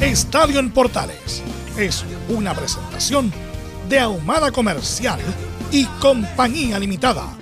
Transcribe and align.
Estadio 0.00 0.60
en 0.60 0.70
Portales 0.70 1.42
es 1.76 2.04
una 2.28 2.54
presentación 2.54 3.32
de 3.88 3.98
Ahumada 3.98 4.52
Comercial 4.52 5.18
y 5.72 5.86
Compañía 6.00 6.78
Limitada. 6.78 7.36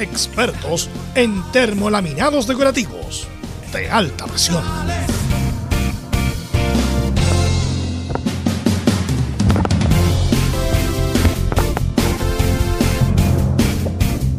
Expertos 0.00 0.90
en 1.14 1.40
termolaminados 1.52 2.48
decorativos 2.48 3.28
de 3.72 3.88
alta 3.88 4.26
presión. 4.26 4.64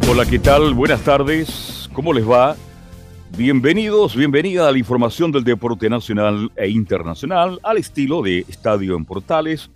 Hola, 0.10 0.26
¿qué 0.26 0.40
tal? 0.40 0.74
Buenas 0.74 1.00
tardes. 1.00 1.90
¿Cómo 1.94 2.12
les 2.12 2.30
va? 2.30 2.58
Bienvenidos, 3.36 4.16
bienvenida 4.16 4.68
a 4.68 4.72
la 4.72 4.78
información 4.78 5.32
del 5.32 5.44
deporte 5.44 5.90
nacional 5.90 6.52
e 6.56 6.70
internacional 6.70 7.60
al 7.64 7.78
estilo 7.80 8.22
de 8.22 8.46
Estadio 8.48 8.96
en 8.96 9.06
Portales, 9.06 9.72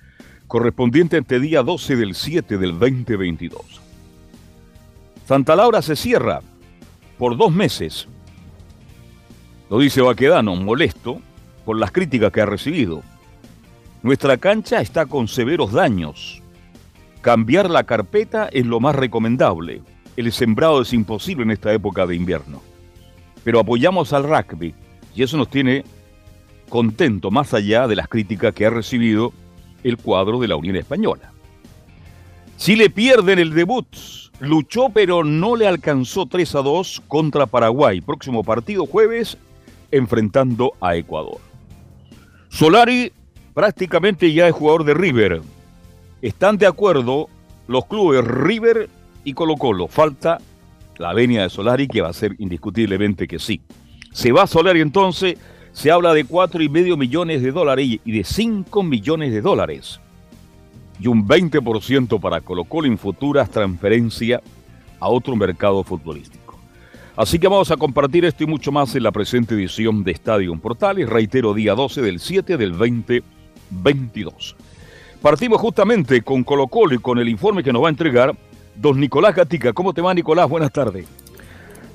correspondiente 0.46 1.18
este 1.18 1.40
día 1.40 1.64
12 1.64 1.96
del 1.96 2.14
7 2.14 2.60
del 2.60 2.78
2022. 2.78 3.82
Santa 5.26 5.56
Laura 5.56 5.82
se 5.82 5.96
cierra 5.96 6.42
por 7.18 7.36
dos 7.36 7.52
meses. 7.52 8.08
Lo 9.72 9.80
dice 9.80 10.02
Baquedano, 10.02 10.56
molesto 10.56 11.20
por 11.66 11.80
las 11.80 11.92
críticas 11.92 12.32
que 12.32 12.42
ha 12.42 12.46
recibido. 12.46 13.02
Nuestra 14.04 14.38
cancha 14.38 14.82
está 14.82 15.08
con 15.08 15.28
severos 15.28 15.72
daños. 15.72 16.44
Cambiar 17.22 17.72
la 17.72 17.86
carpeta 17.86 18.50
es 18.50 18.68
lo 18.68 18.80
más 18.80 18.96
recomendable. 18.96 19.82
El 20.16 20.32
sembrado 20.32 20.84
es 20.84 20.94
imposible 20.94 21.42
en 21.42 21.50
esta 21.50 21.74
época 21.74 22.06
de 22.06 22.16
invierno 22.16 22.67
pero 23.44 23.60
apoyamos 23.60 24.14
al 24.14 24.24
rugby 24.24 24.74
y 25.16 25.24
eso 25.24 25.38
nos 25.38 25.50
tiene 25.50 25.84
contento 26.70 27.32
más 27.32 27.54
allá 27.54 27.88
de 27.88 27.96
las 27.96 28.08
críticas 28.08 28.54
que 28.54 28.66
ha 28.66 28.70
recibido 28.70 29.34
el 29.84 29.98
cuadro 29.98 30.40
de 30.40 30.48
la 30.48 30.56
Unión 30.56 30.76
Española. 30.76 31.32
Chile 32.58 32.90
pierde 32.90 33.34
en 33.34 33.40
el 33.40 33.54
debut, 33.54 33.88
luchó 34.40 34.90
pero 34.90 35.24
no 35.24 35.56
le 35.56 35.68
alcanzó 35.68 36.26
3 36.26 36.56
a 36.56 36.62
2 36.62 37.04
contra 37.08 37.46
Paraguay. 37.46 38.02
Próximo 38.02 38.44
partido 38.44 38.86
jueves 38.86 39.38
enfrentando 39.92 40.74
a 40.82 40.96
Ecuador. 40.96 41.40
Solari 42.50 43.12
prácticamente 43.54 44.34
ya 44.34 44.48
es 44.48 44.54
jugador 44.54 44.84
de 44.84 44.94
River. 44.94 45.42
Están 46.22 46.58
de 46.58 46.66
acuerdo 46.66 47.30
los 47.68 47.86
clubes 47.86 48.26
River 48.26 48.90
y 49.24 49.34
Colo 49.34 49.56
Colo. 49.56 49.88
Falta 49.88 50.40
la 50.98 51.14
venia 51.14 51.44
de 51.44 51.50
Solari, 51.50 51.88
que 51.88 52.02
va 52.02 52.10
a 52.10 52.14
ser 52.14 52.36
indiscutiblemente 52.40 53.28
que 53.28 53.40
sí. 53.40 53.62
Se 54.12 54.32
va 54.32 54.44
a 54.44 54.48
Solari 54.48 54.82
entonces, 54.82 55.38
se 55.72 55.92
habla 55.92 56.14
de 56.14 56.26
cuatro 56.26 56.64
y 56.64 56.70
medio 56.70 56.98
millones 56.98 57.42
de 57.42 57.52
dólares 57.52 58.00
y 58.04 58.12
de 58.12 58.24
5 58.24 58.82
millones 58.84 59.32
de 59.32 59.42
dólares. 59.42 60.00
Y 61.00 61.08
un 61.08 61.28
20% 61.28 62.20
para 62.20 62.42
Colo 62.42 62.64
Colo 62.64 62.88
en 62.88 62.98
futuras 62.98 63.52
transferencias 63.52 64.42
a 65.00 65.10
otro 65.10 65.36
mercado 65.36 65.84
futbolístico. 65.84 66.58
Así 67.16 67.40
que 67.40 67.48
vamos 67.48 67.72
a 67.72 67.78
compartir 67.78 68.26
esto 68.26 68.44
y 68.44 68.48
mucho 68.48 68.72
más 68.72 68.96
en 68.96 69.04
la 69.04 69.12
presente 69.12 69.56
edición 69.56 70.04
de 70.04 70.12
Estadio 70.12 70.56
Portales, 70.60 71.10
reitero, 71.10 71.54
día 71.54 71.74
12 71.76 72.02
del 72.02 72.20
7 72.20 72.58
del 72.58 72.72
2022. 72.72 74.56
Partimos 75.22 75.60
justamente 75.60 76.22
con 76.22 76.44
Colo 76.44 76.68
Colo 76.68 76.94
y 76.94 77.00
con 77.00 77.18
el 77.18 77.28
informe 77.28 77.64
que 77.64 77.74
nos 77.74 77.84
va 77.84 77.88
a 77.88 77.90
entregar 77.90 78.36
don 78.78 79.00
Nicolás 79.00 79.36
Gatica. 79.36 79.74
¿Cómo 79.74 79.94
te 79.94 80.02
va, 80.02 80.14
Nicolás? 80.14 80.48
Buenas 80.48 80.72
tardes. 80.72 81.06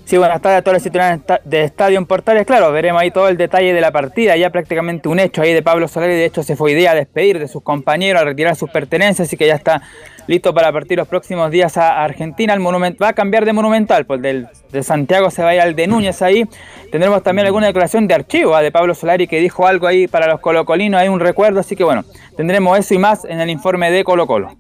Sí, 0.05 0.19
buenas 0.19 0.43
tardes 0.43 0.59
a 0.59 0.63
todos 0.63 0.75
los 0.75 0.83
titulares 0.83 1.21
de 1.45 1.65
Estadio 1.65 1.97
en 1.97 2.07
Portales. 2.07 2.45
Claro, 2.45 2.73
veremos 2.73 3.01
ahí 3.01 3.11
todo 3.11 3.29
el 3.29 3.37
detalle 3.37 3.73
de 3.73 3.81
la 3.81 3.93
partida. 3.93 4.37
Ya 4.37 4.51
prácticamente 4.51 5.09
un 5.09 5.19
hecho 5.21 5.43
ahí 5.43 5.55
de 5.55 5.63
Pablo 5.63 5.89
Solari. 5.89 6.15
De 6.15 6.25
hecho, 6.25 6.43
se 6.43 6.57
fue 6.57 6.73
idea 6.73 6.91
a 6.91 6.95
despedir 6.95 7.39
de 7.39 7.49
sus 7.49 7.63
compañeros, 7.63 8.21
a 8.21 8.25
retirar 8.25 8.57
sus 8.57 8.69
pertenencias. 8.69 9.29
Así 9.29 9.37
que 9.37 9.47
ya 9.47 9.55
está 9.55 9.81
listo 10.27 10.53
para 10.53 10.73
partir 10.73 10.99
los 10.99 11.09
próximos 11.09 11.51
días 11.51 11.77
a 11.79 12.03
Argentina. 12.03 12.53
El 12.53 12.61
monumento 12.61 13.05
va 13.05 13.11
a 13.11 13.13
cambiar 13.15 13.45
de 13.45 13.53
monumental. 13.53 14.05
Pues 14.05 14.21
del, 14.21 14.49
de 14.71 14.83
Santiago 14.83 15.31
se 15.31 15.45
va 15.45 15.51
a 15.51 15.55
ir 15.55 15.61
al 15.61 15.77
de 15.77 15.87
Núñez 15.87 16.21
ahí. 16.21 16.47
Tendremos 16.91 17.23
también 17.23 17.47
alguna 17.47 17.69
declaración 17.69 18.09
de 18.09 18.15
archivo 18.15 18.57
¿ah? 18.57 18.61
de 18.61 18.73
Pablo 18.73 18.95
Solari 18.95 19.29
que 19.29 19.41
dijo 19.41 19.67
algo 19.67 19.87
ahí 19.87 20.09
para 20.09 20.27
los 20.27 20.41
colocolinos. 20.41 21.01
Hay 21.01 21.09
un 21.09 21.21
recuerdo. 21.21 21.61
Así 21.61 21.77
que 21.77 21.85
bueno, 21.85 22.05
tendremos 22.37 22.77
eso 22.79 22.93
y 22.93 22.99
más 22.99 23.25
en 23.25 23.41
el 23.41 23.49
informe 23.49 23.91
de 23.91 24.03
Colo 24.03 24.27
Colo. 24.27 24.57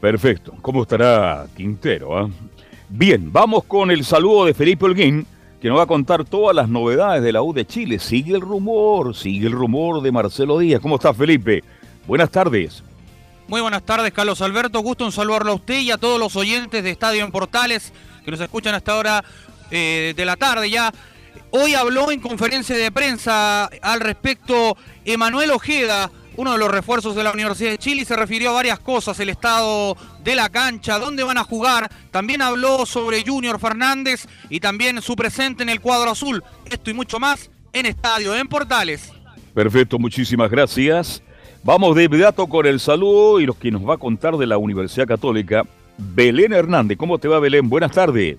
Perfecto. 0.00 0.54
¿Cómo 0.62 0.82
estará 0.82 1.46
Quintero? 1.56 2.16
Ah? 2.16 2.28
Bien, 2.88 3.32
vamos 3.32 3.64
con 3.64 3.90
el 3.90 4.04
saludo 4.04 4.46
de 4.46 4.54
Felipe 4.54 4.84
Holguín, 4.84 5.26
que 5.60 5.68
nos 5.68 5.78
va 5.78 5.82
a 5.82 5.86
contar 5.86 6.24
todas 6.24 6.56
las 6.56 6.68
novedades 6.68 7.22
de 7.22 7.32
la 7.32 7.42
U 7.42 7.52
de 7.52 7.66
Chile. 7.66 7.98
Sigue 7.98 8.34
el 8.34 8.40
rumor, 8.40 9.14
sigue 9.14 9.46
el 9.46 9.52
rumor 9.52 10.02
de 10.02 10.10
Marcelo 10.10 10.58
Díaz. 10.58 10.80
¿Cómo 10.80 10.96
está 10.96 11.12
Felipe? 11.12 11.62
Buenas 12.06 12.30
tardes. 12.30 12.82
Muy 13.46 13.60
buenas 13.60 13.82
tardes, 13.82 14.12
Carlos 14.12 14.40
Alberto. 14.40 14.80
Gusto 14.80 15.04
en 15.04 15.12
saludarlo 15.12 15.52
a 15.52 15.56
usted 15.56 15.80
y 15.80 15.90
a 15.90 15.98
todos 15.98 16.18
los 16.18 16.34
oyentes 16.36 16.82
de 16.82 16.90
Estadio 16.90 17.24
en 17.24 17.30
Portales 17.30 17.92
que 18.24 18.30
nos 18.30 18.40
escuchan 18.40 18.74
hasta 18.74 18.92
ahora 18.92 19.24
eh, 19.70 20.14
de 20.16 20.24
la 20.24 20.36
tarde 20.36 20.70
ya. 20.70 20.92
Hoy 21.50 21.74
habló 21.74 22.10
en 22.10 22.20
conferencia 22.20 22.76
de 22.76 22.92
prensa 22.92 23.66
al 23.82 24.00
respecto 24.00 24.76
Emanuel 25.04 25.50
Ojeda, 25.50 26.10
uno 26.36 26.52
de 26.52 26.58
los 26.58 26.70
refuerzos 26.70 27.14
de 27.14 27.24
la 27.24 27.32
Universidad 27.32 27.70
de 27.70 27.78
Chile, 27.78 28.04
se 28.04 28.16
refirió 28.16 28.50
a 28.50 28.54
varias 28.54 28.78
cosas, 28.78 29.18
el 29.20 29.28
estado 29.28 29.96
de 30.22 30.34
la 30.34 30.48
cancha, 30.48 30.98
dónde 30.98 31.22
van 31.22 31.38
a 31.38 31.44
jugar, 31.44 31.90
también 32.10 32.42
habló 32.42 32.86
sobre 32.86 33.24
Junior 33.24 33.58
Fernández 33.58 34.26
y 34.48 34.60
también 34.60 35.02
su 35.02 35.16
presente 35.16 35.62
en 35.62 35.68
el 35.68 35.80
cuadro 35.80 36.10
azul. 36.10 36.42
Esto 36.70 36.90
y 36.90 36.94
mucho 36.94 37.18
más 37.18 37.50
en 37.72 37.86
Estadio, 37.86 38.34
en 38.36 38.48
Portales. 38.48 39.12
Perfecto, 39.54 39.98
muchísimas 39.98 40.50
gracias. 40.50 41.22
Vamos 41.62 41.94
de 41.94 42.04
inmediato 42.04 42.46
con 42.46 42.64
el 42.64 42.80
saludo 42.80 43.40
y 43.40 43.46
los 43.46 43.56
que 43.56 43.70
nos 43.70 43.86
va 43.86 43.94
a 43.94 43.98
contar 43.98 44.36
de 44.36 44.46
la 44.46 44.56
Universidad 44.56 45.06
Católica, 45.06 45.64
Belén 45.98 46.52
Hernández. 46.52 46.96
¿Cómo 46.96 47.18
te 47.18 47.28
va, 47.28 47.38
Belén? 47.38 47.68
Buenas 47.68 47.92
tardes. 47.92 48.38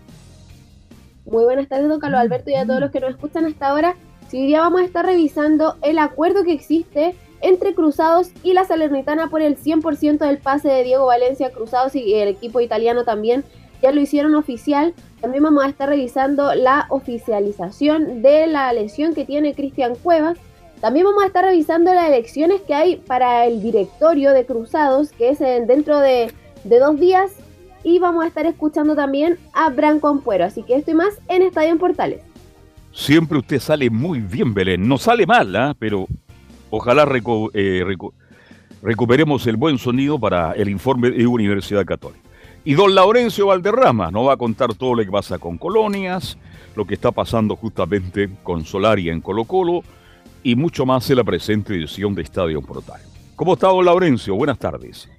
Muy 1.25 1.44
buenas 1.44 1.68
tardes, 1.68 1.88
don 1.88 2.00
Carlos 2.00 2.19
Alberto, 2.19 2.50
y 2.50 2.56
a 2.56 2.66
todos 2.66 2.79
los 2.79 2.91
que 2.91 3.00
nos 3.00 3.12
escuchan 3.12 3.46
hasta 3.46 3.68
ahora. 3.68 3.96
Si 4.28 4.38
hoy 4.38 4.47
día 4.47 4.62
vamos 4.62 4.81
a 4.81 4.85
estar 4.85 5.06
revisando 5.06 5.75
el 5.84 6.00
acuerdo 6.00 6.44
que 6.44 6.53
existe 6.53 7.16
entre 7.41 7.73
Cruzados 7.73 8.29
y 8.43 8.53
la 8.53 8.66
Salernitana 8.66 9.29
por 9.29 9.41
el 9.41 9.58
100% 9.58 10.20
del 10.20 10.38
pase 10.38 10.70
de 10.70 10.84
Diego 10.84 11.05
Valencia. 11.08 11.52
Cruzados 11.52 11.96
y 11.96 12.14
el 12.14 12.29
equipo 12.29 12.61
italiano 12.61 13.03
también 13.03 13.43
ya 13.82 13.91
lo 13.91 14.02
hicieron 14.02 14.35
oficial. 14.35 14.93
También 15.22 15.43
vamos 15.43 15.64
a 15.64 15.70
estar 15.70 15.90
revisando 15.90 16.53
la 16.55 16.85
oficialización 16.90 18.22
de 18.22 18.47
la 18.47 18.72
lesión 18.73 19.14
que 19.14 19.26
tiene 19.26 19.53
Cristian 19.53 19.96
Cuevas. 19.96 20.38
También 20.79 21.05
vamos 21.05 21.23
a 21.23 21.28
estar 21.28 21.46
revisando 21.46 21.93
las 21.93 22.08
elecciones 22.08 22.61
que 22.61 22.73
hay 22.73 22.96
para 22.96 23.46
el 23.46 23.61
directorio 23.61 24.32
de 24.32 24.46
Cruzados, 24.46 25.11
que 25.11 25.29
es 25.29 25.40
dentro 25.40 25.99
de, 25.99 26.34
dos 26.64 26.99
días. 26.99 27.32
Y 27.84 27.99
vamos 27.99 28.23
a 28.23 28.28
estar 28.28 28.46
escuchando 28.46 28.96
también 28.96 29.38
a 29.53 29.70
Branco 29.70 30.08
Ampuero. 30.08 30.46
Así 30.46 30.64
que 30.64 30.76
esto 30.76 30.91
y 30.91 30.93
más 30.96 31.20
en 31.28 31.41
Estadio 31.41 31.70
en 31.70 31.79
Portales. 31.79 32.22
Siempre 32.93 33.38
usted 33.38 33.59
sale 33.59 33.90
muy 33.90 34.20
bien, 34.20 34.53
Belén. 34.53 34.88
No 34.88 34.97
sale 34.97 35.26
mal, 35.26 35.55
¿ah? 35.55 35.76
pero 35.78 36.08
Ojalá 36.72 37.06
eh, 37.53 37.85
recuperemos 38.82 39.46
el 39.46 39.58
buen 39.58 39.78
sonido 39.78 40.18
para 40.18 40.53
el 40.53 40.70
informe 40.70 41.12
de 41.12 41.28
Universidad 41.28 41.85
Católica. 41.85 42.22
Y 42.64 42.76
don 42.76 42.96
Laurencio 42.96 43.47
Valderrama 43.47 44.09
nos 44.09 44.28
va 44.28 44.34
a 44.34 44.38
contar 44.38 44.73
todo 44.73 44.96
lo 44.96 45.03
que 45.03 45.12
pasa 45.12 45.38
con 45.38 45.58
colonias, 45.58 46.38
lo 46.76 46.85
que 46.85 46.94
está 46.94 47.12
pasando 47.12 47.58
justamente 47.58 48.29
con 48.44 48.64
Solaria 48.64 49.12
en 49.12 49.20
Colo 49.20 49.44
Colo 49.44 49.82
y 50.44 50.56
mucho 50.56 50.85
más 50.85 51.09
en 51.09 51.18
la 51.18 51.23
presente 51.26 51.73
edición 51.73 52.16
de 52.16 52.22
Estadio 52.22 52.62
Portal. 52.62 53.02
¿Cómo 53.35 53.53
está, 53.53 53.67
don 53.67 53.84
Laurencio? 53.84 54.35
Buenas 54.35 54.58
tardes. 54.58 55.09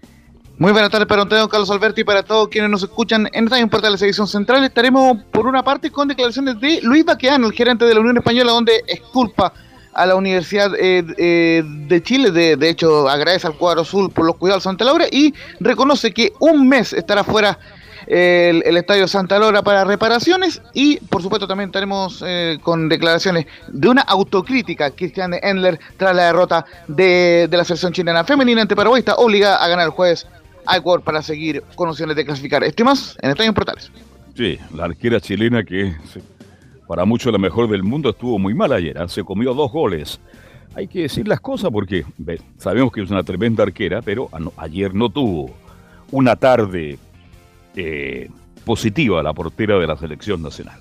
Muy 0.57 0.73
buenas 0.73 0.91
tardes 0.91 1.09
para 1.09 1.25
don 1.25 1.49
Carlos 1.49 1.71
Alberto 1.71 2.01
y 2.01 2.05
para 2.05 2.23
todos 2.23 2.49
quienes 2.49 2.71
nos 2.71 2.83
escuchan 2.83 3.29
en 3.33 3.45
Estadio 3.45 3.69
Portal, 3.69 3.93
la 3.93 3.99
edición 3.99 4.27
central. 4.27 4.65
Estaremos 4.65 5.19
por 5.31 5.47
una 5.47 5.63
parte 5.63 5.91
con 5.91 6.09
declaraciones 6.09 6.59
de 6.61 6.81
Luis 6.83 7.05
Baqueano, 7.05 7.49
el 7.49 7.53
gerente 7.53 7.85
de 7.85 7.95
la 7.95 8.01
Unión 8.01 8.17
Española, 8.17 8.53
donde 8.53 8.85
exculpa 8.87 9.53
a 9.95 10.07
la 10.07 10.15
Universidad 10.15 10.75
eh, 10.75 11.05
eh, 11.17 11.63
de 11.65 12.03
Chile. 12.03 12.31
De, 12.31 12.57
de, 12.57 12.69
hecho, 12.69 13.09
agradece 13.09 13.47
al 13.47 13.57
cuadro 13.57 13.83
azul 13.83 14.11
por 14.11 14.25
los 14.25 14.37
cuidados 14.37 14.65
Santa 14.65 14.85
Laura 14.85 15.07
y 15.11 15.35
reconoce 15.61 16.13
que 16.13 16.33
un 16.41 16.69
mes 16.69 16.93
estará 16.93 17.25
fuera 17.25 17.59
el, 18.07 18.77
Estadio 18.77 19.07
Santa 19.07 19.39
Laura 19.39 19.63
para 19.63 19.85
reparaciones 19.85 20.61
y 20.75 20.99
por 20.99 21.23
supuesto 21.23 21.47
también 21.47 21.69
estaremos 21.69 22.23
eh, 22.27 22.59
con 22.63 22.89
declaraciones 22.89 23.47
de 23.69 23.89
una 23.89 24.03
autocrítica 24.03 24.91
Cristian 24.91 25.35
Endler 25.41 25.79
tras 25.97 26.15
la 26.15 26.25
derrota 26.25 26.67
de, 26.89 27.47
de, 27.49 27.57
la 27.57 27.65
selección 27.65 27.93
chilena 27.93 28.25
femenina 28.25 28.63
ante 28.63 28.77
Paraguay 28.77 29.01
está 29.01 29.15
obligada 29.17 29.57
a 29.57 29.69
ganar 29.69 29.87
el 29.87 29.93
jueves 29.93 30.27
a 30.67 30.77
Ecuador 30.77 31.03
para 31.03 31.23
seguir 31.23 31.63
con 31.75 31.89
opciones 31.89 32.17
de 32.17 32.25
clasificar. 32.25 32.63
Esto 32.63 32.85
más 32.85 33.17
en 33.21 33.31
Estadio 33.31 33.53
Portales. 33.53 33.91
Sí, 34.37 34.59
la 34.75 34.85
arquera 34.85 35.21
chilena 35.21 35.63
que 35.65 35.95
para 36.93 37.07
muchos 37.07 37.33
la 37.33 37.39
mejor 37.39 37.71
del 37.71 37.83
mundo 37.83 38.11
estuvo 38.11 38.39
muy 38.39 38.53
mal 38.53 38.71
ayer, 38.71 38.99
¿eh? 38.99 39.09
se 39.09 39.25
comió 39.25 39.55
dos 39.55 39.73
goles. 39.73 40.21
Hay 40.75 40.89
que 40.89 41.01
decir 41.01 41.27
las 41.27 41.41
cosas 41.41 41.71
porque 41.73 42.05
sabemos 42.59 42.93
que 42.93 43.01
es 43.01 43.11
una 43.11 43.23
tremenda 43.23 43.63
arquera, 43.63 44.03
pero 44.03 44.29
ayer 44.59 44.95
no 44.95 45.09
tuvo 45.09 45.55
una 46.11 46.37
tarde 46.37 46.99
eh, 47.77 48.29
positiva 48.67 49.23
la 49.23 49.33
portera 49.33 49.79
de 49.79 49.87
la 49.87 49.97
selección 49.97 50.43
nacional. 50.43 50.79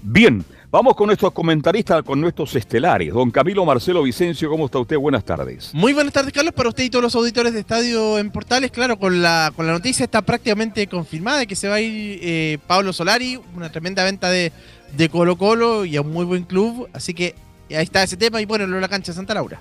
Bien, 0.00 0.42
vamos 0.70 0.96
con 0.96 1.08
nuestros 1.08 1.32
comentaristas, 1.32 2.02
con 2.04 2.22
nuestros 2.22 2.56
estelares. 2.56 3.12
Don 3.12 3.30
Camilo 3.30 3.66
Marcelo 3.66 4.02
Vicencio, 4.02 4.48
¿cómo 4.48 4.64
está 4.64 4.78
usted? 4.78 4.96
Buenas 4.96 5.26
tardes. 5.26 5.74
Muy 5.74 5.92
buenas 5.92 6.14
tardes, 6.14 6.32
Carlos, 6.32 6.54
para 6.54 6.70
usted 6.70 6.84
y 6.84 6.88
todos 6.90 7.02
los 7.02 7.14
auditores 7.14 7.52
de 7.52 7.60
Estadio 7.60 8.18
en 8.18 8.30
Portales. 8.30 8.70
Claro, 8.70 8.98
con 8.98 9.20
la, 9.20 9.52
con 9.54 9.66
la 9.66 9.74
noticia 9.74 10.04
está 10.04 10.22
prácticamente 10.22 10.86
confirmada 10.86 11.40
de 11.40 11.46
que 11.46 11.54
se 11.54 11.68
va 11.68 11.74
a 11.74 11.80
ir 11.82 12.18
eh, 12.22 12.58
Pablo 12.66 12.94
Solari, 12.94 13.38
una 13.54 13.70
tremenda 13.70 14.04
venta 14.04 14.30
de, 14.30 14.52
de 14.96 15.08
Colo 15.08 15.36
Colo 15.36 15.84
y 15.84 15.96
a 15.96 16.00
un 16.00 16.12
muy 16.12 16.24
buen 16.24 16.44
club. 16.44 16.88
Así 16.92 17.14
que 17.14 17.34
ahí 17.70 17.82
está 17.82 18.02
ese 18.02 18.16
tema 18.16 18.40
y 18.40 18.44
bueno, 18.44 18.66
lo 18.66 18.76
de 18.76 18.80
la 18.80 18.88
cancha 18.88 19.12
de 19.12 19.16
Santa 19.16 19.34
Laura. 19.34 19.60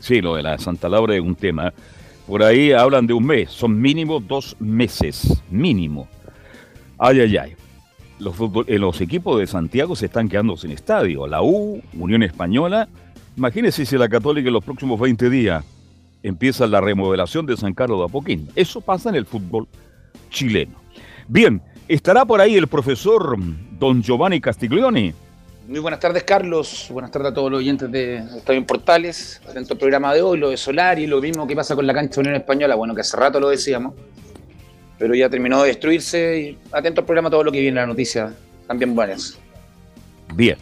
Sí, 0.00 0.20
lo 0.20 0.36
de 0.36 0.42
la 0.42 0.58
Santa 0.58 0.88
Laura 0.88 1.14
es 1.14 1.20
un 1.20 1.34
tema. 1.34 1.72
Por 2.26 2.42
ahí 2.42 2.72
hablan 2.72 3.06
de 3.06 3.12
un 3.12 3.24
mes, 3.24 3.50
son 3.50 3.80
mínimo 3.80 4.20
dos 4.20 4.56
meses, 4.60 5.42
mínimo. 5.50 6.08
Ay, 6.98 7.20
ay, 7.20 7.36
ay. 7.36 7.52
Los, 8.18 8.36
los, 8.38 9.00
equipos 9.00 9.38
de 9.38 9.46
Santiago 9.46 9.96
se 9.96 10.06
están 10.06 10.28
quedando 10.28 10.56
sin 10.56 10.70
estadio. 10.70 11.26
La 11.26 11.42
U, 11.42 11.82
Unión 11.98 12.22
Española. 12.22 12.88
Imagínense 13.36 13.86
si 13.86 13.96
la 13.96 14.08
Católica 14.08 14.48
en 14.48 14.52
los 14.52 14.64
próximos 14.64 15.00
20 15.00 15.30
días 15.30 15.64
empieza 16.22 16.66
la 16.66 16.80
remodelación 16.82 17.46
de 17.46 17.56
San 17.56 17.72
Carlos 17.72 17.98
de 17.98 18.04
Apoquín. 18.04 18.48
Eso 18.54 18.80
pasa 18.80 19.08
en 19.08 19.14
el 19.16 19.24
fútbol 19.24 19.66
chileno. 20.28 20.74
Bien, 21.28 21.62
estará 21.94 22.24
por 22.24 22.40
ahí 22.40 22.56
el 22.56 22.68
profesor 22.68 23.36
don 23.78 24.02
Giovanni 24.02 24.40
Castiglioni. 24.40 25.12
Muy 25.66 25.80
buenas 25.80 26.00
tardes, 26.00 26.22
Carlos. 26.22 26.86
Buenas 26.90 27.10
tardes 27.10 27.32
a 27.32 27.34
todos 27.34 27.50
los 27.50 27.58
oyentes 27.58 27.90
de 27.90 28.18
Estadio 28.18 28.58
en 28.58 28.64
Portales. 28.64 29.40
Atento 29.48 29.74
al 29.74 29.78
programa 29.78 30.14
de 30.14 30.22
hoy, 30.22 30.38
lo 30.38 30.50
de 30.50 30.56
Solari, 30.56 31.06
lo 31.06 31.20
mismo 31.20 31.46
que 31.46 31.56
pasa 31.56 31.74
con 31.74 31.86
la 31.86 31.94
cancha 31.94 32.14
de 32.14 32.20
Unión 32.20 32.34
Española. 32.36 32.74
Bueno, 32.76 32.94
que 32.94 33.00
hace 33.00 33.16
rato 33.16 33.40
lo 33.40 33.48
decíamos, 33.48 33.94
pero 34.98 35.14
ya 35.14 35.28
terminó 35.28 35.62
de 35.62 35.68
destruirse. 35.68 36.40
Y 36.40 36.58
atento 36.72 37.00
al 37.00 37.06
programa 37.06 37.28
todo 37.28 37.44
lo 37.44 37.52
que 37.52 37.58
viene 37.58 37.80
en 37.80 37.82
la 37.82 37.86
noticia, 37.86 38.34
también 38.66 38.94
buenas. 38.94 39.38
Bien. 40.34 40.56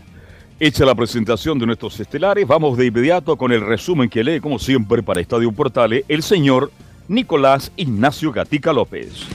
Hecha 0.60 0.84
la 0.84 0.94
presentación 0.94 1.58
de 1.58 1.66
nuestros 1.66 2.00
estelares, 2.00 2.46
vamos 2.46 2.76
de 2.76 2.86
inmediato 2.86 3.36
con 3.36 3.52
el 3.52 3.60
resumen 3.60 4.08
que 4.08 4.24
lee, 4.24 4.40
como 4.40 4.58
siempre, 4.58 5.02
para 5.02 5.20
Estadio 5.20 5.52
Portales, 5.52 6.04
el 6.08 6.22
señor 6.22 6.72
Nicolás 7.06 7.70
Ignacio 7.76 8.32
Gatica 8.32 8.72
López. 8.72 9.26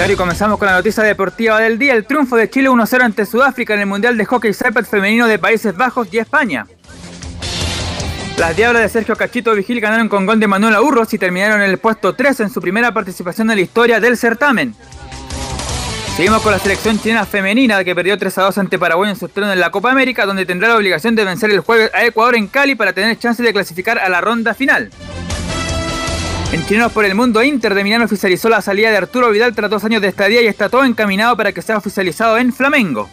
Claro, 0.00 0.14
y 0.14 0.16
comenzamos 0.16 0.58
con 0.58 0.64
la 0.64 0.72
noticia 0.72 1.02
deportiva 1.02 1.60
del 1.60 1.78
día. 1.78 1.92
El 1.92 2.06
triunfo 2.06 2.34
de 2.34 2.48
Chile 2.48 2.70
1-0 2.70 3.02
ante 3.02 3.26
Sudáfrica 3.26 3.74
en 3.74 3.80
el 3.80 3.86
Mundial 3.86 4.16
de 4.16 4.24
Hockey 4.24 4.54
Sepet 4.54 4.86
femenino 4.86 5.26
de 5.26 5.38
Países 5.38 5.76
Bajos 5.76 6.08
y 6.10 6.16
España. 6.16 6.66
Las 8.38 8.56
Diablas 8.56 8.80
de 8.80 8.88
Sergio 8.88 9.14
Cachito 9.14 9.54
Vigil 9.54 9.78
ganaron 9.78 10.08
con 10.08 10.24
gol 10.24 10.40
de 10.40 10.46
Manuel 10.46 10.74
Aurros 10.74 11.12
y 11.12 11.18
terminaron 11.18 11.60
en 11.60 11.68
el 11.68 11.76
puesto 11.76 12.14
3 12.14 12.40
en 12.40 12.48
su 12.48 12.62
primera 12.62 12.94
participación 12.94 13.50
en 13.50 13.56
la 13.56 13.62
historia 13.62 14.00
del 14.00 14.16
certamen. 14.16 14.74
Seguimos 16.16 16.40
con 16.40 16.52
la 16.52 16.58
selección 16.58 16.98
chilena 16.98 17.26
femenina 17.26 17.84
que 17.84 17.94
perdió 17.94 18.16
3 18.16 18.38
a 18.38 18.42
2 18.44 18.56
ante 18.56 18.78
Paraguay 18.78 19.10
en 19.10 19.16
su 19.16 19.26
estreno 19.26 19.52
en 19.52 19.60
la 19.60 19.70
Copa 19.70 19.90
América, 19.90 20.24
donde 20.24 20.46
tendrá 20.46 20.68
la 20.68 20.76
obligación 20.76 21.14
de 21.14 21.26
vencer 21.26 21.50
el 21.50 21.60
jueves 21.60 21.90
a 21.92 22.06
Ecuador 22.06 22.36
en 22.36 22.46
Cali 22.46 22.74
para 22.74 22.94
tener 22.94 23.18
chance 23.18 23.42
de 23.42 23.52
clasificar 23.52 23.98
a 23.98 24.08
la 24.08 24.22
ronda 24.22 24.54
final. 24.54 24.88
En 26.52 26.66
Chilenos 26.66 26.90
por 26.90 27.04
el 27.04 27.14
Mundo, 27.14 27.44
Inter 27.44 27.74
de 27.74 27.84
Milán 27.84 28.02
oficializó 28.02 28.48
la 28.48 28.60
salida 28.60 28.90
de 28.90 28.96
Arturo 28.96 29.30
Vidal 29.30 29.54
tras 29.54 29.70
dos 29.70 29.84
años 29.84 30.02
de 30.02 30.08
estadía 30.08 30.42
y 30.42 30.48
está 30.48 30.68
todo 30.68 30.84
encaminado 30.84 31.36
para 31.36 31.52
que 31.52 31.62
sea 31.62 31.76
oficializado 31.76 32.38
en 32.38 32.52
Flamengo. 32.52 33.08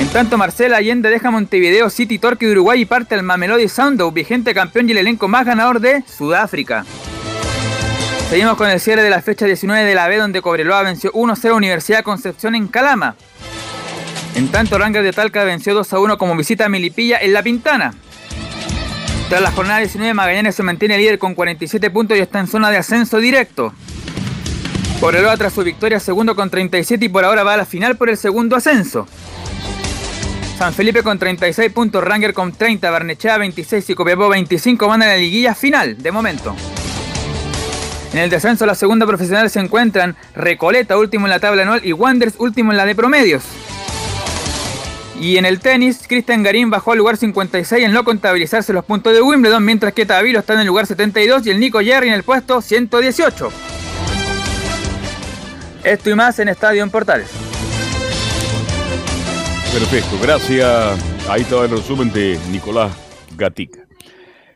En 0.00 0.08
tanto, 0.08 0.36
Marcela 0.36 0.78
Allende 0.78 1.10
deja 1.10 1.30
Montevideo 1.30 1.88
City 1.88 2.18
Torque 2.18 2.50
Uruguay 2.50 2.80
y 2.80 2.86
parte 2.86 3.14
al 3.14 3.22
Mamelodi 3.22 3.68
Sundowns, 3.68 4.12
vigente 4.12 4.52
campeón 4.52 4.88
y 4.88 4.92
el 4.92 4.98
elenco 4.98 5.28
más 5.28 5.46
ganador 5.46 5.78
de 5.78 6.02
Sudáfrica. 6.08 6.84
Seguimos 8.30 8.56
con 8.56 8.68
el 8.68 8.80
cierre 8.80 9.04
de 9.04 9.10
la 9.10 9.22
fecha 9.22 9.46
19 9.46 9.84
de 9.84 9.94
la 9.94 10.08
B, 10.08 10.16
donde 10.16 10.42
Cobreloa 10.42 10.82
venció 10.82 11.12
1-0 11.12 11.54
Universidad 11.54 12.02
Concepción 12.02 12.56
en 12.56 12.66
Calama. 12.66 13.14
En 14.34 14.48
tanto, 14.48 14.76
Rangers 14.76 15.04
de 15.04 15.12
Talca 15.12 15.44
venció 15.44 15.80
2-1 15.80 16.16
como 16.16 16.36
visita 16.36 16.64
a 16.64 16.68
Milipilla 16.68 17.18
en 17.18 17.32
La 17.32 17.44
Pintana. 17.44 17.94
Tras 19.30 19.42
la 19.42 19.52
jornada 19.52 19.78
19, 19.78 20.12
Magallanes 20.12 20.56
se 20.56 20.64
mantiene 20.64 20.98
líder 20.98 21.20
con 21.20 21.36
47 21.36 21.88
puntos 21.90 22.18
y 22.18 22.20
está 22.20 22.40
en 22.40 22.48
zona 22.48 22.68
de 22.68 22.78
ascenso 22.78 23.18
directo. 23.18 23.72
Cobreloa 24.98 25.36
tras 25.36 25.52
su 25.52 25.62
victoria 25.62 26.00
segundo 26.00 26.34
con 26.34 26.50
37 26.50 27.04
y 27.04 27.08
por 27.08 27.24
ahora 27.24 27.44
va 27.44 27.54
a 27.54 27.58
la 27.58 27.64
final 27.64 27.96
por 27.96 28.10
el 28.10 28.16
segundo 28.16 28.56
ascenso. 28.56 29.06
San 30.58 30.74
Felipe 30.74 31.04
con 31.04 31.16
36 31.16 31.70
puntos, 31.70 32.02
Ranger 32.02 32.34
con 32.34 32.50
30, 32.50 32.90
Barnechea 32.90 33.38
26 33.38 33.90
y 33.90 33.94
Copiapó 33.94 34.28
25 34.30 34.88
van 34.88 35.04
a 35.04 35.06
la 35.06 35.16
liguilla 35.16 35.54
final, 35.54 35.96
de 36.02 36.10
momento. 36.10 36.56
En 38.12 38.18
el 38.18 38.30
descenso 38.30 38.66
la 38.66 38.74
segunda 38.74 39.06
profesional 39.06 39.48
se 39.48 39.60
encuentran 39.60 40.16
Recoleta 40.34 40.98
último 40.98 41.26
en 41.26 41.30
la 41.30 41.38
tabla 41.38 41.62
anual 41.62 41.82
y 41.84 41.92
Wanderers 41.92 42.34
último 42.38 42.72
en 42.72 42.78
la 42.78 42.84
de 42.84 42.96
promedios. 42.96 43.44
Y 45.20 45.36
en 45.36 45.44
el 45.44 45.60
tenis, 45.60 46.06
Cristian 46.08 46.42
Garín 46.42 46.70
bajó 46.70 46.92
al 46.92 46.98
lugar 46.98 47.18
56 47.18 47.84
en 47.84 47.92
no 47.92 48.04
contabilizarse 48.04 48.72
los 48.72 48.86
puntos 48.86 49.12
de 49.12 49.20
Wimbledon, 49.20 49.62
mientras 49.62 49.92
que 49.92 50.06
Tavilo 50.06 50.38
está 50.38 50.54
en 50.54 50.60
el 50.60 50.66
lugar 50.66 50.86
72 50.86 51.46
y 51.46 51.50
el 51.50 51.60
Nico 51.60 51.80
Jerry 51.80 52.08
en 52.08 52.14
el 52.14 52.22
puesto 52.22 52.62
118. 52.62 53.50
Esto 55.84 56.10
y 56.10 56.14
más 56.14 56.38
en 56.38 56.48
Estadio 56.48 56.82
en 56.82 56.88
Portales. 56.88 57.30
Perfecto, 59.74 60.18
gracias. 60.22 61.28
Ahí 61.28 61.42
está 61.42 61.64
el 61.64 61.70
resumen 61.70 62.10
de 62.10 62.38
Nicolás 62.50 62.90
Gatica. 63.36 63.80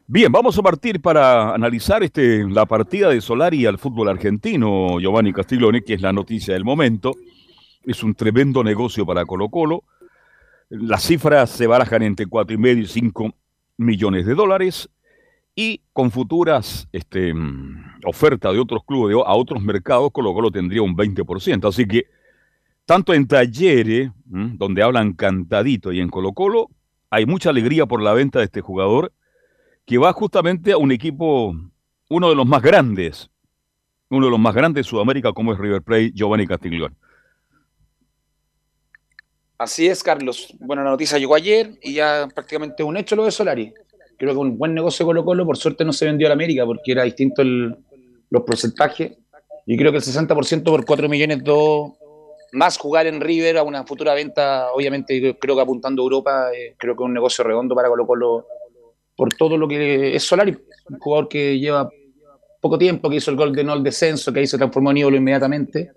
Bien, 0.06 0.32
vamos 0.32 0.58
a 0.58 0.62
partir 0.62 0.98
para 1.02 1.54
analizar 1.54 2.02
este, 2.02 2.42
la 2.48 2.64
partida 2.64 3.10
de 3.10 3.20
Solari 3.20 3.66
al 3.66 3.76
fútbol 3.76 4.08
argentino, 4.08 4.98
Giovanni 4.98 5.34
Castiglione, 5.34 5.82
que 5.82 5.92
es 5.92 6.00
la 6.00 6.14
noticia 6.14 6.54
del 6.54 6.64
momento. 6.64 7.12
Es 7.84 8.02
un 8.02 8.14
tremendo 8.14 8.64
negocio 8.64 9.04
para 9.04 9.26
Colo 9.26 9.50
Colo. 9.50 9.84
Las 10.68 11.04
cifras 11.04 11.50
se 11.50 11.66
barajan 11.66 12.02
entre 12.02 12.26
4,5 12.26 12.78
y 12.78 12.86
5 12.86 13.34
millones 13.76 14.26
de 14.26 14.34
dólares 14.34 14.88
y 15.56 15.82
con 15.92 16.10
futuras 16.10 16.88
este, 16.92 17.32
ofertas 18.04 18.52
de 18.52 18.58
otros 18.58 18.84
clubes 18.84 19.16
a 19.24 19.34
otros 19.34 19.62
mercados, 19.62 20.10
Colo 20.12 20.34
Colo 20.34 20.50
tendría 20.50 20.82
un 20.82 20.96
20%. 20.96 21.68
Así 21.68 21.86
que 21.86 22.06
tanto 22.84 23.14
en 23.14 23.26
Talleres, 23.26 24.10
donde 24.24 24.82
hablan 24.82 25.12
cantadito, 25.12 25.92
y 25.92 26.00
en 26.00 26.08
Colo 26.08 26.32
Colo, 26.32 26.70
hay 27.10 27.26
mucha 27.26 27.50
alegría 27.50 27.86
por 27.86 28.02
la 28.02 28.12
venta 28.12 28.40
de 28.40 28.46
este 28.46 28.60
jugador 28.60 29.12
que 29.86 29.98
va 29.98 30.12
justamente 30.12 30.72
a 30.72 30.76
un 30.76 30.92
equipo, 30.92 31.54
uno 32.08 32.28
de 32.28 32.34
los 32.34 32.46
más 32.46 32.62
grandes, 32.62 33.30
uno 34.10 34.26
de 34.26 34.30
los 34.30 34.40
más 34.40 34.54
grandes 34.54 34.84
de 34.84 34.90
Sudamérica 34.90 35.32
como 35.32 35.52
es 35.52 35.58
River 35.58 35.82
Plate, 35.82 36.12
Giovanni 36.14 36.46
Castiglione. 36.46 36.94
Así 39.58 39.86
es, 39.86 40.02
Carlos. 40.02 40.54
Bueno, 40.58 40.82
la 40.82 40.90
noticia 40.90 41.18
llegó 41.18 41.34
ayer 41.34 41.70
y 41.82 41.94
ya 41.94 42.28
prácticamente 42.34 42.82
un 42.82 42.96
hecho 42.96 43.14
lo 43.14 43.24
de 43.24 43.30
Solari. 43.30 43.72
Creo 44.16 44.32
que 44.32 44.38
un 44.38 44.58
buen 44.58 44.74
negocio 44.74 45.06
Colo 45.06 45.24
Colo, 45.24 45.46
por 45.46 45.56
suerte 45.56 45.84
no 45.84 45.92
se 45.92 46.06
vendió 46.06 46.26
a 46.26 46.30
la 46.30 46.34
América 46.34 46.64
porque 46.64 46.92
era 46.92 47.04
distinto 47.04 47.42
el, 47.42 47.76
los 48.30 48.42
porcentajes. 48.42 49.12
Y 49.66 49.76
creo 49.76 49.92
que 49.92 49.98
el 49.98 50.04
60% 50.04 50.64
por 50.64 50.84
4 50.84 51.08
millones 51.08 51.42
dos 51.42 51.92
más 52.52 52.78
jugar 52.78 53.06
en 53.06 53.20
River 53.20 53.58
a 53.58 53.62
una 53.62 53.84
futura 53.84 54.14
venta, 54.14 54.72
obviamente 54.72 55.36
creo 55.40 55.56
que 55.56 55.62
apuntando 55.62 56.02
a 56.02 56.04
Europa, 56.04 56.50
eh, 56.54 56.74
creo 56.78 56.94
que 56.96 57.02
es 57.02 57.06
un 57.06 57.14
negocio 57.14 57.42
redondo 57.44 57.74
para 57.74 57.88
Colo 57.88 58.06
Colo 58.06 58.46
por 59.16 59.32
todo 59.34 59.56
lo 59.56 59.68
que 59.68 60.14
es 60.14 60.22
Solari, 60.22 60.56
un 60.88 60.98
jugador 60.98 61.28
que 61.28 61.58
lleva 61.58 61.88
poco 62.60 62.78
tiempo, 62.78 63.10
que 63.10 63.16
hizo 63.16 63.30
el 63.30 63.36
gol 63.36 63.54
de 63.54 63.64
no 63.64 63.74
el 63.74 63.82
descenso, 63.82 64.32
que 64.32 64.40
ahí 64.40 64.46
se 64.46 64.56
transformó 64.56 64.90
en 64.90 64.98
ídolo 64.98 65.16
inmediatamente, 65.16 65.90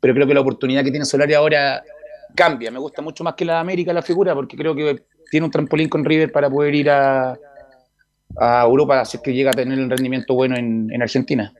pero 0.00 0.14
creo 0.14 0.26
que 0.26 0.34
la 0.34 0.40
oportunidad 0.40 0.84
que 0.84 0.90
tiene 0.90 1.04
Solari 1.04 1.34
ahora 1.34 1.82
cambia. 2.34 2.70
Me 2.70 2.78
gusta 2.78 3.02
mucho 3.02 3.24
más 3.24 3.34
que 3.34 3.44
la 3.44 3.54
de 3.54 3.58
América 3.60 3.92
la 3.92 4.02
figura 4.02 4.34
porque 4.34 4.56
creo 4.56 4.74
que 4.74 5.04
tiene 5.30 5.46
un 5.46 5.50
trampolín 5.50 5.88
con 5.88 6.04
River 6.04 6.32
para 6.32 6.50
poder 6.50 6.74
ir 6.74 6.90
a, 6.90 7.38
a 8.36 8.62
Europa 8.64 9.04
si 9.04 9.16
es 9.16 9.22
que 9.22 9.32
llega 9.32 9.50
a 9.50 9.54
tener 9.54 9.78
el 9.78 9.88
rendimiento 9.88 10.34
bueno 10.34 10.56
en, 10.56 10.88
en 10.92 11.02
Argentina. 11.02 11.52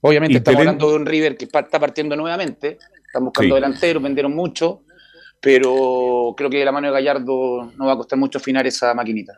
Obviamente 0.00 0.38
estamos 0.38 0.60
hablando 0.60 0.90
de 0.90 0.96
un 0.96 1.06
River 1.06 1.36
que 1.36 1.46
está 1.46 1.80
partiendo 1.80 2.14
nuevamente, 2.14 2.78
están 3.06 3.24
buscando 3.24 3.56
delanteros, 3.56 4.02
vendieron 4.02 4.34
mucho, 4.34 4.82
pero 5.40 6.34
creo 6.36 6.48
que 6.48 6.58
de 6.58 6.64
la 6.64 6.72
mano 6.72 6.86
de 6.86 6.92
Gallardo 6.92 7.72
no 7.76 7.86
va 7.86 7.94
a 7.94 7.96
costar 7.96 8.18
mucho 8.18 8.38
afinar 8.38 8.66
esa 8.66 8.94
maquinita. 8.94 9.34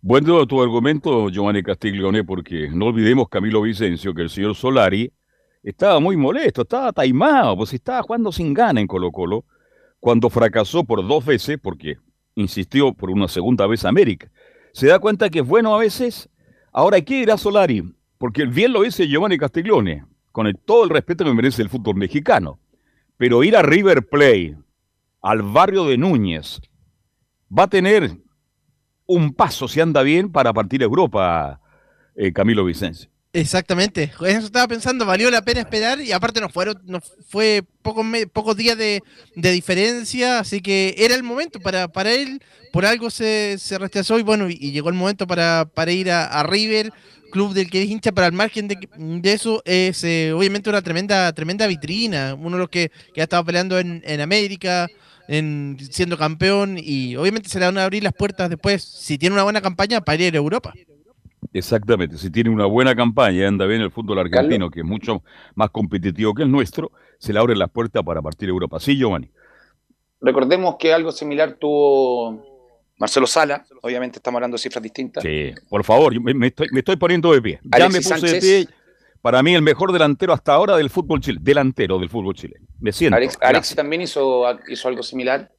Bueno 0.00 0.46
tu 0.46 0.62
argumento, 0.62 1.28
Giovanni 1.28 1.62
Castiglione, 1.62 2.24
porque 2.24 2.70
no 2.72 2.86
olvidemos, 2.86 3.28
Camilo 3.28 3.60
Vicencio, 3.60 4.14
que 4.14 4.22
el 4.22 4.30
señor 4.30 4.54
Solari 4.54 5.12
estaba 5.62 6.00
muy 6.00 6.16
molesto, 6.16 6.62
estaba 6.62 6.90
taimado, 6.90 7.58
pues 7.58 7.74
estaba 7.74 8.02
jugando 8.02 8.32
sin 8.32 8.54
gana 8.54 8.80
en 8.80 8.86
Colo 8.86 9.12
Colo, 9.12 9.44
cuando 10.00 10.30
fracasó 10.30 10.84
por 10.84 11.06
dos 11.06 11.24
veces, 11.24 11.58
porque 11.62 11.98
insistió 12.34 12.92
por 12.92 13.10
una 13.10 13.28
segunda 13.28 13.66
vez 13.66 13.84
América. 13.84 14.30
Se 14.72 14.86
da 14.86 14.98
cuenta 14.98 15.30
que 15.30 15.40
es 15.40 15.46
bueno 15.46 15.74
a 15.74 15.78
veces. 15.78 16.28
Ahora, 16.72 17.00
¿qué 17.00 17.16
dirá 17.16 17.36
Solari? 17.36 17.94
Porque 18.18 18.46
bien 18.46 18.72
lo 18.72 18.82
dice 18.82 19.06
Giovanni 19.06 19.38
Castiglione, 19.38 20.04
con 20.32 20.52
todo 20.64 20.84
el 20.84 20.90
respeto 20.90 21.24
que 21.24 21.32
merece 21.32 21.62
el 21.62 21.68
fútbol 21.68 21.96
mexicano. 21.96 22.58
Pero 23.16 23.44
ir 23.44 23.56
a 23.56 23.62
River 23.62 24.08
Play, 24.08 24.56
al 25.22 25.42
barrio 25.42 25.84
de 25.84 25.98
Núñez, 25.98 26.60
va 27.56 27.64
a 27.64 27.68
tener 27.68 28.16
un 29.06 29.34
paso, 29.34 29.68
si 29.68 29.80
anda 29.80 30.02
bien, 30.02 30.30
para 30.30 30.52
partir 30.52 30.82
a 30.82 30.84
Europa, 30.84 31.60
eh, 32.14 32.32
Camilo 32.32 32.64
Vicencio. 32.64 33.10
Exactamente, 33.32 34.10
eso 34.26 34.46
estaba 34.46 34.66
pensando, 34.66 35.06
valió 35.06 35.30
la 35.30 35.42
pena 35.42 35.60
esperar 35.60 36.00
y 36.00 36.10
aparte 36.10 36.40
nos 36.40 36.52
fueron, 36.52 36.82
nos 36.86 37.04
fue 37.28 37.62
pocos, 37.80 38.04
pocos 38.32 38.56
días 38.56 38.76
de, 38.76 39.00
diferencia, 39.36 40.40
así 40.40 40.60
que 40.60 40.96
era 40.98 41.14
el 41.14 41.22
momento 41.22 41.60
para, 41.60 41.86
para 41.86 42.12
él, 42.12 42.42
por 42.72 42.84
algo 42.84 43.08
se, 43.08 43.56
se 43.58 43.78
rechazó 43.78 44.18
y 44.18 44.24
bueno, 44.24 44.48
y, 44.50 44.72
llegó 44.72 44.88
el 44.88 44.96
momento 44.96 45.28
para, 45.28 45.64
para 45.64 45.92
ir 45.92 46.10
a, 46.10 46.42
River, 46.42 46.92
club 47.30 47.54
del 47.54 47.70
que 47.70 47.84
es 47.84 47.88
hincha, 47.88 48.10
para 48.10 48.26
el 48.26 48.32
margen 48.32 48.66
de, 48.66 49.32
eso 49.32 49.62
es 49.64 50.02
eh, 50.02 50.32
obviamente 50.32 50.68
una 50.68 50.82
tremenda, 50.82 51.32
tremenda 51.32 51.68
vitrina, 51.68 52.34
uno 52.34 52.56
de 52.56 52.62
los 52.62 52.68
que, 52.68 52.90
que 53.14 53.20
ha 53.20 53.24
estado 53.24 53.44
peleando 53.44 53.78
en, 53.78 54.02
en 54.06 54.20
América, 54.20 54.88
en 55.28 55.78
siendo 55.92 56.18
campeón 56.18 56.80
y 56.82 57.14
obviamente 57.14 57.48
se 57.48 57.60
le 57.60 57.66
van 57.66 57.78
a 57.78 57.84
abrir 57.84 58.02
las 58.02 58.12
puertas 58.12 58.50
después, 58.50 58.82
si 58.82 59.18
tiene 59.18 59.34
una 59.34 59.44
buena 59.44 59.60
campaña, 59.60 60.00
para 60.00 60.20
ir 60.20 60.34
a 60.34 60.38
Europa. 60.38 60.74
Exactamente, 61.52 62.16
si 62.16 62.30
tiene 62.30 62.50
una 62.50 62.66
buena 62.66 62.94
campaña, 62.94 63.48
anda 63.48 63.66
bien 63.66 63.80
el 63.80 63.90
fútbol 63.90 64.20
argentino, 64.20 64.70
que 64.70 64.80
es 64.80 64.86
mucho 64.86 65.22
más 65.56 65.70
competitivo 65.70 66.32
que 66.32 66.42
el 66.42 66.50
nuestro, 66.50 66.92
se 67.18 67.32
le 67.32 67.40
abren 67.40 67.58
las 67.58 67.70
puertas 67.70 68.04
para 68.04 68.22
partir 68.22 68.48
Europa. 68.48 68.78
Sí, 68.78 68.96
Giovanni. 68.96 69.30
Recordemos 70.20 70.76
que 70.78 70.92
algo 70.92 71.10
similar 71.10 71.54
tuvo 71.54 72.44
Marcelo 72.98 73.26
Sala, 73.26 73.64
obviamente 73.82 74.18
estamos 74.18 74.36
hablando 74.36 74.56
de 74.56 74.62
cifras 74.62 74.82
distintas. 74.82 75.24
Sí, 75.24 75.52
por 75.68 75.82
favor, 75.82 76.20
me, 76.20 76.46
estoy, 76.46 76.96
poniendo 76.96 77.32
de 77.32 77.42
pie. 77.42 77.60
ya 77.76 77.88
me 77.88 78.00
puse 78.00 78.26
de 78.26 78.40
pie. 78.40 78.68
Para 79.22 79.42
mí, 79.42 79.54
el 79.54 79.62
mejor 79.62 79.92
delantero 79.92 80.32
hasta 80.32 80.54
ahora 80.54 80.76
del 80.76 80.88
fútbol 80.88 81.20
chileno. 81.20 81.44
Delantero 81.44 81.98
del 81.98 82.08
fútbol 82.08 82.34
chileno. 82.34 82.66
Me 82.78 82.92
siento. 82.92 83.16
Alex, 83.40 83.74
también 83.74 84.02
hizo, 84.02 84.44
hizo 84.68 84.88
algo 84.88 85.02
similar. 85.02 85.50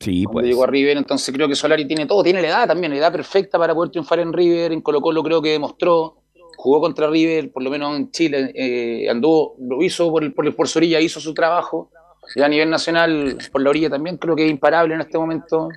Sí, 0.00 0.24
pues. 0.30 0.46
llegó 0.46 0.64
a 0.64 0.66
River, 0.66 0.96
entonces 0.96 1.32
creo 1.34 1.48
que 1.48 1.54
Solari 1.54 1.86
tiene 1.86 2.06
todo. 2.06 2.22
Tiene 2.22 2.42
la 2.42 2.48
edad 2.48 2.66
también, 2.66 2.92
la 2.92 2.98
edad 2.98 3.12
perfecta 3.12 3.58
para 3.58 3.74
poder 3.74 3.90
triunfar 3.90 4.20
en 4.20 4.32
River. 4.32 4.72
En 4.72 4.80
Colo-Colo 4.80 5.22
creo 5.22 5.42
que 5.42 5.50
demostró. 5.50 6.16
Jugó 6.56 6.80
contra 6.80 7.08
River, 7.08 7.50
por 7.50 7.62
lo 7.62 7.70
menos 7.70 7.96
en 7.96 8.10
Chile. 8.10 8.52
Eh, 8.54 9.08
anduvo, 9.08 9.56
lo 9.58 9.82
hizo 9.82 10.10
por, 10.10 10.34
por, 10.34 10.54
por 10.54 10.68
su 10.68 10.78
orilla, 10.78 11.00
hizo 11.00 11.20
su 11.20 11.34
trabajo. 11.34 11.90
Y 12.36 12.40
a 12.40 12.48
nivel 12.48 12.70
nacional, 12.70 13.36
por 13.50 13.62
la 13.62 13.70
orilla 13.70 13.90
también, 13.90 14.16
creo 14.16 14.36
que 14.36 14.44
es 14.44 14.50
imparable 14.50 14.94
en 14.94 15.00
este 15.00 15.18
momento. 15.18 15.68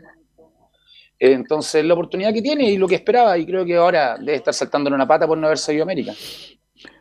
Entonces, 1.18 1.84
la 1.84 1.94
oportunidad 1.94 2.34
que 2.34 2.42
tiene 2.42 2.70
y 2.70 2.78
lo 2.78 2.88
que 2.88 2.96
esperaba, 2.96 3.38
y 3.38 3.46
creo 3.46 3.66
que 3.66 3.76
ahora 3.76 4.18
debe 4.18 4.36
estar 4.36 4.54
saltando 4.54 4.90
en 4.90 4.96
una 4.96 5.08
pata 5.08 5.26
por 5.28 5.38
no 5.38 5.48
haber 5.48 5.58
salido 5.58 5.84
a 5.84 5.86
América. 5.86 6.14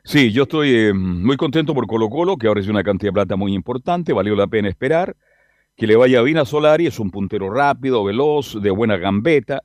Sí, 0.04 0.32
yo 0.32 0.44
estoy 0.44 0.74
eh, 0.74 0.92
muy 0.92 1.36
contento 1.36 1.74
por 1.74 1.86
Colo 1.86 2.08
Colo, 2.08 2.36
que 2.36 2.46
ahora 2.46 2.60
es 2.60 2.68
una 2.68 2.82
cantidad 2.82 3.10
de 3.10 3.14
plata 3.14 3.36
muy 3.36 3.54
importante, 3.54 4.12
valió 4.12 4.34
la 4.34 4.46
pena 4.46 4.68
esperar. 4.68 5.16
Que 5.76 5.86
le 5.86 5.96
vaya 5.96 6.22
bien 6.22 6.38
a 6.38 6.44
Solari, 6.44 6.86
es 6.86 6.98
un 7.00 7.10
puntero 7.10 7.50
rápido, 7.50 8.04
veloz, 8.04 8.60
de 8.62 8.70
buena 8.70 8.96
gambeta, 8.96 9.62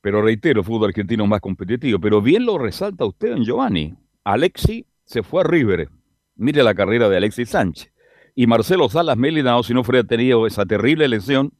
pero 0.00 0.20
reitero, 0.22 0.60
el 0.60 0.66
fútbol 0.66 0.88
argentino 0.88 1.26
más 1.26 1.40
competitivo. 1.40 2.00
Pero 2.00 2.20
bien 2.20 2.44
lo 2.44 2.58
resalta 2.58 3.04
usted 3.04 3.32
en 3.32 3.44
Giovanni. 3.44 3.94
Alexi 4.24 4.86
se 5.04 5.22
fue 5.22 5.42
a 5.42 5.44
River. 5.44 5.88
Mire 6.34 6.62
la 6.62 6.74
carrera 6.74 7.08
de 7.08 7.16
Alexis 7.16 7.50
Sánchez. 7.50 7.92
Y 8.34 8.46
Marcelo 8.46 8.88
Salas 8.88 9.16
Melinao, 9.16 9.62
si 9.62 9.74
no 9.74 9.84
fuera 9.84 10.02
tenido 10.02 10.46
esa 10.46 10.66
terrible 10.66 11.06
lesión, 11.06 11.52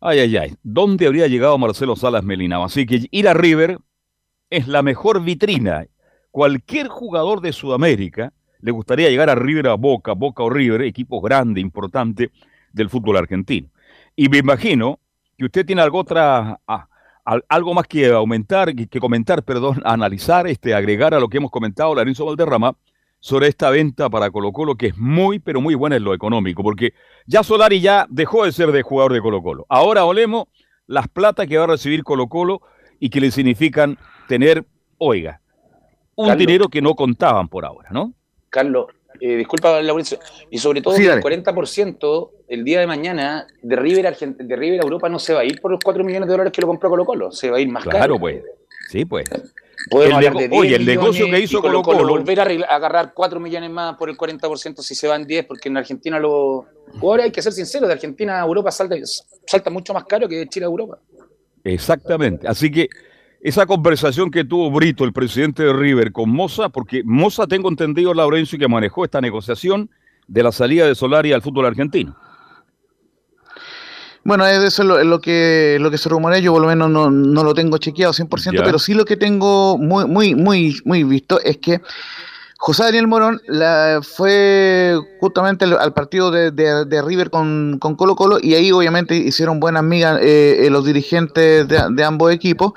ay, 0.00 0.18
ay, 0.18 0.36
ay, 0.36 0.54
¿dónde 0.62 1.06
habría 1.06 1.28
llegado 1.28 1.56
Marcelo 1.56 1.96
Salas 1.96 2.24
Melinao? 2.24 2.64
Así 2.64 2.84
que 2.84 3.06
ir 3.10 3.28
a 3.28 3.34
River 3.34 3.78
es 4.50 4.66
la 4.68 4.82
mejor 4.82 5.22
vitrina 5.22 5.86
cualquier 6.30 6.88
jugador 6.88 7.40
de 7.40 7.52
Sudamérica 7.52 8.32
le 8.60 8.72
gustaría 8.72 9.08
llegar 9.08 9.30
a 9.30 9.34
River 9.34 9.68
a 9.68 9.74
Boca, 9.74 10.12
Boca 10.12 10.42
o 10.42 10.50
River, 10.50 10.82
equipo 10.82 11.20
grande, 11.20 11.60
importante 11.60 12.30
del 12.72 12.88
fútbol 12.88 13.16
argentino. 13.16 13.68
Y 14.16 14.28
me 14.28 14.38
imagino 14.38 14.98
que 15.36 15.44
usted 15.46 15.64
tiene 15.64 15.82
algo 15.82 15.98
otra, 15.98 16.60
algo 17.48 17.74
más 17.74 17.86
que 17.86 18.06
aumentar, 18.08 18.74
que 18.74 19.00
comentar, 19.00 19.42
perdón, 19.42 19.80
analizar, 19.84 20.46
este, 20.46 20.74
agregar 20.74 21.14
a 21.14 21.20
lo 21.20 21.28
que 21.28 21.38
hemos 21.38 21.50
comentado, 21.50 21.94
Lorenzo 21.94 22.26
Valderrama, 22.26 22.74
sobre 23.20 23.48
esta 23.48 23.70
venta 23.70 24.08
para 24.08 24.30
Colo 24.30 24.50
Colo, 24.52 24.76
que 24.76 24.88
es 24.88 24.96
muy, 24.96 25.38
pero 25.38 25.60
muy 25.60 25.74
buena 25.74 25.96
en 25.96 26.04
lo 26.04 26.14
económico, 26.14 26.62
porque 26.62 26.94
ya 27.26 27.42
Solari 27.42 27.80
ya 27.80 28.06
dejó 28.08 28.44
de 28.44 28.52
ser 28.52 28.72
de 28.72 28.82
jugador 28.82 29.12
de 29.12 29.20
Colo 29.20 29.42
Colo. 29.42 29.66
Ahora 29.68 30.04
olemos 30.04 30.46
las 30.86 31.06
plata 31.08 31.46
que 31.46 31.58
va 31.58 31.64
a 31.64 31.68
recibir 31.68 32.02
Colo 32.02 32.28
Colo 32.28 32.62
y 32.98 33.10
que 33.10 33.20
le 33.20 33.30
significan 33.30 33.98
tener, 34.26 34.64
oiga, 34.98 35.40
un 36.16 36.36
dinero 36.36 36.68
que 36.68 36.82
no 36.82 36.94
contaban 36.94 37.48
por 37.48 37.64
ahora, 37.64 37.88
¿no? 37.92 38.12
Carlos, 38.50 38.86
eh, 39.20 39.36
disculpa, 39.36 39.80
Laurencio, 39.82 40.18
y 40.50 40.58
sobre 40.58 40.80
todo 40.80 40.96
el 40.96 41.22
40% 41.22 42.30
el 42.48 42.64
día 42.64 42.80
de 42.80 42.86
mañana 42.86 43.46
de 43.62 43.76
River, 43.76 44.16
de 44.16 44.56
River 44.56 44.80
a 44.80 44.82
Europa 44.82 45.08
no 45.08 45.18
se 45.18 45.34
va 45.34 45.40
a 45.40 45.44
ir 45.44 45.60
por 45.60 45.70
los 45.70 45.80
4 45.82 46.02
millones 46.02 46.26
de 46.26 46.32
dólares 46.32 46.52
que 46.52 46.60
lo 46.60 46.66
compró 46.66 46.90
Colo 46.90 47.04
Colo, 47.04 47.30
se 47.30 47.50
va 47.50 47.58
a 47.58 47.60
ir 47.60 47.68
más 47.68 47.84
caro. 47.84 47.96
Claro, 47.96 48.18
pues. 48.18 48.42
Sí, 48.88 49.04
pues. 49.04 49.24
Podemos 49.88 50.16
hablar 50.16 50.34
de 50.34 50.48
oye, 50.52 50.76
el 50.76 50.84
negocio 50.84 51.26
que 51.26 51.40
hizo 51.40 51.60
Colo 51.60 51.82
Colo, 51.82 52.06
volver 52.06 52.40
a, 52.40 52.74
agarrar 52.74 53.12
4 53.14 53.40
millones 53.40 53.70
más 53.70 53.96
por 53.96 54.10
el 54.10 54.16
40% 54.16 54.80
si 54.80 54.94
se 54.94 55.06
van 55.06 55.26
10, 55.26 55.46
porque 55.46 55.68
en 55.68 55.76
Argentina 55.76 56.18
lo... 56.18 56.66
Ahora 57.00 57.24
hay 57.24 57.30
que 57.30 57.40
ser 57.40 57.52
sincero, 57.52 57.86
de 57.86 57.92
Argentina 57.92 58.42
a 58.42 58.46
Europa 58.46 58.70
salta, 58.70 58.96
salta 59.46 59.70
mucho 59.70 59.94
más 59.94 60.04
caro 60.04 60.28
que 60.28 60.36
de 60.36 60.48
Chile 60.48 60.66
a 60.66 60.68
Europa. 60.68 60.98
Exactamente, 61.62 62.48
así 62.48 62.70
que 62.70 62.88
esa 63.40 63.66
conversación 63.66 64.30
que 64.30 64.44
tuvo 64.44 64.70
Brito, 64.70 65.04
el 65.04 65.12
presidente 65.12 65.62
de 65.62 65.72
River, 65.72 66.12
con 66.12 66.30
Moza, 66.30 66.68
porque 66.68 67.02
Moza, 67.04 67.46
tengo 67.46 67.68
entendido, 67.68 68.12
Laurencio, 68.12 68.58
que 68.58 68.68
manejó 68.68 69.04
esta 69.04 69.20
negociación 69.20 69.90
de 70.28 70.42
la 70.42 70.52
salida 70.52 70.86
de 70.86 70.94
Solari 70.94 71.32
al 71.32 71.42
fútbol 71.42 71.66
argentino. 71.66 72.16
Bueno, 74.22 74.46
eso 74.46 74.82
es 74.82 75.06
lo, 75.06 75.20
que, 75.20 75.78
lo 75.80 75.90
que 75.90 75.96
se 75.96 76.10
rumorea, 76.10 76.38
yo 76.40 76.52
por 76.52 76.60
lo 76.60 76.68
menos 76.68 76.90
no, 76.90 77.10
no 77.10 77.42
lo 77.42 77.54
tengo 77.54 77.78
chequeado 77.78 78.12
100%, 78.12 78.62
pero 78.62 78.78
sí 78.78 78.92
lo 78.92 79.06
que 79.06 79.16
tengo 79.16 79.78
muy, 79.78 80.04
muy, 80.04 80.34
muy, 80.34 80.76
muy 80.84 81.04
visto 81.04 81.40
es 81.40 81.56
que 81.56 81.80
José 82.62 82.82
Daniel 82.82 83.06
Morón 83.06 83.40
fue 84.02 84.94
justamente 85.18 85.64
al, 85.64 85.94
partido 85.94 86.30
de, 86.30 86.50
de, 86.50 87.02
River 87.02 87.30
con, 87.30 87.78
con, 87.80 87.96
Colo 87.96 88.14
Colo 88.14 88.36
y 88.38 88.52
ahí 88.52 88.70
obviamente 88.70 89.16
hicieron 89.16 89.60
buenas 89.60 89.80
amigas 89.80 90.20
eh, 90.20 90.66
eh, 90.66 90.70
los 90.70 90.84
dirigentes 90.84 91.66
de, 91.66 92.04
ambos 92.04 92.30
equipos 92.30 92.74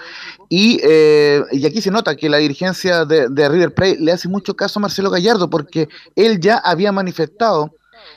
y, 0.48 0.80
eh, 0.84 1.44
y, 1.52 1.66
aquí 1.66 1.82
se 1.82 1.92
nota 1.92 2.16
que 2.16 2.30
la 2.30 2.38
dirigencia 2.38 3.04
de, 3.04 3.28
River 3.50 3.74
Plate 3.74 3.98
le 4.00 4.14
hace 4.14 4.30
mucho 4.30 4.56
caso 4.56 4.80
a 4.80 4.84
Marcelo 4.84 5.10
Gallardo 5.10 5.50
porque 5.50 5.90
él 6.16 6.40
ya 6.40 6.60
había 6.60 6.94
manifestado 6.94 7.76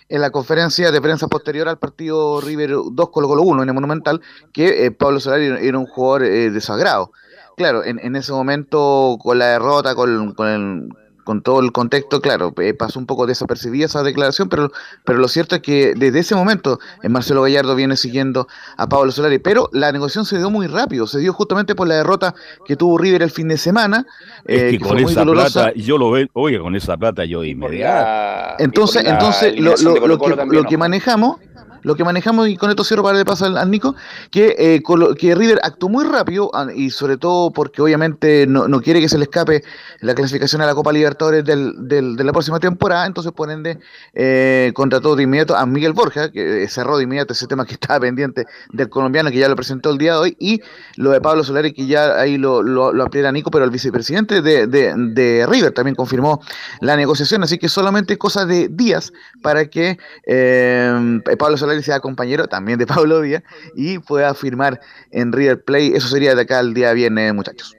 en 0.09 0.21
la 0.21 0.31
conferencia 0.31 0.93
de 0.93 1.01
prensa 1.01 1.27
posterior 1.27 1.69
al 1.69 1.81
partido 1.81 2.41
River 2.41 2.77
2 2.93 3.11
Colo 3.11 3.27
Colo 3.27 3.43
1 3.43 3.65
en 3.65 3.69
el 3.69 3.75
Monumental 3.75 4.21
que 4.53 4.93
Pablo 4.93 5.19
Solari 5.19 5.47
era 5.47 5.77
un 5.77 5.87
jugador 5.87 6.23
desagrado. 6.53 7.11
Claro, 7.57 7.83
en, 7.85 7.99
en, 7.99 8.15
ese 8.15 8.33
momento 8.33 9.19
con 9.21 9.39
la 9.39 9.47
derrota, 9.47 9.95
con, 9.95 10.35
con 10.35 10.47
el 10.47 10.89
con 11.27 11.43
todo 11.43 11.59
el 11.59 11.73
contexto, 11.73 12.21
claro, 12.21 12.55
eh, 12.63 12.73
pasó 12.73 13.01
un 13.01 13.07
poco 13.07 13.27
desapercibida 13.27 13.87
esa 13.87 14.05
declaración, 14.05 14.49
pero, 14.49 14.71
pero 15.05 15.19
lo 15.19 15.27
cierto 15.27 15.57
es 15.57 15.61
que 15.61 15.93
desde 15.97 16.21
ese 16.21 16.37
momento 16.37 16.79
eh, 17.03 17.09
Marcelo 17.09 17.43
Gallardo 17.43 17.75
viene 17.75 17.97
siguiendo 17.97 18.47
a 18.77 18.89
Pablo 18.89 19.11
Solari, 19.11 19.41
pero 19.41 19.69
la 19.73 19.91
negociación 19.91 20.25
se 20.25 20.39
dio 20.39 20.51
muy 20.51 20.69
rápido, 20.69 21.09
se 21.09 21.19
dio 21.19 21.33
justamente 21.33 21.75
por 21.75 21.89
la 21.89 21.97
derrota 21.97 22.37
que 22.65 22.77
tuvo 22.77 22.97
River 22.97 23.23
el 23.23 23.33
fin 23.33 23.49
de 23.49 23.59
semana. 23.59 24.07
Eh, 24.45 24.79
que, 24.79 24.79
con 24.79 24.99
esa 25.01 25.25
plata, 25.25 25.73
yo 25.75 25.99
lo 25.99 26.13
veo, 26.13 26.29
oye, 26.33 26.61
con 26.61 26.77
esa 26.77 26.97
plata 26.97 27.25
yo 27.25 27.43
inmediato. 27.43 28.63
Entonces, 28.63 29.05
entonces 29.05 29.59
lo, 29.59 29.75
lo, 30.07 30.19
que, 30.21 30.47
lo 30.49 30.63
que 30.63 30.79
manejamos 30.79 31.39
lo 31.87 31.95
que 31.95 32.03
manejamos, 32.03 32.49
y 32.49 32.57
con 32.57 32.69
esto 32.69 32.83
cierro 32.83 33.05
para 33.05 33.17
de 33.17 33.25
paso 33.25 33.45
al, 33.45 33.71
Nico, 33.71 33.95
que, 34.33 34.57
eh, 34.59 34.83
que 35.17 35.35
River 35.37 35.61
actuó 35.63 35.89
muy 35.89 36.05
rápido 36.05 36.51
ah, 36.53 36.67
y 36.75 36.91
sobre 36.91 37.17
todo 37.17 37.53
porque 37.53 37.81
obviamente 37.81 38.45
no, 38.49 38.67
no, 38.67 38.81
quiere 38.81 39.01
que 39.01 39.09
se 39.09 39.17
le 39.19 39.23
escape 39.23 39.63
la 40.01 40.17
clasificación 40.17 40.61
a 40.63 40.67
la 40.67 40.75
Copa 40.75 40.93
Libertadores 40.93 41.45
del, 41.45 41.75
del, 41.87 42.17
de 42.17 42.25
la 42.25 42.33
próxima 42.33 42.59
temporada, 42.59 43.07
entonces 43.07 43.31
por 43.31 43.53
ende 43.53 43.79
eh, 44.15 44.73
contrató 44.75 45.15
de 45.15 45.23
inmediato 45.23 45.55
a 45.55 45.65
Miguel 45.65 45.93
Borja, 45.93 46.33
que 46.33 46.67
cerró 46.67 46.97
de 46.97 47.05
inmediato 47.05 47.35
ese 47.35 47.47
tema 47.47 47.65
que 47.65 47.75
estaba 47.75 48.01
pendiente 48.01 48.47
del 48.73 48.89
colombiano, 48.89 49.31
que 49.31 49.39
ya 49.39 49.49
lo 49.49 49.55
presentó 49.55 49.91
el 49.91 49.99
día 49.99 50.15
de 50.15 50.19
hoy, 50.19 50.37
y 50.41 50.61
lo 50.97 51.13
de 51.13 51.21
Pablo 51.21 51.45
Solari, 51.45 51.73
que 51.73 51.87
ya 51.87 52.19
ahí 52.19 52.37
lo, 52.37 52.65
lo, 52.65 52.93
lo 52.93 53.05
ampliará 53.05 53.31
Nico, 53.31 53.53
pero 53.53 53.65
el 53.65 53.71
vicepresidente 53.71 54.43
de, 54.43 54.67
de, 54.67 54.93
de 54.97 55.47
River 55.47 55.71
también 55.71 55.95
confirmó 55.95 56.41
la 56.81 56.97
negociación, 56.97 57.45
así 57.45 57.59
que 57.59 57.69
solamente 57.69 58.19
cosa 58.19 58.45
de 58.45 58.67
días 58.67 59.13
para 59.41 59.67
que 59.67 59.99
eh, 60.27 61.21
Pablo 61.39 61.57
Solari 61.57 61.76
sea 61.83 62.01
compañero 62.01 62.47
también 62.47 62.79
de 62.79 62.87
Pablo 62.87 63.21
Díaz 63.21 63.43
y 63.75 63.99
pueda 63.99 64.35
firmar 64.35 64.81
en 65.11 65.33
River 65.33 65.65
Play. 65.65 65.93
Eso 65.95 66.09
sería 66.09 66.35
de 66.35 66.43
acá 66.43 66.61
el 66.61 66.75
día 66.75 66.93
viernes, 66.93 67.35
muchachos. 67.35 67.75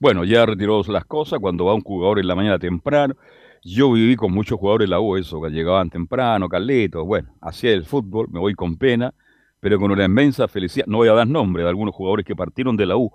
Bueno, 0.00 0.24
ya 0.24 0.46
retiró 0.46 0.82
las 0.88 1.04
cosas 1.04 1.40
cuando 1.40 1.64
va 1.64 1.74
un 1.74 1.82
jugador 1.82 2.20
en 2.20 2.28
la 2.28 2.34
mañana 2.34 2.58
temprano. 2.58 3.16
Yo 3.64 3.92
viví 3.92 4.14
con 4.14 4.32
muchos 4.32 4.58
jugadores 4.58 4.86
de 4.86 4.90
la 4.90 5.00
U, 5.00 5.16
eso, 5.16 5.42
que 5.42 5.50
llegaban 5.50 5.90
temprano, 5.90 6.48
Carleto, 6.48 7.04
bueno, 7.04 7.34
hacía 7.40 7.72
el 7.72 7.84
fútbol, 7.84 8.28
me 8.30 8.38
voy 8.38 8.54
con 8.54 8.76
pena, 8.76 9.12
pero 9.58 9.78
con 9.80 9.90
una 9.90 10.04
inmensa 10.04 10.46
felicidad. 10.46 10.86
No 10.86 10.98
voy 10.98 11.08
a 11.08 11.14
dar 11.14 11.26
nombre 11.26 11.64
de 11.64 11.68
algunos 11.68 11.94
jugadores 11.94 12.24
que 12.24 12.36
partieron 12.36 12.76
de 12.76 12.86
la 12.86 12.96
U 12.96 13.10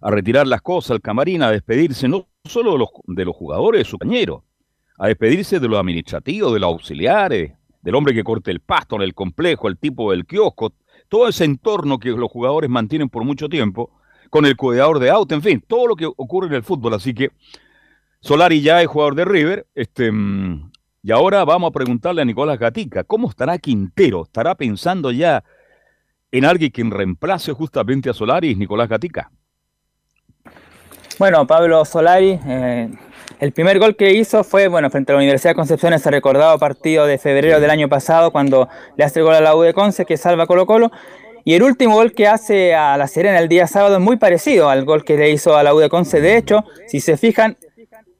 a 0.00 0.10
retirar 0.10 0.46
las 0.46 0.60
cosas 0.62 0.92
al 0.92 1.00
camarín, 1.00 1.42
a 1.42 1.50
despedirse 1.50 2.08
no 2.08 2.26
solo 2.44 2.72
de 2.72 2.78
los, 2.78 2.88
de 3.06 3.24
los 3.24 3.34
jugadores, 3.34 3.80
de 3.80 3.84
su 3.84 3.98
compañero, 3.98 4.44
a 4.98 5.08
despedirse 5.08 5.60
de 5.60 5.68
los 5.68 5.78
administrativos, 5.78 6.52
de 6.52 6.60
los 6.60 6.68
auxiliares, 6.68 7.52
del 7.86 7.94
hombre 7.94 8.12
que 8.12 8.24
corte 8.24 8.50
el 8.50 8.58
pasto 8.58 8.96
en 8.96 9.02
el 9.02 9.14
complejo, 9.14 9.68
el 9.68 9.78
tipo 9.78 10.10
del 10.10 10.26
kiosco, 10.26 10.72
todo 11.08 11.28
ese 11.28 11.44
entorno 11.44 12.00
que 12.00 12.10
los 12.10 12.28
jugadores 12.28 12.68
mantienen 12.68 13.08
por 13.08 13.22
mucho 13.22 13.48
tiempo, 13.48 13.92
con 14.28 14.44
el 14.44 14.56
cuidador 14.56 14.98
de 14.98 15.08
auto, 15.08 15.36
en 15.36 15.42
fin, 15.42 15.64
todo 15.64 15.86
lo 15.86 15.94
que 15.94 16.04
ocurre 16.04 16.48
en 16.48 16.54
el 16.54 16.64
fútbol. 16.64 16.94
Así 16.94 17.14
que 17.14 17.30
Solari 18.18 18.60
ya 18.60 18.82
es 18.82 18.88
jugador 18.88 19.14
de 19.14 19.24
River. 19.24 19.66
Este, 19.72 20.10
mm, 20.10 20.72
y 21.04 21.12
ahora 21.12 21.44
vamos 21.44 21.68
a 21.68 21.70
preguntarle 21.70 22.22
a 22.22 22.24
Nicolás 22.24 22.58
Gatica, 22.58 23.04
¿cómo 23.04 23.30
estará 23.30 23.56
Quintero? 23.56 24.24
¿Estará 24.24 24.56
pensando 24.56 25.12
ya 25.12 25.44
en 26.32 26.44
alguien 26.44 26.72
quien 26.72 26.90
reemplace 26.90 27.52
justamente 27.52 28.10
a 28.10 28.14
Solari, 28.14 28.56
Nicolás 28.56 28.88
Gatica? 28.88 29.30
Bueno, 31.20 31.46
Pablo 31.46 31.84
Solari, 31.84 32.36
eh, 32.48 32.90
el 33.40 33.52
primer 33.52 33.78
gol 33.78 33.96
que 33.96 34.12
hizo 34.12 34.44
fue, 34.44 34.68
bueno, 34.68 34.90
frente 34.90 35.12
a 35.12 35.14
la 35.14 35.18
Universidad 35.18 35.50
de 35.50 35.56
Concepción, 35.56 35.92
ese 35.92 36.10
recordado 36.10 36.58
partido 36.58 37.06
de 37.06 37.18
febrero 37.18 37.60
del 37.60 37.70
año 37.70 37.88
pasado, 37.88 38.30
cuando 38.32 38.68
le 38.96 39.04
hace 39.04 39.20
el 39.20 39.24
gol 39.24 39.34
a 39.34 39.40
la 39.40 39.54
U 39.54 39.62
de 39.62 39.74
Conce, 39.74 40.04
que 40.04 40.16
salva 40.16 40.46
Colo 40.46 40.66
Colo. 40.66 40.90
Y 41.44 41.54
el 41.54 41.62
último 41.62 41.94
gol 41.94 42.12
que 42.12 42.26
hace 42.26 42.74
a 42.74 42.96
la 42.96 43.06
Serena 43.06 43.38
el 43.38 43.48
día 43.48 43.66
sábado 43.66 43.96
es 43.96 44.00
muy 44.00 44.16
parecido 44.16 44.68
al 44.68 44.84
gol 44.84 45.04
que 45.04 45.16
le 45.16 45.30
hizo 45.30 45.56
a 45.56 45.62
la 45.62 45.74
U 45.74 45.78
de 45.78 45.88
Conce. 45.88 46.20
De 46.20 46.36
hecho, 46.36 46.64
si 46.88 47.00
se 47.00 47.16
fijan, 47.16 47.56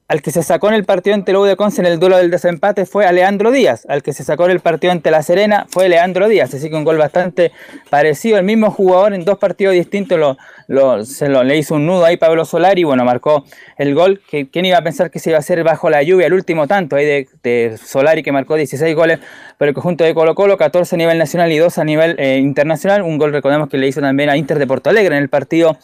al 0.09 0.23
que 0.23 0.31
se 0.31 0.45
sacó 0.45 0.69
en 0.69 0.75
el 0.75 0.85
partido 0.85 1.15
ante 1.15 1.33
la 1.33 1.41
U 1.41 1.45
de 1.45 1.57
Conce 1.57 1.81
en 1.81 1.87
el 1.87 1.99
duelo 1.99 2.17
del 2.17 2.31
desempate 2.31 2.87
fue 2.87 3.07
a 3.07 3.13
Leandro 3.13 3.51
Díaz. 3.51 3.85
Al 3.89 4.05
que 4.05 4.13
se 4.13 4.23
sacó 4.23 4.45
en 4.45 4.53
el 4.53 4.61
partido 4.61 4.93
ante 4.93 5.11
La 5.11 5.23
Serena 5.23 5.67
fue 5.69 5.89
Leandro 5.89 6.29
Díaz. 6.29 6.55
Así 6.55 6.71
que 6.71 6.77
un 6.77 6.85
gol 6.85 6.97
bastante 6.97 7.51
parecido. 7.91 8.39
El 8.39 8.45
mismo 8.45 8.71
jugador 8.71 9.15
en 9.15 9.25
dos 9.25 9.39
partidos 9.39 9.75
distintos 9.75 10.37
lo, 10.69 11.05
se 11.05 11.29
lo, 11.29 11.43
le 11.43 11.57
hizo 11.57 11.75
un 11.75 11.87
nudo 11.87 12.05
ahí 12.05 12.17
Pablo 12.19 12.45
Solari. 12.45 12.85
Bueno, 12.85 13.05
marcó 13.05 13.45
el 13.79 13.97
gol. 13.97 14.23
¿Quién 14.31 14.65
iba 14.65 14.79
a 14.79 14.83
pensar 14.83 15.11
que 15.11 15.19
se 15.19 15.31
iba 15.31 15.39
a 15.39 15.41
hacer 15.41 15.65
bajo 15.65 15.91
la 15.91 16.05
lluvia? 16.05 16.29
El 16.29 16.35
último 16.35 16.69
tanto 16.69 16.95
ahí 16.95 17.05
de, 17.05 17.29
de 17.43 17.77
Solari 17.77 18.23
que 18.23 18.31
marcó 18.31 18.55
16 18.55 18.95
goles 18.95 19.19
por 19.59 19.67
el 19.67 19.75
conjunto 19.75 20.05
de 20.05 20.15
Colo 20.15 20.37
Colo, 20.37 20.57
14 20.57 20.95
a 20.95 20.99
nivel 20.99 21.19
nacional 21.19 21.51
y 21.51 21.59
2 21.59 21.79
a 21.79 21.85
nivel 21.85 22.15
eh, 22.21 22.39
internacional. 22.39 23.03
Un 23.03 23.19
gol, 23.19 23.33
recordemos 23.33 23.69
que 23.69 23.77
le 23.77 23.89
hizo 23.89 24.01
también 24.01 24.31
a 24.31 24.37
Inter 24.37 24.61
de 24.61 24.69
Porto 24.69 24.89
Alegre 24.89 25.17
en 25.17 25.23
el 25.23 25.29
partido 25.29 25.77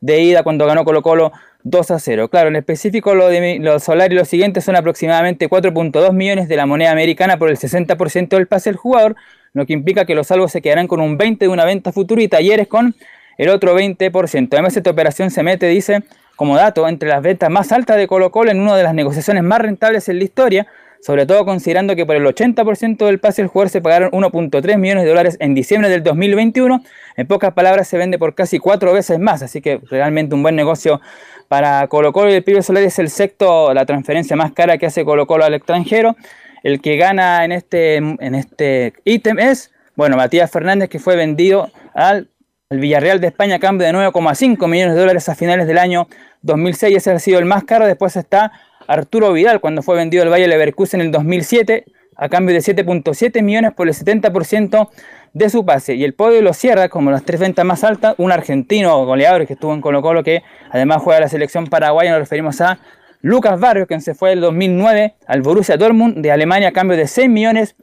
de 0.00 0.20
ida 0.20 0.42
cuando 0.42 0.66
ganó 0.66 0.84
Colo 0.84 1.02
Colo 1.02 1.32
2 1.64 1.90
a 1.90 1.98
0. 1.98 2.28
Claro, 2.28 2.48
en 2.48 2.56
específico 2.56 3.14
lo 3.14 3.28
de 3.28 3.58
los 3.60 3.84
Solari 3.84 4.14
y 4.14 4.18
los 4.18 4.28
siguientes 4.28 4.64
son 4.64 4.76
aproximadamente 4.76 5.50
4.2 5.50 6.12
millones 6.12 6.48
de 6.48 6.56
la 6.56 6.66
moneda 6.66 6.92
americana 6.92 7.38
por 7.38 7.50
el 7.50 7.56
60% 7.56 8.28
del 8.28 8.46
pase 8.46 8.70
del 8.70 8.76
jugador, 8.76 9.16
lo 9.52 9.66
que 9.66 9.72
implica 9.72 10.04
que 10.04 10.14
los 10.14 10.28
salvos 10.28 10.52
se 10.52 10.62
quedarán 10.62 10.86
con 10.86 11.00
un 11.00 11.16
20 11.16 11.44
de 11.44 11.48
una 11.48 11.64
venta 11.64 11.90
futura 11.92 12.22
y 12.22 12.28
talleres 12.28 12.68
con 12.68 12.94
el 13.38 13.48
otro 13.48 13.76
20%. 13.76 14.48
Además, 14.52 14.76
esta 14.76 14.90
operación 14.90 15.30
se 15.30 15.42
mete, 15.42 15.66
dice, 15.66 16.02
como 16.36 16.56
dato, 16.56 16.86
entre 16.88 17.08
las 17.08 17.22
ventas 17.22 17.50
más 17.50 17.72
altas 17.72 17.96
de 17.96 18.06
Colo 18.06 18.30
Colo 18.30 18.50
en 18.50 18.60
una 18.60 18.76
de 18.76 18.82
las 18.82 18.94
negociaciones 18.94 19.42
más 19.42 19.60
rentables 19.60 20.08
en 20.08 20.18
la 20.18 20.24
historia, 20.24 20.66
sobre 21.00 21.26
todo 21.26 21.44
considerando 21.44 21.96
que 21.96 22.06
por 22.06 22.16
el 22.16 22.24
80% 22.24 23.06
del 23.06 23.20
pase 23.20 23.42
del 23.42 23.48
jugador 23.48 23.70
se 23.70 23.80
pagaron 23.80 24.10
1.3 24.10 24.78
millones 24.78 25.04
de 25.04 25.10
dólares 25.10 25.36
en 25.40 25.54
diciembre 25.54 25.88
del 25.90 26.02
2021. 26.02 26.82
En 27.16 27.26
pocas 27.26 27.52
palabras, 27.52 27.88
se 27.88 27.98
vende 27.98 28.18
por 28.18 28.34
casi 28.34 28.58
cuatro 28.58 28.92
veces 28.92 29.18
más, 29.18 29.42
así 29.42 29.60
que 29.60 29.80
realmente 29.90 30.34
un 30.34 30.42
buen 30.42 30.56
negocio 30.56 31.00
para 31.48 31.86
Colo 31.88 32.12
Colo 32.12 32.30
y 32.30 32.34
el 32.34 32.44
Pibe 32.44 32.62
Solar 32.62 32.82
es 32.82 32.98
el 32.98 33.08
sexto, 33.08 33.72
la 33.72 33.86
transferencia 33.86 34.36
más 34.36 34.52
cara 34.52 34.78
que 34.78 34.86
hace 34.86 35.04
Colo 35.04 35.26
Colo 35.26 35.44
al 35.44 35.54
extranjero. 35.54 36.16
El 36.62 36.80
que 36.80 36.96
gana 36.96 37.44
en 37.44 37.52
este, 37.52 37.96
en 37.96 38.34
este 38.34 38.94
ítem 39.04 39.38
es, 39.38 39.70
bueno, 39.94 40.16
Matías 40.16 40.50
Fernández, 40.50 40.88
que 40.88 40.98
fue 40.98 41.14
vendido 41.14 41.70
al, 41.94 42.28
Villarreal 42.68 43.20
de 43.20 43.28
España 43.28 43.56
a 43.56 43.58
cambio 43.60 43.86
de 43.86 43.92
9,5 43.92 44.66
millones 44.66 44.94
de 44.94 45.00
dólares 45.00 45.28
a 45.28 45.36
finales 45.36 45.68
del 45.68 45.78
año 45.78 46.08
2006. 46.42 46.96
Ese 46.96 47.12
ha 47.12 47.18
sido 47.20 47.38
el 47.38 47.44
más 47.44 47.62
caro. 47.62 47.86
Después 47.86 48.16
está 48.16 48.50
Arturo 48.86 49.32
Vidal, 49.32 49.60
cuando 49.60 49.82
fue 49.82 49.96
vendido 49.96 50.22
al 50.22 50.30
Valle 50.30 50.48
Leverkusen 50.48 51.00
en 51.00 51.06
el 51.06 51.12
2007 51.12 51.84
a 52.16 52.28
cambio 52.28 52.54
de 52.54 52.60
7.7 52.60 53.42
millones 53.42 53.72
por 53.74 53.88
el 53.88 53.94
70% 53.94 54.88
de 55.34 55.50
su 55.50 55.66
pase. 55.66 55.94
Y 55.94 56.04
el 56.04 56.14
podio 56.14 56.40
lo 56.40 56.54
cierra 56.54 56.88
como 56.88 57.10
las 57.10 57.24
tres 57.24 57.40
ventas 57.40 57.64
más 57.64 57.84
altas, 57.84 58.14
un 58.18 58.32
argentino 58.32 59.04
goleador 59.04 59.46
que 59.46 59.52
estuvo 59.52 59.74
en 59.74 59.82
Colo 59.82 60.00
Colo, 60.00 60.24
que 60.24 60.42
además 60.70 61.02
juega 61.02 61.20
la 61.20 61.28
selección 61.28 61.66
paraguaya, 61.66 62.10
nos 62.12 62.20
referimos 62.20 62.60
a 62.62 62.78
Lucas 63.20 63.60
Barrios, 63.60 63.86
quien 63.86 64.00
se 64.00 64.14
fue 64.14 64.32
en 64.32 64.38
el 64.38 64.42
2009 64.42 65.14
al 65.26 65.42
Borussia 65.42 65.76
Dortmund 65.76 66.18
de 66.18 66.30
Alemania 66.32 66.68
a 66.68 66.72
cambio 66.72 66.96
de 66.96 67.06
6 67.06 67.28
millones 67.28 67.76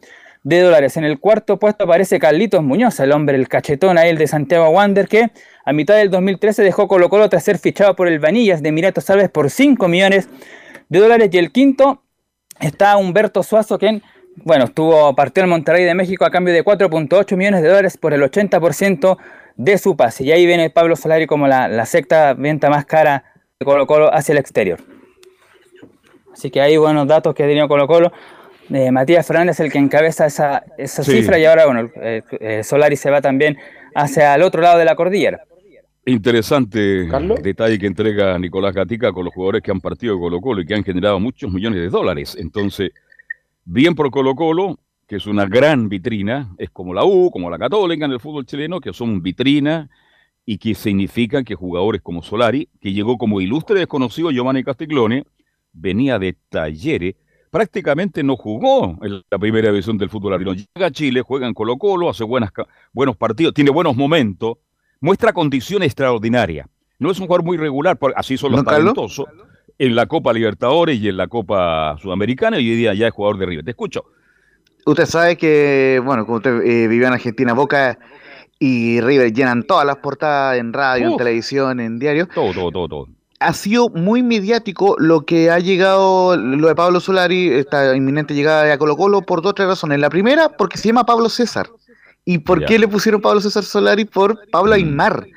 de 0.43 0.61
dólares. 0.61 0.97
En 0.97 1.03
el 1.03 1.19
cuarto 1.19 1.57
puesto 1.59 1.83
aparece 1.85 2.19
Carlitos 2.19 2.63
Muñoz, 2.63 2.99
el 2.99 3.11
hombre, 3.11 3.35
el 3.35 3.47
cachetón 3.47 3.97
ahí, 3.97 4.09
el 4.09 4.17
de 4.17 4.27
Santiago 4.27 4.69
Wander, 4.69 5.07
que 5.07 5.31
a 5.65 5.73
mitad 5.73 5.95
del 5.95 6.09
2013 6.09 6.63
dejó 6.63 6.87
Colo 6.87 7.09
Colo 7.09 7.29
tras 7.29 7.43
ser 7.43 7.57
fichado 7.59 7.95
por 7.95 8.07
el 8.07 8.19
Vanillas 8.19 8.61
de 8.61 8.69
Emiratos 8.69 9.09
Árabes 9.09 9.29
por 9.29 9.49
5 9.49 9.87
millones 9.87 10.27
de 10.27 10.62
dólares. 10.99 11.29
Y 11.31 11.37
el 11.37 11.51
quinto 11.51 12.03
está 12.59 12.97
Humberto 12.97 13.43
Suazo, 13.43 13.77
quien 13.77 14.03
bueno, 14.35 14.65
estuvo 14.65 15.15
partido 15.15 15.43
en 15.43 15.51
Monterrey 15.51 15.83
de 15.83 15.93
México 15.93 16.25
a 16.25 16.31
cambio 16.31 16.53
de 16.53 16.63
4.8 16.63 17.35
millones 17.35 17.61
de 17.61 17.67
dólares 17.67 17.97
por 17.97 18.13
el 18.13 18.21
80% 18.21 19.17
de 19.55 19.77
su 19.77 19.95
pase. 19.95 20.23
Y 20.23 20.31
ahí 20.31 20.45
viene 20.45 20.69
Pablo 20.69 20.95
Solari 20.95 21.27
como 21.27 21.47
la, 21.47 21.67
la 21.67 21.85
sexta 21.85 22.33
venta 22.33 22.69
más 22.69 22.85
cara 22.85 23.23
de 23.59 23.65
Colo 23.65 23.85
Colo 23.85 24.13
hacia 24.13 24.33
el 24.33 24.39
exterior. 24.39 24.79
Así 26.33 26.49
que 26.49 26.61
hay 26.61 26.77
buenos 26.77 27.07
datos 27.07 27.35
que 27.35 27.43
ha 27.43 27.47
tenido 27.47 27.67
Colo 27.67 27.87
Colo. 27.87 28.11
Eh, 28.71 28.91
Matías 28.91 29.25
Fernández 29.27 29.57
es 29.57 29.59
el 29.59 29.71
que 29.71 29.77
encabeza 29.77 30.25
esa, 30.25 30.63
esa 30.77 31.03
cifra 31.03 31.37
y 31.37 31.45
ahora 31.45 31.65
bueno, 31.65 31.91
eh, 32.01 32.21
eh, 32.39 32.63
Solari 32.63 32.95
se 32.95 33.11
va 33.11 33.21
también 33.21 33.57
hacia 33.93 34.33
el 34.33 34.41
otro 34.41 34.61
lado 34.61 34.79
de 34.79 34.85
la 34.85 34.95
cordillera. 34.95 35.43
Interesante 36.05 37.07
detalle 37.41 37.79
que 37.79 37.87
entrega 37.87 38.37
Nicolás 38.37 38.73
Gatica 38.73 39.13
con 39.13 39.25
los 39.25 39.33
jugadores 39.33 39.61
que 39.61 39.71
han 39.71 39.79
partido 39.79 40.15
de 40.15 40.19
Colo 40.19 40.41
Colo 40.41 40.61
y 40.61 40.65
que 40.65 40.75
han 40.75 40.83
generado 40.83 41.19
muchos 41.19 41.51
millones 41.51 41.79
de 41.79 41.89
dólares. 41.89 42.35
Entonces, 42.37 42.91
Bien 43.65 43.95
por 43.95 44.11
Colo 44.11 44.35
Colo, 44.35 44.77
que 45.07 45.15
es 45.15 45.25
una 45.25 45.45
gran 45.45 45.87
vitrina, 45.87 46.53
es 46.57 46.69
como 46.69 46.93
la 46.93 47.05
U, 47.05 47.31
como 47.31 47.49
la 47.49 47.57
Católica 47.57 48.03
en 48.03 48.11
el 48.11 48.19
fútbol 48.19 48.45
chileno, 48.45 48.81
que 48.81 48.91
son 48.91 49.21
vitrina 49.21 49.89
y 50.45 50.57
que 50.57 50.75
significan 50.75 51.45
que 51.45 51.55
jugadores 51.55 52.01
como 52.01 52.21
Solari, 52.21 52.67
que 52.81 52.91
llegó 52.91 53.17
como 53.17 53.39
ilustre 53.39 53.79
desconocido 53.79 54.31
Giovanni 54.31 54.65
Castiglione, 54.65 55.23
venía 55.71 56.19
de 56.19 56.35
talleres, 56.49 57.15
prácticamente 57.49 58.21
no 58.21 58.35
jugó 58.35 58.99
en 59.01 59.23
la 59.31 59.39
primera 59.39 59.69
división 59.69 59.97
del 59.97 60.09
fútbol 60.09 60.33
argentino. 60.33 60.67
Llega 60.75 60.87
a 60.87 60.91
Chile, 60.91 61.21
juega 61.21 61.47
en 61.47 61.53
Colo 61.53 61.77
Colo, 61.77 62.09
hace 62.09 62.25
buenas, 62.25 62.51
buenos 62.91 63.15
partidos, 63.15 63.53
tiene 63.53 63.71
buenos 63.71 63.95
momentos, 63.95 64.57
muestra 65.03 65.33
condición 65.33 65.83
extraordinaria. 65.83 66.67
No 66.97 67.11
es 67.11 67.19
un 67.19 67.27
jugador 67.27 67.45
muy 67.45 67.57
regular, 67.57 67.99
así 68.15 68.37
son 68.37 68.53
los 68.53 68.63
talentosos 68.63 69.25
en 69.77 69.95
la 69.95 70.05
Copa 70.05 70.31
Libertadores 70.31 70.97
y 70.97 71.09
en 71.09 71.17
la 71.17 71.27
Copa 71.27 71.97
Sudamericana 72.01 72.57
y 72.57 72.69
hoy 72.69 72.77
día 72.77 72.93
ya 72.93 73.07
es 73.07 73.13
jugador 73.13 73.37
de 73.37 73.45
River. 73.45 73.65
Te 73.65 73.71
escucho. 73.71 74.05
Usted 74.85 75.05
sabe 75.05 75.35
que, 75.35 76.01
bueno, 76.03 76.25
como 76.25 76.37
usted 76.37 76.61
eh, 76.63 76.87
vivió 76.87 77.07
en 77.07 77.13
Argentina, 77.13 77.51
Boca 77.51 77.99
y 78.59 79.01
River 79.01 79.33
llenan 79.33 79.63
todas 79.63 79.85
las 79.85 79.97
portadas 79.97 80.57
en 80.57 80.71
radio, 80.71 81.09
en 81.11 81.17
televisión, 81.17 81.81
en 81.81 81.99
diario. 81.99 82.27
Todo, 82.33 82.53
todo, 82.53 82.71
todo, 82.71 82.87
todo. 82.87 83.07
Ha 83.41 83.51
sido 83.51 83.89
muy 83.89 84.23
mediático 84.23 84.95
lo 84.99 85.25
que 85.25 85.51
ha 85.51 85.59
llegado, 85.59 86.37
lo 86.37 86.69
de 86.69 86.75
Pablo 86.75 87.01
Solari, 87.01 87.49
esta 87.49 87.93
inminente 87.93 88.33
llegada 88.33 88.71
a 88.71 88.77
Colo 88.77 88.95
Colo, 88.95 89.21
por 89.21 89.41
dos 89.41 89.51
o 89.51 89.53
tres 89.53 89.67
razones. 89.67 89.99
La 89.99 90.09
primera, 90.09 90.47
porque 90.47 90.77
se 90.77 90.87
llama 90.87 91.05
Pablo 91.05 91.27
César. 91.27 91.67
¿Y 92.25 92.37
por 92.39 92.65
qué 92.65 92.79
le 92.79 92.87
pusieron 92.87 93.21
Pablo 93.21 93.41
César 93.41 93.63
Solari? 93.63 94.05
Por 94.05 94.49
Pablo 94.49 94.71
mm. 94.71 94.75
Aymar 94.75 95.27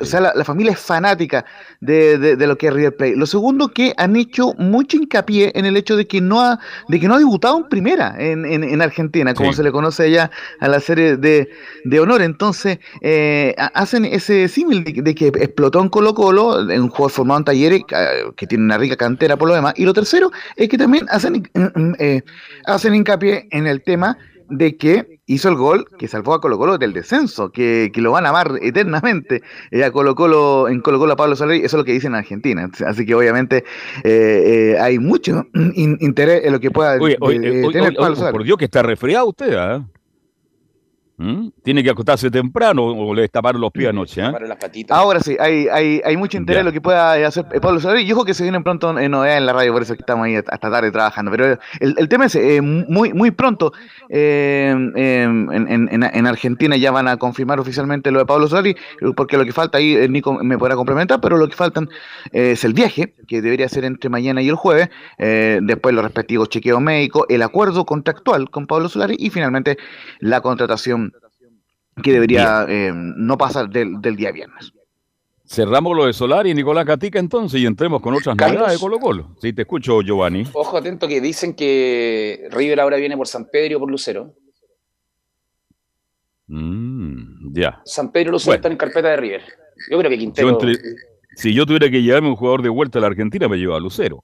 o 0.00 0.04
sea, 0.04 0.20
la, 0.20 0.44
familia 0.44 0.72
es 0.72 0.80
fanática 0.80 1.44
de, 1.80 2.18
de, 2.18 2.46
lo 2.46 2.58
que 2.58 2.66
es 2.66 2.72
River 2.72 2.96
Plate. 2.96 3.16
Lo 3.16 3.26
segundo, 3.26 3.68
que 3.68 3.94
han 3.96 4.16
hecho 4.16 4.54
mucho 4.58 4.96
hincapié 4.96 5.52
en 5.54 5.66
el 5.66 5.76
hecho 5.76 5.96
de 5.96 6.06
que 6.06 6.20
no 6.20 6.40
ha, 6.40 6.58
de 6.88 6.98
que 6.98 7.06
no 7.06 7.14
ha 7.14 7.18
debutado 7.18 7.58
en 7.58 7.68
primera 7.68 8.14
en, 8.18 8.44
en, 8.44 8.82
Argentina, 8.82 9.34
como 9.34 9.52
se 9.52 9.62
le 9.62 9.70
conoce 9.70 10.04
allá 10.04 10.30
a 10.60 10.68
la 10.68 10.80
serie 10.80 11.16
de, 11.16 11.48
de 11.84 12.00
honor. 12.00 12.22
Entonces, 12.22 12.78
eh, 13.02 13.54
hacen 13.74 14.04
ese 14.04 14.48
símil 14.48 14.82
de, 14.84 15.14
que 15.14 15.28
explotó 15.28 15.80
en 15.80 15.88
Colo 15.88 16.14
Colo, 16.14 16.68
en 16.68 16.82
un 16.82 16.88
juego 16.88 17.08
formado 17.08 17.38
en 17.38 17.44
talleres, 17.44 17.82
que 18.36 18.46
tiene 18.46 18.64
una 18.64 18.78
rica 18.78 18.96
cantera 18.96 19.36
por 19.36 19.48
lo 19.48 19.54
demás. 19.54 19.74
Y 19.76 19.84
lo 19.84 19.94
tercero 19.94 20.32
es 20.56 20.68
que 20.68 20.76
también 20.76 21.06
hacen, 21.08 21.48
eh, 21.98 22.22
hacen 22.66 22.94
hincapié 22.94 23.46
en 23.52 23.66
el 23.68 23.82
tema 23.82 24.18
de 24.50 24.76
que 24.76 25.20
hizo 25.26 25.48
el 25.48 25.56
gol 25.56 25.86
que 25.98 26.08
salvó 26.08 26.34
a 26.34 26.40
Colo 26.40 26.58
Colo 26.58 26.78
del 26.78 26.92
descenso, 26.92 27.50
que, 27.50 27.90
lo 27.94 28.12
van 28.12 28.26
a 28.26 28.30
amar 28.30 28.52
eternamente 28.62 29.42
eh, 29.70 29.84
a 29.84 29.90
Colo 29.90 30.14
Colo, 30.14 30.68
en 30.68 30.80
Colo 30.80 30.98
Colo 30.98 31.12
a 31.12 31.16
Pablo 31.16 31.36
Soler, 31.36 31.56
eso 31.56 31.76
es 31.76 31.80
lo 31.80 31.84
que 31.84 31.92
dicen 31.92 32.12
en 32.12 32.18
Argentina. 32.18 32.70
Así 32.86 33.04
que 33.04 33.14
obviamente 33.14 33.64
eh, 34.04 34.74
eh, 34.74 34.78
hay 34.80 34.98
mucho 34.98 35.46
interés 35.74 36.44
en 36.44 36.52
lo 36.52 36.60
que 36.60 36.70
pueda 36.70 36.98
tener 36.98 37.94
Pablo 37.94 38.16
Soler. 38.16 38.32
Por 38.32 38.44
Dios 38.44 38.58
que 38.58 38.64
está 38.64 38.82
resfriado 38.82 39.26
usted, 39.26 39.54
¿ah? 39.54 39.86
¿Mm? 41.18 41.48
Tiene 41.64 41.82
que 41.82 41.90
acostarse 41.90 42.30
temprano 42.30 42.84
o 42.84 43.12
le 43.12 43.22
destaparon 43.22 43.60
los 43.60 43.72
pies 43.72 43.88
anoche. 43.88 44.22
¿eh? 44.22 44.32
Ahora 44.88 45.18
sí, 45.18 45.36
hay, 45.40 45.66
hay, 45.66 46.00
hay 46.04 46.16
mucho 46.16 46.38
interés 46.38 46.60
en 46.60 46.66
lo 46.66 46.72
que 46.72 46.80
pueda 46.80 47.14
hacer 47.26 47.44
Pablo 47.60 47.80
Soler. 47.80 48.06
Y 48.06 48.12
ojo 48.12 48.24
que 48.24 48.34
se 48.34 48.44
vienen 48.44 48.62
pronto 48.62 48.96
en 48.96 49.10
novedades 49.10 49.38
en 49.38 49.46
la 49.46 49.52
radio, 49.52 49.72
por 49.72 49.82
eso 49.82 49.94
que 49.94 50.02
estamos 50.02 50.26
ahí 50.26 50.36
hasta 50.36 50.70
tarde 50.70 50.92
trabajando. 50.92 51.32
Pero 51.32 51.58
el, 51.80 51.94
el 51.98 52.08
tema 52.08 52.26
es 52.26 52.36
eh, 52.36 52.60
muy, 52.62 53.12
muy 53.12 53.32
pronto 53.32 53.72
eh, 54.08 54.70
en, 54.70 55.50
en, 55.50 56.02
en, 56.04 56.26
Argentina 56.28 56.76
ya 56.76 56.92
van 56.92 57.08
a 57.08 57.16
confirmar 57.16 57.58
oficialmente 57.58 58.12
lo 58.12 58.20
de 58.20 58.26
Pablo 58.26 58.46
Soler, 58.46 58.76
porque 59.16 59.36
lo 59.36 59.44
que 59.44 59.52
falta 59.52 59.78
ahí, 59.78 60.08
Nico 60.08 60.38
me 60.44 60.56
podrá 60.56 60.76
complementar, 60.76 61.20
pero 61.20 61.36
lo 61.36 61.48
que 61.48 61.56
faltan 61.56 61.88
es 62.30 62.62
el 62.62 62.74
viaje, 62.74 63.14
que 63.26 63.42
debería 63.42 63.68
ser 63.68 63.84
entre 63.84 64.08
mañana 64.08 64.40
y 64.40 64.48
el 64.48 64.54
jueves, 64.54 64.88
después 65.18 65.94
los 65.94 66.04
respectivos 66.04 66.48
chequeos 66.48 66.80
médicos, 66.80 67.24
el 67.28 67.42
acuerdo 67.42 67.84
contractual 67.84 68.50
con 68.50 68.66
Pablo 68.66 68.88
Solari 68.88 69.16
y 69.18 69.30
finalmente 69.30 69.78
la 70.20 70.40
contratación 70.40 71.07
que 72.02 72.12
debería 72.12 72.66
eh, 72.68 72.92
no 72.94 73.36
pasar 73.36 73.68
del, 73.68 74.00
día 74.16 74.32
viernes. 74.32 74.72
Cerramos 75.46 75.96
lo 75.96 76.06
de 76.06 76.12
Solar 76.12 76.46
y 76.46 76.54
Nicolás 76.54 76.84
Catica 76.84 77.18
entonces 77.18 77.60
y 77.60 77.66
entremos 77.66 78.02
con 78.02 78.14
otras 78.14 78.36
novedades 78.36 78.72
de 78.72 78.78
Colo 78.78 78.98
Colo. 78.98 79.36
Sí, 79.40 79.52
te 79.52 79.62
escucho, 79.62 80.02
Giovanni. 80.02 80.44
Ojo 80.52 80.76
atento 80.76 81.08
que 81.08 81.20
dicen 81.20 81.54
que 81.54 82.48
River 82.50 82.80
ahora 82.80 82.98
viene 82.98 83.16
por 83.16 83.26
San 83.26 83.46
Pedro 83.50 83.78
o 83.78 83.80
por 83.80 83.90
Lucero. 83.90 84.34
Mm, 86.48 87.54
ya. 87.54 87.80
San 87.84 88.12
Pedro 88.12 88.30
y 88.30 88.32
Lucero 88.32 88.56
están 88.56 88.72
en 88.72 88.78
carpeta 88.78 89.08
de 89.08 89.16
River. 89.16 89.42
Yo 89.90 89.98
creo 89.98 90.10
que 90.10 90.18
Quintero... 90.18 90.58
si 91.36 91.54
yo 91.54 91.64
tuviera 91.64 91.90
que 91.90 92.02
llevarme 92.02 92.28
un 92.28 92.36
jugador 92.36 92.62
de 92.62 92.68
vuelta 92.68 92.98
a 92.98 93.02
la 93.02 93.06
Argentina, 93.06 93.48
me 93.48 93.56
lleva 93.56 93.76
a 93.76 93.80
Lucero. 93.80 94.22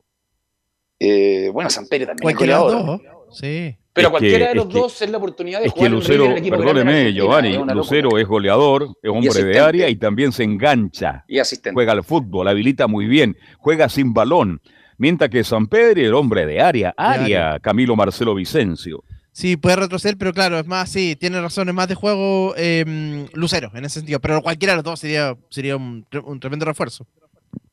Eh, 0.99 1.51
bueno, 1.53 1.71
San 1.71 1.87
Pedro 1.87 2.09
también. 2.09 2.23
Cualquiera 2.23 2.59
de 2.63 3.01
Sí. 3.31 3.79
Pero 3.95 4.11
cualquiera 4.11 4.49
de 4.49 4.57
los 4.57 4.69
dos 4.69 5.01
es 5.01 5.09
la 5.09 5.19
oportunidad 5.19 5.61
de 5.61 5.67
es 5.67 5.73
que 5.73 5.89
Lucero, 5.89 6.35
perdóneme, 6.35 7.13
Giovanni, 7.13 7.57
Lucero 7.73 8.19
es 8.19 8.27
goleador, 8.27 8.89
es 9.01 9.09
hombre 9.09 9.45
de 9.45 9.61
área 9.61 9.89
y 9.89 9.95
también 9.95 10.33
se 10.33 10.43
engancha. 10.43 11.25
Y 11.29 11.39
asistente. 11.39 11.75
Juega 11.75 11.93
al 11.93 12.03
fútbol, 12.03 12.49
habilita 12.49 12.89
muy 12.89 13.07
bien, 13.07 13.37
juega 13.59 13.89
sin 13.89 14.13
balón. 14.13 14.61
Mientras 14.99 15.31
que 15.31 15.45
San 15.45 15.69
Pedro 15.69 16.01
es 16.01 16.13
hombre 16.13 16.45
de 16.45 16.61
área, 16.61 16.93
área, 16.97 17.61
Camilo 17.61 17.95
Marcelo 17.95 18.35
Vicencio. 18.35 19.05
Sí, 19.31 19.57
puede 19.57 19.77
retroceder, 19.77 20.17
pero 20.17 20.33
claro, 20.33 20.59
es 20.59 20.67
más, 20.67 20.91
sí, 20.91 21.15
tiene 21.15 21.41
razón, 21.41 21.69
es 21.69 21.75
más 21.75 21.87
de 21.89 21.95
juego 21.95 22.55
em, 22.57 23.27
Lucero 23.33 23.71
en 23.75 23.85
ese 23.85 24.01
sentido. 24.01 24.19
Pero 24.19 24.43
cualquiera 24.43 24.73
de 24.73 24.79
los 24.79 24.85
dos 24.85 24.99
sería, 24.99 25.37
sería 25.51 25.77
un, 25.77 26.05
un 26.25 26.41
tremendo 26.41 26.65
refuerzo. 26.65 27.07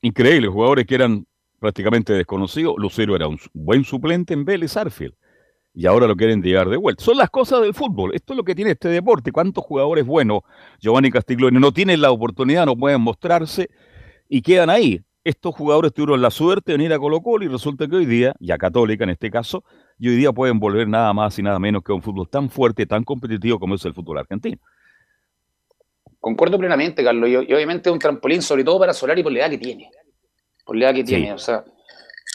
Increíble, 0.00 0.46
jugadores 0.46 0.86
que 0.86 0.94
eran 0.94 1.26
prácticamente 1.58 2.12
desconocidos. 2.12 2.74
Lucero 2.78 3.16
era 3.16 3.26
un 3.26 3.38
buen 3.52 3.84
suplente 3.84 4.34
en 4.34 4.44
Vélez 4.44 4.76
Arfield 4.76 5.14
y 5.74 5.86
ahora 5.86 6.06
lo 6.06 6.16
quieren 6.16 6.42
llevar 6.42 6.68
de 6.68 6.76
vuelta. 6.76 7.02
Son 7.02 7.16
las 7.16 7.30
cosas 7.30 7.62
del 7.62 7.74
fútbol. 7.74 8.14
Esto 8.14 8.32
es 8.34 8.36
lo 8.36 8.44
que 8.44 8.54
tiene 8.54 8.72
este 8.72 8.88
deporte. 8.88 9.32
¿Cuántos 9.32 9.64
jugadores 9.64 10.04
buenos, 10.04 10.40
Giovanni 10.80 11.10
Castiglione, 11.10 11.58
no 11.58 11.72
tienen 11.72 12.00
la 12.00 12.10
oportunidad, 12.10 12.66
no 12.66 12.76
pueden 12.76 13.00
mostrarse 13.00 13.70
y 14.28 14.42
quedan 14.42 14.70
ahí? 14.70 15.00
Estos 15.24 15.54
jugadores 15.54 15.92
tuvieron 15.92 16.20
la 16.20 16.30
suerte 16.30 16.72
de 16.72 16.78
venir 16.78 16.92
a 16.92 16.98
Colo 16.98 17.20
Colo 17.20 17.44
y 17.44 17.48
resulta 17.48 17.86
que 17.86 17.96
hoy 17.96 18.06
día, 18.06 18.34
ya 18.40 18.58
Católica 18.58 19.04
en 19.04 19.10
este 19.10 19.30
caso, 19.30 19.64
y 19.98 20.08
hoy 20.08 20.16
día 20.16 20.32
pueden 20.32 20.58
volver 20.58 20.88
nada 20.88 21.12
más 21.12 21.38
y 21.38 21.42
nada 21.42 21.60
menos 21.60 21.82
que 21.84 21.92
un 21.92 22.02
fútbol 22.02 22.28
tan 22.28 22.50
fuerte, 22.50 22.86
tan 22.86 23.04
competitivo 23.04 23.60
como 23.60 23.76
es 23.76 23.84
el 23.84 23.94
fútbol 23.94 24.18
argentino. 24.18 24.58
Concuerdo 26.18 26.58
plenamente, 26.58 27.04
Carlos, 27.04 27.28
y, 27.28 27.36
obviamente 27.36 27.88
es 27.88 27.92
un 27.92 27.98
trampolín, 27.98 28.42
sobre 28.42 28.64
todo 28.64 28.80
para 28.80 28.92
Solari 28.92 29.22
por 29.22 29.32
la 29.32 29.40
edad 29.40 29.50
que 29.50 29.58
tiene. 29.58 29.90
Por 30.64 30.76
la 30.76 30.86
edad 30.86 30.94
que 30.94 31.04
tiene, 31.04 31.32
o 31.32 31.38
sea, 31.38 31.64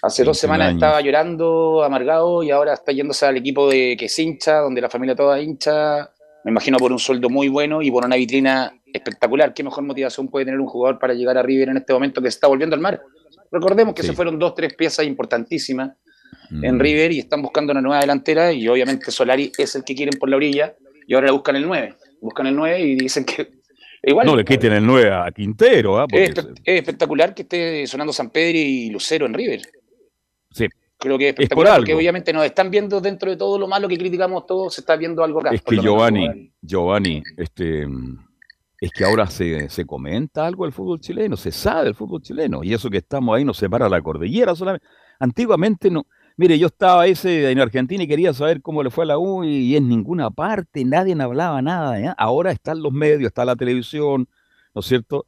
Hace 0.08 0.24
dos 0.24 0.38
semanas 0.38 0.74
estaba 0.74 1.02
llorando, 1.02 1.84
amargado, 1.84 2.42
y 2.42 2.50
ahora 2.50 2.74
está 2.74 2.94
yéndose 2.94 3.26
al 3.26 3.36
equipo 3.36 3.70
de 3.70 3.98
que 4.00 4.06
es 4.06 4.18
hincha, 4.18 4.60
donde 4.60 4.80
la 4.80 4.90
familia 4.90 5.16
toda 5.16 5.42
hincha. 5.42 6.10
Me 6.46 6.52
imagino 6.52 6.78
por 6.78 6.94
un 6.94 6.98
sueldo 6.98 7.30
muy 7.30 7.50
bueno 7.50 7.82
y 7.82 7.92
por 7.92 8.06
una 8.06 8.16
vitrina 8.16 8.72
espectacular. 8.86 9.54
¿Qué 9.54 9.64
mejor 9.64 9.84
motivación 9.84 10.30
puede 10.30 10.46
tener 10.46 10.62
un 10.62 10.68
jugador 10.68 10.98
para 10.98 11.14
llegar 11.14 11.38
a 11.38 11.44
River 11.44 11.68
en 11.68 11.78
este 11.78 11.92
momento 11.92 12.22
que 12.22 12.32
se 12.32 12.38
está 12.38 12.48
volviendo 12.48 12.74
al 12.74 12.82
mar? 12.82 13.02
Recordemos 13.52 13.94
que 13.94 14.04
se 14.04 14.14
fueron 14.14 14.40
dos, 14.40 14.56
tres 14.56 14.74
piezas 14.76 15.06
importantísimas 15.06 15.92
en 16.52 16.78
mm. 16.78 16.80
River 16.80 17.12
y 17.12 17.20
están 17.20 17.42
buscando 17.42 17.74
una 17.74 17.82
nueva 17.82 18.00
delantera 18.00 18.54
y 18.54 18.66
obviamente 18.70 19.12
Solari 19.12 19.52
es 19.58 19.76
el 19.76 19.84
que 19.84 19.94
quieren 19.94 20.18
por 20.18 20.30
la 20.30 20.38
orilla 20.38 20.74
y 21.06 21.16
ahora 21.16 21.28
le 21.28 21.34
buscan 21.34 21.58
el 21.58 21.68
9. 21.68 21.96
Buscan 22.22 22.48
el 22.48 22.56
9 22.56 22.80
y 22.80 22.96
dicen 22.96 23.26
que 23.26 23.50
Igual, 24.04 24.26
no 24.26 24.38
le 24.38 24.46
quiten 24.46 24.72
el 24.72 24.86
9 24.86 25.12
a 25.12 25.32
Quintero. 25.32 26.00
¿ah? 26.00 26.06
Es, 26.10 26.32
espectacular 26.64 27.34
que 27.34 27.42
esté 27.42 27.86
sonando 27.88 28.14
San 28.14 28.30
Pedro 28.30 28.58
y 28.58 28.90
Lucero 28.90 29.26
en 29.26 29.34
River. 29.34 29.62
Sí. 30.58 30.68
Creo 31.00 31.18
que 31.18 31.30
es 31.30 31.34
espectacular, 31.34 31.78
porque 31.78 31.94
obviamente 31.94 32.34
nos 32.34 32.44
están 32.44 32.72
viendo 32.72 33.00
dentro 33.00 33.30
de 33.30 33.38
todo 33.38 33.60
lo 33.60 33.68
malo 33.68 33.88
que 33.88 33.98
criticamos 33.98 34.48
todos, 34.48 34.74
se 34.74 34.82
está 34.82 34.96
viendo 34.96 35.24
algo 35.24 35.42
acá. 35.42 35.52
Es 35.52 35.62
que 35.62 35.78
Giovanni, 35.78 36.52
Giovanni, 36.60 37.22
este, 37.38 37.88
es 38.82 38.92
que 38.92 39.04
ahora 39.04 39.28
se, 39.28 39.70
se, 39.70 39.86
comenta 39.86 40.48
algo 40.48 40.66
del 40.66 40.74
fútbol 40.74 41.00
chileno, 41.00 41.38
se 41.38 41.52
sabe 41.52 41.86
del 41.86 41.96
fútbol 41.96 42.24
chileno, 42.24 42.64
y 42.64 42.74
eso 42.74 42.90
que 42.90 42.98
estamos 42.98 43.38
ahí 43.38 43.46
nos 43.46 43.58
separa 43.58 43.88
la 43.88 44.02
cordillera 44.02 44.56
solamente. 44.56 44.88
Antiguamente 45.20 45.92
no, 45.92 46.08
mire, 46.38 46.58
yo 46.58 46.68
estaba 46.68 47.06
ese 47.08 47.52
en 47.52 47.60
Argentina 47.60 48.04
y 48.04 48.08
quería 48.08 48.34
saber 48.34 48.62
cómo 48.62 48.84
le 48.84 48.90
fue 48.90 49.04
a 49.04 49.08
la 49.08 49.18
U 49.18 49.44
y, 49.44 49.76
en 49.76 49.90
ninguna 49.90 50.30
parte 50.30 50.86
nadie 50.86 51.16
hablaba 51.20 51.62
nada. 51.62 52.16
Ahora 52.18 52.52
están 52.52 52.82
los 52.82 52.94
medios, 52.94 53.28
está 53.28 53.44
la 53.44 53.56
televisión, 53.56 54.30
¿no 54.74 54.80
es 54.80 54.86
cierto? 54.86 55.26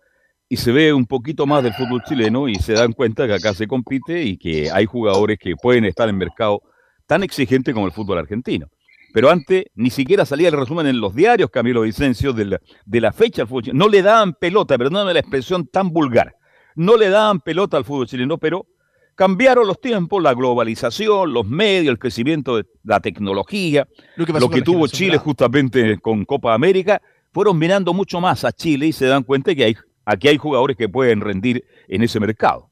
Y 0.49 0.57
se 0.57 0.71
ve 0.71 0.91
un 0.91 1.05
poquito 1.05 1.45
más 1.45 1.63
del 1.63 1.73
fútbol 1.73 2.01
chileno 2.03 2.49
y 2.49 2.55
se 2.55 2.73
dan 2.73 2.91
cuenta 2.93 3.27
que 3.27 3.35
acá 3.35 3.53
se 3.53 3.67
compite 3.67 4.23
y 4.23 4.37
que 4.37 4.71
hay 4.71 4.87
jugadores 4.87 5.37
que 5.37 5.55
pueden 5.55 5.85
estar 5.85 6.09
en 6.09 6.17
mercado 6.17 6.63
tan 7.05 7.21
exigente 7.21 7.71
como 7.71 7.85
el 7.85 7.91
fútbol 7.91 8.17
argentino. 8.17 8.67
Pero 9.13 9.29
antes 9.29 9.65
ni 9.75 9.91
siquiera 9.91 10.25
salía 10.25 10.49
el 10.49 10.57
resumen 10.57 10.87
en 10.87 10.99
los 10.99 11.13
diarios, 11.13 11.51
Camilo 11.51 11.81
Vicencio, 11.81 12.33
de 12.33 12.45
la, 12.45 12.61
de 12.85 13.01
la 13.01 13.11
fecha 13.11 13.43
al 13.43 13.47
fútbol 13.47 13.63
chileno. 13.63 13.85
No 13.85 13.91
le 13.91 14.01
daban 14.01 14.33
pelota, 14.33 14.77
perdóname 14.77 15.13
la 15.13 15.19
expresión 15.19 15.67
tan 15.67 15.91
vulgar. 15.91 16.35
No 16.75 16.97
le 16.97 17.09
daban 17.09 17.41
pelota 17.41 17.77
al 17.77 17.85
fútbol 17.85 18.07
chileno, 18.07 18.39
pero 18.39 18.65
cambiaron 19.13 19.67
los 19.67 19.79
tiempos, 19.79 20.21
la 20.23 20.33
globalización, 20.33 21.31
los 21.31 21.45
medios, 21.47 21.91
el 21.91 21.99
crecimiento 21.99 22.57
de 22.57 22.65
la 22.83 22.99
tecnología, 22.99 23.87
lo 24.15 24.25
que, 24.25 24.33
lo 24.33 24.49
que 24.49 24.61
tuvo 24.61 24.87
Chile 24.87 25.17
justamente 25.17 25.99
con 25.99 26.25
Copa 26.25 26.55
América, 26.55 27.01
fueron 27.31 27.59
mirando 27.59 27.93
mucho 27.93 28.19
más 28.19 28.45
a 28.45 28.51
Chile 28.51 28.87
y 28.87 28.93
se 28.93 29.05
dan 29.05 29.23
cuenta 29.23 29.53
que 29.53 29.63
hay 29.63 29.75
aquí 30.09 30.27
hay 30.27 30.37
jugadores 30.37 30.75
que 30.75 30.89
pueden 30.89 31.21
rendir 31.21 31.65
en 31.87 32.03
ese 32.03 32.19
mercado. 32.19 32.69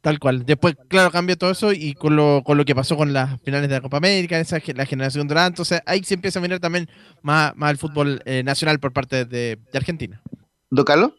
Tal 0.00 0.20
cual. 0.20 0.46
Después, 0.46 0.76
claro, 0.88 1.10
cambió 1.10 1.36
todo 1.36 1.50
eso 1.50 1.72
y 1.72 1.94
con 1.94 2.14
lo, 2.14 2.42
con 2.44 2.56
lo 2.56 2.64
que 2.64 2.76
pasó 2.76 2.96
con 2.96 3.12
las 3.12 3.40
finales 3.42 3.68
de 3.68 3.74
la 3.74 3.80
Copa 3.80 3.96
América, 3.96 4.38
esa, 4.38 4.58
la 4.74 4.86
generación 4.86 5.26
Durant, 5.26 5.58
o 5.58 5.64
sea, 5.64 5.82
ahí 5.84 6.04
se 6.04 6.14
empieza 6.14 6.38
a 6.38 6.42
mirar 6.42 6.60
también 6.60 6.88
más, 7.22 7.52
el 7.68 7.76
fútbol 7.76 8.22
eh, 8.24 8.44
nacional 8.44 8.78
por 8.78 8.92
parte 8.92 9.24
de, 9.24 9.58
Argentina. 9.74 10.22
¿Do 10.70 10.84
Carlos? 10.84 11.10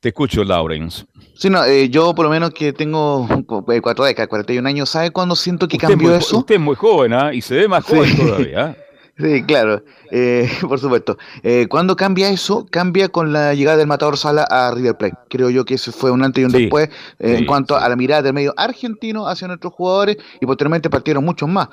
Te 0.00 0.08
escucho, 0.08 0.42
Lawrence. 0.44 1.04
Sí, 1.34 1.50
no, 1.50 1.62
eh, 1.62 1.90
yo 1.90 2.14
por 2.14 2.24
lo 2.24 2.30
menos 2.30 2.54
que 2.54 2.72
tengo 2.72 3.28
eh, 3.68 3.80
cuatro 3.82 4.06
décadas, 4.06 4.28
41 4.28 4.66
años, 4.66 4.88
¿sabe 4.88 5.10
cuándo 5.10 5.36
siento 5.36 5.68
que 5.68 5.76
cambió 5.76 6.16
eso? 6.16 6.38
Usted 6.38 6.54
es 6.54 6.60
muy 6.60 6.76
joven, 6.76 7.12
¿ah? 7.12 7.34
Y 7.34 7.42
se 7.42 7.54
ve 7.54 7.68
más 7.68 7.84
joven 7.84 8.16
todavía. 8.16 8.74
Sí, 9.20 9.42
claro, 9.44 9.82
eh, 10.10 10.48
por 10.68 10.78
supuesto. 10.78 11.18
Eh, 11.42 11.66
¿Cuándo 11.68 11.96
cambia 11.96 12.30
eso? 12.30 12.66
Cambia 12.70 13.08
con 13.08 13.32
la 13.32 13.54
llegada 13.54 13.76
del 13.76 13.86
Matador 13.86 14.16
Sala 14.16 14.44
a 14.44 14.72
River 14.72 14.96
Plate. 14.96 15.16
Creo 15.28 15.50
yo 15.50 15.64
que 15.64 15.74
eso 15.74 15.92
fue 15.92 16.10
un 16.10 16.24
antes 16.24 16.42
y 16.42 16.44
un 16.44 16.52
después 16.52 16.88
eh, 17.18 17.36
en 17.38 17.46
cuanto 17.46 17.76
a 17.76 17.88
la 17.88 17.96
mirada 17.96 18.22
del 18.22 18.32
medio 18.32 18.54
argentino 18.56 19.28
hacia 19.28 19.48
nuestros 19.48 19.72
jugadores 19.74 20.16
y 20.40 20.46
posteriormente 20.46 20.88
partieron 20.88 21.24
muchos 21.24 21.48
más. 21.48 21.68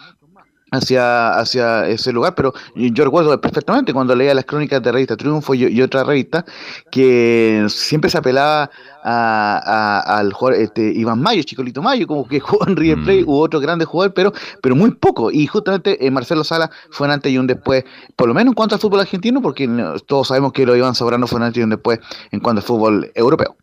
Hacia, 0.71 1.37
hacia 1.37 1.87
ese 1.87 2.11
lugar, 2.11 2.35
pero 2.35 2.53
yo 2.75 3.05
recuerdo 3.05 3.39
perfectamente 3.39 3.93
cuando 3.93 4.15
leía 4.15 4.33
las 4.33 4.45
crónicas 4.45 4.81
de 4.81 4.91
revista 4.91 5.15
Triunfo 5.15 5.53
y, 5.55 5.81
otra 5.81 6.03
revista 6.03 6.45
que 6.91 7.65
siempre 7.69 8.09
se 8.09 8.17
apelaba 8.17 8.69
a, 9.03 10.17
al 10.19 10.33
jugador 10.33 10.61
este, 10.61 10.91
Iván 10.93 11.21
Mayo, 11.21 11.43
Chicolito 11.43 11.81
Mayo, 11.81 12.05
como 12.07 12.27
que 12.27 12.39
jugó 12.41 12.67
en 12.67 12.75
River 12.75 13.03
Plate, 13.03 13.23
mm. 13.23 13.29
u 13.29 13.39
otro 13.39 13.59
grande 13.59 13.85
jugador, 13.85 14.13
pero, 14.13 14.33
pero 14.61 14.75
muy 14.75 14.91
poco. 14.91 15.31
Y 15.31 15.47
justamente 15.47 16.05
eh, 16.05 16.11
Marcelo 16.11 16.43
Sala 16.43 16.69
fue 16.91 17.07
un 17.07 17.13
antes 17.13 17.31
y 17.31 17.37
un 17.37 17.47
después, 17.47 17.85
por 18.15 18.27
lo 18.27 18.33
menos 18.33 18.51
en 18.51 18.55
cuanto 18.55 18.75
al 18.75 18.81
fútbol 18.81 18.99
argentino, 18.99 19.41
porque 19.41 19.69
todos 20.05 20.27
sabemos 20.27 20.51
que 20.51 20.65
lo 20.65 20.75
Iván 20.75 20.95
Sobrano 20.95 21.27
fue 21.27 21.37
un 21.37 21.43
antes 21.43 21.61
y 21.61 21.63
un 21.63 21.69
después 21.69 21.99
en 22.31 22.39
cuanto 22.41 22.59
al 22.59 22.65
fútbol 22.65 23.11
europeo. 23.15 23.55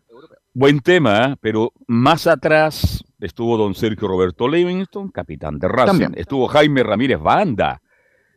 Buen 0.53 0.79
tema, 0.79 1.25
¿eh? 1.25 1.35
pero 1.41 1.73
más 1.85 2.27
atrás 2.27 3.03
estuvo 3.19 3.57
don 3.57 3.75
Sergio 3.75 4.07
Roberto 4.07 4.47
Livingston, 4.47 5.09
capitán 5.09 5.59
de 5.59 5.67
Racing. 5.67 6.13
Estuvo 6.15 6.47
Jaime 6.47 6.83
Ramírez 6.83 7.19
Banda, 7.19 7.81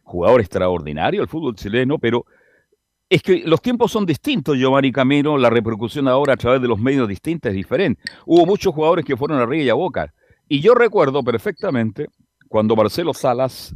jugador 0.03 0.41
extraordinario 0.41 1.21
del 1.21 1.29
fútbol 1.29 1.55
chileno, 1.55 1.99
pero 1.99 2.25
es 3.11 3.23
que 3.23 3.43
los 3.45 3.63
tiempos 3.63 3.91
son 3.91 4.05
distintos, 4.05 4.59
Giovanni 4.59 4.93
Camino, 4.93 5.39
la 5.39 5.49
repercusión 5.49 6.09
ahora 6.09 6.35
a 6.35 6.37
través 6.37 6.61
de 6.61 6.69
los 6.69 6.79
medios 6.79 7.09
distintos 7.09 7.51
es 7.51 7.57
diferente. 7.57 8.03
Hubo 8.27 8.45
muchos 8.45 8.75
jugadores 8.75 9.05
que 9.05 9.17
fueron 9.17 9.41
a 9.41 9.47
Río 9.47 9.65
y 9.65 9.69
a 9.71 9.75
Boca. 9.75 10.13
Y 10.47 10.61
yo 10.61 10.75
recuerdo 10.75 11.23
perfectamente 11.23 12.09
cuando 12.49 12.77
Marcelo 12.77 13.15
Salas 13.15 13.75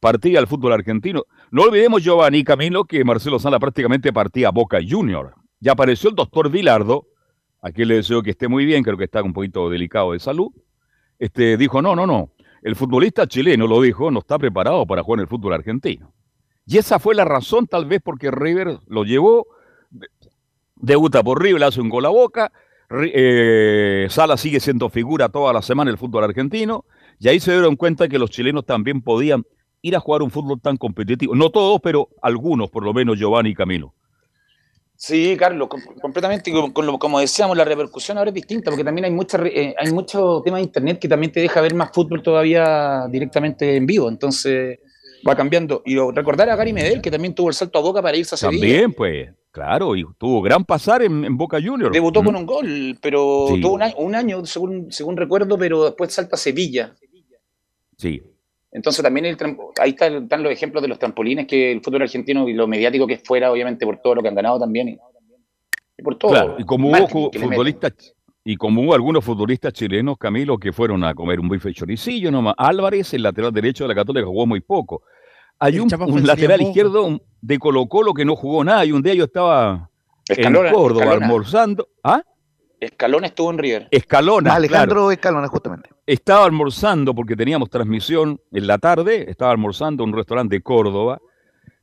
partía 0.00 0.38
al 0.38 0.46
fútbol 0.46 0.72
argentino. 0.72 1.24
No 1.50 1.62
olvidemos, 1.62 2.02
Giovanni 2.02 2.42
Camino, 2.42 2.84
que 2.84 3.04
Marcelo 3.04 3.38
Salas 3.38 3.60
prácticamente 3.60 4.12
partía 4.12 4.48
a 4.48 4.52
Boca 4.52 4.78
Junior. 4.86 5.34
Ya 5.60 5.72
apareció 5.72 6.08
el 6.08 6.16
doctor 6.16 6.50
Vilardo, 6.50 7.06
a 7.62 7.70
quien 7.70 7.88
le 7.88 7.96
deseo 7.96 8.22
que 8.22 8.30
esté 8.30 8.48
muy 8.48 8.64
bien, 8.64 8.82
creo 8.82 8.96
que 8.96 9.04
está 9.04 9.22
un 9.22 9.32
poquito 9.32 9.68
delicado 9.70 10.12
de 10.12 10.20
salud. 10.20 10.50
Este, 11.18 11.56
dijo, 11.56 11.82
no, 11.82 11.94
no, 11.94 12.06
no, 12.06 12.30
el 12.62 12.76
futbolista 12.76 13.26
chileno, 13.26 13.66
lo 13.66 13.80
dijo, 13.80 14.10
no 14.10 14.20
está 14.20 14.38
preparado 14.38 14.86
para 14.86 15.02
jugar 15.02 15.18
en 15.18 15.22
el 15.22 15.28
fútbol 15.28 15.52
argentino. 15.52 16.12
Y 16.66 16.78
esa 16.78 16.98
fue 16.98 17.14
la 17.14 17.24
razón 17.24 17.66
tal 17.66 17.86
vez 17.86 18.00
porque 18.02 18.30
River 18.30 18.78
lo 18.86 19.04
llevó, 19.04 19.46
debuta 20.76 21.22
por 21.22 21.42
River, 21.42 21.64
hace 21.64 21.80
un 21.80 21.88
gol 21.88 22.06
a 22.06 22.10
boca, 22.10 22.52
eh, 22.90 24.06
Sala 24.10 24.36
sigue 24.36 24.60
siendo 24.60 24.88
figura 24.88 25.28
toda 25.28 25.52
la 25.52 25.62
semana 25.62 25.90
en 25.90 25.94
el 25.94 25.98
fútbol 25.98 26.24
argentino, 26.24 26.84
y 27.18 27.28
ahí 27.28 27.40
se 27.40 27.52
dieron 27.52 27.76
cuenta 27.76 28.08
que 28.08 28.18
los 28.18 28.30
chilenos 28.30 28.64
también 28.64 29.02
podían 29.02 29.44
ir 29.82 29.96
a 29.96 30.00
jugar 30.00 30.22
un 30.22 30.30
fútbol 30.30 30.60
tan 30.60 30.76
competitivo. 30.76 31.34
No 31.34 31.50
todos, 31.50 31.80
pero 31.82 32.08
algunos, 32.22 32.70
por 32.70 32.84
lo 32.84 32.92
menos 32.92 33.18
Giovanni 33.18 33.50
y 33.50 33.54
Camilo. 33.54 33.94
Sí, 35.02 35.34
Carlos, 35.38 35.66
completamente. 36.02 36.52
como 36.74 37.20
decíamos, 37.20 37.56
la 37.56 37.64
repercusión 37.64 38.18
ahora 38.18 38.28
es 38.28 38.34
distinta, 38.34 38.70
porque 38.70 38.84
también 38.84 39.06
hay, 39.06 39.10
mucha, 39.10 39.40
eh, 39.46 39.74
hay 39.78 39.90
muchos 39.92 40.42
temas 40.42 40.58
de 40.58 40.64
internet 40.64 40.98
que 40.98 41.08
también 41.08 41.32
te 41.32 41.40
deja 41.40 41.62
ver 41.62 41.74
más 41.74 41.90
fútbol 41.90 42.22
todavía 42.22 43.06
directamente 43.08 43.76
en 43.76 43.86
vivo. 43.86 44.10
Entonces, 44.10 44.78
va 45.26 45.34
cambiando. 45.34 45.80
Y 45.86 45.96
recordar 45.96 46.50
a 46.50 46.56
Gary 46.56 46.74
Medel, 46.74 47.00
que 47.00 47.10
también 47.10 47.34
tuvo 47.34 47.48
el 47.48 47.54
salto 47.54 47.78
a 47.78 47.82
Boca 47.82 48.02
para 48.02 48.14
irse 48.14 48.34
a 48.34 48.38
Sevilla. 48.38 48.60
También, 48.60 48.92
pues, 48.92 49.30
claro, 49.50 49.96
y 49.96 50.04
tuvo 50.18 50.42
gran 50.42 50.66
pasar 50.66 51.00
en, 51.00 51.34
Boca 51.34 51.56
Juniors. 51.64 51.94
Debutó 51.94 52.22
con 52.22 52.36
un 52.36 52.44
gol, 52.44 52.98
pero 53.00 53.46
tuvo 53.58 53.78
un 53.96 54.14
año, 54.14 54.44
según, 54.44 54.92
según 54.92 55.16
recuerdo, 55.16 55.56
pero 55.56 55.82
después 55.82 56.12
salta 56.12 56.36
a 56.36 56.38
Sevilla. 56.38 56.94
Sí. 57.96 58.20
Entonces 58.72 59.02
también 59.02 59.26
el, 59.26 59.36
ahí 59.80 59.90
están 59.90 60.42
los 60.42 60.52
ejemplos 60.52 60.82
de 60.82 60.88
los 60.88 60.98
trampolines 60.98 61.46
que 61.46 61.72
el 61.72 61.82
fútbol 61.82 62.02
argentino 62.02 62.48
y 62.48 62.52
lo 62.52 62.68
mediático 62.68 63.06
que 63.06 63.18
fuera, 63.18 63.50
obviamente, 63.50 63.84
por 63.84 63.98
todo 63.98 64.14
lo 64.14 64.22
que 64.22 64.28
han 64.28 64.34
ganado 64.34 64.60
también. 64.60 64.88
Y, 65.98 66.02
por 66.02 66.16
todo. 66.16 66.30
Claro, 66.30 66.56
y 66.58 66.64
como 66.64 66.90
hubo 66.90 67.30
futbolistas 67.32 68.14
y 68.42 68.56
como 68.56 68.82
hubo 68.82 68.94
algunos 68.94 69.24
futbolistas 69.24 69.72
chilenos, 69.72 70.16
Camilo, 70.16 70.56
que 70.56 70.72
fueron 70.72 71.04
a 71.04 71.14
comer 71.14 71.40
un 71.40 71.48
bife 71.48 71.74
choricillo 71.74 72.30
nomás. 72.30 72.54
Álvarez, 72.56 73.12
el 73.12 73.22
lateral 73.22 73.52
derecho 73.52 73.84
de 73.84 73.88
la 73.88 73.94
Católica, 73.94 74.26
jugó 74.26 74.46
muy 74.46 74.60
poco. 74.60 75.02
Hay 75.58 75.78
un, 75.78 75.90
lateral 76.24 76.62
izquierdo 76.62 77.20
de 77.42 77.58
Colo 77.58 77.86
Colo 77.86 78.14
que 78.14 78.24
no 78.24 78.34
jugó 78.34 78.64
nada 78.64 78.84
y 78.86 78.92
un 78.92 79.02
día 79.02 79.12
yo 79.12 79.24
estaba 79.24 79.90
en 80.26 80.54
Córdoba 80.72 81.12
almorzando. 81.12 81.88
¿Ah? 82.02 82.22
Escalón 82.80 83.24
estuvo 83.24 83.50
en 83.50 83.58
River. 83.58 83.88
Escalona. 83.90 84.54
Alejandro 84.54 85.10
Escalona, 85.10 85.48
justamente. 85.48 85.90
Estaba 86.06 86.44
almorzando 86.44 87.14
porque 87.14 87.36
teníamos 87.36 87.70
transmisión 87.70 88.40
en 88.50 88.66
la 88.66 88.78
tarde, 88.78 89.30
estaba 89.30 89.52
almorzando 89.52 90.02
en 90.02 90.10
un 90.10 90.16
restaurante 90.16 90.56
de 90.56 90.62
Córdoba 90.62 91.20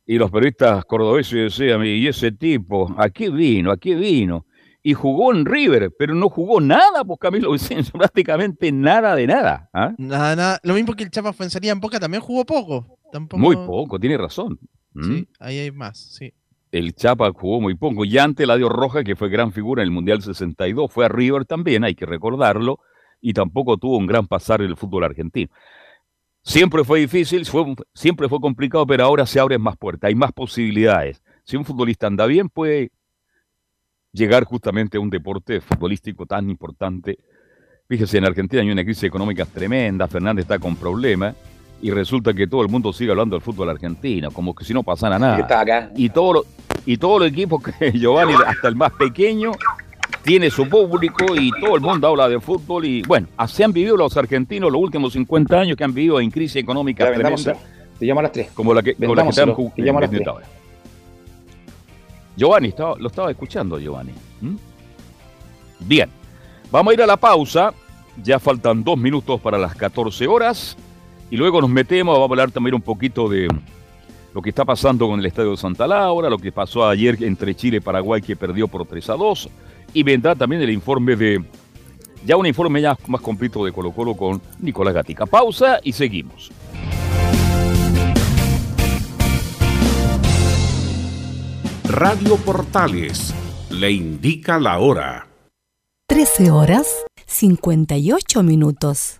y 0.06 0.18
los 0.18 0.32
periodistas 0.32 0.84
cordobeses 0.86 1.58
decían, 1.58 1.86
y 1.86 2.08
ese 2.08 2.32
tipo, 2.32 2.94
¿a 2.98 3.10
qué 3.10 3.30
vino? 3.30 3.72
¿A 3.72 3.78
qué 3.78 3.96
vino? 3.96 4.46
y 4.88 4.94
jugó 4.94 5.34
en 5.34 5.46
River, 5.46 5.92
pero 6.00 6.16
no 6.16 6.30
jugó 6.30 6.62
nada, 6.62 7.04
pues 7.06 7.20
Camilo 7.20 7.52
Vicencio, 7.52 7.92
prácticamente 8.00 8.72
nada 8.72 9.16
de 9.16 9.28
nada. 9.28 9.70
¿ah? 9.74 9.94
Nada, 9.98 10.34
nada. 10.34 10.60
Lo 10.64 10.76
mismo 10.76 10.94
que 10.94 11.04
el 11.04 11.12
Chapa 11.12 11.34
Fuenzaría 11.34 11.74
en 11.74 11.82
Boca 11.82 12.00
también 12.00 12.22
jugó 12.22 12.46
poco. 12.46 12.98
Muy 13.34 13.58
poco, 13.58 14.00
tiene 14.00 14.18
razón. 14.18 14.58
Sí, 14.94 15.10
¿Mm? 15.10 15.28
ahí 15.40 15.60
hay 15.60 15.72
más, 15.72 15.98
sí. 15.98 16.34
El 16.72 16.94
Chapa 16.94 17.32
jugó 17.32 17.62
muy 17.62 17.76
poco. 17.76 18.06
Y 18.06 18.18
antes 18.18 18.48
dio 18.58 18.70
Roja, 18.70 19.04
que 19.04 19.16
fue 19.16 19.30
gran 19.30 19.52
figura 19.52 19.82
en 19.82 19.88
el 19.88 19.92
Mundial 19.92 20.22
62, 20.22 20.92
fue 20.92 21.06
a 21.06 21.10
River 21.10 21.46
también, 21.46 21.84
hay 21.84 21.96
que 21.96 22.06
recordarlo, 22.06 22.80
y 23.22 23.34
tampoco 23.34 23.78
tuvo 23.78 23.98
un 23.98 24.08
gran 24.08 24.28
pasar 24.28 24.62
en 24.62 24.68
el 24.68 24.78
fútbol 24.78 25.04
argentino. 25.04 25.52
Siempre 26.42 26.84
fue 26.84 27.00
difícil, 27.00 27.46
siempre 27.94 28.30
fue 28.30 28.40
complicado, 28.40 28.86
pero 28.88 29.04
ahora 29.04 29.26
se 29.26 29.40
abren 29.40 29.62
más 29.62 29.76
puertas, 29.78 30.08
hay 30.08 30.16
más 30.16 30.32
posibilidades. 30.32 31.22
Si 31.44 31.58
un 31.58 31.66
futbolista 31.66 32.08
anda 32.08 32.26
bien, 32.26 32.50
puede 32.50 32.92
llegar 34.12 34.46
justamente 34.46 34.98
a 34.98 35.02
un 35.02 35.10
deporte 35.10 35.62
futbolístico 35.62 36.26
tan 36.26 36.50
importante. 36.50 37.18
Fíjese, 37.88 38.18
en 38.18 38.26
Argentina 38.26 38.62
hay 38.62 38.72
una 38.72 38.84
crisis 38.84 39.04
económica 39.04 39.46
tremenda, 39.46 40.08
Fernández 40.08 40.44
está 40.44 40.60
con 40.60 40.76
problemas 40.76 41.36
y 41.82 41.92
resulta 41.92 42.34
que 42.34 42.48
todo 42.48 42.62
el 42.62 42.70
mundo 42.70 42.92
sigue 42.92 43.12
hablando 43.12 43.36
del 43.36 43.44
fútbol 43.44 43.70
argentino, 43.70 44.32
como 44.32 44.56
que 44.56 44.66
si 44.66 44.74
no 44.74 44.84
pasara 44.84 45.20
nada. 45.20 45.38
Y 45.96 46.10
todos 46.10 46.34
los 46.36 46.46
y 46.86 46.98
todos 46.98 47.20
los 47.20 47.30
equipos 47.30 47.62
que 47.62 47.92
Giovanni, 48.00 48.34
hasta 48.46 48.70
el 48.70 48.76
más 48.76 48.94
pequeño, 48.94 49.52
tiene 50.24 50.50
su 50.50 50.68
público 50.70 51.36
y 51.36 51.52
todo 51.60 51.76
el 51.76 51.82
mundo 51.82 52.08
habla 52.08 52.30
de 52.30 52.40
fútbol 52.40 52.86
y 52.86 53.02
bueno, 53.04 53.28
así 53.36 53.62
han 53.62 53.74
vivido 53.74 53.98
los 53.98 54.16
argentinos 54.16 54.72
los 54.72 54.82
últimos 54.82 55.14
50 55.14 55.60
años 55.60 55.78
que 55.78 55.84
han 55.84 55.94
vivido 55.94 56.20
en 56.20 56.32
crisis 56.32 56.56
económica 56.58 57.06
tremenda. 57.12 57.56
Te 58.00 58.06
llamo 58.06 58.20
a 58.22 58.24
las 58.24 58.32
3. 58.32 58.52
Como 58.54 58.74
la 58.74 58.84
que, 58.84 58.96
como 58.96 59.16
la 59.16 59.24
que 59.24 59.30
están 59.30 59.50
ahora. 59.50 60.46
Giovanni, 62.38 62.74
lo 63.00 63.08
estaba 63.08 63.32
escuchando, 63.32 63.80
Giovanni. 63.80 64.14
¿Mm? 64.42 64.56
Bien, 65.80 66.10
vamos 66.72 66.92
a 66.92 66.94
ir 66.94 67.02
a 67.02 67.08
la 67.08 67.18
pausa. 67.18 67.74
Ya 68.24 68.40
faltan 68.40 68.84
dos 68.84 68.98
minutos 68.98 69.42
para 69.42 69.58
las 69.58 69.76
14 69.76 70.28
horas. 70.28 70.78
Y 71.30 71.38
luego 71.38 71.62
nos 71.62 71.70
metemos, 71.70 72.16
vamos 72.16 72.30
a 72.30 72.34
hablar 72.34 72.52
también 72.52 72.76
un 72.76 72.82
poquito 72.82 73.28
de 73.28 73.48
lo 74.34 74.42
que 74.42 74.50
está 74.50 74.64
pasando 74.64 75.08
con 75.08 75.20
el 75.20 75.26
Estadio 75.26 75.52
de 75.52 75.58
Santa 75.58 75.88
Laura, 75.88 76.30
lo 76.30 76.38
que 76.38 76.52
pasó 76.52 76.88
ayer 76.88 77.22
entre 77.24 77.56
Chile 77.56 77.78
y 77.78 77.80
Paraguay 77.80 78.22
que 78.22 78.36
perdió 78.36 78.68
por 78.68 78.86
3 78.86 79.10
a 79.10 79.14
2. 79.16 79.50
Y 79.94 80.04
vendrá 80.04 80.36
también 80.36 80.62
el 80.62 80.70
informe 80.70 81.16
de, 81.16 81.44
ya 82.26 82.38
un 82.38 82.46
informe 82.46 82.82
ya 82.82 82.98
más 83.08 83.22
completo 83.22 83.66
de 83.66 83.72
Colo 83.72 83.92
Colo 83.92 84.16
con 84.16 84.42
Nicolás 84.60 84.94
Gatica. 84.94 85.26
Pausa 85.26 85.80
y 85.84 85.92
seguimos. 85.92 86.52
Radio 91.86 92.36
Portales 92.38 93.34
le 93.70 93.92
indica 93.92 94.60
la 94.60 94.80
hora. 94.80 95.28
13 96.08 96.52
horas 96.52 96.88
58 97.26 98.44
minutos. 98.44 99.20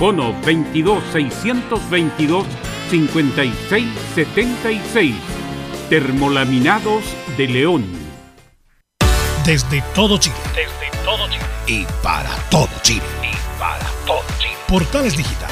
Fono 0.00 0.34
22 0.46 1.02
622 1.12 2.46
5676. 2.90 5.14
Termolaminados 5.90 7.04
de 7.36 7.46
León. 7.46 7.84
Desde 9.44 9.82
todo 9.94 10.16
Chile. 10.16 10.34
Desde 10.54 10.90
todo 11.04 11.28
Chile. 11.28 11.44
Y 11.66 11.84
para 12.02 12.34
todo 12.48 12.70
Chile. 12.80 13.02
Y 13.22 13.36
para 13.58 13.84
todo 14.06 14.24
Chile. 14.38 14.54
Portales 14.66 15.18
Digital 15.18 15.50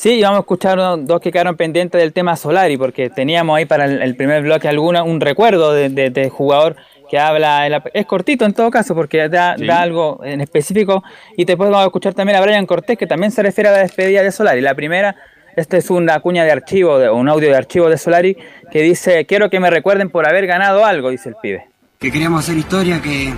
Sí, 0.00 0.22
vamos 0.22 0.38
a 0.38 0.40
escuchar 0.40 0.78
dos 1.04 1.20
que 1.20 1.30
quedaron 1.30 1.56
pendientes 1.56 2.00
del 2.00 2.14
tema 2.14 2.34
Solari, 2.34 2.78
porque 2.78 3.10
teníamos 3.10 3.58
ahí 3.58 3.66
para 3.66 3.84
el, 3.84 4.16
primer 4.16 4.42
bloque 4.42 4.66
alguna 4.66 5.02
un 5.02 5.20
recuerdo 5.20 5.74
de, 5.74 5.90
de, 5.90 6.30
jugador 6.30 6.76
que 7.10 7.18
habla, 7.18 7.84
es 7.92 8.06
cortito 8.06 8.46
en 8.46 8.54
todo 8.54 8.70
caso, 8.70 8.94
porque 8.94 9.28
da, 9.28 9.56
da, 9.58 9.82
algo 9.82 10.22
en 10.24 10.40
específico, 10.40 11.04
y 11.36 11.44
después 11.44 11.68
vamos 11.68 11.84
a 11.84 11.88
escuchar 11.88 12.14
también 12.14 12.38
a 12.38 12.40
Brian 12.40 12.64
Cortés, 12.64 12.96
que 12.96 13.06
también 13.06 13.30
se 13.30 13.42
refiere 13.42 13.68
a 13.68 13.72
la 13.72 13.78
despedida 13.80 14.22
de 14.22 14.32
Solari. 14.32 14.62
La 14.62 14.74
primera, 14.74 15.16
esta 15.54 15.76
es 15.76 15.90
una 15.90 16.18
cuña 16.20 16.44
de 16.44 16.52
archivo, 16.52 16.98
de, 16.98 17.10
un 17.10 17.28
audio 17.28 17.50
de 17.50 17.56
archivo 17.56 17.90
de 17.90 17.98
Solari, 17.98 18.38
que 18.72 18.80
dice, 18.80 19.26
quiero 19.26 19.50
que 19.50 19.60
me 19.60 19.68
recuerden 19.68 20.08
por 20.08 20.26
haber 20.26 20.46
ganado 20.46 20.86
algo, 20.86 21.10
dice 21.10 21.28
el 21.28 21.34
pibe. 21.42 21.66
Que 21.98 22.10
queríamos 22.10 22.42
hacer 22.44 22.56
historia, 22.56 23.02
que, 23.02 23.34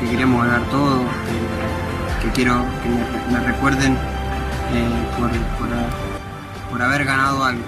que 0.00 0.10
queríamos 0.12 0.44
ganar 0.44 0.62
todo, 0.70 1.00
que, 2.22 2.30
quiero 2.30 2.54
que 2.84 3.32
me 3.32 3.40
recuerden 3.40 4.15
eh, 4.72 4.88
por, 5.18 5.30
por, 6.70 6.82
haber 6.82 7.04
ganado 7.04 7.44
algo. 7.44 7.62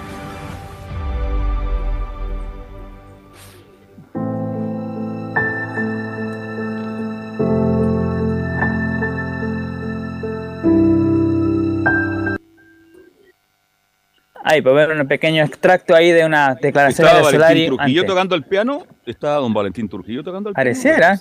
Ahí, 14.43 14.61
pues 14.61 14.73
ver 14.73 14.91
un 14.91 15.07
pequeño 15.07 15.43
extracto 15.43 15.93
ahí 15.93 16.11
de 16.11 16.25
una 16.25 16.55
declaración 16.55 17.07
de 17.07 17.23
Solari. 17.29 17.65
Trujillo 17.67 18.05
tocando 18.05 18.35
el 18.35 18.43
piano, 18.43 18.85
está 19.05 19.33
don 19.33 19.53
Valentín 19.53 19.89
Trujillo 19.89 20.23
tocando 20.23 20.49
el 20.49 20.55
piano. 20.55 20.69
Pareciera. 20.69 21.17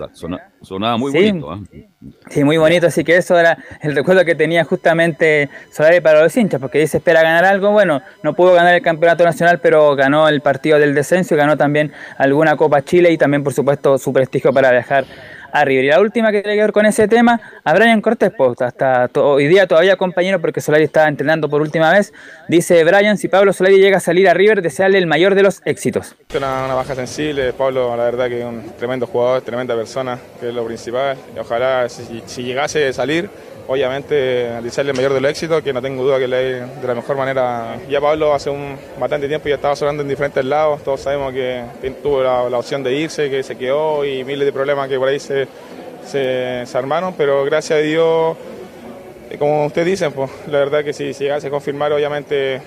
sonaba 0.62 0.96
muy 0.96 1.12
bonito. 1.12 1.54
¿eh? 1.72 1.88
Sí, 2.30 2.44
muy 2.44 2.56
bonito, 2.58 2.86
así 2.86 3.02
que 3.02 3.16
eso 3.16 3.38
era 3.38 3.58
el 3.82 3.94
recuerdo 3.96 4.24
que 4.24 4.34
tenía 4.34 4.64
justamente 4.64 5.48
Solari 5.72 6.00
para 6.00 6.22
los 6.22 6.36
hinchas, 6.36 6.60
porque 6.60 6.78
dice 6.78 6.98
espera 6.98 7.22
ganar 7.22 7.44
algo, 7.44 7.72
bueno, 7.72 8.02
no 8.22 8.34
pudo 8.34 8.54
ganar 8.54 8.74
el 8.74 8.82
campeonato 8.82 9.24
nacional, 9.24 9.58
pero 9.60 9.96
ganó 9.96 10.28
el 10.28 10.40
partido 10.40 10.78
del 10.78 10.94
descenso 10.94 11.34
y 11.34 11.38
ganó 11.38 11.56
también 11.56 11.92
alguna 12.18 12.56
Copa 12.56 12.82
Chile 12.82 13.10
y 13.10 13.18
también, 13.18 13.42
por 13.42 13.52
supuesto, 13.52 13.98
su 13.98 14.12
prestigio 14.12 14.52
para 14.52 14.70
viajar 14.70 15.04
a 15.52 15.64
River. 15.64 15.84
Y 15.84 15.88
la 15.88 16.00
última 16.00 16.30
que 16.30 16.42
tiene 16.42 16.56
que 16.56 16.62
ver 16.62 16.72
con 16.72 16.86
ese 16.86 17.08
tema, 17.08 17.40
a 17.64 17.74
Brian 17.74 18.00
Cortés, 18.00 18.32
pues, 18.36 18.60
hasta 18.60 19.08
hoy 19.14 19.46
día 19.46 19.66
todavía 19.66 19.96
compañero, 19.96 20.40
porque 20.40 20.60
Solari 20.60 20.84
está 20.84 21.08
entrenando 21.08 21.48
por 21.48 21.62
última 21.62 21.92
vez, 21.92 22.12
dice 22.48 22.82
Brian, 22.84 23.18
si 23.18 23.28
Pablo 23.28 23.52
Solari 23.52 23.78
llega 23.78 23.98
a 23.98 24.00
salir 24.00 24.28
a 24.28 24.34
River, 24.34 24.62
desearle 24.62 24.98
el 24.98 25.06
mayor 25.06 25.34
de 25.34 25.42
los 25.42 25.60
éxitos. 25.64 26.14
Una, 26.36 26.64
una 26.64 26.74
baja 26.74 26.94
sensible, 26.94 27.52
Pablo 27.52 27.96
la 27.96 28.04
verdad 28.04 28.28
que 28.28 28.40
es 28.40 28.44
un 28.44 28.72
tremendo 28.78 29.06
jugador, 29.06 29.42
tremenda 29.42 29.74
persona, 29.74 30.18
que 30.40 30.48
es 30.48 30.54
lo 30.54 30.64
principal, 30.64 31.16
y 31.34 31.38
ojalá 31.38 31.88
si 31.88 32.42
llegase 32.42 32.88
a 32.88 32.92
salir 32.92 33.30
obviamente 33.68 34.14
desearle 34.62 34.92
el 34.92 34.96
mayor 34.96 35.12
de 35.12 35.20
los 35.20 35.30
éxitos, 35.30 35.62
que 35.62 35.72
no 35.72 35.80
tengo 35.80 36.02
duda 36.02 36.18
que 36.18 36.26
le 36.26 36.36
de 36.60 36.86
la 36.86 36.94
mejor 36.94 37.16
manera. 37.16 37.76
Ya 37.88 38.00
Pablo 38.00 38.34
hace 38.34 38.50
un 38.50 38.76
bastante 38.98 39.28
tiempo 39.28 39.48
ya 39.48 39.56
estaba 39.56 39.76
sonando 39.76 40.02
en 40.02 40.08
diferentes 40.08 40.44
lados, 40.44 40.82
todos 40.82 41.00
sabemos 41.00 41.32
que 41.32 41.62
tuvo 42.02 42.22
la, 42.22 42.58
opción 42.58 42.82
de 42.82 42.94
irse, 42.94 43.30
que 43.30 43.42
se 43.42 43.56
quedó 43.56 44.04
y 44.04 44.24
miles 44.24 44.46
de 44.46 44.52
problemas 44.52 44.88
que 44.88 44.98
por 44.98 45.08
ahí 45.08 45.20
se, 45.20 45.46
se, 46.04 46.66
armaron, 46.74 47.14
pero 47.16 47.44
gracias 47.44 47.78
a 47.78 47.82
Dios, 47.82 48.36
eh, 49.30 49.36
como 49.38 49.66
ustedes 49.66 49.86
dicen, 49.86 50.12
pues 50.12 50.30
la 50.46 50.58
verdad 50.58 50.82
que 50.82 50.94
si, 50.94 51.12
llegase 51.12 51.48
a 51.48 51.50
confirmar, 51.50 51.92
obviamente 51.92 52.62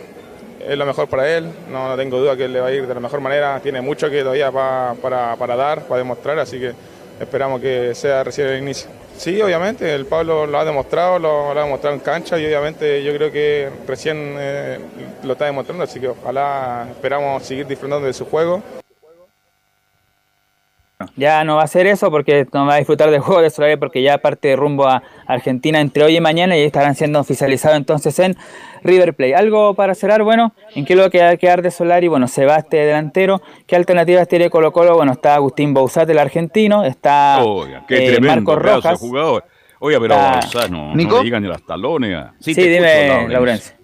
es 0.59 0.77
lo 0.77 0.85
mejor 0.85 1.07
para 1.07 1.27
él, 1.35 1.49
no, 1.71 1.89
no, 1.89 1.97
tengo 1.97 2.19
duda 2.19 2.37
que 2.37 2.47
le 2.47 2.59
va 2.59 2.67
a 2.67 2.71
ir 2.71 2.85
de 2.85 2.93
la 2.93 2.99
mejor 2.99 3.21
manera, 3.21 3.59
tiene 3.59 3.81
mucho 3.81 4.07
que 4.07 4.21
todavía 4.21 4.51
para, 4.51 4.93
para 5.35 5.55
dar, 5.55 5.81
para 5.87 5.97
demostrar, 5.97 6.37
así 6.37 6.59
que 6.59 6.73
esperamos 7.19 7.59
que 7.59 7.95
sea 7.95 8.23
recién 8.23 8.47
el 8.49 8.61
inicio. 8.61 8.87
Sí, 9.21 9.39
obviamente, 9.39 9.93
el 9.93 10.07
Pablo 10.07 10.47
lo 10.47 10.57
ha 10.57 10.65
demostrado, 10.65 11.19
lo, 11.19 11.51
ha 11.51 11.63
demostrado 11.63 11.95
en 11.95 12.01
cancha 12.01 12.39
y 12.39 12.45
obviamente 12.47 13.03
yo 13.03 13.13
creo 13.13 13.31
que 13.31 13.69
recién 13.85 14.35
eh, 14.39 14.79
lo 15.21 15.33
está 15.33 15.45
demostrando, 15.45 15.83
así 15.83 15.99
que 15.99 16.07
ojalá 16.07 16.87
esperamos 16.89 17.43
seguir 17.43 17.67
disfrutando 17.67 18.07
de 18.07 18.13
su 18.13 18.25
juego. 18.25 18.63
Ya 21.15 21.43
no 21.43 21.57
va 21.57 21.63
a 21.63 21.67
ser 21.67 21.87
eso 21.87 22.11
porque 22.11 22.47
no 22.53 22.65
va 22.65 22.75
a 22.75 22.77
disfrutar 22.77 23.11
del 23.11 23.21
juego 23.21 23.41
de 23.41 23.49
Solari 23.49 23.77
porque 23.77 24.01
ya 24.01 24.17
parte 24.19 24.55
rumbo 24.55 24.87
a 24.87 25.03
Argentina 25.27 25.79
entre 25.79 26.03
hoy 26.03 26.17
y 26.17 26.21
mañana 26.21 26.57
y 26.57 26.61
estarán 26.61 26.95
siendo 26.95 27.19
oficializados 27.19 27.77
entonces 27.77 28.17
en 28.19 28.37
River 28.83 29.13
Plate. 29.13 29.35
Algo 29.35 29.73
para 29.73 29.95
cerrar, 29.95 30.23
bueno, 30.23 30.53
¿en 30.75 30.85
qué 30.85 30.95
lo 30.95 31.09
que 31.09 31.19
va 31.19 31.29
a 31.29 31.37
quedar 31.37 31.61
de 31.61 31.71
Solari? 31.71 32.07
Bueno, 32.07 32.27
se 32.27 32.45
va 32.45 32.57
este 32.57 32.77
delantero. 32.77 33.41
¿Qué 33.67 33.75
alternativas 33.75 34.27
tiene 34.27 34.49
Colo 34.49 34.71
Colo? 34.71 34.95
Bueno, 34.95 35.13
está 35.13 35.35
Agustín 35.35 35.73
Bouzat, 35.73 36.09
el 36.09 36.19
argentino, 36.19 36.83
está 36.83 37.43
Oiga, 37.43 37.85
qué 37.87 38.15
eh, 38.15 38.19
Marcos 38.19 38.59
Rojas. 38.59 38.99
Jugador. 38.99 39.45
Oiga, 39.83 39.99
pero 39.99 40.15
no, 40.69 40.93
no, 40.93 41.17
le 41.17 41.23
digan 41.23 41.41
ni 41.41 41.49
las 41.49 41.63
talones. 41.65 42.27
Sí, 42.39 42.53
dime, 42.53 43.27
Laurencio. 43.29 43.80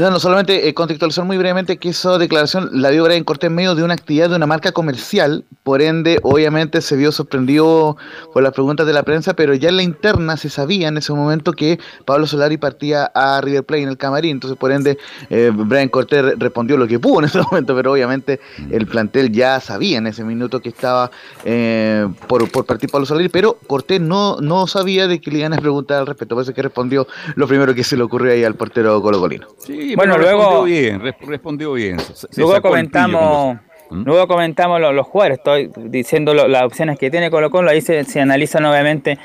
No, 0.00 0.10
no, 0.10 0.18
solamente 0.18 0.66
eh, 0.66 0.72
contextualizar 0.72 1.26
muy 1.26 1.36
brevemente 1.36 1.76
que 1.76 1.90
esa 1.90 2.16
declaración 2.16 2.70
la 2.72 2.88
dio 2.88 3.04
Brian 3.04 3.22
Cortés 3.22 3.48
en 3.48 3.54
medio 3.54 3.74
de 3.74 3.82
una 3.82 3.92
actividad 3.92 4.30
de 4.30 4.36
una 4.36 4.46
marca 4.46 4.72
comercial, 4.72 5.44
por 5.62 5.82
ende, 5.82 6.18
obviamente 6.22 6.80
se 6.80 6.96
vio 6.96 7.12
sorprendido 7.12 7.98
por 8.32 8.42
las 8.42 8.54
preguntas 8.54 8.86
de 8.86 8.94
la 8.94 9.02
prensa, 9.02 9.34
pero 9.34 9.52
ya 9.52 9.68
en 9.68 9.76
la 9.76 9.82
interna 9.82 10.38
se 10.38 10.48
sabía 10.48 10.88
en 10.88 10.96
ese 10.96 11.12
momento 11.12 11.52
que 11.52 11.78
Pablo 12.06 12.26
Solari 12.26 12.56
partía 12.56 13.12
a 13.14 13.42
River 13.42 13.64
Plate 13.64 13.82
en 13.82 13.88
el 13.90 13.98
camarín, 13.98 14.30
entonces 14.30 14.58
por 14.58 14.72
ende 14.72 14.96
eh, 15.28 15.52
Brian 15.54 15.90
Cortés 15.90 16.38
respondió 16.38 16.78
lo 16.78 16.88
que 16.88 16.98
pudo 16.98 17.18
en 17.18 17.26
ese 17.26 17.42
momento, 17.50 17.76
pero 17.76 17.92
obviamente 17.92 18.40
el 18.70 18.86
plantel 18.86 19.30
ya 19.30 19.60
sabía 19.60 19.98
en 19.98 20.06
ese 20.06 20.24
minuto 20.24 20.60
que 20.60 20.70
estaba 20.70 21.10
eh, 21.44 22.08
por, 22.26 22.50
por 22.50 22.64
partir 22.64 22.90
Pablo 22.90 23.04
Solari, 23.04 23.28
pero 23.28 23.58
Cortés 23.66 24.00
no, 24.00 24.38
no 24.40 24.66
sabía 24.66 25.06
de 25.06 25.20
que 25.20 25.30
le 25.30 25.40
iban 25.40 25.52
a 25.52 25.58
preguntar 25.58 25.98
al 25.98 26.06
respecto, 26.06 26.36
por 26.36 26.42
eso 26.42 26.54
que 26.54 26.62
respondió 26.62 27.06
lo 27.34 27.46
primero 27.46 27.74
que 27.74 27.84
se 27.84 27.98
le 27.98 28.02
ocurrió 28.02 28.32
ahí 28.32 28.44
al 28.44 28.54
portero 28.54 29.02
colocolino. 29.02 29.46
Sí, 29.58 29.89
Bueno, 29.96 30.14
pero 30.16 30.24
luego- 30.24 30.42
respondió 30.42 30.64
bien, 30.64 31.00
res- 31.00 31.14
respondió 31.20 31.72
bien. 31.72 31.98
Se- 32.00 32.14
se 32.28 32.40
Luego 32.40 32.60
comentamos, 32.62 33.58
luego 33.90 34.26
comentamos 34.28 34.80
lo- 34.80 34.92
los 34.92 35.06
jugadores, 35.06 35.38
estoy 35.38 35.70
diciendo 35.76 36.34
lo- 36.34 36.48
las 36.48 36.62
opciones 36.64 36.98
que 36.98 37.10
tiene 37.10 37.30
Colo 37.30 37.50
Colo, 37.50 37.70
ahí 37.70 37.80
se, 37.80 38.04
se 38.04 38.20
analizan 38.20 38.64
obviamente, 38.64 39.18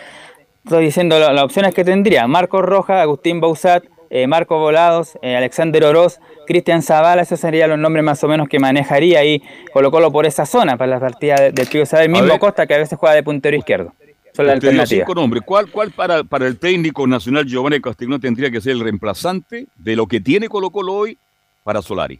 estoy 0.63 0.85
diciendo 0.85 1.19
lo- 1.19 1.31
las 1.31 1.43
opciones 1.43 1.73
que 1.73 1.83
tendría, 1.83 2.27
Marcos 2.27 2.61
Roja, 2.63 3.01
Agustín 3.01 3.39
Bausat, 3.41 3.83
eh, 4.09 4.27
Marco 4.27 4.57
Volados, 4.59 5.17
eh, 5.21 5.35
Alexander 5.35 5.83
Oroz, 5.83 6.19
Cristian 6.47 6.81
Zavala, 6.83 7.23
esos 7.23 7.39
serían 7.39 7.71
los 7.71 7.79
nombres 7.79 8.05
más 8.05 8.23
o 8.23 8.27
menos 8.27 8.47
que 8.47 8.59
manejaría 8.59 9.19
ahí 9.19 9.41
Colo 9.73 9.89
Colo 9.91 10.11
por 10.11 10.25
esa 10.25 10.45
zona 10.45 10.77
para 10.77 10.91
la 10.91 10.99
partida 10.99 11.35
de- 11.35 11.51
del 11.51 11.67
Tío 11.67 11.81
Isabel, 11.81 12.09
mismo 12.09 12.27
ver. 12.27 12.39
Costa 12.39 12.67
que 12.67 12.75
a 12.75 12.77
veces 12.77 12.97
juega 12.99 13.15
de 13.15 13.23
puntero 13.23 13.57
izquierdo. 13.57 13.93
Son 14.35 14.45
las 14.47 14.55
Usted 14.55 14.69
dio 14.71 14.81
alternativas. 14.81 14.89
cinco 15.07 15.15
nombres. 15.15 15.43
¿Cuál, 15.45 15.71
cuál 15.71 15.91
para, 15.91 16.23
para 16.23 16.47
el 16.47 16.57
técnico 16.59 17.07
nacional 17.07 17.45
Giovanni 17.45 17.79
Castiglione 17.79 18.19
tendría 18.21 18.51
que 18.51 18.59
ser 18.61 18.73
el 18.73 18.81
reemplazante 18.81 19.67
de 19.75 19.95
lo 19.95 20.07
que 20.07 20.19
tiene 20.19 20.49
Colo 20.49 20.69
Colo 20.71 20.93
hoy 20.93 21.17
para 21.63 21.81
Solari? 21.81 22.19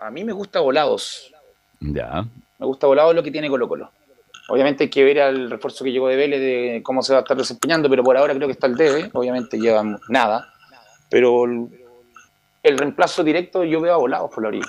A 0.00 0.10
mí 0.10 0.24
me 0.24 0.32
gusta 0.32 0.60
Volados. 0.60 1.32
Ya. 1.80 2.24
Me 2.58 2.66
gusta 2.66 2.86
Volados 2.86 3.14
lo 3.14 3.22
que 3.22 3.30
tiene 3.30 3.48
Colo 3.48 3.68
Colo. 3.68 3.90
Obviamente 4.48 4.84
hay 4.84 4.90
que 4.90 5.04
ver 5.04 5.20
al 5.20 5.50
refuerzo 5.50 5.84
que 5.84 5.92
llegó 5.92 6.08
de 6.08 6.16
Vélez 6.16 6.40
de 6.40 6.80
cómo 6.82 7.02
se 7.02 7.12
va 7.12 7.18
a 7.18 7.22
estar 7.22 7.36
desempeñando, 7.36 7.90
pero 7.90 8.02
por 8.02 8.16
ahora 8.16 8.34
creo 8.34 8.48
que 8.48 8.52
está 8.52 8.66
el 8.66 8.76
debe. 8.76 9.10
Obviamente 9.12 9.58
lleva 9.58 9.84
nada. 10.08 10.52
Pero 11.10 11.44
el, 11.44 11.68
el 12.62 12.78
reemplazo 12.78 13.22
directo 13.22 13.62
yo 13.64 13.80
veo 13.82 13.92
a 13.94 13.98
Volados 13.98 14.30
por 14.32 14.42
la 14.42 14.48
orilla. 14.48 14.66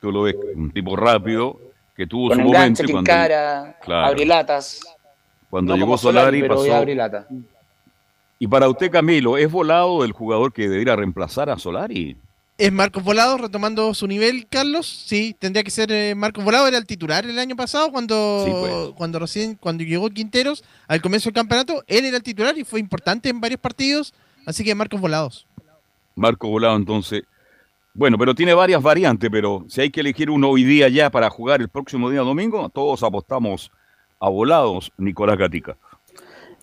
Tú 0.00 0.12
lo 0.12 0.22
ves 0.22 0.36
un 0.54 0.70
tipo 0.70 0.94
rápido 0.94 1.58
que 1.96 2.06
tuvo 2.06 2.28
Con 2.28 2.38
su 2.38 2.44
enganche, 2.46 2.84
momento. 2.84 3.10
que 3.10 3.12
cuando, 3.12 3.74
Claro. 3.84 4.06
abre 4.06 4.24
latas. 4.26 4.80
Cuando 5.52 5.74
No 5.76 5.84
llegó 5.84 5.98
Solari, 5.98 6.40
pero 6.40 6.54
pasó. 6.54 6.66
ya 6.66 6.78
abre 6.78 6.94
lata. 6.94 7.26
Y 8.38 8.46
para 8.46 8.70
usted, 8.70 8.90
Camilo, 8.90 9.36
¿es 9.36 9.52
volado 9.52 10.02
el 10.02 10.12
jugador 10.12 10.50
que 10.50 10.66
debería 10.66 10.96
reemplazar 10.96 11.50
a 11.50 11.58
Solari? 11.58 12.16
Es 12.56 12.72
Marcos 12.72 13.04
Volado 13.04 13.36
retomando 13.36 13.92
su 13.92 14.06
nivel, 14.06 14.46
Carlos. 14.48 14.86
Sí, 14.86 15.36
tendría 15.38 15.62
que 15.62 15.70
ser 15.70 15.92
eh, 15.92 16.14
Marcos 16.14 16.42
Volado, 16.42 16.66
era 16.68 16.78
el 16.78 16.86
titular 16.86 17.26
el 17.26 17.38
año 17.38 17.54
pasado 17.54 17.92
cuando, 17.92 18.44
Sí, 18.46 18.50
pues. 18.50 18.94
cuando 18.96 19.18
recién, 19.18 19.56
cuando 19.56 19.84
llegó 19.84 20.08
Quinteros 20.08 20.64
al 20.88 21.02
comienzo 21.02 21.28
del 21.28 21.34
campeonato, 21.34 21.84
él 21.86 22.06
era 22.06 22.16
el 22.16 22.22
titular 22.22 22.56
y 22.56 22.64
fue 22.64 22.80
importante 22.80 23.28
en 23.28 23.38
varios 23.38 23.60
partidos, 23.60 24.14
así 24.46 24.64
que 24.64 24.74
Marcos 24.74 25.02
Volados. 25.02 25.46
Marco 26.14 26.48
Volado, 26.48 26.76
entonces. 26.76 27.24
Bueno, 27.92 28.16
pero 28.16 28.34
tiene 28.34 28.54
varias 28.54 28.80
variantes, 28.82 29.28
pero 29.30 29.66
si 29.68 29.82
hay 29.82 29.90
que 29.90 30.00
elegir 30.00 30.30
uno 30.30 30.48
hoy 30.48 30.64
día 30.64 30.88
ya 30.88 31.10
para 31.10 31.28
jugar 31.28 31.60
el 31.60 31.68
próximo 31.68 32.08
día 32.08 32.20
domingo, 32.22 32.70
todos 32.70 33.02
apostamos 33.02 33.70
a 34.22 34.28
volados, 34.28 34.92
Nicolás 34.98 35.36
Gatica. 35.36 35.76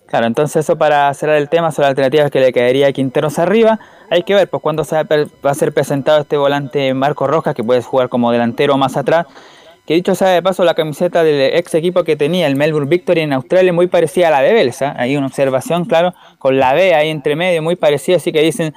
Claro, 0.06 0.26
entonces 0.26 0.64
eso 0.64 0.76
para 0.76 1.12
cerrar 1.14 1.36
el 1.36 1.48
tema 1.48 1.70
son 1.70 1.82
las 1.82 1.90
alternativas 1.90 2.30
que 2.30 2.40
le 2.40 2.52
caería 2.52 2.88
a 2.88 2.92
Quinteros 2.92 3.38
arriba. 3.38 3.78
Hay 4.08 4.24
que 4.24 4.34
ver 4.34 4.48
pues 4.48 4.62
cuándo 4.62 4.82
va 4.82 5.50
a, 5.50 5.54
ser 5.54 5.72
presentado 5.72 6.22
este 6.22 6.36
volante 6.36 6.92
Marco 6.94 7.28
Rojas, 7.28 7.54
que 7.54 7.62
puede 7.62 7.82
jugar 7.82 8.08
como 8.08 8.32
delantero 8.32 8.76
más 8.76 8.96
atrás. 8.96 9.26
Que 9.86 9.94
dicho 9.94 10.14
sea 10.14 10.28
de 10.28 10.42
paso, 10.42 10.64
la 10.64 10.74
camiseta 10.74 11.22
del 11.22 11.54
ex 11.54 11.74
equipo 11.74 12.02
que 12.02 12.16
tenía 12.16 12.46
el 12.46 12.56
Melbourne 12.56 12.88
Victory 12.88 13.20
en 13.20 13.32
Australia 13.34 13.70
es 13.70 13.74
muy 13.74 13.86
parecida 13.86 14.28
a 14.28 14.30
la 14.30 14.40
de. 14.40 14.74
¿ah? 14.80 14.94
Hay 14.98 15.16
una 15.16 15.26
observación, 15.26 15.84
claro, 15.84 16.14
con 16.38 16.58
la 16.58 16.72
B 16.72 16.94
ahí 16.94 17.10
entre 17.10 17.36
medio, 17.36 17.62
muy 17.62 17.76
parecida, 17.76 18.16
así 18.16 18.32
que 18.32 18.42
dicen, 18.42 18.74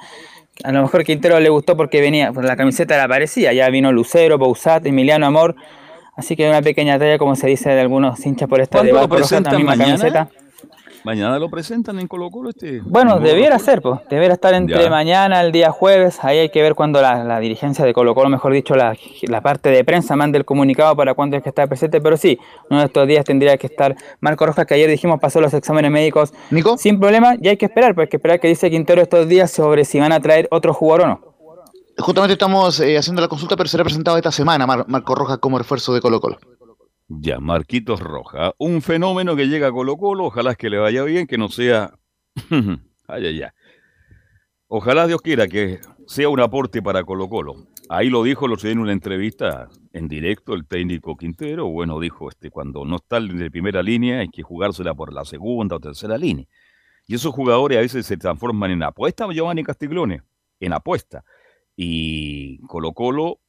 a 0.62 0.72
lo 0.72 0.82
mejor 0.82 1.04
Quintero 1.04 1.40
le 1.40 1.48
gustó 1.48 1.76
porque 1.76 2.00
venía, 2.00 2.32
pues 2.32 2.46
la 2.46 2.56
camiseta 2.56 2.94
era 2.94 3.08
parecida, 3.08 3.52
ya 3.52 3.68
vino 3.70 3.90
Lucero, 3.90 4.38
Bouzat, 4.38 4.86
Emiliano 4.86 5.26
Amor, 5.26 5.56
así 6.16 6.36
que 6.36 6.48
una 6.48 6.62
pequeña 6.62 6.98
talla, 6.98 7.18
como 7.18 7.36
se 7.36 7.46
dice 7.46 7.70
de 7.70 7.80
algunos 7.80 8.24
hinchas 8.24 8.48
por 8.48 8.60
esta 8.60 8.82
de 8.82 8.90
¿Cuándo 8.90 8.94
lo 8.94 9.08
Marco 9.08 9.16
Rojas, 9.16 9.42
la 9.42 9.58
misma 9.58 9.76
mañana? 9.76 9.98
camiseta. 9.98 10.28
Mañana 11.04 11.38
lo 11.38 11.50
presentan 11.50 11.98
en 12.00 12.08
Colo 12.08 12.30
Colo 12.30 12.48
este. 12.48 12.80
Bueno, 12.80 13.20
debiera 13.20 13.58
ser, 13.58 13.82
pues. 13.82 14.00
Debiera 14.08 14.32
estar 14.32 14.54
entre 14.54 14.84
Ya. 14.84 14.88
mañana, 14.88 15.42
el 15.42 15.52
día 15.52 15.70
jueves. 15.70 16.18
Ahí 16.24 16.38
hay 16.38 16.48
que 16.48 16.62
ver 16.62 16.74
cuando 16.74 17.02
la, 17.02 17.22
la 17.24 17.40
dirigencia 17.40 17.84
de 17.84 17.92
Colo 17.92 18.14
Colo, 18.14 18.30
mejor 18.30 18.54
dicho, 18.54 18.74
la, 18.74 18.96
la 19.24 19.42
parte 19.42 19.68
de 19.68 19.84
prensa 19.84 20.16
mande 20.16 20.38
el 20.38 20.46
comunicado 20.46 20.96
para 20.96 21.12
cuándo 21.12 21.36
es 21.36 21.42
que 21.42 21.50
está 21.50 21.66
presente. 21.66 22.00
Pero 22.00 22.16
sí, 22.16 22.38
uno 22.70 22.80
de 22.80 22.86
estos 22.86 23.06
días 23.06 23.22
tendría 23.26 23.58
que 23.58 23.66
estar 23.66 23.94
Marco 24.20 24.46
Rojas, 24.46 24.64
que 24.64 24.72
ayer 24.74 24.88
dijimos 24.88 25.20
pasó 25.20 25.42
los 25.42 25.52
exámenes 25.52 25.90
médicos 25.90 26.32
Nico. 26.50 26.78
sin 26.78 26.98
problema. 26.98 27.34
Y 27.38 27.48
hay 27.48 27.58
que 27.58 27.66
esperar, 27.66 27.94
pues 27.94 28.06
hay 28.06 28.08
que 28.10 28.16
esperar 28.16 28.40
que 28.40 28.48
dice 28.48 28.70
Quintero 28.70 29.02
estos 29.02 29.28
días 29.28 29.50
sobre 29.50 29.84
si 29.84 30.00
van 30.00 30.12
a 30.12 30.20
traer 30.20 30.48
otro 30.50 30.72
jugador 30.72 31.02
o 31.02 31.06
no. 31.08 31.33
Justamente 31.98 32.32
estamos 32.32 32.80
eh, 32.80 32.98
haciendo 32.98 33.22
la 33.22 33.28
consulta, 33.28 33.56
pero 33.56 33.68
será 33.68 33.84
presentado 33.84 34.16
esta 34.16 34.32
semana 34.32 34.66
Mar- 34.66 34.86
Marco 34.88 35.14
Rojas 35.14 35.38
como 35.38 35.58
refuerzo 35.58 35.94
de 35.94 36.00
Colo 36.00 36.20
Colo. 36.20 36.38
Ya, 37.08 37.38
Marquitos 37.38 38.00
Roja. 38.00 38.52
Un 38.58 38.82
fenómeno 38.82 39.36
que 39.36 39.46
llega 39.46 39.68
a 39.68 39.72
Colo 39.72 39.96
Colo. 39.96 40.24
Ojalá 40.24 40.54
que 40.54 40.70
le 40.70 40.78
vaya 40.78 41.04
bien, 41.04 41.26
que 41.26 41.38
no 41.38 41.48
sea. 41.48 41.92
ay, 42.50 43.26
ay, 43.26 43.42
ay. 43.42 43.50
Ojalá 44.66 45.06
Dios 45.06 45.20
quiera 45.20 45.46
que 45.46 45.80
sea 46.06 46.28
un 46.28 46.40
aporte 46.40 46.82
para 46.82 47.04
Colo 47.04 47.28
Colo. 47.28 47.54
Ahí 47.90 48.08
lo 48.08 48.22
dijo, 48.22 48.48
lo 48.48 48.56
en 48.62 48.78
una 48.78 48.92
entrevista 48.92 49.68
en 49.92 50.08
directo 50.08 50.54
el 50.54 50.66
técnico 50.66 51.16
Quintero. 51.16 51.66
Bueno, 51.68 52.00
dijo, 52.00 52.28
este, 52.30 52.50
cuando 52.50 52.84
no 52.84 52.96
está 52.96 53.20
la 53.20 53.50
primera 53.50 53.82
línea 53.82 54.20
hay 54.20 54.28
que 54.28 54.42
jugársela 54.42 54.94
por 54.94 55.12
la 55.12 55.24
segunda 55.24 55.76
o 55.76 55.80
tercera 55.80 56.16
línea. 56.16 56.46
Y 57.06 57.14
esos 57.14 57.34
jugadores 57.34 57.76
a 57.78 57.82
veces 57.82 58.06
se 58.06 58.16
transforman 58.16 58.70
en 58.70 58.82
apuesta, 58.82 59.28
Giovanni 59.30 59.62
Castiglione, 59.62 60.22
en 60.60 60.72
apuesta. 60.72 61.22
Y 61.76 62.58
Colo 62.66 62.92
Colo 62.92 63.40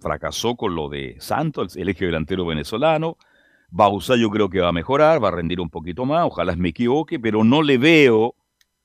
fracasó 0.00 0.56
con 0.56 0.74
lo 0.74 0.88
de 0.88 1.16
Santos, 1.20 1.76
el 1.76 1.88
eje 1.88 2.06
delantero 2.06 2.46
venezolano. 2.46 3.16
Bausa 3.70 4.16
yo 4.16 4.30
creo 4.30 4.50
que 4.50 4.60
va 4.60 4.68
a 4.68 4.72
mejorar, 4.72 5.22
va 5.22 5.28
a 5.28 5.32
rendir 5.32 5.60
un 5.60 5.70
poquito 5.70 6.04
más, 6.04 6.26
ojalá 6.26 6.56
me 6.56 6.70
equivoque, 6.70 7.20
pero 7.20 7.44
no 7.44 7.62
le 7.62 7.78
veo 7.78 8.34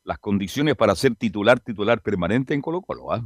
las 0.03 0.19
condiciones 0.19 0.75
para 0.75 0.95
ser 0.95 1.15
titular, 1.15 1.59
titular 1.59 2.01
permanente 2.01 2.53
en 2.53 2.61
Colo 2.61 2.81
Colo. 2.81 3.11
¿ah? 3.11 3.23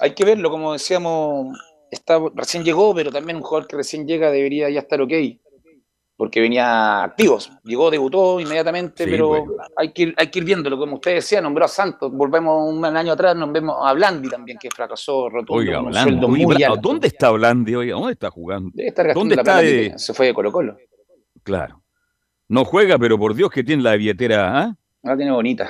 Hay 0.00 0.14
que 0.14 0.24
verlo, 0.24 0.50
como 0.50 0.72
decíamos, 0.72 1.56
está, 1.90 2.18
recién 2.34 2.64
llegó, 2.64 2.94
pero 2.94 3.12
también 3.12 3.36
un 3.36 3.42
jugador 3.42 3.68
que 3.68 3.76
recién 3.76 4.06
llega 4.06 4.30
debería 4.30 4.68
ya 4.68 4.80
estar 4.80 5.00
ok. 5.00 5.12
Porque 6.18 6.40
venía 6.40 7.02
activos, 7.04 7.52
llegó, 7.62 7.90
debutó 7.90 8.40
inmediatamente, 8.40 9.04
Sí, 9.04 9.10
pero 9.10 9.44
hay, 9.76 9.92
que 9.92 10.02
ir, 10.02 10.14
hay 10.16 10.28
que 10.30 10.38
ir 10.38 10.46
viéndolo, 10.46 10.78
como 10.78 10.94
usted 10.94 11.16
decía, 11.16 11.42
nombró 11.42 11.66
a 11.66 11.68
Santos, 11.68 12.10
volvemos 12.10 12.72
un 12.72 12.82
año 12.86 13.12
atrás, 13.12 13.36
nos 13.36 13.52
vemos 13.52 13.76
a 13.82 13.92
Blandi 13.92 14.30
también, 14.30 14.56
que 14.58 14.70
fracasó 14.70 15.28
rotundo, 15.28 15.60
Oiga, 15.60 15.80
Blandi, 15.80 16.26
muy 16.26 16.62
alto. 16.62 16.80
¿dónde 16.80 17.08
está 17.08 17.30
Blandi? 17.32 17.74
Oiga, 17.74 17.96
¿dónde 17.96 18.12
está 18.12 18.30
jugando? 18.30 18.70
Debe 18.72 18.88
estar 18.88 19.06
gastando 19.06 19.20
¿Dónde 19.20 19.36
la 19.36 19.42
está 19.42 19.58
de- 19.58 19.98
se 19.98 20.14
fue 20.14 20.26
de 20.26 20.34
Colo 20.34 20.50
Colo. 20.52 20.76
Claro. 21.42 21.82
No 22.48 22.64
juega, 22.64 22.98
pero 22.98 23.18
por 23.18 23.34
Dios 23.34 23.50
que 23.50 23.62
tiene 23.62 23.82
la 23.82 23.94
billetera, 23.96 24.58
¿ah? 24.58 24.76
La 25.02 25.16
tiene 25.16 25.32
bonita. 25.32 25.68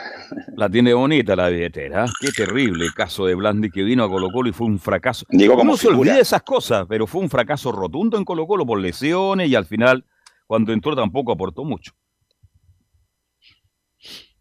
La 0.56 0.70
tiene 0.70 0.94
bonita 0.94 1.34
la 1.36 1.48
billetera. 1.48 2.04
¿ah? 2.04 2.06
Qué 2.20 2.28
terrible 2.30 2.84
el 2.86 2.94
caso 2.94 3.26
de 3.26 3.34
Blandi 3.34 3.68
que 3.70 3.82
vino 3.82 4.04
a 4.04 4.08
Colo 4.08 4.30
Colo 4.30 4.48
y 4.48 4.52
fue 4.52 4.66
un 4.68 4.78
fracaso. 4.78 5.26
Llegó 5.28 5.56
como 5.56 5.76
se 5.76 5.88
figura. 5.88 5.98
olvida 5.98 6.14
de 6.14 6.20
esas 6.20 6.42
cosas, 6.42 6.86
pero 6.88 7.06
fue 7.06 7.20
un 7.20 7.28
fracaso 7.28 7.72
rotundo 7.72 8.16
en 8.16 8.24
Colo 8.24 8.46
Colo 8.46 8.64
por 8.64 8.78
lesiones 8.78 9.48
y 9.50 9.54
al 9.54 9.66
final, 9.66 10.04
cuando 10.46 10.72
entró, 10.72 10.94
tampoco 10.94 11.32
aportó 11.32 11.64
mucho. 11.64 11.92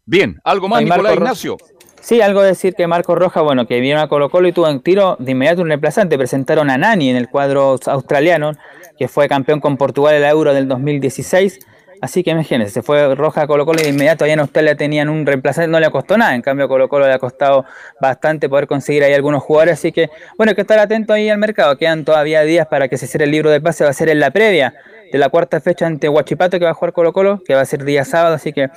Bien, 0.04 0.38
¿algo 0.44 0.68
más, 0.68 0.82
Nicolás 0.82 1.14
Ignacio? 1.14 1.56
Sí, 2.00 2.20
algo 2.20 2.40
decir 2.40 2.74
que 2.74 2.86
Marco 2.86 3.16
Rojas, 3.16 3.42
bueno, 3.42 3.66
que 3.66 3.80
vino 3.80 4.00
a 4.00 4.08
Colo 4.08 4.30
Colo 4.30 4.46
y 4.46 4.52
tuvo 4.52 4.68
en 4.68 4.80
tiro 4.80 5.16
de 5.18 5.32
inmediato 5.32 5.62
un 5.62 5.68
reemplazante. 5.68 6.16
Presentaron 6.16 6.70
a 6.70 6.78
Nani 6.78 7.10
en 7.10 7.16
el 7.16 7.28
cuadro 7.28 7.76
australiano, 7.86 8.52
que 8.96 9.08
fue 9.08 9.28
campeón 9.28 9.58
con 9.58 9.76
Portugal 9.76 10.14
en 10.14 10.22
la 10.22 10.30
Euro 10.30 10.54
del 10.54 10.68
2016. 10.68 11.58
Así 12.00 12.22
que 12.22 12.30
imagínense, 12.30 12.72
se 12.72 12.82
fue 12.82 13.14
Rojas 13.14 13.44
a 13.44 13.46
Colo 13.46 13.64
Colo 13.64 13.80
y 13.80 13.84
de 13.84 13.88
inmediato 13.90 14.24
allá 14.24 14.34
en 14.34 14.40
Australia 14.40 14.76
tenían 14.76 15.08
un 15.08 15.24
reemplazante, 15.24 15.68
no 15.68 15.80
le 15.80 15.90
costó 15.90 16.16
nada. 16.16 16.34
En 16.34 16.42
cambio, 16.42 16.66
a 16.66 16.68
Colo 16.68 16.88
Colo 16.88 17.06
le 17.06 17.12
ha 17.12 17.18
costado 17.18 17.64
bastante 18.00 18.48
poder 18.48 18.66
conseguir 18.66 19.04
ahí 19.04 19.14
algunos 19.14 19.42
jugadores. 19.42 19.74
Así 19.74 19.92
que, 19.92 20.10
bueno, 20.36 20.50
hay 20.50 20.54
que 20.54 20.62
estar 20.62 20.78
atento 20.78 21.12
ahí 21.12 21.28
al 21.28 21.38
mercado. 21.38 21.76
Quedan 21.76 22.04
todavía 22.04 22.42
días 22.42 22.66
para 22.66 22.88
que 22.88 22.98
se 22.98 23.06
cierre 23.06 23.24
el 23.24 23.30
libro 23.30 23.50
de 23.50 23.60
pase. 23.60 23.84
Va 23.84 23.90
a 23.90 23.94
ser 23.94 24.08
en 24.08 24.20
la 24.20 24.30
previa 24.30 24.74
de 25.10 25.18
la 25.18 25.28
cuarta 25.28 25.60
fecha 25.60 25.86
ante 25.86 26.08
Huachipato 26.08 26.58
que 26.58 26.64
va 26.64 26.72
a 26.72 26.74
jugar 26.74 26.92
Colo 26.92 27.12
Colo, 27.12 27.42
que 27.44 27.54
va 27.54 27.62
a 27.62 27.64
ser 27.64 27.84
día 27.84 28.04
sábado. 28.04 28.34
Así 28.34 28.52
que 28.52 28.68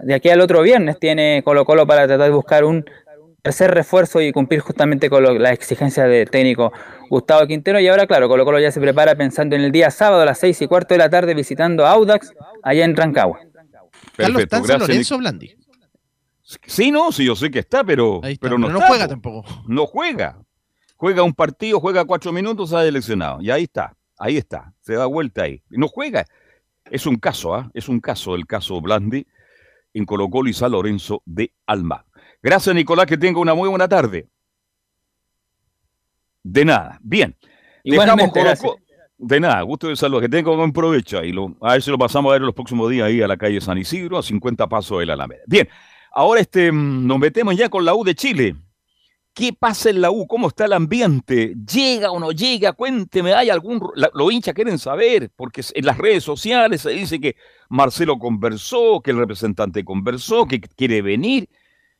de 0.00 0.14
aquí 0.14 0.28
al 0.28 0.40
otro 0.40 0.62
viernes 0.62 0.98
tiene 0.98 1.42
Colo 1.44 1.64
Colo 1.64 1.86
para 1.86 2.06
tratar 2.06 2.26
de 2.26 2.34
buscar 2.34 2.64
un 2.64 2.84
tercer 3.44 3.72
refuerzo 3.72 4.22
y 4.22 4.32
cumplir 4.32 4.60
justamente 4.60 5.10
con 5.10 5.22
lo- 5.22 5.38
la 5.38 5.52
exigencia 5.52 6.04
del 6.04 6.30
técnico 6.30 6.72
Gustavo 7.10 7.46
Quintero. 7.46 7.78
Y 7.78 7.86
ahora, 7.88 8.06
claro, 8.06 8.26
Colo 8.26 8.44
Colo 8.46 8.58
ya 8.58 8.72
se 8.72 8.80
prepara 8.80 9.14
pensando 9.14 9.54
en 9.54 9.60
el 9.62 9.70
día 9.70 9.90
sábado 9.90 10.22
a 10.22 10.24
las 10.24 10.38
seis 10.38 10.60
y 10.62 10.66
cuarto 10.66 10.94
de 10.94 10.98
la 10.98 11.10
tarde 11.10 11.34
visitando 11.34 11.84
a 11.84 11.90
Audax 11.90 12.32
allá 12.62 12.84
en 12.86 12.96
Rancagua. 12.96 13.38
Carlos, 13.38 13.52
Perfecto, 14.16 14.40
¿está 14.40 14.56
en 14.56 14.62
San 14.64 14.68
gracias. 14.78 14.88
Lorenzo 14.88 15.18
Blandi? 15.18 15.56
Sí, 16.66 16.90
no, 16.90 17.12
sí, 17.12 17.24
yo 17.26 17.36
sé 17.36 17.50
que 17.50 17.58
está, 17.58 17.84
pero, 17.84 18.20
está, 18.24 18.38
pero 18.40 18.58
no, 18.58 18.66
pero 18.66 18.72
no 18.72 18.78
está, 18.78 18.88
juega 18.88 19.04
po. 19.04 19.10
tampoco. 19.10 19.44
No 19.68 19.86
juega. 19.86 20.38
Juega 20.96 21.22
un 21.22 21.34
partido, 21.34 21.80
juega 21.80 22.04
cuatro 22.06 22.32
minutos, 22.32 22.70
sale 22.70 22.86
seleccionado. 22.86 23.42
Y 23.42 23.50
ahí 23.50 23.64
está, 23.64 23.94
ahí 24.18 24.38
está. 24.38 24.72
Se 24.80 24.94
da 24.94 25.04
vuelta 25.04 25.42
ahí. 25.42 25.62
Y 25.70 25.76
no 25.76 25.88
juega. 25.88 26.24
Es 26.90 27.04
un 27.06 27.16
caso, 27.16 27.54
¿ah? 27.54 27.70
Es 27.74 27.88
un 27.90 28.00
caso, 28.00 28.34
el 28.36 28.46
caso 28.46 28.80
Blandi 28.80 29.26
en 29.92 30.06
Colo 30.06 30.30
Colo 30.30 30.48
y 30.48 30.54
San 30.54 30.72
Lorenzo 30.72 31.22
de 31.26 31.52
Alma. 31.66 32.06
Gracias, 32.44 32.74
Nicolás, 32.74 33.06
que 33.06 33.16
tenga 33.16 33.40
una 33.40 33.54
muy 33.54 33.70
buena 33.70 33.88
tarde. 33.88 34.28
De 36.42 36.62
nada. 36.62 36.98
Bien. 37.02 37.34
Igualmente. 37.82 38.40
De 39.16 39.40
nada, 39.40 39.62
gusto 39.62 39.88
de 39.88 39.96
salud. 39.96 40.20
Que 40.20 40.28
tenga 40.28 40.50
un 40.50 40.58
buen 40.58 40.72
provecho. 40.72 41.22
Lo, 41.22 41.56
a 41.62 41.72
ver 41.72 41.82
si 41.82 41.90
lo 41.90 41.96
pasamos 41.96 42.28
a 42.30 42.34
ver 42.34 42.42
los 42.42 42.54
próximos 42.54 42.90
días 42.90 43.06
ahí 43.06 43.22
a 43.22 43.26
la 43.28 43.38
calle 43.38 43.62
San 43.62 43.78
Isidro, 43.78 44.18
a 44.18 44.22
50 44.22 44.68
pasos 44.68 44.98
de 44.98 45.06
la 45.06 45.14
Alameda. 45.14 45.40
Bien, 45.46 45.66
ahora 46.12 46.42
este, 46.42 46.70
mm, 46.70 47.06
nos 47.06 47.18
metemos 47.18 47.56
ya 47.56 47.70
con 47.70 47.82
la 47.82 47.94
U 47.94 48.04
de 48.04 48.14
Chile. 48.14 48.54
¿Qué 49.32 49.54
pasa 49.54 49.88
en 49.88 50.02
la 50.02 50.10
U? 50.10 50.26
¿Cómo 50.26 50.48
está 50.48 50.66
el 50.66 50.74
ambiente? 50.74 51.54
¿Llega 51.72 52.10
o 52.10 52.20
no 52.20 52.30
llega? 52.30 52.74
Cuénteme, 52.74 53.32
¿hay 53.32 53.48
algún... 53.48 53.80
la- 53.96 54.10
los 54.12 54.30
hinchas 54.30 54.54
quieren 54.54 54.78
saber, 54.78 55.30
porque 55.34 55.62
en 55.74 55.86
las 55.86 55.96
redes 55.96 56.22
sociales 56.22 56.82
se 56.82 56.90
dice 56.90 57.18
que 57.18 57.36
Marcelo 57.70 58.18
conversó, 58.18 59.00
que 59.02 59.12
el 59.12 59.16
representante 59.16 59.82
conversó, 59.82 60.46
que 60.46 60.60
quiere 60.60 61.00
venir. 61.00 61.48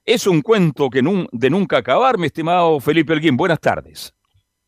Es 0.04 0.26
un 0.26 0.42
cuento 0.42 0.90
que 0.90 1.02
nun- 1.02 1.28
de 1.32 1.48
nunca 1.50 1.78
acabar, 1.78 2.18
mi 2.18 2.26
estimado 2.26 2.78
Felipe 2.80 3.12
Alguín. 3.12 3.36
Buenas 3.36 3.60
tardes. 3.60 4.12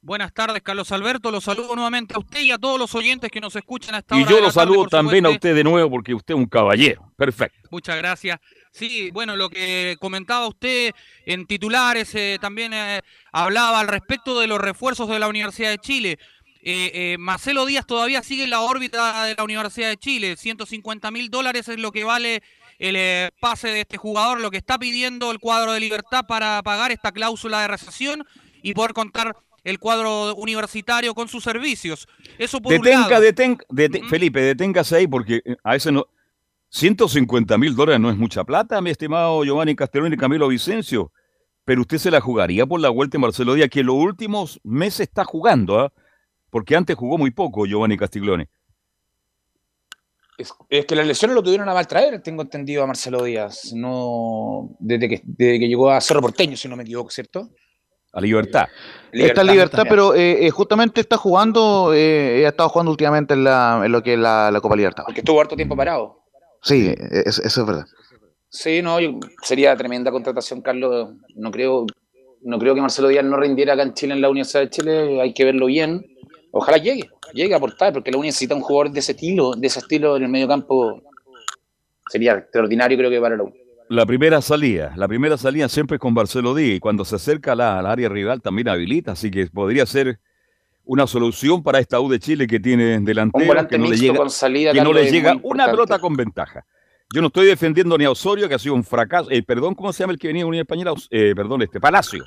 Buenas 0.01 0.33
tardes, 0.33 0.63
Carlos 0.63 0.93
Alberto. 0.93 1.31
Los 1.33 1.45
saludo 1.45 1.75
nuevamente 1.75 2.15
a 2.15 2.19
usted 2.21 2.41
y 2.41 2.53
a 2.53 2.59
todos 2.59 2.79
los 2.79 2.95
oyentes 2.95 3.29
que 3.31 3.41
nos 3.41 3.57
escuchan 3.57 3.97
a 3.97 3.99
esta 3.99 4.17
Y 4.17 4.21
yo 4.21 4.27
de 4.27 4.33
lo 4.43 4.47
la 4.47 4.53
tarde, 4.53 4.53
saludo 4.53 4.87
también 4.87 5.27
a 5.27 5.31
usted 5.31 5.55
de 5.55 5.65
nuevo 5.65 5.91
porque 5.91 6.15
usted 6.15 6.35
es 6.35 6.39
un 6.39 6.47
caballero. 6.47 7.13
Perfecto. 7.17 7.69
Muchas 7.73 7.97
gracias. 7.99 8.39
Sí, 8.71 9.11
bueno, 9.11 9.35
lo 9.37 9.51
que 9.51 9.97
comentaba 10.01 10.47
usted 10.47 10.93
en 11.27 11.45
titulares, 11.47 12.15
eh, 12.15 12.39
también 12.41 12.73
eh, 12.73 13.01
hablaba 13.33 13.81
al 13.81 13.89
respecto 13.89 14.39
de 14.39 14.47
los 14.47 14.61
refuerzos 14.61 15.09
de 15.09 15.19
la 15.19 15.29
Universidad 15.29 15.71
de 15.71 15.79
Chile. 15.79 16.19
Eh, 16.63 16.91
eh, 16.95 17.17
Marcelo 17.19 17.67
Díaz 17.67 17.85
todavía 17.87 18.23
sigue 18.23 18.45
en 18.45 18.51
la 18.51 18.61
órbita 18.61 19.25
de 19.25 19.35
la 19.37 19.45
Universidad 19.45 19.89
de 19.89 19.97
Chile. 19.97 20.37
150 20.37 21.11
mil 21.11 21.31
dólares 21.31 21.69
es 21.69 21.79
lo 21.81 21.91
que 21.91 22.05
vale 22.05 22.43
el 22.79 22.97
eh, 22.97 23.31
pase 23.41 23.69
de 23.69 23.81
este 23.81 23.97
jugador, 23.97 24.41
lo 24.41 24.51
que 24.51 24.57
está 24.59 24.79
pidiendo 24.79 25.31
el 25.31 25.39
cuadro 25.39 25.73
de 25.73 25.81
libertad 25.81 26.25
para 26.27 26.63
pagar 26.63 26.93
esta 26.93 27.13
cláusula 27.13 27.61
de 27.63 27.69
recesión 27.69 28.25
y 28.63 28.75
poder 28.75 28.93
contar 28.93 29.37
el 29.65 29.79
cuadro 29.79 30.35
universitario 30.37 31.15
con 31.15 31.29
sus 31.29 31.43
servicios. 31.43 32.07
Eso 32.39 32.61
por 32.61 32.73
un 32.73 32.81
Detenga, 32.83 33.09
lado. 33.09 33.21
detenga, 33.23 33.65
deten- 33.69 34.09
Felipe, 34.09 34.41
deténgase 34.41 34.97
ahí 34.97 35.07
porque 35.07 35.43
eh, 35.45 35.57
a 35.65 35.75
ese 35.77 35.91
no. 35.93 36.07
150 36.71 37.57
mil 37.59 37.75
dólares 37.75 38.01
no 38.01 38.11
es 38.11 38.17
mucha 38.17 38.45
plata, 38.45 38.81
mi 38.81 38.91
estimado 38.91 39.45
Giovanni 39.45 39.75
Castellón 39.77 40.13
y 40.13 40.17
Camilo 40.17 40.49
Vicencio. 40.49 41.13
Pero 41.65 41.81
usted 41.81 41.99
se 41.99 42.11
la 42.11 42.21
jugaría 42.21 42.67
por 42.67 42.81
la 42.81 42.91
vuelta 42.91 43.17
en 43.17 43.23
Marcelo 43.23 43.55
Díaz, 43.55 43.71
que 43.71 43.81
en 43.81 43.87
los 43.87 43.97
últimos 43.97 44.61
meses 44.63 45.01
está 45.09 45.25
jugando, 45.25 45.81
¿ah? 45.81 45.93
Porque 46.51 46.77
antes 46.77 46.97
jugó 46.97 47.19
muy 47.19 47.31
poco 47.31 47.67
Giovanni 47.67 47.97
Castiglione. 47.97 48.49
Es, 50.39 50.53
es 50.69 50.85
que 50.85 50.95
las 50.95 51.07
lesiones 51.07 51.35
lo 51.35 51.43
tuvieron 51.43 51.69
a 51.69 51.75
mal 51.75 51.87
traer, 51.87 52.21
tengo 52.23 52.43
entendido 52.43 52.83
a 52.83 52.87
Marcelo 52.87 53.23
Díaz. 53.25 53.73
No, 53.75 54.77
desde 54.79 55.09
que, 55.09 55.21
desde 55.25 55.59
que 55.61 55.69
llegó 55.69 55.91
a 55.91 56.01
Cerro 56.01 56.21
Porteño, 56.21 56.57
si 56.57 56.69
no 56.69 56.77
me 56.77 56.83
equivoco, 56.83 57.11
¿cierto? 57.11 57.49
A 58.13 58.21
libertad. 58.21 58.67
está 59.13 59.41
en 59.43 59.47
libertad, 59.47 59.79
también. 59.79 59.91
pero 59.91 60.15
eh, 60.15 60.47
eh, 60.47 60.51
justamente 60.51 61.01
está 61.01 61.17
jugando, 61.17 61.93
eh, 61.95 62.45
ha 62.47 62.49
estado 62.49 62.69
jugando 62.71 62.91
últimamente 62.91 63.35
en, 63.35 63.45
la, 63.45 63.83
en 63.85 63.93
lo 63.93 64.03
que 64.03 64.15
es 64.15 64.19
la, 64.19 64.51
la 64.51 64.61
Copa 64.61 64.77
Libertad. 64.77 65.05
Porque 65.05 65.21
estuvo 65.21 65.41
harto 65.41 65.57
tiempo 65.57 65.77
parado. 65.77 66.23
Sí, 66.63 66.95
es- 67.11 67.39
eso 67.39 67.61
es 67.61 67.67
verdad. 67.67 67.85
Sí, 68.49 68.81
no, 68.83 69.01
yo- 69.01 69.19
sería 69.43 69.77
tremenda 69.77 70.11
contratación, 70.11 70.63
Carlos. 70.63 71.11
No 71.35 71.51
creo, 71.51 71.85
no 72.43 72.59
creo 72.59 72.75
que 72.75 72.81
Marcelo 72.81 73.09
Díaz 73.09 73.25
no 73.25 73.37
rindiera 73.39 73.75
acá 73.75 73.83
en 73.83 73.93
Chile, 73.95 74.15
en 74.15 74.21
la 74.23 74.31
Universidad 74.31 74.63
de 74.63 74.71
Chile. 74.71 75.21
Hay 75.21 75.35
que 75.35 75.45
verlo 75.45 75.67
bien. 75.67 76.03
Ojalá 76.59 76.79
llegue, 76.79 77.11
llegue 77.35 77.53
a 77.53 77.59
aportar, 77.59 77.93
porque 77.93 78.11
la 78.11 78.17
U 78.17 78.23
necesita 78.23 78.55
un 78.55 78.63
jugador 78.63 78.91
de 78.91 79.01
ese 79.01 79.13
estilo, 79.13 79.53
de 79.53 79.67
ese 79.67 79.81
estilo 79.81 80.17
en 80.17 80.23
el 80.23 80.29
medio 80.31 80.49
campo. 80.49 81.03
Sería 82.11 82.33
extraordinario, 82.33 82.97
creo 82.97 83.11
que 83.11 83.21
para 83.21 83.37
la 83.37 83.43
U. 83.43 83.53
La 83.89 84.07
primera 84.07 84.41
salida, 84.41 84.93
la 84.97 85.07
primera 85.07 85.37
salida 85.37 85.69
siempre 85.69 85.97
es 85.97 86.01
con 86.01 86.15
Marcelo 86.15 86.55
Díaz 86.55 86.77
y 86.77 86.81
cuando 86.81 87.05
se 87.05 87.17
acerca 87.17 87.53
al 87.53 87.61
área 87.61 88.09
rival 88.09 88.41
también 88.41 88.69
habilita, 88.69 89.13
así 89.13 89.31
que 89.31 89.47
podría 89.49 89.85
ser 89.87 90.19
una 90.85 91.07
solución 91.07 91.63
para 91.63 91.79
esta 91.79 92.01
U 92.01 92.09
de 92.09 92.19
Chile 92.19 92.47
que 92.47 92.59
tiene 92.59 93.01
delantero 93.01 93.43
Un 93.43 93.49
volante 93.49 93.75
que 93.75 93.79
no 93.79 93.91
le 93.91 93.97
llega, 93.97 94.29
salida, 94.31 94.73
que 94.73 94.81
no 94.81 94.93
le 94.93 95.11
llega 95.11 95.39
una 95.43 95.67
pelota 95.67 95.99
con 95.99 96.17
ventaja. 96.17 96.65
Yo 97.15 97.21
no 97.21 97.29
estoy 97.29 97.47
defendiendo 97.47 97.99
ni 97.99 98.05
a 98.05 98.11
Osorio, 98.11 98.49
que 98.49 98.55
ha 98.55 98.59
sido 98.59 98.75
un 98.75 98.83
fracaso. 98.83 99.31
eh, 99.31 99.43
perdón, 99.43 99.75
¿cómo 99.75 99.93
se 99.93 100.03
llama 100.03 100.15
el 100.15 100.19
que 100.19 100.29
venía 100.29 100.43
de 100.43 100.49
Unión 100.49 100.63
Española? 100.63 100.95
Eh, 101.11 101.35
perdón, 101.37 101.63
este, 101.63 101.81
Palacio. 101.81 102.25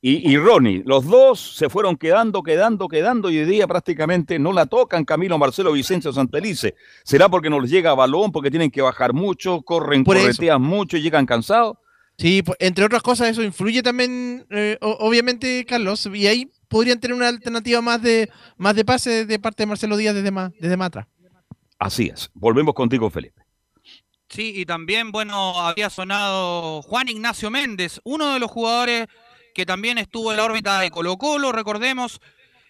Y, 0.00 0.30
y 0.30 0.36
Ronnie, 0.36 0.82
los 0.86 1.04
dos 1.06 1.40
se 1.56 1.68
fueron 1.68 1.96
quedando, 1.96 2.42
quedando, 2.44 2.86
quedando 2.86 3.30
y 3.30 3.38
hoy 3.38 3.44
día 3.46 3.66
prácticamente 3.66 4.38
no 4.38 4.52
la 4.52 4.66
tocan 4.66 5.04
Camilo, 5.04 5.38
Marcelo, 5.38 5.72
Vicencio, 5.72 6.12
Santelice. 6.12 6.76
¿Será 7.02 7.28
porque 7.28 7.50
no 7.50 7.58
les 7.58 7.70
llega 7.70 7.94
balón, 7.94 8.30
porque 8.30 8.50
tienen 8.50 8.70
que 8.70 8.80
bajar 8.80 9.12
mucho, 9.12 9.62
corren, 9.62 10.04
Por 10.04 10.16
eso. 10.16 10.26
corretean 10.26 10.62
mucho 10.62 10.96
y 10.96 11.02
llegan 11.02 11.26
cansados? 11.26 11.78
Sí, 12.16 12.42
po- 12.42 12.54
entre 12.60 12.84
otras 12.84 13.02
cosas, 13.02 13.28
eso 13.30 13.42
influye 13.42 13.82
también, 13.82 14.46
eh, 14.50 14.76
obviamente, 14.80 15.64
Carlos, 15.66 16.08
y 16.12 16.26
ahí 16.28 16.50
podrían 16.68 17.00
tener 17.00 17.16
una 17.16 17.28
alternativa 17.28 17.80
más 17.80 18.00
de 18.02 18.28
más 18.56 18.76
de 18.76 18.84
pase 18.84 19.24
de 19.24 19.38
parte 19.40 19.62
de 19.64 19.66
Marcelo 19.66 19.96
Díaz 19.96 20.14
desde 20.14 20.30
más, 20.30 20.52
desde 20.60 20.76
más 20.76 20.88
atrás. 20.88 21.06
Así 21.78 22.06
es. 22.12 22.30
Volvemos 22.34 22.74
contigo, 22.74 23.08
Felipe. 23.10 23.42
Sí, 24.28 24.52
y 24.56 24.66
también, 24.66 25.10
bueno, 25.10 25.58
había 25.60 25.90
sonado 25.90 26.82
Juan 26.82 27.08
Ignacio 27.08 27.50
Méndez, 27.50 28.00
uno 28.04 28.34
de 28.34 28.38
los 28.40 28.50
jugadores 28.50 29.06
que 29.58 29.66
también 29.66 29.98
estuvo 29.98 30.30
en 30.30 30.36
la 30.36 30.44
órbita 30.44 30.78
de 30.78 30.88
Colo 30.88 31.16
Colo, 31.16 31.50
recordemos, 31.50 32.20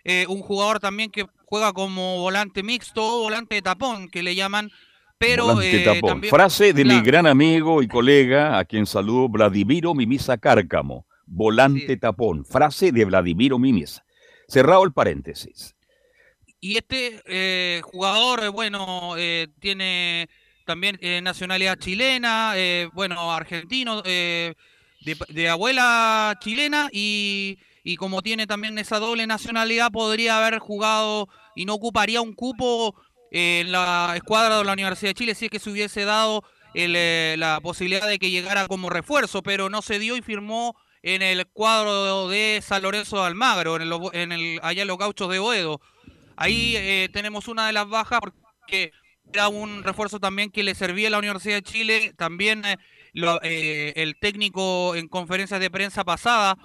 eh, 0.04 0.24
un 0.26 0.40
jugador 0.40 0.80
también 0.80 1.10
que 1.10 1.26
juega 1.44 1.74
como 1.74 2.16
volante 2.16 2.62
mixto 2.62 3.04
o 3.04 3.22
volante 3.24 3.56
de 3.56 3.60
tapón, 3.60 4.08
que 4.08 4.22
le 4.22 4.34
llaman, 4.34 4.70
pero 5.18 5.48
Volante 5.48 5.82
eh, 5.82 5.84
tapón. 5.84 6.08
también- 6.12 6.30
Frase 6.30 6.72
de 6.72 6.86
mi 6.86 6.98
gran 7.02 7.26
amigo 7.26 7.82
y 7.82 7.88
colega, 7.88 8.58
a 8.58 8.64
quien 8.64 8.86
saludo, 8.86 9.28
Vladimiro 9.28 9.92
Mimisa 9.92 10.38
Cárcamo. 10.38 11.04
Volante 11.26 11.94
tapón. 11.98 12.46
Frase 12.46 12.90
de 12.90 13.04
Vladimiro 13.04 13.58
Mimisa. 13.58 14.02
Cerrado 14.48 14.82
el 14.84 14.94
paréntesis. 14.94 15.76
Y 16.58 16.78
este 16.78 17.20
eh, 17.26 17.82
jugador, 17.84 18.50
bueno, 18.50 19.12
tiene 19.60 20.30
también 20.64 20.98
nacionalidad 21.22 21.78
chilena, 21.78 22.54
bueno, 22.94 23.30
argentino, 23.30 24.02
de, 25.28 25.48
abuela 25.48 26.36
chilena 26.40 26.88
y, 26.92 27.58
y 27.84 27.96
como 27.96 28.22
tiene 28.22 28.46
también 28.46 28.78
esa 28.78 28.98
doble 28.98 29.26
nacionalidad, 29.26 29.90
podría 29.90 30.38
haber 30.38 30.58
jugado 30.58 31.28
y 31.54 31.64
no 31.64 31.74
ocuparía 31.74 32.20
un 32.20 32.34
cupo 32.34 32.94
eh, 33.30 33.60
en 33.60 33.72
la 33.72 34.12
escuadra 34.16 34.58
de 34.58 34.64
la 34.64 34.72
Universidad 34.72 35.10
de 35.10 35.14
Chile 35.14 35.34
si 35.34 35.46
es 35.46 35.50
que 35.50 35.58
se 35.58 35.70
hubiese 35.70 36.04
dado 36.04 36.44
el, 36.74 36.94
eh, 36.96 37.36
la 37.38 37.60
posibilidad 37.60 38.06
de 38.06 38.18
que 38.18 38.30
llegara 38.30 38.66
como 38.68 38.90
refuerzo, 38.90 39.42
pero 39.42 39.68
no 39.68 39.82
se 39.82 39.98
dio 39.98 40.16
y 40.16 40.22
firmó 40.22 40.76
en 41.02 41.22
el 41.22 41.46
cuadro 41.46 42.28
de 42.28 42.60
San 42.62 42.82
Lorenzo 42.82 43.16
de 43.20 43.26
Almagro, 43.26 43.76
en 43.76 43.82
el, 43.82 43.92
en 44.12 44.32
el, 44.32 44.60
allá 44.62 44.82
en 44.82 44.88
los 44.88 44.98
gauchos 44.98 45.30
de 45.30 45.38
Boedo. 45.38 45.80
Ahí 46.36 46.74
eh, 46.76 47.08
tenemos 47.12 47.48
una 47.48 47.66
de 47.66 47.72
las 47.72 47.88
bajas 47.88 48.20
porque 48.20 48.92
era 49.32 49.48
un 49.48 49.82
refuerzo 49.82 50.20
también 50.20 50.50
que 50.50 50.62
le 50.62 50.74
servía 50.74 51.08
a 51.08 51.10
la 51.10 51.18
Universidad 51.18 51.56
de 51.56 51.62
Chile. 51.62 52.12
También 52.16 52.64
eh, 52.64 52.76
lo- 53.12 53.40
eh, 53.42 53.92
el 53.96 54.16
técnico 54.18 54.94
en 54.94 55.08
conferencias 55.08 55.60
de 55.60 55.70
prensa 55.70 56.04
pasada 56.04 56.56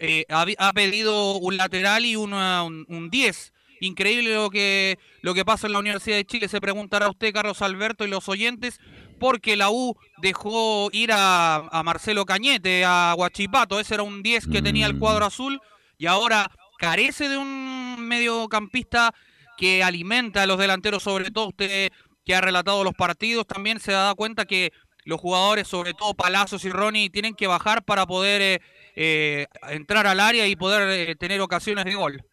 eh, 0.00 0.24
ha, 0.28 0.44
ha 0.58 0.72
pedido 0.72 1.36
un 1.36 1.56
lateral 1.56 2.04
y 2.04 2.16
una- 2.16 2.62
un, 2.64 2.84
un 2.88 3.10
10. 3.10 3.52
Increíble 3.80 4.34
lo 4.34 4.48
que, 4.50 4.98
lo 5.22 5.34
que 5.34 5.44
pasa 5.44 5.66
en 5.66 5.72
la 5.72 5.80
Universidad 5.80 6.16
de 6.16 6.24
Chile, 6.24 6.48
se 6.48 6.60
preguntará 6.60 7.08
usted, 7.10 7.32
Carlos 7.32 7.62
Alberto, 7.62 8.04
y 8.04 8.08
los 8.08 8.28
oyentes, 8.28 8.78
porque 9.18 9.56
la 9.56 9.70
U 9.70 9.96
dejó 10.18 10.88
ir 10.92 11.10
a, 11.12 11.56
a 11.56 11.82
Marcelo 11.82 12.24
Cañete, 12.24 12.84
a 12.84 13.12
Guachipato, 13.16 13.80
ese 13.80 13.94
era 13.94 14.04
un 14.04 14.22
10 14.22 14.46
que 14.46 14.62
tenía 14.62 14.86
el 14.86 14.98
cuadro 15.00 15.24
azul, 15.24 15.60
y 15.98 16.06
ahora 16.06 16.48
carece 16.78 17.28
de 17.28 17.36
un 17.38 17.96
mediocampista 18.06 19.12
que 19.56 19.82
alimenta 19.82 20.42
a 20.42 20.46
los 20.46 20.58
delanteros, 20.58 21.02
sobre 21.02 21.30
todo 21.32 21.48
usted 21.48 21.90
que 22.24 22.34
ha 22.36 22.40
relatado 22.40 22.84
los 22.84 22.94
partidos, 22.94 23.46
también 23.48 23.80
se 23.80 23.90
da 23.92 24.14
cuenta 24.14 24.44
que 24.44 24.72
los 25.04 25.20
jugadores, 25.20 25.68
sobre 25.68 25.94
todo 25.94 26.14
Palacios 26.14 26.64
y 26.64 26.70
Ronnie, 26.70 27.10
tienen 27.10 27.34
que 27.34 27.46
bajar 27.46 27.84
para 27.84 28.06
poder 28.06 28.42
eh, 28.42 28.60
eh, 28.96 29.46
entrar 29.70 30.06
al 30.06 30.20
área 30.20 30.46
y 30.46 30.56
poder 30.56 31.08
eh, 31.08 31.16
tener 31.16 31.40
ocasiones 31.40 31.84
de 31.84 31.94
gol. 31.94 32.24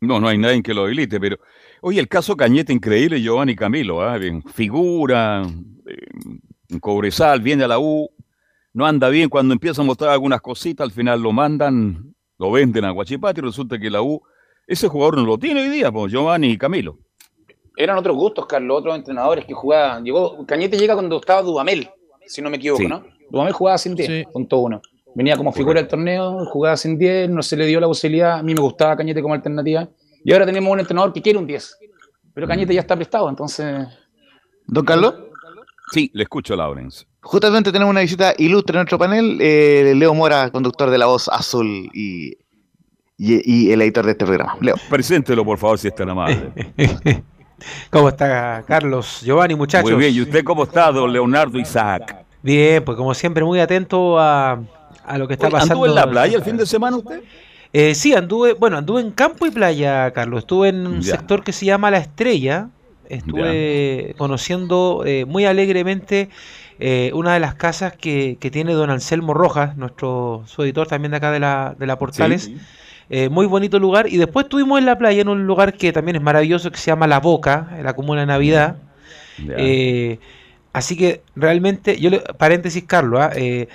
No, 0.00 0.20
no 0.20 0.28
hay 0.28 0.38
nadie 0.38 0.62
que 0.62 0.74
lo 0.74 0.84
habilite, 0.84 1.18
pero. 1.18 1.38
Oye, 1.80 2.00
el 2.00 2.08
caso 2.08 2.36
Cañete, 2.36 2.72
increíble, 2.72 3.20
Giovanni 3.20 3.54
Camilo, 3.54 4.02
¿ah? 4.02 4.18
Figura, 4.54 5.42
en 5.42 6.80
Cobresal, 6.80 7.40
viene 7.40 7.64
a 7.64 7.68
la 7.68 7.78
U, 7.78 8.08
no 8.72 8.86
anda 8.86 9.08
bien, 9.10 9.28
cuando 9.28 9.52
empieza 9.52 9.82
a 9.82 9.84
mostrar 9.84 10.10
algunas 10.10 10.40
cositas, 10.40 10.84
al 10.84 10.92
final 10.92 11.20
lo 11.20 11.32
mandan, 11.32 12.14
lo 12.38 12.50
venden 12.50 12.86
a 12.86 12.90
Guachipato 12.90 13.40
y 13.40 13.44
resulta 13.44 13.78
que 13.78 13.90
la 13.90 14.00
U, 14.00 14.22
ese 14.66 14.88
jugador 14.88 15.16
no 15.16 15.24
lo 15.24 15.38
tiene 15.38 15.62
hoy 15.62 15.68
día, 15.68 15.92
pues, 15.92 16.10
Giovanni 16.10 16.50
y 16.50 16.58
Camilo. 16.58 16.98
Eran 17.76 17.98
otros 17.98 18.16
gustos, 18.16 18.46
Carlos, 18.46 18.78
otros 18.78 18.94
entrenadores 18.96 19.44
que 19.44 19.54
jugaban. 19.54 20.04
Llegó, 20.04 20.44
Cañete 20.46 20.76
llega 20.78 20.94
cuando 20.94 21.16
estaba 21.16 21.42
Dudamel, 21.42 21.88
si 22.26 22.40
no 22.40 22.50
me 22.50 22.56
equivoco, 22.56 22.82
Sí. 22.82 22.88
¿no? 22.88 23.02
Dudamel 23.30 23.52
jugaba 23.52 23.78
sin 23.78 23.94
10, 23.94 24.26
punto 24.32 24.58
uno. 24.58 24.80
Venía 25.16 25.36
como 25.36 25.52
figura 25.52 25.80
del 25.80 25.88
torneo, 25.88 26.44
jugaba 26.46 26.76
sin 26.76 26.98
10, 26.98 27.30
no 27.30 27.42
se 27.42 27.56
le 27.56 27.66
dio 27.66 27.80
la 27.80 27.86
posibilidad. 27.86 28.38
A 28.38 28.42
mí 28.42 28.54
me 28.54 28.60
gustaba 28.60 28.96
Cañete 28.96 29.22
como 29.22 29.34
alternativa. 29.34 29.88
Y 30.24 30.32
ahora 30.32 30.46
tenemos 30.46 30.72
un 30.72 30.80
entrenador 30.80 31.12
que 31.12 31.22
quiere 31.22 31.38
un 31.38 31.46
10. 31.46 31.78
Pero 32.32 32.46
Cañete 32.48 32.74
ya 32.74 32.80
está 32.80 32.96
prestado, 32.96 33.28
entonces. 33.28 33.86
¿Don 34.66 34.84
Carlos? 34.84 35.14
Sí, 35.92 36.10
le 36.14 36.22
escucho, 36.24 36.56
Lawrence. 36.56 37.04
Justamente 37.20 37.70
tenemos 37.70 37.90
una 37.90 38.00
visita 38.00 38.34
ilustre 38.38 38.74
en 38.76 38.78
nuestro 38.80 38.98
panel. 38.98 39.38
eh, 39.40 39.92
Leo 39.96 40.14
Mora, 40.14 40.50
conductor 40.50 40.90
de 40.90 40.98
La 40.98 41.06
Voz 41.06 41.28
Azul 41.28 41.66
y, 41.94 42.32
y- 43.16 43.68
y 43.68 43.70
el 43.70 43.82
editor 43.82 44.04
de 44.06 44.12
este 44.12 44.24
programa. 44.24 44.56
Leo. 44.60 44.74
Preséntelo, 44.90 45.44
por 45.44 45.58
favor, 45.58 45.78
si 45.78 45.88
es 45.88 45.94
tan 45.94 46.08
amable. 46.10 46.52
¿Cómo 47.90 48.08
está 48.08 48.62
Carlos, 48.66 49.20
Giovanni, 49.22 49.54
muchachos? 49.54 49.90
Muy 49.90 49.98
bien, 50.00 50.14
¿y 50.14 50.20
usted 50.22 50.44
cómo 50.44 50.64
está, 50.64 50.90
don 50.92 51.12
Leonardo 51.12 51.58
Isaac? 51.58 52.24
Bien, 52.42 52.84
pues 52.84 52.96
como 52.96 53.14
siempre 53.14 53.44
muy 53.44 53.60
atento 53.60 54.18
a, 54.18 54.60
a 55.04 55.18
lo 55.18 55.26
que 55.26 55.34
está 55.34 55.46
Oye, 55.46 55.52
pasando. 55.52 55.74
¿Anduvo 55.74 55.86
en 55.86 55.94
la 55.94 56.10
playa 56.10 56.36
el 56.36 56.42
fin 56.42 56.56
de 56.56 56.66
semana 56.66 56.96
usted? 56.96 57.22
Eh, 57.72 57.94
sí, 57.94 58.14
anduve, 58.14 58.52
bueno, 58.52 58.76
anduve 58.78 59.00
en 59.00 59.10
campo 59.10 59.46
y 59.46 59.50
playa, 59.50 60.10
Carlos. 60.12 60.40
Estuve 60.40 60.68
en 60.68 60.86
un 60.86 61.00
Ya. 61.02 61.12
sector 61.16 61.42
que 61.42 61.52
se 61.52 61.66
llama 61.66 61.90
La 61.90 61.98
Estrella. 61.98 62.68
Estuve 63.08 64.14
conociendo 64.16 65.02
eh, 65.04 65.24
muy 65.26 65.44
alegremente 65.44 66.30
eh, 66.78 67.10
una 67.14 67.34
de 67.34 67.40
las 67.40 67.54
casas 67.54 67.94
que, 67.96 68.38
que 68.40 68.50
tiene 68.50 68.72
don 68.72 68.90
Anselmo 68.90 69.34
Rojas, 69.34 69.76
nuestro 69.76 70.42
su 70.46 70.62
editor 70.62 70.86
también 70.86 71.10
de 71.12 71.16
acá 71.18 71.30
de 71.30 71.40
la, 71.40 71.74
de 71.78 71.86
la 71.86 71.98
Portales. 71.98 72.44
Sí. 72.44 72.58
Eh, 73.10 73.28
muy 73.28 73.46
bonito 73.46 73.78
lugar. 73.78 74.08
Y 74.08 74.16
después 74.16 74.44
estuvimos 74.44 74.78
en 74.78 74.86
la 74.86 74.96
playa, 74.98 75.20
en 75.22 75.28
un 75.28 75.46
lugar 75.46 75.74
que 75.74 75.92
también 75.92 76.16
es 76.16 76.22
maravilloso, 76.22 76.70
que 76.70 76.78
se 76.78 76.86
llama 76.90 77.06
La 77.06 77.20
Boca, 77.20 77.68
en 77.76 77.84
la 77.84 77.92
comuna 77.94 78.20
de 78.20 78.26
Navidad. 78.26 78.76
Eh, 79.56 80.18
así 80.72 80.96
que 80.96 81.22
realmente, 81.36 81.98
yo 82.00 82.10
le, 82.10 82.20
paréntesis, 82.20 82.84
Carlos, 82.84 83.20
¿ah? 83.20 83.30
Eh, 83.34 83.68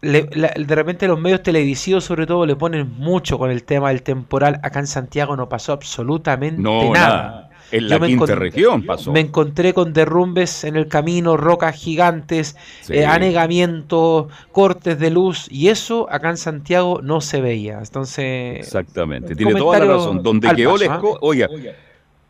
le- 0.00 0.28
la- 0.32 0.52
de 0.56 0.74
repente 0.74 1.08
los 1.08 1.18
medios 1.20 1.42
televisivos 1.42 2.04
sobre 2.04 2.24
todo 2.26 2.46
le 2.46 2.54
ponen 2.54 2.88
mucho 2.98 3.36
con 3.38 3.50
el 3.50 3.64
tema 3.64 3.88
del 3.88 4.02
temporal. 4.02 4.60
Acá 4.62 4.78
en 4.80 4.86
Santiago 4.86 5.34
no 5.36 5.48
pasó 5.48 5.72
absolutamente 5.72 6.60
No, 6.62 6.92
nada. 6.92 7.08
nada. 7.22 7.47
En 7.70 7.88
la 7.88 8.00
quinta 8.00 8.34
región 8.34 8.84
pasó. 8.84 9.12
Me 9.12 9.20
encontré 9.20 9.74
con 9.74 9.92
derrumbes 9.92 10.64
en 10.64 10.76
el 10.76 10.88
camino, 10.88 11.36
rocas 11.36 11.76
gigantes, 11.76 12.56
Sí. 12.82 12.94
eh, 12.94 13.06
anegamientos, 13.06 14.26
cortes 14.52 14.98
de 14.98 15.10
luz, 15.10 15.46
y 15.50 15.68
eso 15.68 16.06
acá 16.10 16.30
en 16.30 16.36
Santiago 16.36 17.00
no 17.02 17.20
se 17.20 17.40
veía. 17.40 17.78
Entonces, 17.78 18.58
Exactamente, 18.58 19.34
tiene 19.34 19.54
toda 19.54 19.78
la 19.78 19.84
razón. 19.86 20.22
Donde 20.22 20.48
quedó 20.54 20.76
¿ah? 20.88 21.00
oiga, 21.20 21.48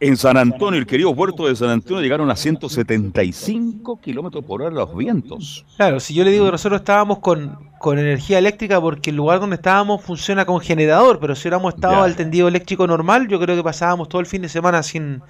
en 0.00 0.16
San 0.16 0.36
Antonio, 0.36 0.78
el 0.78 0.86
querido 0.86 1.14
puerto 1.14 1.46
de 1.46 1.56
San 1.56 1.70
Antonio, 1.70 2.00
llegaron 2.02 2.30
a 2.30 2.36
175 2.36 4.00
kilómetros 4.00 4.44
por 4.44 4.62
hora 4.62 4.70
los 4.74 4.96
vientos. 4.96 5.64
Claro, 5.76 6.00
si 6.00 6.14
yo 6.14 6.24
le 6.24 6.30
digo 6.30 6.44
que 6.46 6.52
nosotros 6.52 6.80
estábamos 6.80 7.18
con, 7.18 7.58
con 7.78 7.98
energía 7.98 8.38
eléctrica 8.38 8.80
porque 8.80 9.10
el 9.10 9.16
lugar 9.16 9.40
donde 9.40 9.56
estábamos 9.56 10.02
funciona 10.02 10.44
con 10.44 10.60
generador, 10.60 11.18
pero 11.18 11.34
si 11.34 11.42
hubiéramos 11.48 11.74
estado 11.74 11.94
Ya. 11.94 12.04
al 12.04 12.16
tendido 12.16 12.48
eléctrico 12.48 12.86
normal, 12.86 13.28
yo 13.28 13.40
creo 13.40 13.56
que 13.56 13.62
pasábamos 13.64 14.08
todo 14.08 14.20
el 14.20 14.26
fin 14.26 14.42
de 14.42 14.48
semana 14.48 14.82
sin, 14.82 15.20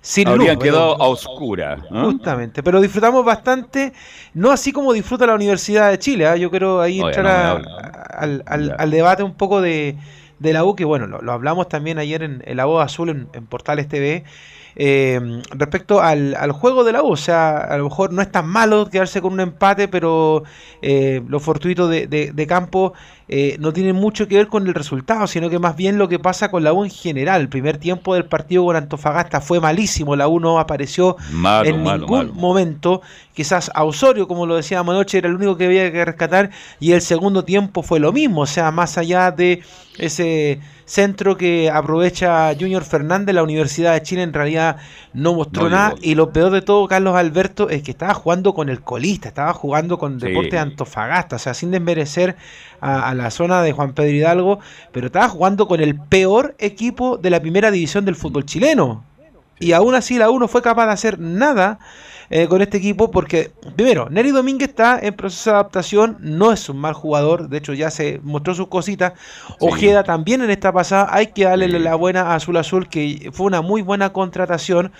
sin 0.00 0.26
Habrían 0.28 0.56
luz. 0.56 0.64
quedado 0.64 0.94
pero- 0.96 1.04
a 1.04 1.08
oscura. 1.08 1.76
¿ah? 1.90 2.02
Justamente, 2.06 2.62
pero 2.62 2.80
disfrutamos 2.80 3.24
bastante, 3.24 3.92
no 4.34 4.50
así 4.50 4.72
como 4.72 4.92
disfruta 4.92 5.26
la 5.26 5.34
Universidad 5.34 5.90
de 5.90 5.98
Chile. 5.98 6.26
¿ah? 6.26 6.36
Yo 6.36 6.50
quiero 6.50 6.80
ahí 6.80 7.00
Oye, 7.00 7.08
entrar 7.14 7.62
no 7.62 7.64
me 7.64 7.70
a- 7.72 8.02
al, 8.18 8.42
al- 8.46 8.74
al 8.78 8.90
debate 8.90 9.22
un 9.22 9.34
poco 9.34 9.60
de, 9.60 9.96
de 10.38 10.52
la 10.52 10.64
U, 10.64 10.76
que 10.76 10.84
bueno, 10.84 11.06
lo, 11.06 11.32
hablamos 11.32 11.68
también 11.68 11.98
ayer 11.98 12.22
en, 12.22 12.42
en 12.46 12.56
La 12.56 12.64
Voz 12.64 12.84
Azul 12.84 13.10
en, 13.10 13.28
en 13.32 13.46
Portales 13.46 13.88
TV. 13.88 14.24
Eh, 14.80 15.20
respecto 15.50 16.00
al, 16.00 16.34
al 16.36 16.52
juego 16.52 16.84
de 16.84 16.92
la 16.92 17.02
U, 17.02 17.08
o 17.12 17.16
sea, 17.16 17.56
a 17.58 17.76
lo 17.78 17.84
mejor 17.84 18.12
no 18.12 18.22
es 18.22 18.30
tan 18.30 18.46
malo 18.46 18.88
quedarse 18.88 19.20
con 19.20 19.32
un 19.32 19.40
empate, 19.40 19.88
pero 19.88 20.44
eh, 20.82 21.20
lo 21.28 21.40
fortuito 21.40 21.88
de, 21.88 22.06
de- 22.06 22.30
de 22.32 22.46
campo 22.46 22.92
eh, 23.30 23.56
no 23.60 23.72
tiene 23.72 23.92
mucho 23.92 24.26
que 24.28 24.36
ver 24.36 24.46
con 24.46 24.66
el 24.68 24.74
resultado, 24.74 25.26
sino 25.26 25.50
que 25.50 25.58
más 25.58 25.76
bien 25.76 25.98
lo 25.98 26.08
que 26.08 26.18
pasa 26.18 26.50
con 26.50 26.62
la 26.64 26.72
U 26.72 26.84
en 26.84 26.90
general. 26.90 27.40
El 27.42 27.48
primer 27.48 27.76
tiempo 27.78 28.14
del 28.14 28.24
partido 28.26 28.64
con 28.64 28.76
Antofagasta 28.76 29.40
fue 29.40 29.60
malísimo, 29.60 30.14
la 30.16 30.28
U 30.28 30.38
no 30.40 30.58
apareció 30.60 31.16
Malo, 31.32 31.68
en 31.68 31.82
malo, 31.82 31.98
ningún 32.06 32.18
malo. 32.18 32.32
momento. 32.34 33.02
Quizás 33.34 33.70
a 33.74 33.84
Osorio, 33.84 34.26
como 34.28 34.46
lo 34.46 34.56
decíamos 34.56 34.94
anoche, 34.94 35.18
era 35.18 35.28
el 35.28 35.34
único 35.34 35.56
que 35.56 35.66
había 35.66 35.90
que 35.92 36.04
rescatar. 36.04 36.50
Y 36.80 36.92
el 36.92 37.02
segundo 37.02 37.44
tiempo 37.44 37.82
fue 37.82 38.00
lo 38.00 38.12
mismo. 38.12 38.42
O 38.42 38.46
sea, 38.46 38.70
más 38.70 38.96
allá 38.98 39.30
de 39.30 39.62
ese 39.98 40.60
centro 40.88 41.36
que 41.36 41.70
aprovecha 41.70 42.50
Junior 42.58 42.82
Fernández, 42.82 43.34
la 43.34 43.42
Universidad 43.42 43.92
de 43.92 44.02
Chile 44.02 44.22
en 44.22 44.32
realidad 44.32 44.76
no 45.12 45.34
mostró 45.34 45.64
No 45.64 45.70
nada. 45.70 45.94
Y 46.00 46.14
lo 46.14 46.32
peor 46.32 46.50
de 46.50 46.62
todo, 46.62 46.88
Carlos 46.88 47.14
Alberto, 47.14 47.68
es 47.68 47.82
que 47.82 47.90
estaba 47.90 48.14
jugando 48.14 48.54
con 48.54 48.70
el 48.70 48.80
colista, 48.80 49.28
estaba 49.28 49.52
jugando 49.52 49.98
con 49.98 50.18
Sí. 50.18 50.26
Deportes 50.26 50.52
de 50.52 50.58
Antofagasta. 50.58 51.36
O 51.36 51.38
sea, 51.38 51.52
sin 51.54 51.70
desmerecer 51.70 52.36
a, 52.80 53.10
a 53.10 53.14
la 53.14 53.30
zona 53.30 53.62
de 53.62 53.72
Juan 53.72 53.92
Pedro 53.92 54.10
Hidalgo, 54.12 54.60
pero 54.90 55.06
estaba 55.06 55.28
jugando 55.28 55.68
con 55.68 55.80
el 55.80 55.94
peor 56.00 56.54
equipo 56.58 57.18
de 57.18 57.30
la 57.30 57.40
primera 57.40 57.70
división 57.70 58.04
del 58.04 58.16
fútbol 58.16 58.46
chileno. 58.46 59.07
Y 59.60 59.72
aún 59.72 59.94
así 59.94 60.18
la 60.18 60.30
U 60.30 60.38
no 60.38 60.48
fue 60.48 60.62
capaz 60.62 60.86
de 60.86 60.92
hacer 60.92 61.18
nada 61.18 61.78
eh, 62.30 62.46
con 62.46 62.60
este 62.60 62.76
equipo 62.76 63.10
porque, 63.10 63.52
primero, 63.74 64.10
Nery 64.10 64.32
Domínguez 64.32 64.68
está 64.68 64.98
en 65.00 65.14
proceso 65.14 65.50
de 65.50 65.56
adaptación, 65.56 66.18
no 66.20 66.52
es 66.52 66.68
un 66.68 66.76
mal 66.76 66.92
jugador, 66.92 67.48
de 67.48 67.56
hecho 67.56 67.72
ya 67.72 67.90
se 67.90 68.20
mostró 68.22 68.54
sus 68.54 68.68
cositas. 68.68 69.14
Ojeda 69.60 70.04
también 70.04 70.42
en 70.42 70.50
esta 70.50 70.72
pasada, 70.72 71.08
hay 71.10 71.28
que 71.28 71.44
darle 71.44 71.68
la 71.68 71.94
buena 71.94 72.32
a 72.32 72.34
Azul 72.34 72.58
Azul, 72.58 72.88
que 72.88 73.30
fue 73.32 73.46
una 73.46 73.62
muy 73.62 73.80
buena 73.80 74.12
contratación, 74.12 74.92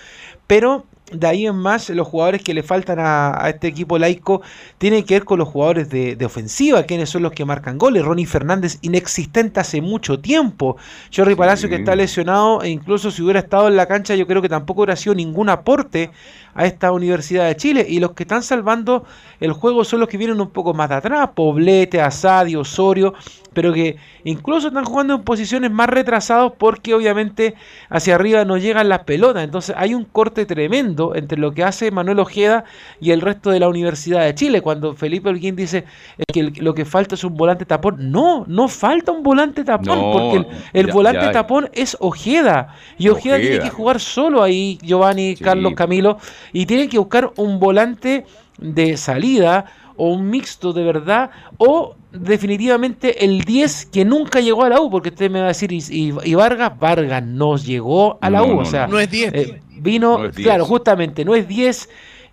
pero 0.47 0.85
de 1.11 1.27
ahí 1.27 1.47
en 1.47 1.55
más, 1.55 1.89
los 1.89 2.07
jugadores 2.07 2.41
que 2.43 2.53
le 2.53 2.63
faltan 2.63 2.99
a, 2.99 3.43
a 3.43 3.49
este 3.49 3.67
equipo 3.67 3.97
laico 3.97 4.41
tienen 4.77 5.03
que 5.03 5.15
ver 5.15 5.25
con 5.25 5.39
los 5.39 5.47
jugadores 5.47 5.89
de, 5.89 6.15
de 6.15 6.25
ofensiva, 6.25 6.83
quienes 6.83 7.09
son 7.09 7.23
los 7.23 7.31
que 7.31 7.45
marcan 7.45 7.77
goles. 7.77 8.03
Ronnie 8.03 8.25
Fernández, 8.25 8.77
inexistente 8.81 9.59
hace 9.59 9.81
mucho 9.81 10.19
tiempo. 10.19 10.77
Jordi 11.15 11.35
Palacio, 11.35 11.69
que 11.69 11.75
está 11.75 11.95
lesionado, 11.95 12.61
e 12.61 12.69
incluso 12.69 13.11
si 13.11 13.21
hubiera 13.21 13.39
estado 13.39 13.67
en 13.67 13.75
la 13.75 13.87
cancha, 13.87 14.15
yo 14.15 14.27
creo 14.27 14.41
que 14.41 14.49
tampoco 14.49 14.81
hubiera 14.81 14.95
sido 14.95 15.15
ningún 15.15 15.49
aporte 15.49 16.11
a 16.59 16.65
esta 16.65 16.91
Universidad 16.91 17.47
de 17.47 17.55
Chile. 17.55 17.85
Y 17.87 17.99
los 17.99 18.11
que 18.11 18.23
están 18.23 18.43
salvando 18.43 19.05
el 19.39 19.53
juego 19.53 19.85
son 19.85 20.01
los 20.01 20.09
que 20.09 20.17
vienen 20.17 20.41
un 20.41 20.49
poco 20.49 20.73
más 20.73 20.89
de 20.89 20.95
atrás: 20.95 21.29
Poblete, 21.33 22.01
Asadi, 22.01 22.55
Osorio, 22.57 23.13
pero 23.53 23.71
que 23.73 23.95
incluso 24.25 24.67
están 24.67 24.83
jugando 24.83 25.15
en 25.15 25.23
posiciones 25.23 25.71
más 25.71 25.87
retrasados 25.89 26.53
porque 26.57 26.93
obviamente 26.93 27.55
hacia 27.89 28.15
arriba 28.15 28.43
no 28.43 28.57
llegan 28.57 28.89
las 28.89 28.99
pelotas. 29.05 29.43
Entonces 29.43 29.73
hay 29.77 29.93
un 29.93 30.03
corte 30.03 30.45
tremendo 30.45 31.15
entre 31.15 31.37
lo 31.39 31.53
que 31.53 31.63
hace 31.63 31.91
Manuel 31.91 32.19
Ojeda 32.19 32.65
y 32.99 33.11
el 33.11 33.21
resto 33.21 33.49
de 33.51 33.59
la 33.61 33.69
Universidad 33.69 34.25
de 34.25 34.35
Chile. 34.35 34.61
Cuando 34.61 34.93
Felipe 34.95 35.29
Holguín 35.29 35.55
dice 35.55 35.85
que 36.33 36.51
lo 36.61 36.73
que 36.73 36.83
falta 36.83 37.15
es 37.15 37.23
un 37.23 37.35
volante 37.35 37.65
tapón, 37.65 38.11
no, 38.11 38.43
no 38.47 38.67
falta 38.67 39.11
un 39.13 39.23
volante 39.23 39.63
tapón 39.63 39.97
No, 39.97 40.11
porque 40.11 40.37
el, 40.37 40.47
el 40.73 40.87
ya- 40.87 40.93
volante 40.93 41.25
ya. 41.25 41.31
tapón 41.31 41.69
es 41.73 41.95
Ojeda. 42.01 42.75
Y 42.97 43.07
Ojeda, 43.07 43.37
tiene 43.39 43.59
que 43.59 43.69
jugar 43.69 43.99
solo 44.01 44.43
ahí, 44.43 44.77
Giovanni, 44.81 45.35
Carlos, 45.35 45.73
Camilo, 45.75 46.17
y 46.53 46.65
tiene 46.65 46.87
que 46.89 46.97
buscar 46.97 47.31
un 47.37 47.59
volante 47.59 48.25
de 48.57 48.97
salida 48.97 49.65
o 49.95 50.09
un 50.13 50.29
mixto 50.29 50.73
de 50.73 50.83
verdad 50.83 51.29
o 51.57 51.95
definitivamente 52.11 53.23
el 53.25 53.41
10 53.43 53.85
que 53.85 54.05
nunca 54.05 54.39
llegó 54.39 54.63
a 54.63 54.69
la 54.69 54.79
U, 54.81 54.89
porque 54.89 55.09
usted 55.09 55.29
me 55.29 55.39
va 55.39 55.45
a 55.45 55.47
decir, 55.49 55.71
y, 55.71 55.77
y- 55.89 56.13
y 56.23 56.35
Vargas, 56.35 56.77
Vargas 56.79 57.23
no 57.23 57.57
llegó 57.57 58.17
a 58.21 58.29
la 58.29 58.39
No, 58.39 58.45
U, 58.45 58.53
no, 58.55 58.57
o 58.61 58.65
sea, 58.65 58.87
no. 58.87 58.93
No 58.93 58.99
es 58.99 59.11
10. 59.11 59.33
eh, 59.33 59.61
vino, 59.81 60.17
No 60.17 60.25
es 60.25 60.35
10. 60.35 60.47
claro, 60.47 60.65
justamente, 60.65 61.23
no 61.25 61.35
es 61.35 61.47
10, 61.47 61.89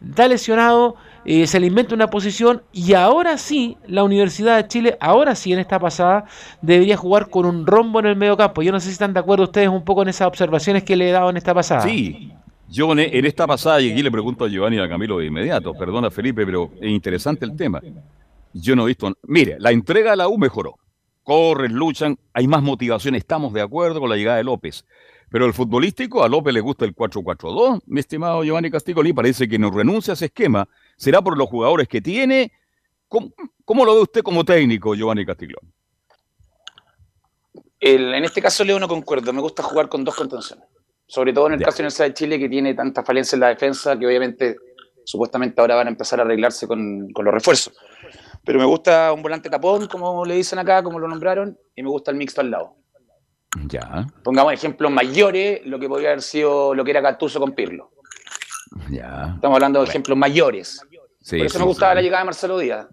está 0.08 0.28
lesionado, 0.28 0.94
eh, 1.24 1.46
se 1.48 1.58
le 1.58 1.66
inventa 1.66 1.94
una 1.94 2.08
posición 2.08 2.62
y 2.72 2.94
ahora 2.94 3.36
sí, 3.36 3.76
la 3.88 4.04
Universidad 4.04 4.56
de 4.62 4.68
Chile, 4.68 4.96
ahora 5.00 5.34
sí 5.34 5.52
en 5.52 5.58
esta 5.58 5.78
pasada, 5.80 6.24
debería 6.62 6.96
jugar 6.96 7.28
con 7.28 7.44
un 7.46 7.66
rombo 7.66 7.98
en 8.00 8.06
el 8.06 8.16
medio 8.16 8.36
campo. 8.36 8.62
Yo 8.62 8.70
no 8.72 8.78
sé 8.78 8.86
si 8.86 8.92
están 8.92 9.12
de 9.12 9.20
acuerdo 9.20 9.44
ustedes 9.44 9.68
un 9.68 9.82
poco 9.84 10.02
en 10.02 10.08
esas 10.08 10.28
observaciones 10.28 10.84
que 10.84 10.94
le 10.96 11.08
he 11.08 11.12
dado 11.12 11.28
en 11.30 11.36
esta 11.36 11.52
pasada. 11.52 11.82
Sí, 11.82 12.32
yo 12.68 12.92
en, 12.92 13.24
esta 13.24 13.46
pasada, 13.46 13.80
y 13.80 13.92
aquí 13.92 14.02
le 14.02 14.10
pregunto 14.10 14.44
a 14.44 14.48
Giovanni 14.48 14.76
y 14.76 14.80
a 14.80 14.88
Camilo 14.88 15.18
de 15.18 15.26
inmediato, 15.26 15.72
perdona 15.74 16.10
Felipe, 16.10 16.44
pero 16.44 16.70
es 16.80 16.90
interesante 16.90 17.44
el 17.44 17.56
tema. 17.56 17.80
Yo 18.52 18.74
no 18.74 18.84
he 18.84 18.86
visto, 18.88 19.16
mire, 19.22 19.56
la 19.58 19.70
entrega 19.70 20.12
a 20.12 20.16
la 20.16 20.28
U 20.28 20.38
mejoró. 20.38 20.78
Corren, 21.22 21.72
luchan, 21.72 22.18
hay 22.32 22.46
más 22.46 22.62
motivación, 22.62 23.14
estamos 23.14 23.52
de 23.52 23.60
acuerdo 23.60 24.00
con 24.00 24.10
la 24.10 24.16
llegada 24.16 24.38
de 24.38 24.44
López. 24.44 24.84
Pero 25.28 25.46
el 25.46 25.52
futbolístico, 25.52 26.22
a 26.22 26.28
López 26.28 26.54
le 26.54 26.60
gusta 26.60 26.84
el 26.84 26.94
4-4-2, 26.94 27.82
mi 27.86 28.00
estimado 28.00 28.44
Giovanni 28.44 28.70
Castigoli, 28.70 29.12
parece 29.12 29.48
que 29.48 29.58
no 29.58 29.70
renuncia 29.70 30.12
a 30.12 30.14
ese 30.14 30.26
esquema. 30.26 30.68
¿Será 30.96 31.20
por 31.22 31.36
los 31.36 31.48
jugadores 31.48 31.88
que 31.88 32.00
tiene? 32.00 32.52
¿Cómo, 33.08 33.32
cómo 33.64 33.84
lo 33.84 33.94
ve 33.94 34.02
usted 34.02 34.22
como 34.22 34.44
técnico, 34.44 34.94
Giovanni 34.94 35.24
Castiglione? 35.24 35.68
En 37.80 38.24
este 38.24 38.40
caso, 38.40 38.64
Leo, 38.64 38.78
no 38.78 38.88
concuerdo. 38.88 39.32
Me 39.32 39.40
gusta 39.40 39.62
jugar 39.62 39.88
con 39.88 40.02
dos 40.02 40.14
contenciones. 40.14 40.64
Sobre 41.06 41.32
todo 41.32 41.46
en 41.46 41.54
el 41.54 41.60
caso 41.60 41.78
de 41.78 41.82
la 41.82 41.86
Universidad 41.86 42.06
de 42.08 42.14
Chile, 42.14 42.38
que 42.38 42.48
tiene 42.48 42.74
tanta 42.74 43.02
falencia 43.04 43.36
en 43.36 43.40
la 43.40 43.48
defensa, 43.48 43.98
que 43.98 44.06
obviamente, 44.06 44.56
supuestamente 45.04 45.60
ahora 45.60 45.76
van 45.76 45.86
a 45.86 45.90
empezar 45.90 46.18
a 46.18 46.22
arreglarse 46.22 46.66
con, 46.66 47.08
con 47.12 47.24
los 47.24 47.32
refuerzos. 47.32 47.72
Pero 48.44 48.58
me 48.58 48.64
gusta 48.64 49.12
un 49.12 49.22
volante 49.22 49.50
tapón, 49.50 49.86
como 49.86 50.24
le 50.24 50.34
dicen 50.34 50.58
acá, 50.58 50.82
como 50.82 50.98
lo 50.98 51.08
nombraron, 51.08 51.58
y 51.74 51.82
me 51.82 51.88
gusta 51.88 52.10
el 52.10 52.16
mixto 52.16 52.40
al 52.40 52.50
lado. 52.50 52.76
Ya, 53.68 54.06
Pongamos 54.22 54.52
ejemplos 54.52 54.90
mayores, 54.90 55.64
lo 55.64 55.78
que 55.78 55.88
podría 55.88 56.10
haber 56.10 56.22
sido 56.22 56.74
lo 56.74 56.84
que 56.84 56.90
era 56.90 57.00
Gattuso 57.00 57.40
con 57.40 57.52
Pirlo. 57.52 57.90
ya. 58.90 59.32
Estamos 59.34 59.56
hablando 59.56 59.80
de 59.80 59.88
ejemplos 59.88 60.18
mayores. 60.18 60.80
Sí, 61.20 61.38
Por 61.38 61.46
eso 61.46 61.58
sí, 61.58 61.58
me 61.60 61.68
gustaba 61.68 61.92
sí. 61.92 61.96
la 61.96 62.02
llegada 62.02 62.22
de 62.22 62.26
Marcelo 62.26 62.58
Díaz. 62.58 62.86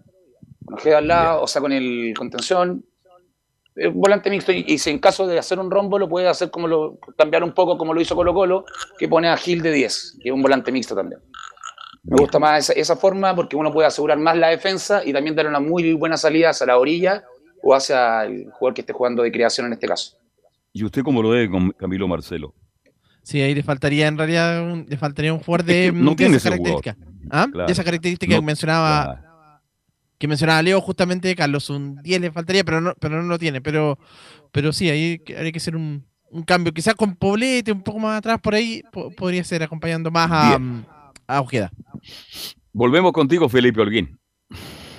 Con 0.64 0.74
Ojeda 0.74 0.98
al 0.98 1.08
lado, 1.08 1.42
o 1.42 1.46
sea, 1.46 1.60
con 1.60 1.72
el 1.72 2.14
contención. 2.16 2.84
Eh, 3.76 3.88
volante 3.88 4.30
mixto. 4.30 4.52
Y, 4.52 4.64
y 4.66 4.78
si 4.78 4.90
en 4.90 4.98
caso 4.98 5.26
de 5.26 5.38
hacer 5.38 5.58
un 5.58 5.70
rombo, 5.70 5.98
lo 5.98 6.08
puede 6.08 6.28
hacer 6.28 6.50
como 6.50 6.68
lo. 6.68 6.98
cambiar 7.16 7.42
un 7.44 7.52
poco 7.52 7.76
como 7.78 7.94
lo 7.94 8.00
hizo 8.00 8.14
Colo 8.14 8.32
Colo, 8.34 8.64
que 8.98 9.08
pone 9.08 9.28
a 9.28 9.36
Gil 9.36 9.62
de 9.62 9.72
10, 9.72 10.18
que 10.22 10.28
es 10.28 10.34
un 10.34 10.42
volante 10.42 10.70
mixto 10.72 10.94
también. 10.94 11.20
Me 12.04 12.16
gusta 12.16 12.38
más 12.38 12.70
esa, 12.70 12.78
esa 12.78 12.96
forma 12.96 13.34
porque 13.34 13.56
uno 13.56 13.72
puede 13.72 13.88
asegurar 13.88 14.18
más 14.18 14.36
la 14.36 14.48
defensa 14.48 15.02
y 15.04 15.12
también 15.12 15.34
dar 15.34 15.46
una 15.46 15.58
muy 15.60 15.94
buena 15.94 16.16
salida 16.18 16.50
hacia 16.50 16.66
la 16.66 16.78
orilla 16.78 17.24
o 17.62 17.74
hacia 17.74 18.24
el 18.24 18.50
jugador 18.50 18.74
que 18.74 18.82
esté 18.82 18.92
jugando 18.92 19.22
de 19.22 19.32
creación 19.32 19.66
en 19.68 19.72
este 19.72 19.86
caso. 19.88 20.18
¿Y 20.72 20.84
usted 20.84 21.02
cómo 21.02 21.22
lo 21.22 21.30
ve 21.30 21.48
con 21.48 21.70
Camilo 21.70 22.06
Marcelo? 22.06 22.52
Sí, 23.22 23.40
ahí 23.40 23.54
le 23.54 23.62
faltaría 23.62 24.06
en 24.06 24.18
realidad 24.18 24.60
un, 24.70 24.84
le 24.86 24.98
faltaría 24.98 25.32
un 25.32 25.38
jugador 25.40 25.64
de, 25.64 25.86
Es 25.86 25.92
que 25.92 25.98
no 25.98 26.10
de 26.10 26.16
tiene 26.16 26.36
esa 26.36 26.48
ese 26.50 26.58
jugador. 26.58 26.82
característica. 26.82 27.30
¿Ah? 27.30 27.46
Claro. 27.50 27.66
De 27.66 27.72
esa 27.72 27.84
característica 27.84 28.34
No, 28.34 28.40
que 28.40 28.46
mencionaba 28.46 29.23
que 30.18 30.28
mencionaba 30.28 30.62
Leo 30.62 30.80
justamente 30.80 31.34
Carlos, 31.34 31.70
un 31.70 31.96
10 32.02 32.20
le 32.20 32.32
faltaría, 32.32 32.64
pero 32.64 32.80
no, 32.80 32.94
pero 33.00 33.22
no 33.22 33.28
lo 33.28 33.38
tiene. 33.38 33.60
Pero, 33.60 33.98
pero 34.52 34.72
sí, 34.72 34.88
ahí 34.90 35.20
habría 35.36 35.52
que 35.52 35.58
hacer 35.58 35.76
un, 35.76 36.06
un 36.30 36.42
cambio. 36.44 36.72
Quizás 36.72 36.94
con 36.94 37.16
Poblete 37.16 37.72
un 37.72 37.82
poco 37.82 37.98
más 37.98 38.18
atrás 38.18 38.40
por 38.40 38.54
ahí 38.54 38.82
po- 38.92 39.10
podría 39.10 39.44
ser 39.44 39.62
acompañando 39.62 40.10
más 40.10 40.30
a, 40.30 40.58
a 41.26 41.40
Ojeda. 41.40 41.70
Volvemos 42.72 43.12
contigo, 43.12 43.48
Felipe 43.48 43.80
Holguín. 43.80 44.18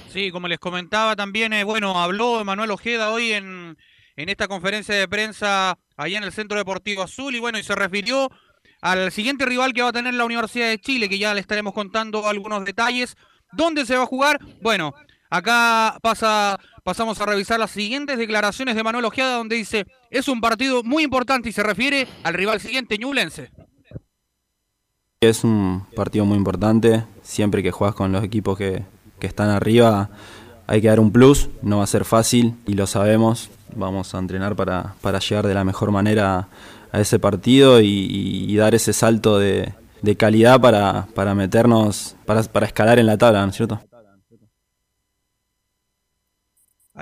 Sí, 0.09 0.31
como 0.31 0.47
les 0.47 0.59
comentaba 0.59 1.15
también, 1.15 1.51
eh, 1.53 1.63
bueno, 1.65 1.99
habló 2.01 2.43
Manuel 2.45 2.71
Ojeda 2.71 3.09
hoy 3.11 3.33
en, 3.33 3.77
en 4.15 4.29
esta 4.29 4.47
conferencia 4.47 4.95
de 4.95 5.07
prensa 5.09 5.77
allá 5.97 6.17
en 6.17 6.23
el 6.23 6.31
Centro 6.31 6.57
Deportivo 6.57 7.03
Azul 7.03 7.35
y 7.35 7.39
bueno, 7.39 7.59
y 7.59 7.63
se 7.63 7.75
refirió 7.75 8.29
al 8.81 9.11
siguiente 9.11 9.45
rival 9.45 9.73
que 9.73 9.81
va 9.81 9.89
a 9.89 9.93
tener 9.93 10.13
la 10.13 10.23
Universidad 10.25 10.69
de 10.69 10.79
Chile, 10.79 11.09
que 11.09 11.17
ya 11.17 11.33
le 11.33 11.41
estaremos 11.41 11.73
contando 11.73 12.27
algunos 12.27 12.63
detalles. 12.63 13.15
¿Dónde 13.51 13.85
se 13.85 13.95
va 13.97 14.03
a 14.03 14.07
jugar? 14.07 14.39
Bueno, 14.61 14.93
acá 15.35 15.97
pasa, 16.01 16.59
pasamos 16.83 17.19
a 17.19 17.25
revisar 17.25 17.59
las 17.59 17.71
siguientes 17.71 18.17
declaraciones 18.17 18.75
de 18.75 18.83
Manuel 18.83 19.05
Ojeda, 19.05 19.37
donde 19.37 19.55
dice, 19.55 19.85
es 20.09 20.27
un 20.27 20.41
partido 20.41 20.83
muy 20.83 21.03
importante 21.03 21.49
y 21.49 21.51
se 21.51 21.63
refiere 21.63 22.07
al 22.23 22.33
rival 22.33 22.59
siguiente, 22.59 22.97
Ñublense. 22.97 23.51
Es 25.21 25.43
un 25.43 25.85
partido 25.95 26.25
muy 26.25 26.37
importante. 26.37 27.03
Siempre 27.23 27.63
que 27.63 27.71
juegas 27.71 27.95
con 27.95 28.11
los 28.11 28.23
equipos 28.23 28.57
que, 28.57 28.83
están 29.21 29.49
arriba, 29.49 30.11
hay 30.67 30.81
que 30.81 30.87
dar 30.87 30.99
un 30.99 31.11
plus. 31.11 31.49
No 31.63 31.79
va 31.79 31.85
a 31.85 31.87
ser 31.87 32.05
fácil 32.05 32.53
y 32.67 32.73
lo 32.73 32.85
sabemos. 32.85 33.49
Vamos 33.75 34.13
a 34.13 34.19
entrenar 34.19 34.55
para, 34.55 34.93
llegar 35.19 35.47
de 35.47 35.55
la 35.55 35.63
mejor 35.63 35.89
manera 35.89 36.47
a 36.91 36.99
ese 36.99 37.17
partido 37.17 37.81
y, 37.81 38.55
dar 38.55 38.75
ese 38.75 38.93
salto 38.93 39.39
de, 39.39 39.73
calidad 40.15 40.61
para, 40.61 41.07
para 41.15 41.33
meternos, 41.33 42.15
para, 42.27 42.43
para 42.43 42.67
escalar 42.67 42.99
en 42.99 43.07
la 43.07 43.17
tabla, 43.17 43.41
¿no 43.41 43.49
es 43.49 43.55
cierto? 43.55 43.81
Ahí 43.89 43.95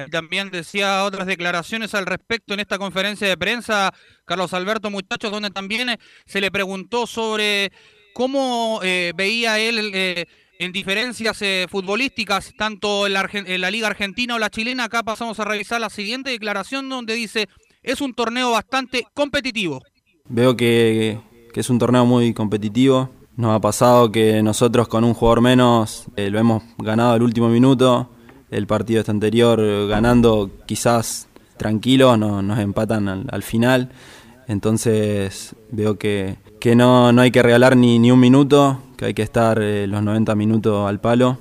también 0.10 0.50
decía 0.50 1.04
otras 1.04 1.28
declaraciones 1.28 1.94
al 1.94 2.06
respecto 2.06 2.54
en 2.54 2.60
esta 2.60 2.80
conferencia 2.80 3.28
de 3.28 3.38
prensa, 3.38 3.94
Carlos 4.26 4.54
Alberto 4.54 4.90
Muchachos, 4.90 5.32
donde 5.32 5.52
también 5.52 5.90
eh, 5.90 6.00
se 6.26 6.42
le 6.42 6.50
preguntó 6.50 7.06
sobre 7.06 7.72
cómo 8.14 8.80
eh, 8.84 9.14
veía 9.16 9.60
él 9.60 9.92
eh, 9.94 10.26
en 10.60 10.72
diferencias 10.72 11.44
futbolísticas, 11.70 12.54
tanto 12.58 13.06
en 13.08 13.14
la, 13.14 13.72
Liga 13.72 13.88
Argentina 13.88 14.36
o 14.36 14.40
la 14.40 14.50
chilena. 14.50 14.86
Acá 14.86 15.04
pasamos 15.04 15.40
a 15.40 15.46
revisar 15.46 15.82
la 15.82 15.90
siguiente 15.90 16.30
declaración 16.30 16.90
donde 16.90 17.16
dice, 17.16 17.50
es 17.82 18.02
un 18.02 18.14
torneo 18.14 18.52
bastante 18.52 19.06
competitivo. 19.14 19.82
Veo 20.26 20.56
que, 20.56 21.20
que 21.54 21.60
es 21.60 21.70
un 21.70 21.80
torneo 21.80 22.06
muy 22.06 22.34
competitivo. 22.34 23.10
Nos 23.36 23.56
ha 23.56 23.60
pasado 23.60 24.12
que 24.12 24.42
nosotros 24.42 24.88
con 24.88 25.04
un 25.04 25.14
jugador 25.14 25.42
menos 25.42 26.06
lo 26.16 26.40
hemos 26.40 26.64
ganado 26.78 27.14
al 27.14 27.24
último 27.24 27.50
minuto. 27.50 28.13
El 28.54 28.68
partido 28.68 29.00
este 29.00 29.12
anterior 29.12 29.60
eh, 29.62 29.88
ganando 29.88 30.50
quizás 30.66 31.28
tranquilo, 31.58 32.18
no- 32.18 32.42
nos 32.42 32.60
empatan 32.60 33.08
al, 33.10 33.26
al 33.32 33.44
final. 33.44 33.90
Entonces 34.48 35.56
veo 35.72 35.98
que, 35.98 36.38
que 36.60 36.76
no, 36.76 37.12
no 37.12 37.22
hay 37.22 37.32
que 37.32 37.42
regalar 37.42 37.76
ni, 37.76 37.98
ni 38.00 38.12
un 38.12 38.20
minuto, 38.20 38.80
que 38.98 39.06
hay 39.06 39.14
que 39.14 39.22
estar 39.24 39.60
eh, 39.62 39.88
los 39.88 40.04
90 40.04 40.36
minutos 40.36 40.88
al 40.88 41.00
palo. 41.00 41.38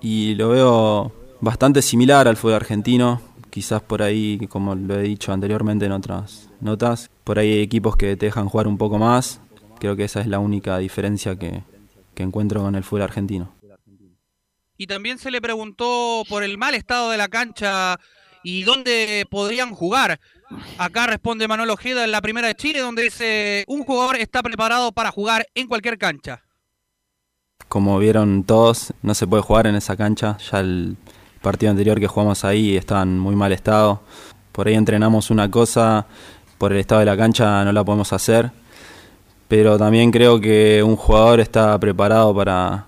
Y 0.00 0.34
lo 0.34 0.48
veo 0.50 1.12
bastante 1.40 1.82
similar 1.82 2.26
al 2.28 2.36
fútbol 2.36 2.54
argentino. 2.56 3.20
Quizás 3.50 3.80
por 3.82 4.02
ahí, 4.02 4.38
como 4.48 4.74
lo 4.74 4.98
he 4.98 5.02
dicho 5.02 5.32
anteriormente 5.32 5.86
en 5.86 5.92
otras 5.92 6.48
notas, 6.60 7.10
por 7.24 7.38
ahí 7.38 7.52
hay 7.52 7.60
equipos 7.60 7.96
que 7.96 8.16
te 8.16 8.26
dejan 8.26 8.48
jugar 8.48 8.66
un 8.68 8.78
poco 8.78 8.98
más. 8.98 9.40
Creo 9.78 9.96
que 9.96 10.04
esa 10.04 10.20
es 10.20 10.26
la 10.26 10.38
única 10.38 10.78
diferencia 10.78 11.36
que, 11.36 11.62
que 12.14 12.22
encuentro 12.22 12.62
con 12.62 12.74
el 12.74 12.82
fútbol 12.84 13.02
argentino. 13.02 13.48
Y 14.78 14.86
también 14.86 15.18
se 15.18 15.32
le 15.32 15.42
preguntó 15.42 16.22
por 16.28 16.44
el 16.44 16.56
mal 16.56 16.74
estado 16.74 17.10
de 17.10 17.16
la 17.16 17.26
cancha 17.26 17.98
y 18.44 18.62
dónde 18.62 19.26
podrían 19.28 19.74
jugar. 19.74 20.20
Acá 20.78 21.08
responde 21.08 21.48
Manuel 21.48 21.70
Ojeda 21.70 22.04
en 22.04 22.12
la 22.12 22.22
primera 22.22 22.46
de 22.46 22.54
Chile, 22.54 22.78
donde 22.78 23.02
dice, 23.02 23.64
un 23.66 23.82
jugador 23.82 24.16
está 24.16 24.40
preparado 24.40 24.92
para 24.92 25.10
jugar 25.10 25.46
en 25.56 25.66
cualquier 25.66 25.98
cancha. 25.98 26.44
Como 27.66 27.98
vieron 27.98 28.44
todos, 28.44 28.94
no 29.02 29.14
se 29.14 29.26
puede 29.26 29.42
jugar 29.42 29.66
en 29.66 29.74
esa 29.74 29.96
cancha. 29.96 30.38
Ya 30.50 30.60
el 30.60 30.96
partido 31.42 31.70
anterior 31.70 31.98
que 31.98 32.06
jugamos 32.06 32.44
ahí 32.44 32.76
estaba 32.76 33.02
en 33.02 33.18
muy 33.18 33.34
mal 33.34 33.52
estado. 33.52 34.00
Por 34.52 34.68
ahí 34.68 34.74
entrenamos 34.74 35.30
una 35.30 35.50
cosa, 35.50 36.06
por 36.56 36.72
el 36.72 36.78
estado 36.78 37.00
de 37.00 37.06
la 37.06 37.16
cancha 37.16 37.64
no 37.64 37.72
la 37.72 37.84
podemos 37.84 38.12
hacer. 38.12 38.52
Pero 39.48 39.76
también 39.76 40.12
creo 40.12 40.40
que 40.40 40.84
un 40.84 40.94
jugador 40.94 41.40
está 41.40 41.78
preparado 41.80 42.34
para, 42.34 42.86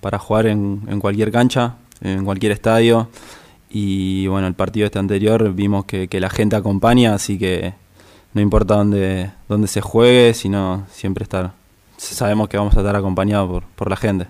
para 0.00 0.18
jugar 0.18 0.46
en, 0.46 0.82
en 0.88 1.00
cualquier 1.00 1.30
cancha, 1.32 1.76
en 2.00 2.24
cualquier 2.24 2.52
estadio. 2.52 3.08
Y 3.70 4.26
bueno, 4.28 4.46
el 4.46 4.54
partido 4.54 4.86
este 4.86 4.98
anterior 4.98 5.52
vimos 5.52 5.84
que, 5.84 6.08
que 6.08 6.20
la 6.20 6.30
gente 6.30 6.56
acompaña, 6.56 7.14
así 7.14 7.38
que 7.38 7.74
no 8.32 8.40
importa 8.40 8.76
dónde, 8.76 9.30
dónde 9.48 9.68
se 9.68 9.80
juegue, 9.80 10.32
sino 10.32 10.86
siempre 10.90 11.24
estar. 11.24 11.52
Sabemos 11.98 12.48
que 12.48 12.56
vamos 12.56 12.74
a 12.76 12.80
estar 12.80 12.96
acompañados 12.96 13.50
por, 13.50 13.64
por 13.74 13.90
la 13.90 13.96
gente. 13.96 14.26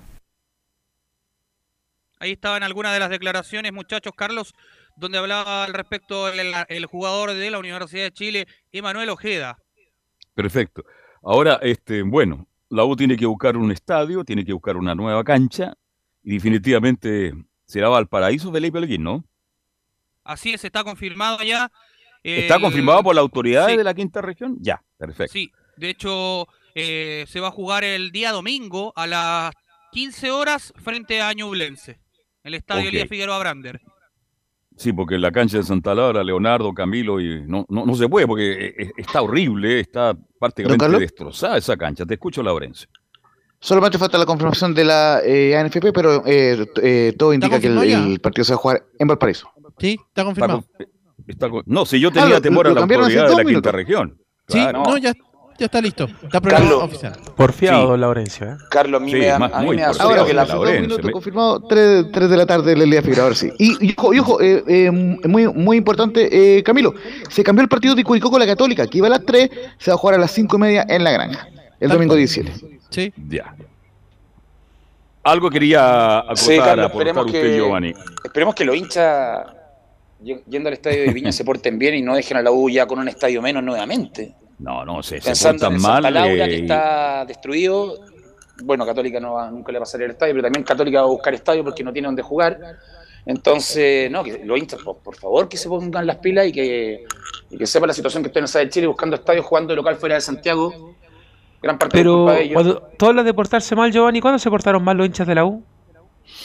Ahí 2.18 2.32
estaban 2.32 2.64
algunas 2.64 2.92
de 2.94 2.98
las 2.98 3.10
declaraciones, 3.10 3.72
muchachos, 3.72 4.12
Carlos, 4.16 4.54
donde 4.96 5.18
hablaba 5.18 5.62
al 5.62 5.72
respecto 5.72 6.26
el, 6.28 6.52
el 6.66 6.86
jugador 6.86 7.32
de 7.32 7.50
la 7.52 7.60
Universidad 7.60 8.02
de 8.02 8.12
Chile, 8.12 8.48
Emanuel 8.72 9.10
Ojeda. 9.10 9.58
Perfecto. 10.34 10.84
Ahora, 11.22 11.60
este, 11.62 12.02
bueno, 12.02 12.47
la 12.70 12.84
U 12.84 12.96
tiene 12.96 13.16
que 13.16 13.26
buscar 13.26 13.56
un 13.56 13.70
estadio, 13.72 14.24
tiene 14.24 14.44
que 14.44 14.52
buscar 14.52 14.76
una 14.76 14.94
nueva 14.94 15.24
cancha 15.24 15.74
y 16.22 16.34
definitivamente 16.34 17.32
será 17.64 17.88
Valparaíso 17.88 18.52
Felipe 18.52 18.78
Holguín, 18.78 19.02
¿no? 19.02 19.24
Así 20.24 20.52
es, 20.52 20.64
está 20.64 20.84
confirmado 20.84 21.42
ya. 21.42 21.70
¿Está 22.22 22.56
el- 22.56 22.62
confirmado 22.62 23.02
por 23.02 23.14
las 23.14 23.22
autoridades 23.22 23.72
sí. 23.72 23.76
de 23.78 23.84
la 23.84 23.94
quinta 23.94 24.20
región? 24.20 24.56
Ya, 24.60 24.82
perfecto. 24.98 25.32
Sí, 25.32 25.50
de 25.76 25.90
hecho, 25.90 26.46
eh, 26.74 27.24
se 27.28 27.40
va 27.40 27.48
a 27.48 27.52
jugar 27.52 27.84
el 27.84 28.10
día 28.10 28.32
domingo 28.32 28.92
a 28.96 29.06
las 29.06 29.52
15 29.92 30.30
horas 30.30 30.74
frente 30.76 31.22
a 31.22 31.32
Ñublense, 31.32 32.00
el 32.42 32.54
estadio. 32.54 32.88
Elías 32.90 33.08
Figueroa 33.08 33.38
Brander. 33.38 33.80
Sí, 34.76 34.92
porque 34.92 35.14
en 35.16 35.22
la 35.22 35.32
cancha 35.32 35.56
de 35.56 35.64
Santa 35.64 35.94
Laura, 35.94 36.22
Leonardo, 36.22 36.72
Camilo, 36.74 37.20
y 37.20 37.42
no, 37.46 37.64
no, 37.68 37.84
no 37.86 37.94
se 37.94 38.08
puede 38.08 38.26
porque 38.26 38.52
eh, 38.52 38.74
eh, 38.78 38.90
está 38.96 39.22
horrible, 39.22 39.80
está 39.80 40.16
prácticamente 40.38 40.88
destrozada 40.98 41.56
esa 41.56 41.76
cancha. 41.76 42.04
Te 42.06 42.14
escucho, 42.14 42.42
Laurencio. 42.42 42.88
Solamente 43.60 43.98
falta 43.98 44.18
la 44.18 44.26
confirmación 44.26 44.72
de 44.72 44.84
la 44.84 45.20
eh, 45.24 45.56
ANFP, 45.56 45.92
pero 45.92 46.22
eh, 46.24 46.64
eh, 46.80 47.14
todo 47.18 47.32
indica 47.34 47.58
que 47.58 47.66
el, 47.66 48.20
partido 48.20 48.44
se 48.44 48.52
va 48.52 48.56
a 48.56 48.58
jugar 48.58 48.86
en 48.98 49.08
Valparaíso. 49.08 49.50
Sí, 49.78 49.98
está 50.08 50.24
confirmado. 50.24 50.64
Está 51.26 51.48
no, 51.66 51.84
si 51.84 52.00
yo 52.00 52.08
Ah, 52.10 52.12
tenía 52.12 52.28
lo- 52.36 52.40
temor 52.40 52.66
lo 52.66 52.70
a 52.72 52.74
la 52.74 52.80
autoridad 52.82 53.28
de 53.28 53.36
la 53.36 53.44
quinta 53.44 53.72
región. 53.72 54.18
Sí, 54.46 54.58
no, 54.72 54.96
ya, 54.96 55.12
ya 55.58 55.66
está 55.66 55.80
listo. 55.80 56.04
Está 56.22 56.40
programado 56.40 56.78
Carlos. 56.80 56.84
oficial. 56.84 57.34
Porfiado, 57.36 57.94
Sí. 57.94 58.00
Laurencio. 58.00 58.46
¿eh? 58.46 58.56
Carlos, 58.70 59.00
a 59.00 59.04
mí 59.04 59.10
Sí, 59.10 59.18
me 59.18 59.30
a 59.30 59.38
mí 59.38 59.46
me 59.76 59.84
susto 59.88 60.02
Ahora, 60.04 60.24
que 60.24 60.32
la 60.34 60.44
minutos 60.44 61.04
me- 61.04 61.10
confirmado, 61.12 61.60
3, 61.66 62.12
de 62.12 62.36
la 62.36 62.46
tarde 62.46 62.72
el 62.72 62.82
Elías 62.82 63.04
Figueroa, 63.04 63.34
sí. 63.34 63.50
Y, 63.58 63.88
y 63.88 63.94
ojo, 63.96 64.14
y 64.14 64.18
ojo, 64.20 64.40
eh, 64.40 64.62
eh, 64.66 64.90
muy, 64.90 65.48
muy 65.48 65.76
importante, 65.76 66.58
eh, 66.58 66.62
Camilo, 66.62 66.94
se 67.28 67.42
cambió 67.42 67.62
el 67.62 67.68
partido 67.68 67.94
de 67.94 68.04
Curicó 68.04 68.30
con 68.30 68.38
la 68.40 68.46
Católica, 68.46 68.86
que 68.86 68.98
iba 68.98 69.08
a 69.08 69.10
las 69.10 69.24
3, 69.26 69.50
se 69.78 69.90
va 69.90 69.96
a 69.96 69.98
jugar 69.98 70.14
a 70.14 70.18
las 70.18 70.30
5 70.30 70.56
y 70.56 70.60
media 70.60 70.86
en 70.88 71.02
la 71.02 71.10
granja, 71.10 71.48
el 71.80 71.88
domingo 71.90 72.12
cual. 72.12 72.18
17. 72.18 72.52
Sí. 72.90 73.12
Ya. 73.28 73.54
Algo 75.24 75.50
quería 75.50 76.18
acotar, 76.20 76.36
Sí, 76.38 76.56
Carlos, 76.56 76.86
aportar 76.86 77.08
esperemos 77.08 77.26
usted, 77.26 77.42
que- 77.42 77.56
Giovanni. 77.56 77.94
Esperemos 78.24 78.54
que 78.54 78.64
los 78.64 78.76
hinchas 78.76 79.46
yendo 80.22 80.68
al 80.68 80.72
estadio 80.72 81.02
de 81.02 81.12
Viña 81.12 81.32
se 81.32 81.44
porten 81.44 81.78
bien 81.78 81.94
y 81.96 82.02
no 82.02 82.14
dejen 82.14 82.36
a 82.38 82.42
la 82.42 82.50
U 82.50 82.68
ya 82.70 82.86
con 82.86 82.98
un 82.98 83.08
estadio 83.08 83.42
menos 83.42 83.62
nuevamente. 83.62 84.34
No, 84.58 84.84
no, 84.84 85.02
se, 85.02 85.20
se 85.20 85.30
portan 85.30 85.80
mal. 85.80 86.02
Santa 86.02 86.10
Laura, 86.10 86.46
eh, 86.46 86.48
que 86.48 86.56
está 86.56 87.24
destruido. 87.24 88.00
Bueno, 88.64 88.84
Católica 88.84 89.20
no 89.20 89.34
va, 89.34 89.50
nunca 89.50 89.70
le 89.70 89.78
va 89.78 89.84
a 89.84 89.86
salir 89.86 90.06
el 90.06 90.10
estadio, 90.12 90.34
pero 90.34 90.44
también 90.44 90.64
Católica 90.64 91.00
va 91.00 91.06
a 91.06 91.10
buscar 91.10 91.32
estadio 91.32 91.62
porque 91.62 91.84
no 91.84 91.92
tiene 91.92 92.06
donde 92.06 92.22
jugar. 92.22 92.58
Entonces, 93.24 94.10
no, 94.10 94.24
que 94.24 94.42
los 94.44 94.58
hinchas, 94.58 94.80
por, 94.82 94.98
por 94.98 95.14
favor, 95.14 95.48
que 95.48 95.56
se 95.56 95.68
pongan 95.68 96.06
las 96.06 96.16
pilas 96.16 96.46
y 96.46 96.52
que, 96.52 97.04
y 97.50 97.58
que 97.58 97.66
sepa 97.66 97.86
la 97.86 97.92
situación 97.92 98.22
que 98.22 98.28
está 98.28 98.40
en 98.40 98.46
el 98.46 98.66
de 98.66 98.70
Chile 98.70 98.86
buscando 98.86 99.16
estadios, 99.16 99.44
jugando 99.44 99.72
de 99.72 99.76
local 99.76 99.96
fuera 99.96 100.14
de 100.16 100.20
Santiago. 100.22 100.96
Gran 101.62 101.78
parte 101.78 101.96
de 101.96 102.02
Pero 102.02 102.16
culpa 102.16 102.32
de 102.32 102.42
ellos. 102.42 102.54
cuando 102.54 102.82
tú 102.98 103.06
hablas 103.06 103.24
de 103.24 103.34
portarse 103.34 103.76
mal, 103.76 103.92
Giovanni, 103.92 104.20
¿cuándo 104.20 104.38
se 104.38 104.48
portaron 104.48 104.82
mal 104.82 104.96
los 104.96 105.06
hinchas 105.06 105.26
de 105.26 105.34
la 105.34 105.44
U? 105.44 105.62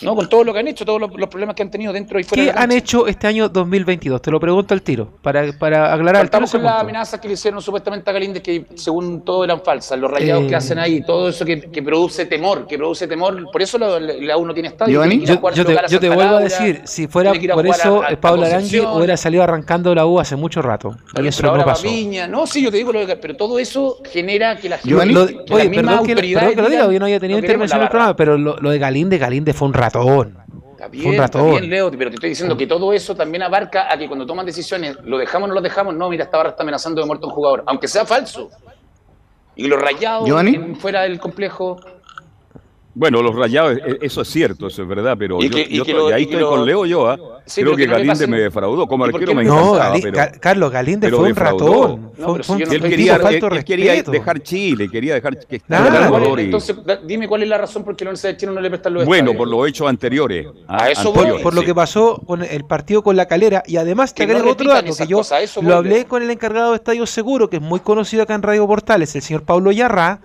No, 0.01 0.15
con 0.15 0.27
todo 0.27 0.43
lo 0.43 0.53
que 0.53 0.59
han 0.59 0.67
hecho, 0.67 0.85
todos 0.85 0.99
los, 0.99 1.11
los 1.15 1.29
problemas 1.29 1.55
que 1.55 1.61
han 1.63 1.69
tenido 1.71 1.93
dentro 1.93 2.19
y 2.19 2.23
fuera 2.23 2.41
¿Qué 2.43 2.47
de 2.49 2.53
la 2.55 2.61
han 2.61 2.71
hecho 2.71 3.07
este 3.07 3.27
año 3.27 3.47
2022? 3.47 4.21
Te 4.21 4.31
lo 4.31 4.39
pregunto 4.39 4.73
al 4.73 4.81
tiro, 4.81 5.07
para, 5.21 5.51
para 5.53 5.93
aclarar 5.93 6.25
ese 6.25 6.57
con 6.57 6.63
las 6.63 6.81
amenazas 6.81 7.19
que 7.19 7.27
le 7.27 7.35
hicieron 7.35 7.61
supuestamente 7.61 8.09
a 8.09 8.13
Galíndez, 8.13 8.41
que 8.43 8.65
según 8.75 9.23
todo 9.23 9.43
eran 9.43 9.61
falsas, 9.61 9.97
los 9.99 10.09
rayados 10.11 10.43
Eh. 10.43 10.47
que 10.47 10.55
hacen 10.55 10.79
ahí, 10.79 11.01
todo 11.05 11.29
eso 11.29 11.45
que, 11.45 11.61
que 11.61 11.81
produce 11.83 12.25
temor, 12.25 12.65
que 12.67 12.77
produce 12.77 13.07
temor, 13.07 13.49
por 13.51 13.61
eso 13.61 13.77
la, 13.77 13.99
la 13.99 14.37
U 14.37 14.45
no 14.45 14.53
tiene 14.53 14.69
estadio. 14.69 15.03
Yo, 15.05 15.51
yo 15.53 15.65
te, 15.65 15.77
yo 15.89 15.99
vuelvo 16.13 16.35
a 16.37 16.41
decir, 16.41 16.81
si 16.85 17.07
fuera 17.07 17.31
por 17.53 17.65
eso, 17.67 18.03
a- 18.03 18.07
a- 18.07 18.11
eh, 18.11 18.17
Pablo 18.17 18.45
Arangui 18.45 18.79
hubiera 18.79 19.15
salido 19.17 19.43
arrancando 19.43 19.93
la 19.95 20.05
U 20.05 20.19
hace 20.19 20.35
mucho 20.35 20.61
rato. 20.61 20.95
Y 21.21 21.27
eso 21.27 21.41
pero 21.43 21.57
no 21.57 21.65
pasó. 21.65 21.83
Viña, 21.83 22.27
no, 22.27 22.45
sí, 22.47 22.61
yo 22.63 22.71
te 22.71 22.77
digo, 22.77 22.91
lo 22.91 23.05
que- 23.05 23.15
pero 23.15 23.35
todo 23.35 23.59
eso 23.59 23.97
genera 24.11 24.57
que 24.57 24.69
la 24.69 24.77
gente, 24.77 24.89
Giovanni, 24.89 25.13
lo- 25.13 25.27
que 25.27 25.33
las 25.33 25.51
oye, 25.51 25.69
perdón 25.69 26.05
que, 26.05 26.11
autoridades 26.11 26.49
perdón 26.49 26.55
que 26.55 26.61
lo 26.61 26.69
diga, 26.69 26.87
hoy 26.87 26.99
no 26.99 27.05
había 27.05 27.19
tenido 27.19 27.37
"No 27.39 27.41
queremos 27.41 27.69
intervención 27.71 27.77
en 27.77 27.81
el 27.81 27.85
la 27.85 27.89
programa, 27.89 28.15
pero 28.15 28.37
lo, 28.37 28.57
lo 28.57 28.69
de 28.69 28.79
Galinde, 28.79 29.17
Galinde 29.17 29.53
fue 29.53 29.67
un 29.67 29.72
ratón. 29.73 30.37
Está 30.71 30.89
Fue 30.89 30.97
un 31.05 31.11
está 31.11 31.21
ratón. 31.23 31.51
bien, 31.51 31.69
Leo, 31.69 31.91
pero 31.91 32.09
te 32.09 32.15
estoy 32.15 32.29
diciendo 32.29 32.57
que 32.57 32.67
todo 32.67 32.93
eso 32.93 33.15
también 33.15 33.43
abarca 33.43 33.91
a 33.91 33.97
que 33.97 34.07
cuando 34.07 34.25
toman 34.25 34.45
decisiones, 34.45 34.97
lo 35.03 35.17
dejamos 35.17 35.45
o 35.45 35.49
no 35.49 35.53
lo 35.55 35.61
dejamos, 35.61 35.95
no, 35.95 36.09
mira, 36.09 36.25
esta 36.25 36.37
barra 36.37 36.49
está 36.51 36.63
amenazando 36.63 37.01
de 37.01 37.07
muerte 37.07 37.25
a 37.25 37.29
un 37.29 37.33
jugador, 37.33 37.63
aunque 37.67 37.87
sea 37.87 38.05
falso. 38.05 38.49
Y 39.55 39.67
los 39.67 39.79
rayados 39.79 40.29
fuera 40.79 41.01
del 41.03 41.19
complejo, 41.19 41.79
Bueno, 42.95 43.23
los 43.23 43.35
rayados, 43.35 43.77
eh, 43.77 43.97
eso 44.01 44.21
es 44.21 44.27
cierto, 44.27 44.67
eso 44.67 44.83
es 44.83 44.87
verdad, 44.87 45.15
pero 45.17 45.39
Y 45.41 45.49
yo, 45.49 45.55
que- 45.55 45.67
y 45.67 45.77
yo 45.77 45.83
que 45.85 45.93
lo- 45.93 46.07
ahí 46.07 46.21
y 46.21 46.25
estoy 46.25 46.39
lo- 46.41 46.49
con 46.51 46.65
Leo 46.65 46.85
yo, 46.85 47.09
¿ah? 47.09 47.17
Sí, 47.45 47.61
Creo 47.61 47.75
que 47.75 47.85
que 47.87 47.91
Galinde 47.91 48.27
me 48.27 48.39
defraudó. 48.39 48.87
Como 48.87 49.05
¿Y 49.05 49.11
por 49.11 49.19
arquero 49.19 49.35
me 49.35 49.43
no? 49.43 49.55
No, 49.55 49.61
encantaba, 49.75 49.95
Gali- 49.95 50.01
pero, 50.03 50.15
Ca- 50.15 50.31
Carlos 50.39 50.71
Galinde 50.71 51.07
pero 51.07 51.17
fue 51.17 51.23
un 51.25 51.33
defraudó. 51.33 51.65
ratón. 51.81 52.01
No, 52.01 52.09
Fue- 52.09 52.15
pero 52.15 52.33
fue 52.35 52.43
si 52.45 52.51
un 52.53 52.59
yo 52.59 52.65
no 52.65 52.71
él 52.73 52.81
quería, 52.91 53.15
él, 53.15 53.21
él 53.21 53.41
respeto. 53.41 54.11
dejar 54.11 54.39
Chile, 54.43 54.89
quería 54.89 55.13
dejar 55.15 55.39
que 55.39 55.59
Claro. 55.59 55.85
estaba 55.85 56.07
¿cuál 56.09 56.21
es- 56.21 56.27
valor 56.29 56.39
y- 56.39 56.43
entonces 56.45 56.75
dime 57.05 57.27
cuál 57.27 57.43
es 57.43 57.49
la 57.49 57.57
razón 57.57 57.83
por 57.83 57.95
qué 57.97 58.05
la 58.05 58.11
Universidad 58.11 58.33
de 58.33 58.37
Chile 58.37 58.51
no 58.53 58.61
le 58.61 58.69
prestan 58.69 58.93
los 58.93 59.05
Bueno, 59.05 59.31
estadios? 59.31 59.37
por 59.37 59.47
los 59.49 59.67
hechos 59.67 59.89
anteriores. 59.89 60.47
A 60.67 60.89
eso 60.89 61.03
voy. 61.09 61.11
anteriores, 61.17 61.43
por 61.43 61.53
lo 61.55 61.61
sí. 61.61 61.65
que 61.67 61.75
pasó 61.75 62.21
con 62.25 62.43
el 62.43 62.63
partido 62.65 63.03
con 63.03 63.15
la 63.17 63.25
calera 63.27 63.63
y 63.65 63.75
además 63.77 64.13
te 64.13 64.23
agrego 64.23 64.51
otro 64.51 64.69
dato 64.69 64.95
que 64.95 65.07
yo 65.07 65.19
eso 65.21 65.61
lo 65.63 65.75
hablé 65.75 66.05
con 66.05 66.21
el 66.23 66.29
encargado 66.29 66.69
de 66.69 66.75
Estadio 66.77 67.05
Seguro 67.07 67.49
que 67.49 67.57
es 67.57 67.61
muy 67.61 67.79
conocido 67.81 68.23
acá 68.23 68.35
en 68.35 68.43
Radio 68.43 68.65
Portales 68.67 69.13
el 69.15 69.21
señor 69.21 69.43
Pablo 69.43 69.71
Yarrá 69.71 70.21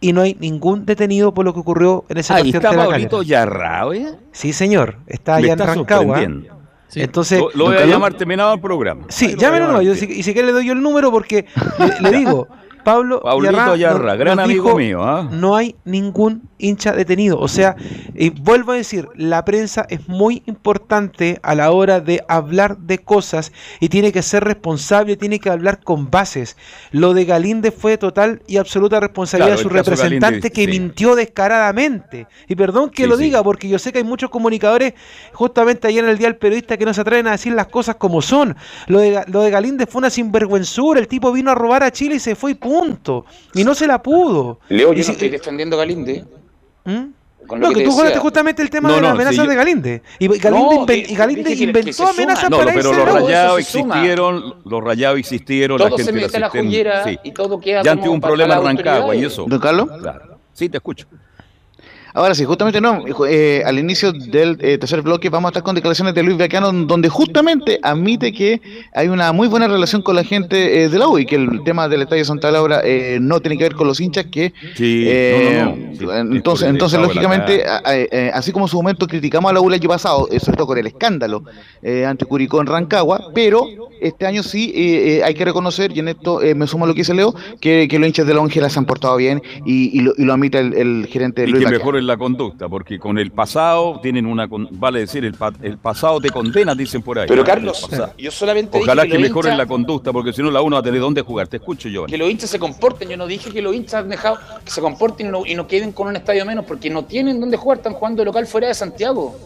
y 0.00 0.12
no 0.12 0.20
hay 0.22 0.36
ningún 0.38 0.84
detenido 0.86 1.32
por 1.32 1.44
lo 1.44 1.54
que 1.54 1.60
ocurrió 1.60 2.04
en 2.08 2.18
ese 2.18 2.32
Ahí 2.34 2.52
partido 2.52 2.58
está 2.58 2.68
ante 2.68 2.76
la 2.78 2.88
Pablito 2.90 3.22
Yarrao, 3.22 3.92
¿eh? 3.94 4.14
sí 4.32 4.52
señor 4.52 4.98
está 5.06 5.36
allá 5.36 5.52
en 5.54 5.60
está 5.60 5.66
Rancagua 5.74 6.16
sorprendiendo. 6.18 6.56
entonces 6.94 7.40
Lo, 7.40 7.50
lo 7.54 7.64
voy 7.66 7.76
a 7.76 7.86
llamar 7.86 8.14
terminado 8.14 8.54
el 8.54 8.60
programa. 8.60 9.06
Sí, 9.08 9.26
Ahí 9.26 9.32
lo 9.34 9.38
llámelo 9.40 9.66
no, 9.72 9.82
yo 9.82 9.94
llamar. 9.94 9.98
si, 10.14 10.20
y 10.20 10.22
si 10.22 10.32
quiere 10.32 10.46
le 10.48 10.52
doy 10.52 10.66
yo 10.66 10.72
el 10.72 10.82
número 10.82 11.10
porque 11.10 11.46
le, 11.78 12.10
le 12.10 12.16
digo, 12.18 12.46
Pablo 12.86 13.20
nos- 13.50 14.16
gran 14.18 14.36
nos 14.36 14.44
amigo 14.44 14.64
dijo, 14.64 14.78
mío, 14.78 15.02
¿ah? 15.02 15.28
No 15.30 15.56
hay 15.56 15.74
ningún 15.84 16.48
hincha 16.58 16.92
detenido. 16.92 17.38
O 17.40 17.48
sea, 17.48 17.74
y 18.14 18.30
vuelvo 18.30 18.72
a 18.72 18.76
decir, 18.76 19.08
la 19.16 19.44
prensa 19.44 19.84
es 19.90 20.08
muy 20.08 20.42
importante 20.46 21.40
a 21.42 21.54
la 21.56 21.72
hora 21.72 22.00
de 22.00 22.22
hablar 22.28 22.78
de 22.78 22.98
cosas 22.98 23.52
y 23.80 23.88
tiene 23.88 24.12
que 24.12 24.22
ser 24.22 24.44
responsable, 24.44 25.16
tiene 25.16 25.40
que 25.40 25.50
hablar 25.50 25.80
con 25.82 26.10
bases. 26.10 26.56
Lo 26.92 27.12
de 27.12 27.24
Galinde 27.24 27.72
fue 27.72 27.98
total 27.98 28.40
y 28.46 28.56
absoluta 28.56 29.00
responsabilidad 29.00 29.56
Claro, 29.56 29.58
de 29.58 29.62
su 29.62 29.68
representante 29.68 30.26
Galinde, 30.26 30.50
que 30.52 30.64
sí. 30.64 30.68
mintió 30.68 31.16
descaradamente. 31.16 32.26
Y 32.48 32.54
perdón 32.54 32.90
que 32.90 33.02
Sí, 33.02 33.08
lo 33.08 33.16
sí. 33.16 33.24
diga, 33.24 33.42
porque 33.42 33.68
yo 33.68 33.78
sé 33.80 33.90
que 33.92 33.98
hay 33.98 34.04
muchos 34.04 34.30
comunicadores, 34.30 34.94
justamente 35.32 35.88
ayer 35.88 36.04
en 36.04 36.10
el 36.10 36.18
Día 36.18 36.28
del 36.28 36.36
Periodista, 36.36 36.76
que 36.76 36.84
no 36.84 36.94
se 36.94 37.00
atreven 37.00 37.26
a 37.26 37.32
decir 37.32 37.52
las 37.52 37.66
cosas 37.66 37.96
como 37.96 38.22
son. 38.22 38.56
Lo 38.86 39.00
de, 39.00 39.22
lo 39.26 39.42
de 39.42 39.50
Galinde 39.50 39.86
fue 39.86 39.98
una 39.98 40.10
sinvergüenzura. 40.10 41.00
El 41.00 41.08
tipo 41.08 41.32
vino 41.32 41.50
a 41.50 41.54
robar 41.54 41.82
a 41.82 41.90
Chile 41.90 42.14
y 42.14 42.20
se 42.20 42.34
fue 42.36 42.52
y 42.52 42.54
punto. 42.54 42.75
Y 43.54 43.64
no 43.64 43.74
se 43.74 43.86
la 43.86 44.02
pudo. 44.02 44.58
Leo, 44.68 44.92
Y 44.92 44.96
yo 44.96 45.02
si- 45.02 45.08
no 45.08 45.12
estoy 45.14 45.28
defendiendo 45.28 45.76
a 45.76 45.78
Galinde. 45.80 46.24
¿Mm? 46.84 47.04
Con 47.46 47.60
lo 47.60 47.68
No, 47.68 47.74
que 47.74 47.84
tú 47.84 47.92
jugaste 47.92 48.18
justamente 48.18 48.60
el 48.60 48.70
tema 48.70 48.88
No, 48.88 48.96
de 48.96 49.00
las 49.02 49.08
no, 49.10 49.14
amenazas 49.14 49.36
yo- 49.44 49.46
de 49.50 49.54
Galinde. 49.54 50.02
Y 50.18 50.26
Galinde, 50.26 50.50
No, 50.50 50.70
inven- 50.84 51.06
y 51.10 51.14
Galinde 51.14 51.52
inventó 51.54 51.92
se 51.92 52.02
amenazas 52.04 52.50
No, 52.50 52.58
para 52.58 52.72
pero 52.74 52.88
irse 52.90 52.98
los 53.04 53.06
la 53.14 53.20
rayados 53.20 53.54
se 53.54 53.78
existieron, 53.78 54.54
los 54.64 54.82
rayados 54.84 55.18
existieron, 55.20 55.78
Todo 55.78 55.88
la 55.90 55.96
se 55.96 56.04
gente 56.04 56.20
mete 56.22 56.36
a 56.36 56.40
la 56.40 56.46
asistente- 56.46 56.66
joyera 56.68 57.04
sí. 57.04 57.18
y 57.22 57.30
todo 57.30 57.60
queda 57.60 57.82
Ya 57.82 57.92
ante 57.92 58.08
un 58.08 58.20
problema 58.20 58.56
en 58.56 58.64
Rancagua 58.64 59.14
y 59.14 59.24
eso. 59.24 59.44
¿Don 59.46 59.60
Carlos? 59.60 59.88
Claro. 60.00 60.38
Sí, 60.52 60.68
te 60.68 60.78
escucho. 60.78 61.06
Ahora 62.16 62.34
sí, 62.34 62.44
justamente 62.46 62.80
no, 62.80 63.04
eh, 63.28 63.62
al 63.66 63.78
inicio 63.78 64.10
del 64.10 64.56
eh, 64.62 64.78
tercer 64.78 65.02
bloque 65.02 65.28
vamos 65.28 65.48
a 65.48 65.50
estar 65.50 65.62
con 65.62 65.74
declaraciones 65.74 66.14
de 66.14 66.22
Luis 66.22 66.38
Baqueano 66.38 66.72
donde 66.72 67.10
justamente 67.10 67.78
admite 67.82 68.32
que 68.32 68.60
hay 68.94 69.08
una 69.08 69.32
muy 69.32 69.48
buena 69.48 69.68
relación 69.68 70.00
con 70.00 70.16
la 70.16 70.24
gente 70.24 70.82
eh, 70.84 70.88
de 70.88 70.98
la 70.98 71.08
U 71.08 71.18
y 71.18 71.26
que 71.26 71.36
el 71.36 71.62
tema 71.64 71.88
del 71.90 72.00
Estadio 72.02 72.24
Santa 72.24 72.50
Laura 72.50 72.80
eh, 72.84 73.18
no 73.20 73.40
tiene 73.40 73.58
que 73.58 73.64
ver 73.64 73.74
con 73.74 73.86
los 73.86 74.00
hinchas 74.00 74.24
que 74.32 74.54
Sí, 74.74 75.04
eh, 75.06 75.62
no, 75.62 75.76
no, 75.76 75.76
no. 75.78 75.94
Sí, 75.94 76.04
es 76.04 76.04
por 76.04 76.16
entonces 76.16 76.68
entonces 76.68 76.98
de 76.98 77.06
lógicamente 77.06 77.62
cara. 77.62 77.82
a- 77.84 77.90
a- 77.90 77.96
eh, 77.98 78.30
así 78.32 78.50
como 78.50 78.64
en 78.64 78.70
su 78.70 78.76
momento 78.78 79.06
criticamos 79.06 79.50
a 79.50 79.52
la 79.54 79.60
U 79.60 79.68
el 79.68 79.74
año 79.74 79.88
pasado 79.90 80.26
eh, 80.30 80.40
sobre 80.40 80.56
todo 80.56 80.68
con 80.68 80.78
el 80.78 80.86
escándalo 80.86 81.42
eh, 81.82 82.06
ante 82.06 82.24
Curicó 82.24 82.62
en 82.62 82.66
Rancagua 82.66 83.28
pero 83.34 83.66
este 84.00 84.24
año 84.26 84.42
sí 84.42 84.72
eh, 84.74 85.18
eh, 85.18 85.22
hay 85.22 85.34
que 85.34 85.44
reconocer 85.44 85.90
y 85.94 86.00
en 86.00 86.08
esto 86.08 86.42
eh, 86.42 86.54
me 86.54 86.66
sumo 86.66 86.84
a 86.86 86.88
lo 86.88 86.94
que 86.94 87.00
dice 87.00 87.12
Leo 87.14 87.34
que, 87.60 87.88
que 87.88 87.98
los 87.98 88.06
hinchas 88.08 88.26
de 88.26 88.32
la 88.34 88.40
Ángela 88.42 88.70
se 88.70 88.78
han 88.78 88.86
portado 88.86 89.16
bien 89.16 89.42
y, 89.66 89.98
y 89.98 90.00
lo, 90.00 90.12
y 90.16 90.24
lo 90.24 90.32
admite 90.32 90.58
el, 90.58 90.72
el 90.74 91.06
gerente 91.10 91.42
y 91.44 91.46
Luis 91.48 91.64
que 91.64 91.70
mejoren 91.78 92.05
la 92.06 92.16
conducta, 92.16 92.68
porque 92.68 92.98
con 92.98 93.18
el 93.18 93.30
pasado 93.32 94.00
tienen 94.02 94.24
una, 94.26 94.48
con- 94.48 94.68
vale 94.72 95.00
decir, 95.00 95.24
el, 95.24 95.34
pa- 95.34 95.52
el 95.62 95.76
pasado 95.78 96.20
te 96.20 96.30
condena, 96.30 96.74
dicen 96.74 97.02
por 97.02 97.18
ahí. 97.18 97.26
Pero 97.28 97.42
¿no? 97.42 97.46
Carlos, 97.46 97.86
yo 98.16 98.30
solamente 98.30 98.78
Ojalá 98.78 99.02
dije 99.02 99.16
que, 99.16 99.22
que, 99.22 99.28
mejoren 99.28 99.52
hinchas- 99.52 99.56
la 99.58 99.66
conducta, 99.66 100.12
porque 100.12 100.32
si 100.32 100.42
no 100.42 100.50
la 100.50 100.62
uno 100.62 100.76
va 100.76 100.80
a 100.80 100.82
tener 100.82 101.00
dónde 101.00 101.22
jugar. 101.22 101.48
Te 101.48 101.56
escucho, 101.58 101.88
yo. 101.88 102.06
que 102.06 102.16
los 102.16 102.30
hinchas 102.30 102.48
se 102.50 102.58
comporten. 102.58 103.08
Yo 103.08 103.16
no 103.16 103.26
dije 103.26 103.50
que 103.50 103.60
los 103.60 103.74
hinchas 103.74 104.02
han 104.04 104.08
dejado 104.08 104.38
que 104.64 104.70
se 104.70 104.80
comporten 104.80 105.26
y 105.26 105.30
no, 105.30 105.44
y 105.44 105.54
no 105.54 105.66
queden 105.66 105.92
con 105.92 106.08
un 106.08 106.16
estadio 106.16 106.44
menos, 106.46 106.64
porque 106.64 106.88
no 106.88 107.04
tienen 107.04 107.38
dónde 107.40 107.56
jugar, 107.56 107.78
están 107.78 107.92
jugando 107.94 108.20
de 108.22 108.26
local 108.26 108.46
fuera 108.46 108.68
de 108.68 108.74
Santiago. 108.74 109.36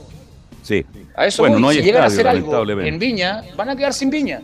Sí. 0.62 0.84
A 1.16 1.26
eso 1.26 1.42
Bueno, 1.42 1.54
voy. 1.54 1.62
no 1.62 1.68
hay 1.70 1.78
si 1.78 1.82
llegan 1.82 2.02
a 2.02 2.06
hacer 2.06 2.28
algo 2.28 2.62
en 2.80 2.98
Viña, 2.98 3.42
van 3.56 3.70
a 3.70 3.76
quedar 3.76 3.92
sin 3.94 4.10
Viña. 4.10 4.40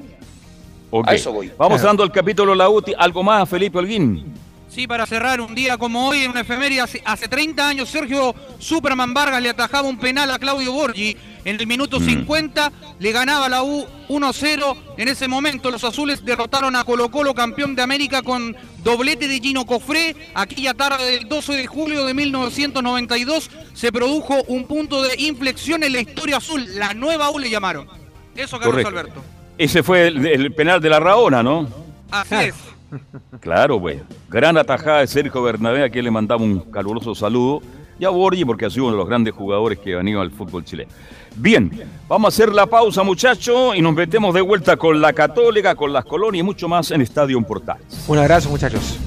A 1.04 1.14
eso 1.14 1.32
voy. 1.32 1.52
Vamos 1.58 1.82
dando 1.82 2.02
el 2.04 2.10
capítulo 2.10 2.54
La 2.54 2.68
UTI. 2.70 2.94
¿Algo 2.96 3.22
más, 3.22 3.48
Felipe 3.48 3.76
Holguín? 3.78 4.32
Sí, 4.68 4.86
para 4.86 5.06
cerrar 5.06 5.40
un 5.40 5.54
día 5.54 5.78
como 5.78 6.08
hoy 6.08 6.24
en 6.24 6.32
una 6.32 6.40
efeméride, 6.40 6.80
hace, 6.82 7.00
hace 7.04 7.28
30 7.28 7.66
años 7.66 7.88
Sergio 7.88 8.34
Superman 8.58 9.14
Vargas 9.14 9.40
le 9.40 9.48
atajaba 9.48 9.88
un 9.88 9.96
penal 9.96 10.30
a 10.30 10.38
Claudio 10.38 10.72
Borgi. 10.72 11.16
En 11.44 11.58
el 11.60 11.66
minuto 11.66 12.00
Mm. 12.00 12.04
50 12.06 12.72
le 12.98 13.12
ganaba 13.12 13.48
la 13.48 13.62
U 13.62 13.86
1-0. 14.08 14.76
En 14.98 15.08
ese 15.08 15.28
momento 15.28 15.70
los 15.70 15.84
azules 15.84 16.24
derrotaron 16.24 16.74
a 16.76 16.82
Colo 16.84 17.10
Colo, 17.10 17.32
campeón 17.32 17.76
de 17.76 17.82
América, 17.82 18.20
con 18.22 18.54
doblete 18.82 19.28
de 19.28 19.38
Gino 19.38 19.64
Cofré. 19.64 20.14
Aquella 20.34 20.74
tarde 20.74 21.12
del 21.12 21.28
12 21.28 21.52
de 21.54 21.66
julio 21.68 22.04
de 22.04 22.12
1992 22.14 23.50
se 23.72 23.92
produjo 23.92 24.42
un 24.48 24.66
punto 24.66 25.02
de 25.02 25.14
inflexión 25.22 25.84
en 25.84 25.92
la 25.92 26.00
historia 26.00 26.38
azul. 26.38 26.66
La 26.74 26.92
nueva 26.92 27.30
U 27.30 27.38
le 27.38 27.48
llamaron. 27.48 27.86
Eso, 28.34 28.58
Carlos 28.58 28.72
Correcto. 28.82 28.88
Alberto. 28.90 29.24
Ese 29.56 29.82
fue 29.82 30.08
el, 30.08 30.26
el 30.26 30.52
penal 30.52 30.80
de 30.80 30.90
la 30.90 31.00
Raona, 31.00 31.42
¿no? 31.42 31.68
Así 32.10 32.34
es. 32.34 32.54
Claro, 33.41 33.80
pues. 33.80 34.03
Gran 34.28 34.57
atajada 34.57 35.01
de 35.01 35.07
Sergio 35.07 35.43
Bernabé, 35.43 35.84
a 35.84 35.91
quien 35.91 36.05
le 36.05 36.11
mandamos 36.11 36.47
un 36.47 36.61
caluroso 36.70 37.14
saludo. 37.14 37.62
Y 37.99 38.05
a 38.05 38.11
Borgi, 38.11 38.45
porque 38.45 38.66
ha 38.66 38.70
sido 38.70 38.84
uno 38.84 38.93
de 38.93 38.99
los 38.99 39.09
grandes 39.09 39.34
jugadores 39.34 39.78
que 39.78 39.97
han 39.97 40.07
ido 40.07 40.20
al 40.20 40.30
fútbol 40.30 40.64
chileno. 40.64 40.91
Bien, 41.34 41.70
vamos 42.09 42.26
a 42.26 42.28
hacer 42.28 42.53
la 42.53 42.66
pausa, 42.66 43.03
muchachos, 43.03 43.74
y 43.76 43.82
nos 43.82 43.95
metemos 43.95 44.34
de 44.34 44.41
vuelta 44.41 44.76
con 44.76 45.01
la 45.01 45.12
Católica, 45.12 45.74
con 45.74 45.93
las 45.93 46.05
colonias 46.05 46.41
y 46.41 46.45
mucho 46.45 46.68
más 46.68 46.91
en 46.91 47.01
Estadio 47.01 47.41
Portales. 47.43 48.05
Un 48.09 48.18
abrazo, 48.18 48.51
muchachos. 48.51 48.99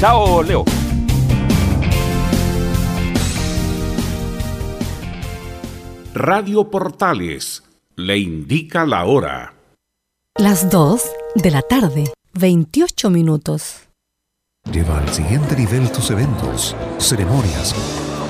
Chao, 0.00 0.42
Leo. 0.42 0.64
Radio 6.14 6.70
Portales 6.70 7.62
le 7.96 8.18
indica 8.18 8.84
la 8.84 9.04
hora. 9.04 9.54
Las 10.36 10.70
2 10.70 11.02
de 11.36 11.50
la 11.50 11.62
tarde, 11.62 12.12
28 12.34 13.10
minutos. 13.10 13.88
Lleva 14.72 14.98
al 14.98 15.08
siguiente 15.12 15.54
nivel 15.54 15.92
tus 15.92 16.10
eventos, 16.10 16.74
ceremonias, 16.98 17.74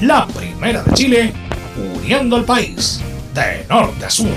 La 0.00 0.26
primera 0.26 0.82
de 0.82 0.92
Chile, 0.94 1.32
uniendo 1.96 2.36
al 2.36 2.44
país 2.44 3.00
de 3.32 3.64
norte 3.68 4.04
a 4.04 4.10
sur. 4.10 4.28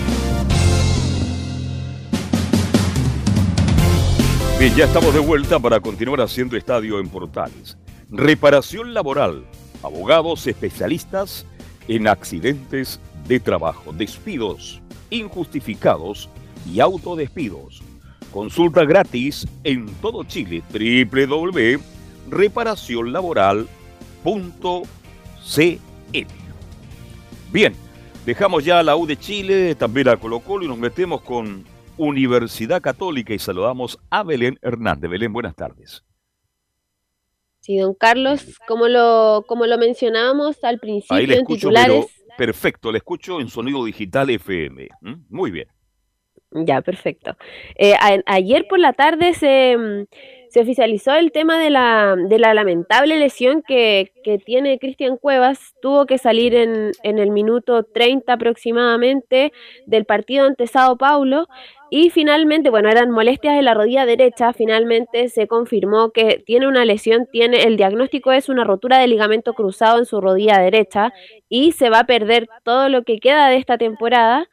Bien, 4.59 4.75
ya 4.75 4.85
estamos 4.85 5.13
de 5.13 5.19
vuelta 5.19 5.59
para 5.59 5.79
continuar 5.79 6.21
haciendo 6.21 6.55
estadio 6.57 6.99
en 6.99 7.09
Portales. 7.09 7.77
Reparación 8.09 8.93
laboral, 8.93 9.45
abogados 9.83 10.45
especialistas 10.47 11.45
en 11.87 12.07
accidentes 12.07 12.99
de 13.27 13.39
trabajo, 13.39 13.91
despidos 13.93 14.81
injustificados 15.09 16.29
y 16.71 16.79
autodespidos. 16.79 17.81
Consulta 18.31 18.85
gratis 18.85 19.47
en 19.63 19.87
todo 20.01 20.23
Chile 20.23 20.63
www.reparacionlaboral.cl. 25.55 26.27
Bien, 27.51 27.73
dejamos 28.25 28.65
ya 28.65 28.79
a 28.79 28.83
la 28.83 28.95
U 28.95 29.05
de 29.05 29.17
Chile, 29.17 29.75
también 29.75 30.09
a 30.09 30.17
Colo 30.17 30.39
Colo 30.39 30.65
y 30.65 30.67
nos 30.67 30.77
metemos 30.77 31.21
con 31.21 31.63
Universidad 31.97 32.81
Católica 32.81 33.33
y 33.33 33.39
saludamos 33.39 33.97
a 34.09 34.23
Belén 34.23 34.59
Hernández. 34.61 35.09
Belén, 35.09 35.31
buenas 35.33 35.55
tardes. 35.55 36.03
Sí, 37.61 37.77
don 37.77 37.93
Carlos, 37.95 38.57
como 38.67 38.87
lo, 38.87 39.43
como 39.47 39.65
lo 39.65 39.77
mencionábamos 39.77 40.63
al 40.63 40.79
principio 40.79 41.17
Ahí 41.17 41.25
le 41.27 41.33
en 41.35 41.39
escucho, 41.41 41.67
titulares. 41.69 42.05
pero 42.27 42.37
perfecto, 42.37 42.91
le 42.91 42.99
escucho 42.99 43.41
en 43.41 43.49
sonido 43.49 43.83
digital 43.83 44.29
FM. 44.29 44.87
¿Mm? 45.01 45.13
Muy 45.29 45.51
bien. 45.51 45.67
Ya, 46.51 46.81
perfecto. 46.81 47.35
Eh, 47.75 47.93
a- 47.95 48.21
ayer 48.25 48.67
por 48.69 48.79
la 48.79 48.93
tarde 48.93 49.33
se, 49.33 49.75
mm, 49.77 50.05
se 50.57 50.63
oficializó 50.63 51.13
el 51.13 51.31
tema 51.31 51.59
de 51.59 51.69
la, 51.69 52.15
de 52.17 52.39
la 52.39 52.55
lamentable 52.55 53.19
lesión 53.19 53.61
que, 53.61 54.11
que 54.23 54.39
tiene 54.39 54.79
Cristian 54.79 55.17
Cuevas. 55.17 55.75
Tuvo 55.83 56.07
que 56.07 56.17
salir 56.17 56.55
en, 56.55 56.93
en 57.03 57.19
el 57.19 57.29
minuto 57.29 57.83
30 57.83 58.33
aproximadamente 58.33 59.53
del 59.85 60.05
partido 60.05 60.47
ante 60.47 60.65
Sao 60.65 60.97
Paulo. 60.97 61.47
Y 61.91 62.09
finalmente, 62.09 62.71
bueno, 62.71 62.89
eran 62.89 63.11
molestias 63.11 63.55
en 63.55 63.65
la 63.65 63.75
rodilla 63.75 64.07
derecha. 64.07 64.51
Finalmente 64.51 65.29
se 65.29 65.47
confirmó 65.47 66.09
que 66.09 66.41
tiene 66.43 66.67
una 66.67 66.85
lesión. 66.85 67.27
Tiene, 67.31 67.61
el 67.61 67.77
diagnóstico 67.77 68.31
es 68.31 68.49
una 68.49 68.63
rotura 68.63 68.97
de 68.97 69.07
ligamento 69.07 69.53
cruzado 69.53 69.99
en 69.99 70.05
su 70.07 70.19
rodilla 70.21 70.57
derecha. 70.57 71.13
Y 71.49 71.73
se 71.73 71.91
va 71.91 71.99
a 71.99 72.07
perder 72.07 72.49
todo 72.63 72.89
lo 72.89 73.03
que 73.03 73.19
queda 73.19 73.47
de 73.49 73.57
esta 73.57 73.77
temporada 73.77 74.49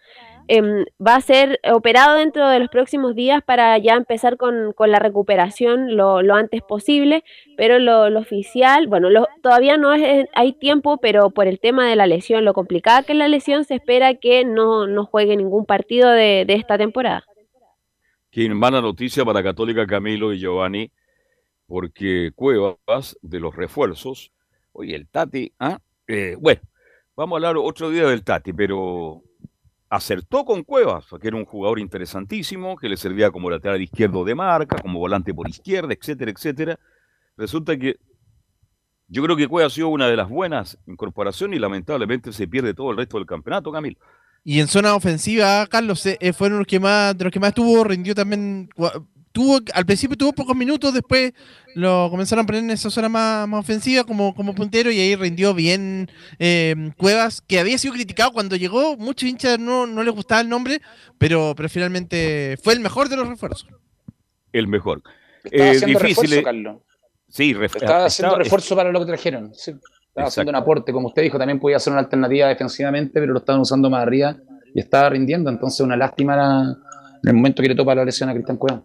em, 0.48 0.84
va 1.04 1.16
a 1.16 1.20
ser 1.20 1.60
operado 1.72 2.16
dentro 2.16 2.48
de 2.48 2.58
los 2.58 2.68
próximos 2.68 3.14
días 3.14 3.42
para 3.44 3.76
ya 3.78 3.94
empezar 3.94 4.36
con, 4.36 4.72
con 4.72 4.90
la 4.90 4.98
recuperación 4.98 5.96
lo, 5.96 6.22
lo 6.22 6.34
antes 6.34 6.62
posible, 6.62 7.24
pero 7.56 7.78
lo, 7.78 8.18
oficial, 8.18 8.86
bueno, 8.86 9.08
todavía 9.42 9.76
no 9.76 9.92
es, 9.92 10.26
hay 10.34 10.52
tiempo, 10.52 10.98
pero 10.98 11.30
por 11.30 11.46
el 11.46 11.60
tema 11.60 11.88
de 11.88 11.96
la 11.96 12.06
lesión, 12.06 12.44
lo 12.44 12.54
complicada 12.54 13.02
que 13.02 13.12
es 13.12 13.18
la 13.18 13.28
lesión, 13.28 13.64
se 13.64 13.74
espera 13.74 14.14
que 14.14 14.44
no, 14.44 14.86
no 14.86 15.06
juegue 15.06 15.36
ningún 15.36 15.66
partido 15.66 16.10
de, 16.10 16.44
de 16.46 16.54
esta 16.54 16.78
temporada. 16.78 17.24
Quien 18.30 18.56
mala 18.56 18.80
noticia 18.80 19.24
para 19.24 19.42
Católica 19.42 19.86
Camilo 19.86 20.32
y 20.32 20.40
Giovanni, 20.40 20.90
porque 21.66 22.32
Cuevas 22.34 23.16
de 23.22 23.40
los 23.40 23.54
refuerzos, 23.54 24.32
oye, 24.72 24.94
el 24.94 25.08
Tati, 25.08 25.52
ah, 25.58 25.78
eh, 26.06 26.36
bueno, 26.38 26.60
vamos 27.16 27.34
a 27.34 27.36
hablar 27.36 27.56
otro 27.56 27.90
día 27.90 28.06
del 28.06 28.24
Tati, 28.24 28.52
pero 28.52 29.22
acertó 29.88 30.44
con 30.44 30.62
Cuevas, 30.62 31.06
que 31.20 31.28
era 31.28 31.36
un 31.36 31.44
jugador 31.44 31.78
interesantísimo, 31.78 32.76
que 32.76 32.88
le 32.88 32.96
servía 32.96 33.30
como 33.30 33.50
lateral 33.50 33.80
izquierdo 33.80 34.24
de 34.24 34.34
marca, 34.34 34.76
como 34.80 34.98
volante 34.98 35.32
por 35.34 35.48
izquierda, 35.48 35.94
etcétera, 35.94 36.30
etcétera. 36.30 36.78
Resulta 37.36 37.76
que 37.76 37.98
yo 39.08 39.22
creo 39.22 39.36
que 39.36 39.48
Cuevas 39.48 39.72
ha 39.72 39.74
sido 39.74 39.88
una 39.88 40.08
de 40.08 40.16
las 40.16 40.28
buenas 40.28 40.78
incorporaciones 40.86 41.56
y 41.56 41.60
lamentablemente 41.60 42.32
se 42.32 42.48
pierde 42.48 42.74
todo 42.74 42.90
el 42.90 42.96
resto 42.96 43.18
del 43.18 43.26
campeonato, 43.26 43.70
Camilo. 43.70 43.98
Y 44.44 44.60
en 44.60 44.68
zona 44.68 44.94
ofensiva, 44.94 45.66
Carlos, 45.68 46.04
eh, 46.06 46.18
eh, 46.20 46.32
fueron 46.34 46.58
los 46.58 46.66
que 46.66 46.78
más, 46.78 47.16
de 47.16 47.24
los 47.24 47.32
que 47.32 47.40
más 47.40 47.54
tuvo, 47.54 47.82
rindió 47.82 48.14
también. 48.14 48.68
Tuvo, 49.32 49.58
al 49.72 49.84
principio 49.84 50.16
tuvo 50.16 50.32
pocos 50.32 50.54
minutos, 50.54 50.94
después 50.94 51.32
lo 51.74 52.08
comenzaron 52.08 52.44
a 52.44 52.46
poner 52.46 52.62
en 52.62 52.70
esa 52.70 52.88
zona 52.88 53.08
más, 53.08 53.48
más 53.48 53.58
ofensiva 53.64 54.04
como, 54.04 54.32
como 54.32 54.54
puntero 54.54 54.92
y 54.92 55.00
ahí 55.00 55.16
rindió 55.16 55.54
bien 55.54 56.08
eh, 56.38 56.92
Cuevas, 56.96 57.40
que 57.40 57.58
había 57.58 57.76
sido 57.78 57.94
criticado 57.94 58.30
cuando 58.32 58.54
llegó, 58.54 58.96
muchos 58.96 59.28
hinchas 59.28 59.58
no, 59.58 59.86
no 59.88 60.04
les 60.04 60.14
gustaba 60.14 60.40
el 60.40 60.48
nombre, 60.48 60.80
pero, 61.18 61.54
pero 61.56 61.68
finalmente 61.68 62.56
fue 62.62 62.74
el 62.74 62.80
mejor 62.80 63.08
de 63.08 63.16
los 63.16 63.26
refuerzos. 63.28 63.66
El 64.52 64.68
mejor. 64.68 65.02
Estaba 65.42 65.64
Eh, 65.64 65.70
haciendo 65.78 65.98
difícil, 65.98 66.08
refuerzo, 66.30 66.34
eh, 66.36 66.42
Carlos. 66.44 66.76
Sí, 67.28 67.54
ref- 67.54 67.74
Estaba 67.76 68.04
haciendo 68.06 68.34
está- 68.34 68.44
refuerzo 68.44 68.76
para 68.76 68.92
lo 68.92 69.00
que 69.00 69.06
trajeron. 69.06 69.52
sí. 69.54 69.72
Estaba 70.14 70.28
Exacto. 70.28 70.42
haciendo 70.42 70.50
un 70.50 70.62
aporte, 70.62 70.92
como 70.92 71.08
usted 71.08 71.22
dijo, 71.22 71.38
también 71.38 71.58
podía 71.58 71.76
ser 71.80 71.92
una 71.92 72.00
alternativa 72.02 72.46
defensivamente, 72.46 73.18
pero 73.18 73.32
lo 73.32 73.40
estaban 73.40 73.60
usando 73.60 73.90
más 73.90 74.02
arriba 74.02 74.36
y 74.72 74.78
estaba 74.78 75.08
rindiendo. 75.10 75.50
Entonces, 75.50 75.80
una 75.80 75.96
lástima 75.96 76.36
la- 76.36 76.76
en 77.22 77.28
el 77.30 77.34
momento 77.34 77.60
que 77.62 77.68
le 77.70 77.74
topa 77.74 77.96
la 77.96 78.04
lesión 78.04 78.28
a 78.28 78.32
Cristian 78.32 78.56
Cueva. 78.56 78.84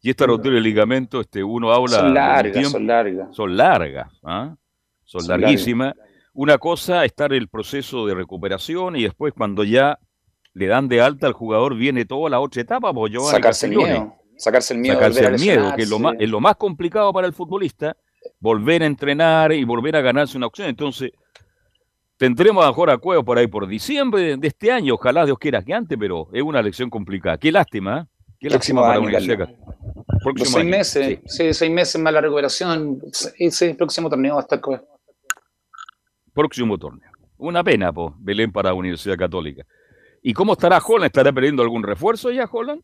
Y 0.00 0.08
esta 0.08 0.24
rotura 0.24 0.54
de 0.54 0.62
ligamento, 0.62 1.20
este, 1.20 1.44
uno 1.44 1.70
habla. 1.70 1.98
Son 1.98 2.14
largas, 2.14 2.52
tiempo- 2.54 2.70
son 2.70 2.86
largas. 2.86 3.36
Son 3.36 3.56
largas, 3.56 4.08
¿ah? 4.24 4.56
Son, 5.04 5.20
Son 5.20 5.40
larguísimas. 5.40 5.92
Una 6.32 6.56
cosa, 6.56 7.04
estar 7.04 7.30
el 7.34 7.48
proceso 7.48 8.06
de 8.06 8.14
recuperación 8.14 8.96
y 8.96 9.02
después 9.02 9.34
cuando 9.36 9.64
ya 9.64 9.98
le 10.54 10.66
dan 10.66 10.88
de 10.88 11.02
alta 11.02 11.26
al 11.26 11.34
jugador, 11.34 11.76
viene 11.76 12.06
toda 12.06 12.30
la 12.30 12.40
otra 12.40 12.62
etapa, 12.62 12.90
pues 12.94 13.12
Sacarse 13.30 13.66
el 13.66 13.76
miedo. 13.76 14.14
Sacarse 14.38 14.72
el 14.72 14.80
miedo. 14.80 14.94
Sacarse 14.94 15.26
el 15.26 15.38
miedo, 15.38 15.76
que 15.76 15.82
es 15.82 15.90
lo, 15.90 15.98
más, 15.98 16.14
es 16.18 16.28
lo 16.30 16.40
más 16.40 16.56
complicado 16.56 17.12
para 17.12 17.26
el 17.26 17.34
futbolista, 17.34 17.94
volver 18.42 18.82
a 18.82 18.86
entrenar 18.86 19.52
y 19.52 19.62
volver 19.62 19.94
a 19.94 20.00
ganarse 20.00 20.36
una 20.36 20.48
opción. 20.48 20.68
Entonces, 20.68 21.12
tendremos 22.16 22.64
a 22.64 22.68
mejor 22.68 22.90
a 22.90 22.98
Cueva 22.98 23.22
por 23.22 23.38
ahí 23.38 23.46
por 23.46 23.68
diciembre 23.68 24.36
de, 24.36 24.46
este 24.48 24.72
año, 24.72 24.94
ojalá 24.94 25.24
Dios 25.24 25.38
quiera 25.38 25.62
que 25.62 25.72
antes, 25.72 25.96
pero 25.98 26.28
es 26.32 26.42
una 26.42 26.60
lección 26.60 26.90
complicada. 26.90 27.38
Qué 27.38 27.52
lástima, 27.52 28.00
¿eh? 28.00 28.04
Qué 28.40 28.48
Próximo 28.48 28.80
lástima 28.80 28.82
para 28.82 28.94
la 28.94 29.00
Universidad 29.00 29.48
Próximo 30.24 30.50
seis 30.50 30.56
año, 30.56 30.70
meses, 30.70 31.06
sí. 31.06 31.20
sí, 31.26 31.54
seis 31.54 31.72
meses 31.72 32.02
más 32.02 32.12
la 32.12 32.20
recuperación. 32.20 33.00
Ese 33.38 33.74
próximo 33.76 34.10
torneo 34.10 34.34
va 34.34 34.40
a 34.40 34.42
estar 34.42 34.60
próximo 36.34 36.76
torneo. 36.78 37.10
Una 37.38 37.62
pena, 37.62 37.92
pues, 37.92 38.12
Belén 38.18 38.50
para 38.50 38.70
la 38.70 38.74
Universidad 38.74 39.16
Católica. 39.16 39.64
¿Y 40.20 40.32
cómo 40.32 40.54
estará 40.54 40.78
Holland? 40.78 41.06
¿Estará 41.06 41.32
perdiendo 41.32 41.62
algún 41.62 41.84
refuerzo 41.84 42.30
ya, 42.32 42.48
Holland? 42.50 42.82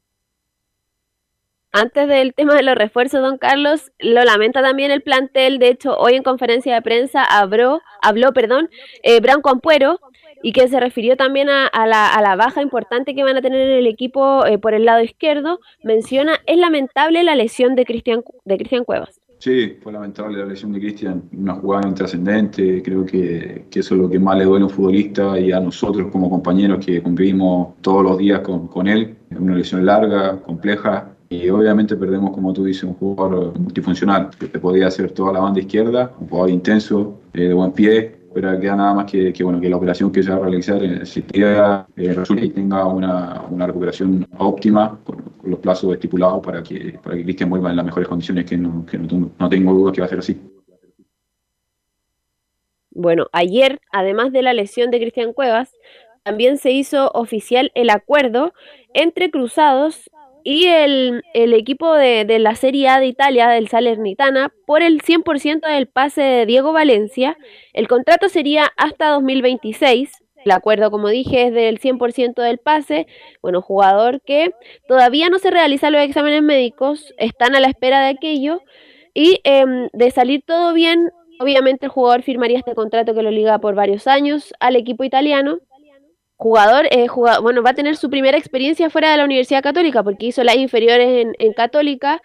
Antes 1.73 2.09
del 2.09 2.33
tema 2.33 2.55
de 2.55 2.63
los 2.63 2.75
refuerzos, 2.75 3.21
don 3.21 3.37
Carlos, 3.37 3.93
lo 3.99 4.25
lamenta 4.25 4.63
también 4.63 4.91
el 4.91 5.03
plantel. 5.03 5.59
De 5.59 5.69
hecho, 5.69 5.97
hoy 5.99 6.15
en 6.15 6.23
conferencia 6.23 6.75
de 6.75 6.83
prensa 6.83 7.23
habló, 7.23 7.81
habló 8.01 8.33
perdón, 8.33 8.71
eh, 9.03 9.21
Branco 9.21 9.51
Ampuero, 9.51 10.01
y 10.43 10.53
que 10.53 10.69
se 10.69 10.81
refirió 10.81 11.17
también 11.17 11.49
a, 11.51 11.69
la, 11.87 12.37
baja 12.37 12.63
importante 12.63 13.15
que 13.15 13.25
van 13.25 13.37
a 13.37 13.43
tener 13.43 13.61
en 13.61 13.77
el 13.77 13.87
equipo 13.87 14.47
eh, 14.47 14.59
por 14.59 14.73
el 14.73 14.85
lado 14.85 15.03
izquierdo. 15.03 15.61
Menciona, 15.83 16.39
es 16.47 16.57
lamentable 16.57 17.23
la 17.23 17.35
lesión 17.35 17.75
de 17.75 17.85
Cristian 17.85 18.23
de 18.45 18.57
Cristian 18.57 18.85
Cuevas. 18.85 19.21
Sí, 19.39 19.77
fue 19.83 19.93
lamentable 19.93 20.39
la 20.39 20.47
lesión 20.47 20.73
de 20.73 20.81
Cristian, 20.81 21.23
una 21.33 21.55
jugada 21.55 21.87
intrascendente, 21.87 22.83
creo 22.83 23.05
que, 23.07 23.67
que 23.71 23.81
eso 23.81 23.95
es 23.95 24.01
lo 24.01 24.11
que 24.11 24.19
más 24.19 24.37
le 24.37 24.45
duele 24.45 24.65
a 24.65 24.67
un 24.67 24.73
futbolista 24.73 25.39
y 25.39 25.53
a 25.53 25.61
nosotros 25.61 26.09
como 26.11 26.29
compañeros 26.29 26.85
que 26.85 27.01
convivimos 27.01 27.77
todos 27.81 28.03
los 28.03 28.19
días 28.19 28.41
con, 28.41 28.67
con 28.67 28.89
él, 28.89 29.17
una 29.31 29.55
lesión 29.55 29.87
larga, 29.87 30.41
compleja, 30.43 31.15
y 31.31 31.49
obviamente 31.51 31.95
perdemos, 31.97 32.31
como 32.33 32.53
tú 32.53 32.65
dices, 32.65 32.85
un 32.85 32.95
jugador 32.95 33.59
multifuncional, 33.59 34.31
que 34.39 34.47
te 34.47 34.59
podía 34.59 34.87
hacer 34.87 35.11
toda 35.11 35.33
la 35.33 35.41
banda 35.41 35.61
izquierda, 35.61 36.13
un 36.21 36.29
jugador 36.29 36.51
intenso, 36.51 37.21
eh, 37.35 37.49
de 37.49 37.55
buen 37.55 37.73
pie, 37.73 38.17
pero 38.33 38.59
queda 38.59 38.77
nada 38.77 38.95
más 38.95 39.11
que, 39.11 39.33
que, 39.33 39.45
bueno, 39.45 39.61
que 39.61 39.69
la 39.69 39.77
operación 39.77 40.11
que 40.11 40.23
se 40.23 40.31
va 40.31 40.37
a 40.37 40.41
realizar, 40.41 40.83
eh, 40.83 41.05
si 41.05 41.25
eh, 41.33 42.13
resulte 42.15 42.47
y 42.47 42.51
tenga 42.51 42.87
una, 42.87 43.43
una 43.51 43.67
recuperación 43.67 44.27
óptima 44.39 44.99
con, 45.05 45.17
con, 45.17 45.51
los 45.51 45.61
plazos 45.61 45.93
estipulados 45.93 46.41
para 46.45 46.63
que, 46.63 46.99
para 47.03 47.17
que 47.17 47.25
Cristian 47.25 47.51
vuelva 47.51 47.71
en 47.71 47.77
las 47.77 47.85
mejores 47.85 48.09
condiciones, 48.09 48.47
que 48.47 48.57
no, 48.57 48.87
que 48.87 48.97
no, 48.97 49.31
no 49.39 49.49
tengo 49.49 49.73
dudas 49.75 49.95
que 49.95 50.01
va 50.01 50.07
a 50.07 50.11
ser 50.11 50.19
así. 50.21 50.41
Bueno, 52.91 53.27
ayer, 53.33 53.81
además 53.93 54.33
de 54.33 54.43
la 54.43 54.55
lesión 54.55 54.91
de 54.91 54.99
Cristian 54.99 55.33
Cuevas, 55.33 55.75
también 56.23 56.59
se 56.59 56.73
hizo 56.73 57.11
oficial 57.15 57.71
el 57.75 57.91
acuerdo 57.91 58.53
entre 58.93 59.31
Cruzados 59.31 60.11
y 60.51 60.67
el, 60.67 61.25
el 61.35 61.53
equipo 61.53 61.93
de, 61.93 62.25
de, 62.25 62.39
la 62.39 62.55
Serie 62.55 62.89
A 62.89 63.01
de 63.01 63.07
Italia, 63.07 63.51
del 63.51 63.69
Salernitana, 63.69 64.51
por 64.65 64.81
el 64.81 65.03
100% 65.03 65.61
del 65.69 65.89
pase 65.89 66.23
de 66.23 66.47
Diego 66.47 66.73
Valencia. 66.73 67.37
El 67.75 67.87
contrato 67.87 68.31
sería 68.31 68.73
hasta 68.79 69.11
2026. 69.11 70.11
El 70.47 70.51
acuerdo, 70.53 70.91
como 70.91 71.09
dije, 71.09 71.49
es 71.49 71.53
del 71.53 71.79
100% 71.79 72.41
del 72.41 72.57
pase. 72.57 73.07
Bueno, 73.43 73.61
jugador 73.61 74.23
que 74.23 74.53
todavía 74.89 75.29
no 75.29 75.39
se 75.39 75.51
realizan 75.51 75.93
los 75.93 76.01
exámenes 76.01 76.41
médicos, 76.41 77.13
están 77.19 77.55
a 77.55 77.61
la 77.61 77.69
espera 77.69 78.01
de 78.01 78.09
aquello. 78.09 78.63
Y 79.13 79.43
eh, 79.45 79.67
de 79.93 80.11
salir 80.11 80.45
todo 80.47 80.73
bien, 80.73 81.11
obviamente 81.41 81.85
el 81.85 81.93
jugador 81.93 82.23
firmaría 82.23 82.57
este 82.57 82.75
contrato 82.75 83.13
que 83.13 83.23
lo 83.23 83.31
liga 83.31 83.59
por 83.59 83.75
varios 83.75 84.07
años 84.07 84.55
al 84.61 84.77
equipo 84.77 85.05
italiano 85.05 85.59
jugador, 86.39 86.87
eh, 86.91 87.09
jugador, 87.09 87.43
bueno, 87.43 87.63
va 87.63 87.71
a 87.71 87.75
tener 87.75 87.97
su 87.97 88.09
primera 88.09 88.39
experiencia 88.39 88.89
fuera 88.91 89.11
de 89.11 89.19
la 89.19 89.25
Universidad 89.25 89.63
Católica, 89.63 90.03
porque 90.03 90.27
hizo 90.27 90.45
las 90.45 90.57
inferiores 90.57 91.27
en, 91.27 91.35
en 91.39 91.53
Católica 91.53 92.23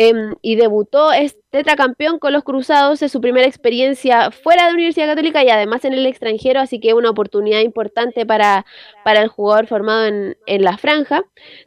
eh, 0.00 0.12
y 0.42 0.54
debutó, 0.54 1.12
es 1.12 1.36
tetracampeón 1.50 2.20
con 2.20 2.32
los 2.32 2.44
Cruzados, 2.44 3.02
es 3.02 3.10
su 3.10 3.20
primera 3.20 3.48
experiencia 3.48 4.30
fuera 4.30 4.62
de 4.62 4.68
la 4.68 4.74
Universidad 4.74 5.08
Católica 5.08 5.42
y 5.42 5.50
además 5.50 5.84
en 5.84 5.92
el 5.92 6.06
extranjero, 6.06 6.60
así 6.60 6.78
que 6.78 6.94
una 6.94 7.10
oportunidad 7.10 7.62
importante 7.62 8.24
para, 8.24 8.64
para 9.02 9.22
el 9.22 9.28
jugador 9.28 9.66
formado 9.66 10.06
en, 10.06 10.36
en 10.46 10.62
la 10.62 10.78
franja. 10.78 11.24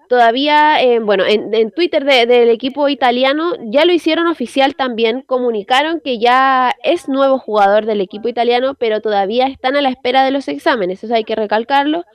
Todavía, 0.08 0.82
eh, 0.82 1.00
bueno, 1.00 1.26
en, 1.26 1.54
en 1.54 1.72
Twitter 1.72 2.06
de, 2.06 2.26
del 2.26 2.50
equipo 2.50 2.88
italiano 2.88 3.56
ya 3.66 3.84
lo 3.84 3.92
hicieron 3.92 4.28
oficial 4.28 4.76
también, 4.76 5.24
comunicaron 5.24 6.00
que 6.00 6.18
ya 6.18 6.74
es 6.84 7.10
nuevo 7.10 7.38
jugador 7.38 7.86
del 7.86 8.00
equipo 8.00 8.30
italiano, 8.30 8.76
pero 8.76 9.02
todavía 9.02 9.48
están 9.48 9.76
a 9.76 9.82
la 9.82 9.90
espera 9.90 10.24
de 10.24 10.32
los 10.32 10.48
exámenes, 10.48 11.04
eso 11.04 11.14
hay 11.14 11.26
que 11.26 11.36
recalcarlo 11.36 12.06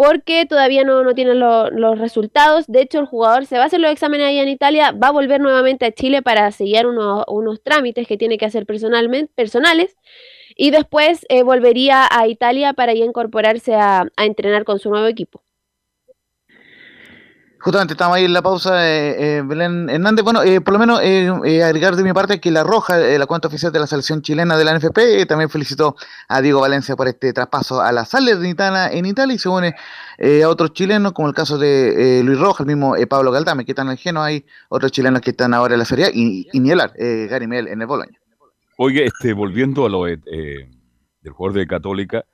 porque 0.00 0.46
todavía 0.46 0.82
no, 0.82 1.04
no 1.04 1.14
tienen 1.14 1.40
lo, 1.40 1.68
los 1.68 1.98
resultados. 1.98 2.64
De 2.66 2.80
hecho, 2.80 3.00
el 3.00 3.04
jugador 3.04 3.44
se 3.44 3.58
va 3.58 3.64
a 3.64 3.66
hacer 3.66 3.80
los 3.80 3.92
exámenes 3.92 4.28
ahí 4.28 4.38
en 4.38 4.48
Italia, 4.48 4.92
va 4.92 5.08
a 5.08 5.12
volver 5.12 5.42
nuevamente 5.42 5.84
a 5.84 5.92
Chile 5.92 6.22
para 6.22 6.50
sellar 6.52 6.86
unos, 6.86 7.22
unos 7.28 7.62
trámites 7.62 8.08
que 8.08 8.16
tiene 8.16 8.38
que 8.38 8.46
hacer 8.46 8.64
personalmente, 8.64 9.30
personales 9.34 9.98
y 10.56 10.70
después 10.70 11.26
eh, 11.28 11.42
volvería 11.42 12.08
a 12.10 12.26
Italia 12.28 12.72
para 12.72 12.94
ya 12.94 13.04
incorporarse 13.04 13.74
a, 13.74 14.06
a 14.16 14.24
entrenar 14.24 14.64
con 14.64 14.78
su 14.78 14.88
nuevo 14.88 15.06
equipo. 15.06 15.42
Justamente 17.62 17.92
estamos 17.92 18.16
ahí 18.16 18.24
en 18.24 18.32
la 18.32 18.40
pausa, 18.40 18.88
eh, 18.88 19.36
eh, 19.38 19.42
Belén 19.44 19.90
Hernández. 19.90 20.24
Bueno, 20.24 20.42
eh, 20.42 20.62
por 20.62 20.72
lo 20.72 20.78
menos 20.78 20.98
eh, 21.02 21.62
agregar 21.62 21.94
de 21.94 22.02
mi 22.02 22.12
parte 22.14 22.40
que 22.40 22.50
La 22.50 22.64
Roja, 22.64 22.96
la 22.96 23.26
cuenta 23.26 23.48
oficial 23.48 23.70
de 23.70 23.78
la 23.78 23.86
selección 23.86 24.22
chilena 24.22 24.56
de 24.56 24.64
la 24.64 24.78
NFP, 24.78 25.26
también 25.28 25.50
felicitó 25.50 25.94
a 26.28 26.40
Diego 26.40 26.62
Valencia 26.62 26.96
por 26.96 27.06
este 27.06 27.34
traspaso 27.34 27.82
a 27.82 27.92
la 27.92 28.06
Salernitana 28.06 28.90
en 28.90 29.04
Italia 29.04 29.34
y 29.34 29.38
se 29.38 29.50
une 29.50 29.74
a 30.42 30.48
otros 30.48 30.72
chilenos, 30.72 31.12
como 31.12 31.28
el 31.28 31.34
caso 31.34 31.58
de 31.58 32.22
Luis 32.24 32.38
Roja, 32.38 32.62
el 32.62 32.68
mismo 32.68 32.94
Pablo 33.08 33.30
Galdame, 33.30 33.66
que 33.66 33.72
están 33.72 33.94
Geno. 33.98 34.22
Hay 34.22 34.46
otros 34.70 34.90
chilenos 34.90 35.20
que 35.20 35.30
están 35.30 35.52
ahora 35.52 35.74
en 35.74 35.80
la 35.80 35.84
Feria 35.84 36.08
y, 36.12 36.48
y 36.50 37.28
Gary 37.28 37.46
Mel 37.46 37.68
en 37.68 37.80
el 37.82 37.86
Boloña. 37.86 38.18
Oye, 38.78 39.04
este, 39.04 39.34
volviendo 39.34 39.84
a 39.84 39.90
lo 39.90 40.04
del 40.04 41.32
jugador 41.32 41.58
de 41.58 41.66
Católica. 41.66 42.24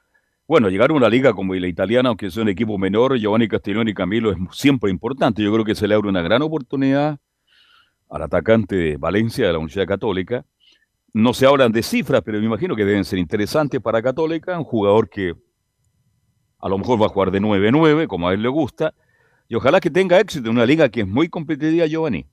Bueno, 0.48 0.70
llegar 0.70 0.90
a 0.90 0.94
una 0.94 1.08
liga 1.08 1.32
como 1.32 1.56
la 1.56 1.66
italiana, 1.66 2.10
aunque 2.10 2.30
sea 2.30 2.44
un 2.44 2.48
equipo 2.48 2.78
menor, 2.78 3.18
Giovanni 3.18 3.48
Castellón 3.48 3.88
y 3.88 3.94
Camilo 3.94 4.30
es 4.30 4.38
siempre 4.52 4.92
importante. 4.92 5.42
Yo 5.42 5.52
creo 5.52 5.64
que 5.64 5.74
se 5.74 5.88
le 5.88 5.94
abre 5.96 6.08
una 6.08 6.22
gran 6.22 6.40
oportunidad 6.40 7.18
al 8.08 8.22
atacante 8.22 8.76
de 8.76 8.96
Valencia 8.96 9.44
de 9.44 9.52
la 9.52 9.58
Universidad 9.58 9.86
Católica. 9.86 10.44
No 11.12 11.34
se 11.34 11.46
hablan 11.46 11.72
de 11.72 11.82
cifras, 11.82 12.22
pero 12.24 12.38
me 12.38 12.46
imagino 12.46 12.76
que 12.76 12.84
deben 12.84 13.04
ser 13.04 13.18
interesantes 13.18 13.80
para 13.80 14.00
Católica. 14.00 14.56
Un 14.56 14.62
jugador 14.62 15.08
que 15.10 15.34
a 16.60 16.68
lo 16.68 16.78
mejor 16.78 17.02
va 17.02 17.06
a 17.06 17.08
jugar 17.08 17.32
de 17.32 17.40
9-9, 17.40 18.06
como 18.06 18.28
a 18.28 18.34
él 18.34 18.40
le 18.40 18.48
gusta. 18.48 18.94
Y 19.48 19.56
ojalá 19.56 19.80
que 19.80 19.90
tenga 19.90 20.20
éxito 20.20 20.48
en 20.48 20.56
una 20.56 20.66
liga 20.66 20.88
que 20.88 21.00
es 21.00 21.08
muy 21.08 21.28
competitiva, 21.28 21.86
Giovanni. 21.86 22.24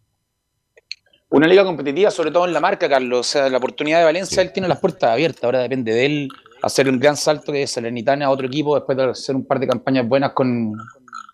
Una 1.30 1.48
liga 1.48 1.64
competitiva, 1.64 2.12
sobre 2.12 2.30
todo 2.30 2.46
en 2.46 2.54
la 2.54 2.60
marca, 2.60 2.88
Carlos. 2.88 3.22
O 3.22 3.24
sea, 3.24 3.50
la 3.50 3.58
oportunidad 3.58 3.98
de 3.98 4.06
Valencia, 4.06 4.36
sí. 4.36 4.48
él 4.48 4.54
tiene 4.54 4.68
las 4.68 4.80
puertas 4.80 5.10
abiertas. 5.10 5.44
Ahora 5.44 5.62
depende 5.62 5.92
de 5.92 6.06
él 6.06 6.30
hacer 6.64 6.90
un 6.90 6.98
gran 6.98 7.18
salto 7.18 7.52
de 7.52 7.68
Salernitana 7.68 8.26
a 8.26 8.30
otro 8.32 8.48
equipo 8.48 8.76
después 8.76 8.98
de 8.98 9.04
hacer 9.04 9.36
un 9.36 9.46
par 9.46 9.60
de 9.60 9.68
campañas 9.68 10.08
buenas 10.08 10.32
con, 10.32 10.74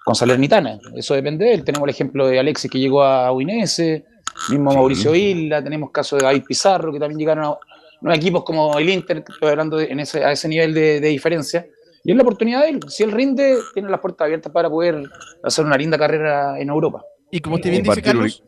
con 0.04 0.16
Salernitana. 0.16 0.80
Eso 0.96 1.14
depende 1.14 1.46
de 1.46 1.54
él. 1.54 1.64
Tenemos 1.64 1.88
el 1.88 1.92
ejemplo 1.92 2.28
de 2.28 2.40
Alexis 2.40 2.70
que 2.70 2.80
llegó 2.80 3.04
a 3.04 3.32
Uinese, 3.32 4.06
mismo 4.50 4.72
sí. 4.72 4.78
Mauricio 4.78 5.12
Villa, 5.12 5.64
tenemos 5.64 5.92
caso 5.92 6.18
de 6.18 6.24
David 6.24 6.44
Pizarro 6.48 6.92
que 6.92 7.00
también 7.00 7.20
llegaron 7.20 7.46
a 7.46 7.58
no, 8.02 8.14
equipos 8.14 8.44
como 8.44 8.78
el 8.80 8.90
Inter, 8.90 9.24
estoy 9.28 9.50
hablando 9.50 9.78
de, 9.78 9.86
en 9.86 10.00
ese, 10.00 10.24
a 10.24 10.32
ese 10.32 10.48
nivel 10.48 10.74
de, 10.74 11.02
de, 11.02 11.08
diferencia. 11.10 11.68
Y 12.04 12.12
es 12.12 12.18
la 12.18 12.24
oportunidad 12.24 12.62
de 12.62 12.70
él. 12.70 12.80
Si 12.88 13.04
él 13.04 13.12
rinde, 13.12 13.58
tiene 13.74 13.90
las 13.90 14.00
puertas 14.00 14.26
abiertas 14.26 14.52
para 14.54 14.70
poder 14.70 15.04
hacer 15.44 15.66
una 15.66 15.78
linda 15.78 15.98
carrera 15.98 16.58
en 16.60 16.70
Europa. 16.70 17.04
Y 17.30 17.40
como 17.42 17.56
usted 17.56 17.70
bien 17.72 17.84
dice, 17.84 18.02
Carlos, 18.02 18.42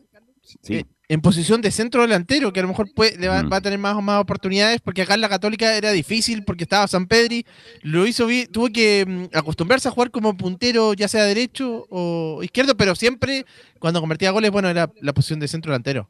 sí. 0.62 0.84
En 1.08 1.20
posición 1.20 1.60
de 1.60 1.70
centro 1.70 2.02
delantero, 2.02 2.52
que 2.52 2.60
a 2.60 2.62
lo 2.62 2.68
mejor 2.68 2.92
puede, 2.94 3.18
le 3.18 3.28
va, 3.28 3.42
mm. 3.42 3.52
va, 3.52 3.56
a 3.56 3.60
tener 3.60 3.78
más 3.78 3.96
o 3.96 4.02
más 4.02 4.20
oportunidades, 4.20 4.80
porque 4.80 5.02
acá 5.02 5.14
en 5.14 5.20
la 5.20 5.28
Católica 5.28 5.76
era 5.76 5.90
difícil, 5.90 6.44
porque 6.44 6.64
estaba 6.64 6.86
San 6.88 7.06
Pedri, 7.06 7.44
lo 7.82 8.06
hizo 8.06 8.26
bien, 8.26 8.50
tuvo 8.50 8.68
que 8.68 9.04
um, 9.06 9.28
acostumbrarse 9.36 9.88
a 9.88 9.90
jugar 9.90 10.10
como 10.10 10.36
puntero, 10.36 10.94
ya 10.94 11.08
sea 11.08 11.24
derecho 11.24 11.86
o 11.90 12.42
izquierdo, 12.42 12.76
pero 12.76 12.94
siempre 12.94 13.44
cuando 13.78 14.00
convertía 14.00 14.30
goles, 14.30 14.50
bueno, 14.50 14.68
era 14.68 14.90
la 15.00 15.12
posición 15.12 15.40
de 15.40 15.48
centro 15.48 15.72
delantero. 15.72 16.08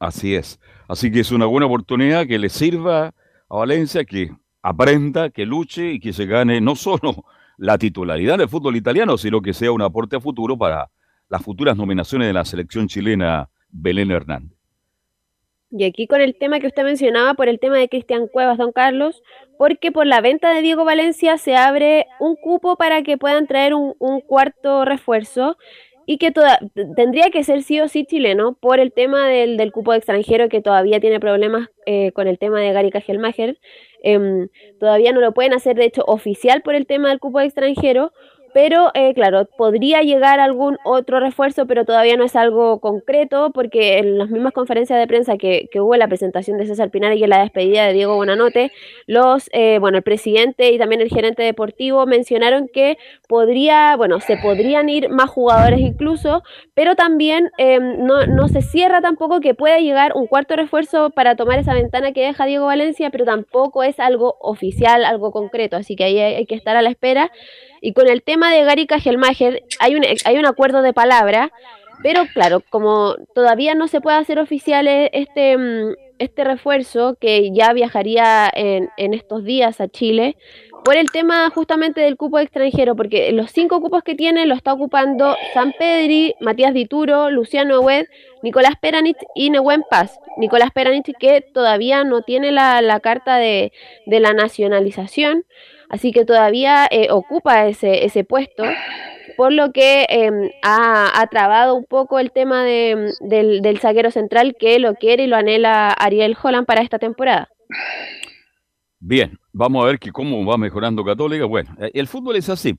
Así 0.00 0.34
es. 0.34 0.58
Así 0.88 1.10
que 1.10 1.20
es 1.20 1.30
una 1.30 1.46
buena 1.46 1.66
oportunidad 1.66 2.26
que 2.26 2.38
le 2.38 2.48
sirva 2.48 3.14
a 3.48 3.56
Valencia, 3.56 4.04
que 4.04 4.30
aprenda, 4.62 5.30
que 5.30 5.46
luche 5.46 5.92
y 5.92 6.00
que 6.00 6.12
se 6.12 6.26
gane 6.26 6.60
no 6.60 6.74
solo 6.74 7.24
la 7.56 7.78
titularidad 7.78 8.38
del 8.38 8.48
fútbol 8.48 8.76
italiano, 8.76 9.16
sino 9.16 9.40
que 9.40 9.54
sea 9.54 9.72
un 9.72 9.82
aporte 9.82 10.16
a 10.16 10.20
futuro 10.20 10.58
para 10.58 10.90
las 11.28 11.42
futuras 11.42 11.76
nominaciones 11.76 12.28
de 12.28 12.32
la 12.32 12.44
selección 12.44 12.88
chilena 12.88 13.48
Belén 13.74 14.10
Hernández. 14.10 14.54
Y 15.76 15.82
aquí 15.84 16.06
con 16.06 16.20
el 16.20 16.36
tema 16.36 16.60
que 16.60 16.68
usted 16.68 16.84
mencionaba, 16.84 17.34
por 17.34 17.48
el 17.48 17.58
tema 17.58 17.76
de 17.76 17.88
Cristian 17.88 18.28
Cuevas, 18.28 18.58
don 18.58 18.70
Carlos, 18.70 19.22
porque 19.58 19.90
por 19.90 20.06
la 20.06 20.20
venta 20.20 20.54
de 20.54 20.62
Diego 20.62 20.84
Valencia 20.84 21.36
se 21.36 21.56
abre 21.56 22.06
un 22.20 22.36
cupo 22.36 22.76
para 22.76 23.02
que 23.02 23.18
puedan 23.18 23.48
traer 23.48 23.74
un, 23.74 24.20
cuarto 24.20 24.84
refuerzo 24.84 25.56
y 26.06 26.18
que 26.18 26.30
toda, 26.30 26.60
tendría 26.94 27.30
que 27.30 27.42
ser 27.42 27.62
sí 27.62 27.80
o 27.80 27.88
sí 27.88 28.04
chileno 28.04 28.54
por 28.54 28.78
el 28.78 28.92
tema 28.92 29.26
del, 29.26 29.72
cupo 29.72 29.90
de 29.90 29.98
extranjero 29.98 30.48
que 30.48 30.60
todavía 30.60 31.00
tiene 31.00 31.18
problemas 31.18 31.68
eh, 31.86 32.12
con 32.12 32.28
el 32.28 32.38
tema 32.38 32.60
de 32.60 32.72
Gary 32.72 32.90
Kajelmacher. 32.90 33.58
Eh, 34.04 34.46
todavía 34.78 35.12
no 35.12 35.20
lo 35.20 35.32
pueden 35.32 35.54
hacer, 35.54 35.74
de 35.74 35.86
hecho, 35.86 36.04
oficial 36.06 36.62
por 36.62 36.76
el 36.76 36.86
tema 36.86 37.08
del 37.08 37.18
cupo 37.18 37.40
extranjero, 37.40 38.12
pero 38.54 38.92
eh, 38.94 39.12
claro, 39.14 39.46
podría 39.46 40.02
llegar 40.02 40.38
algún 40.38 40.78
otro 40.84 41.18
refuerzo, 41.18 41.66
pero 41.66 41.84
todavía 41.84 42.16
no 42.16 42.22
es 42.22 42.36
algo 42.36 42.78
concreto, 42.78 43.50
porque 43.52 43.98
en 43.98 44.16
las 44.16 44.30
mismas 44.30 44.52
conferencias 44.52 44.96
de 44.96 45.08
prensa 45.08 45.36
que, 45.36 45.68
que 45.72 45.80
hubo 45.80 45.94
en 45.94 45.98
la 45.98 46.06
presentación 46.06 46.56
de 46.56 46.66
César 46.66 46.90
Pinar 46.90 47.16
y 47.16 47.24
en 47.24 47.30
la 47.30 47.40
despedida 47.40 47.84
de 47.84 47.92
Diego 47.92 48.14
Bonanote, 48.14 48.70
los, 49.08 49.50
eh, 49.52 49.78
bueno, 49.80 49.98
el 49.98 50.04
presidente 50.04 50.70
y 50.70 50.78
también 50.78 51.00
el 51.00 51.08
gerente 51.08 51.42
deportivo 51.42 52.06
mencionaron 52.06 52.68
que 52.72 52.96
podría, 53.28 53.96
bueno, 53.96 54.20
se 54.20 54.36
podrían 54.36 54.88
ir 54.88 55.08
más 55.08 55.30
jugadores 55.30 55.80
incluso, 55.80 56.44
pero 56.74 56.94
también 56.94 57.50
eh, 57.58 57.80
no, 57.80 58.24
no 58.26 58.46
se 58.46 58.62
cierra 58.62 59.00
tampoco 59.00 59.40
que 59.40 59.54
pueda 59.54 59.80
llegar 59.80 60.12
un 60.14 60.28
cuarto 60.28 60.54
refuerzo 60.54 61.10
para 61.10 61.34
tomar 61.34 61.58
esa 61.58 61.74
ventana 61.74 62.12
que 62.12 62.24
deja 62.24 62.46
Diego 62.46 62.66
Valencia, 62.66 63.10
pero 63.10 63.24
tampoco 63.24 63.82
es 63.82 63.98
algo 63.98 64.36
oficial, 64.38 65.04
algo 65.04 65.32
concreto, 65.32 65.76
así 65.76 65.96
que 65.96 66.04
ahí 66.04 66.20
hay 66.20 66.46
que 66.46 66.54
estar 66.54 66.76
a 66.76 66.82
la 66.82 66.90
espera. 66.90 67.32
Y 67.84 67.92
con 67.92 68.08
el 68.08 68.22
tema 68.22 68.50
de 68.50 68.64
Gary 68.64 68.86
Kajelmacher 68.86 69.62
hay 69.78 69.94
un, 69.94 70.04
hay 70.24 70.38
un 70.38 70.46
acuerdo 70.46 70.80
de 70.80 70.94
palabra, 70.94 71.52
pero 72.02 72.22
claro, 72.32 72.62
como 72.70 73.14
todavía 73.34 73.74
no 73.74 73.88
se 73.88 74.00
puede 74.00 74.16
hacer 74.16 74.38
oficial 74.38 74.88
este, 74.88 75.94
este 76.18 76.44
refuerzo, 76.44 77.18
que 77.20 77.52
ya 77.52 77.74
viajaría 77.74 78.50
en, 78.54 78.88
en 78.96 79.12
estos 79.12 79.44
días 79.44 79.82
a 79.82 79.88
Chile, 79.88 80.38
por 80.82 80.96
el 80.96 81.10
tema 81.10 81.50
justamente 81.50 82.00
del 82.00 82.16
cupo 82.16 82.38
extranjero, 82.38 82.96
porque 82.96 83.32
los 83.32 83.50
cinco 83.50 83.82
cupos 83.82 84.02
que 84.02 84.14
tiene 84.14 84.46
lo 84.46 84.54
está 84.54 84.72
ocupando 84.72 85.36
San 85.52 85.74
Pedri, 85.78 86.34
Matías 86.40 86.72
Dituro, 86.72 87.28
Luciano 87.28 87.80
Hued, 87.80 88.06
Nicolás 88.42 88.76
Peranich 88.80 89.18
y 89.34 89.50
Nehuen 89.50 89.82
Paz. 89.90 90.18
Nicolás 90.38 90.70
Peranich 90.72 91.12
que 91.18 91.42
todavía 91.42 92.02
no 92.02 92.22
tiene 92.22 92.50
la, 92.50 92.80
la 92.80 93.00
carta 93.00 93.36
de, 93.36 93.72
de 94.06 94.20
la 94.20 94.32
nacionalización, 94.32 95.44
así 95.88 96.12
que 96.12 96.24
todavía 96.24 96.86
eh, 96.90 97.08
ocupa 97.10 97.66
ese, 97.66 98.04
ese 98.04 98.24
puesto. 98.24 98.64
por 99.36 99.52
lo 99.52 99.72
que 99.72 100.06
em, 100.08 100.50
ha, 100.62 101.20
ha 101.20 101.26
trabado 101.26 101.74
un 101.74 101.84
poco 101.84 102.18
el 102.18 102.30
tema 102.30 102.62
de, 102.64 103.12
del, 103.20 103.62
del 103.62 103.78
zaguero 103.78 104.10
central 104.10 104.54
que 104.58 104.78
lo 104.78 104.94
quiere 104.94 105.24
y 105.24 105.26
lo 105.26 105.36
anhela 105.36 105.90
Ariel 105.90 106.36
Holland 106.40 106.66
para 106.66 106.82
esta 106.82 106.98
temporada. 106.98 107.48
Bien, 109.00 109.38
vamos 109.52 109.84
a 109.84 109.86
ver 109.88 109.98
cómo 110.12 110.44
va 110.46 110.56
mejorando 110.56 111.04
Católica. 111.04 111.44
Bueno, 111.44 111.74
eh, 111.78 111.90
el 111.94 112.06
fútbol 112.06 112.36
es 112.36 112.48
así. 112.48 112.76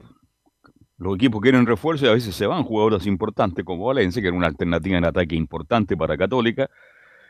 Los 0.98 1.16
equipos 1.16 1.42
quieren 1.42 1.66
refuerzo 1.66 2.06
y 2.06 2.10
a 2.10 2.14
veces 2.14 2.34
se 2.36 2.48
van 2.48 2.64
jugadores 2.64 3.06
importantes 3.06 3.66
como 3.66 3.86
Valencia, 3.86 4.22
que 4.22 4.30
era 4.30 4.38
una 4.38 4.48
alternativa 4.48 4.98
en 4.98 5.06
ataque 5.06 5.36
importante 5.36 5.98
para 5.98 6.18
Católica. 6.18 6.70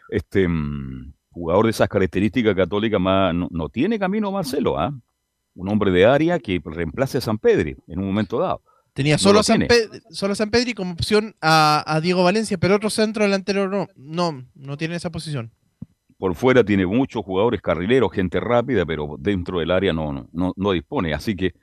Este 0.10 0.48
mm, 0.48 1.14
jugador 1.32 1.66
de 1.66 1.72
esas 1.72 1.90
características 1.90 2.56
Católica 2.56 3.00
más, 3.00 3.34
no, 3.34 3.48
no 3.52 3.70
tiene 3.70 3.98
camino 3.98 4.32
Marcelo, 4.32 4.78
¿ah? 4.78 4.94
Un 5.56 5.70
hombre 5.70 5.92
de 5.92 6.06
área 6.06 6.38
que 6.40 6.62
reemplace 6.64 7.18
a 7.18 7.22
San 7.22 7.38
Pedri 7.38 7.76
en 7.88 8.00
un 8.00 8.06
momento 8.06 8.40
dado. 8.40 8.62
Tenía 8.94 9.16
No 9.16 9.20
solo, 9.20 9.34
lo 9.36 9.40
a 9.40 9.44
San 9.44 9.60
tiene. 9.60 9.68
Pe- 9.68 10.02
solo 10.12 10.36
San 10.36 10.52
Pedri 10.52 10.74
como 10.74 10.94
opción 10.94 11.36
a, 11.42 11.84
a 11.86 12.00
Diego 12.02 12.24
Valencia, 12.24 12.58
pero 12.58 12.76
otro 12.76 12.90
centro 12.90 13.24
delantero 13.24 13.68
no, 13.70 13.88
no, 13.96 14.46
no 14.56 14.78
tiene 14.78 14.96
esa 14.96 15.10
posición. 15.10 15.52
Por 16.18 16.34
fuera 16.36 16.64
tiene 16.64 16.86
muchos 16.86 17.24
jugadores 17.26 17.62
carrileros, 17.62 18.12
gente 18.14 18.40
rápida, 18.40 18.86
pero 18.86 19.16
dentro 19.20 19.60
del 19.60 19.72
área 19.72 19.92
no, 19.92 20.14
no, 20.14 20.28
no, 20.32 20.54
no 20.56 20.72
dispone. 20.72 21.14
Así 21.14 21.36
que, 21.36 21.54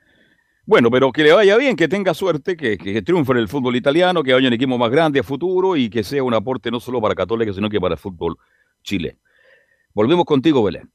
bueno, 0.65 0.91
pero 0.91 1.11
que 1.11 1.23
le 1.23 1.33
vaya 1.33 1.57
bien, 1.57 1.75
que 1.75 1.87
tenga 1.87 2.13
suerte, 2.13 2.55
que, 2.55 2.77
que 2.77 3.01
triunfe 3.01 3.31
en 3.31 3.39
el 3.39 3.47
fútbol 3.47 3.75
italiano, 3.75 4.21
que 4.21 4.31
vaya 4.33 4.47
un 4.47 4.53
equipo 4.53 4.77
más 4.77 4.91
grande 4.91 5.19
a 5.19 5.23
futuro 5.23 5.75
y 5.75 5.89
que 5.89 6.03
sea 6.03 6.21
un 6.23 6.35
aporte 6.35 6.69
no 6.69 6.79
solo 6.79 7.01
para 7.01 7.15
Católica, 7.15 7.51
sino 7.51 7.67
que 7.67 7.81
para 7.81 7.95
el 7.95 7.99
fútbol 7.99 8.37
chileno. 8.83 9.17
Volvemos 9.95 10.25
contigo, 10.25 10.63
Belén. 10.63 10.89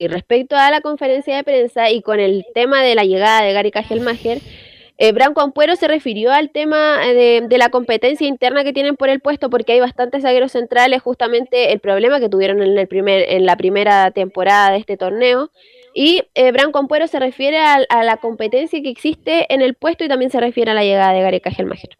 Y 0.00 0.08
respecto 0.08 0.56
a 0.56 0.70
la 0.70 0.80
conferencia 0.80 1.36
de 1.36 1.44
prensa 1.44 1.90
y 1.90 2.00
con 2.00 2.20
el 2.20 2.46
tema 2.54 2.82
de 2.82 2.94
la 2.94 3.04
llegada 3.04 3.42
de 3.42 3.52
Gary 3.52 3.70
Cajelmacher, 3.70 4.38
eh, 4.96 5.12
Branco 5.12 5.42
Ampuero 5.42 5.76
se 5.76 5.88
refirió 5.88 6.32
al 6.32 6.48
tema 6.48 7.06
eh, 7.06 7.42
de, 7.46 7.58
la 7.58 7.68
competencia 7.68 8.26
interna 8.26 8.64
que 8.64 8.72
tienen 8.72 8.96
por 8.96 9.10
el 9.10 9.20
puesto, 9.20 9.50
porque 9.50 9.74
hay 9.74 9.80
bastantes 9.80 10.22
zagueros 10.22 10.52
centrales, 10.52 11.02
justamente 11.02 11.70
el 11.72 11.80
problema 11.80 12.18
que 12.18 12.30
tuvieron 12.30 12.62
en, 12.62 12.78
el 12.78 12.88
primer, 12.88 13.26
en 13.28 13.44
la 13.44 13.58
primera 13.58 14.10
temporada 14.10 14.70
de 14.70 14.78
este 14.78 14.96
torneo. 14.96 15.50
Y 15.92 16.22
eh, 16.34 16.50
Branco 16.50 16.78
Ampuero 16.78 17.06
se 17.06 17.20
refiere 17.20 17.58
a, 17.58 17.80
a 17.90 18.02
la 18.02 18.16
competencia 18.16 18.80
que 18.80 18.88
existe 18.88 19.52
en 19.52 19.60
el 19.60 19.74
puesto 19.74 20.04
y 20.04 20.08
también 20.08 20.30
se 20.30 20.40
refiere 20.40 20.70
a 20.70 20.74
la 20.74 20.82
llegada 20.82 21.12
de 21.12 21.20
Gary 21.20 21.40
Cajelmacher. 21.40 21.98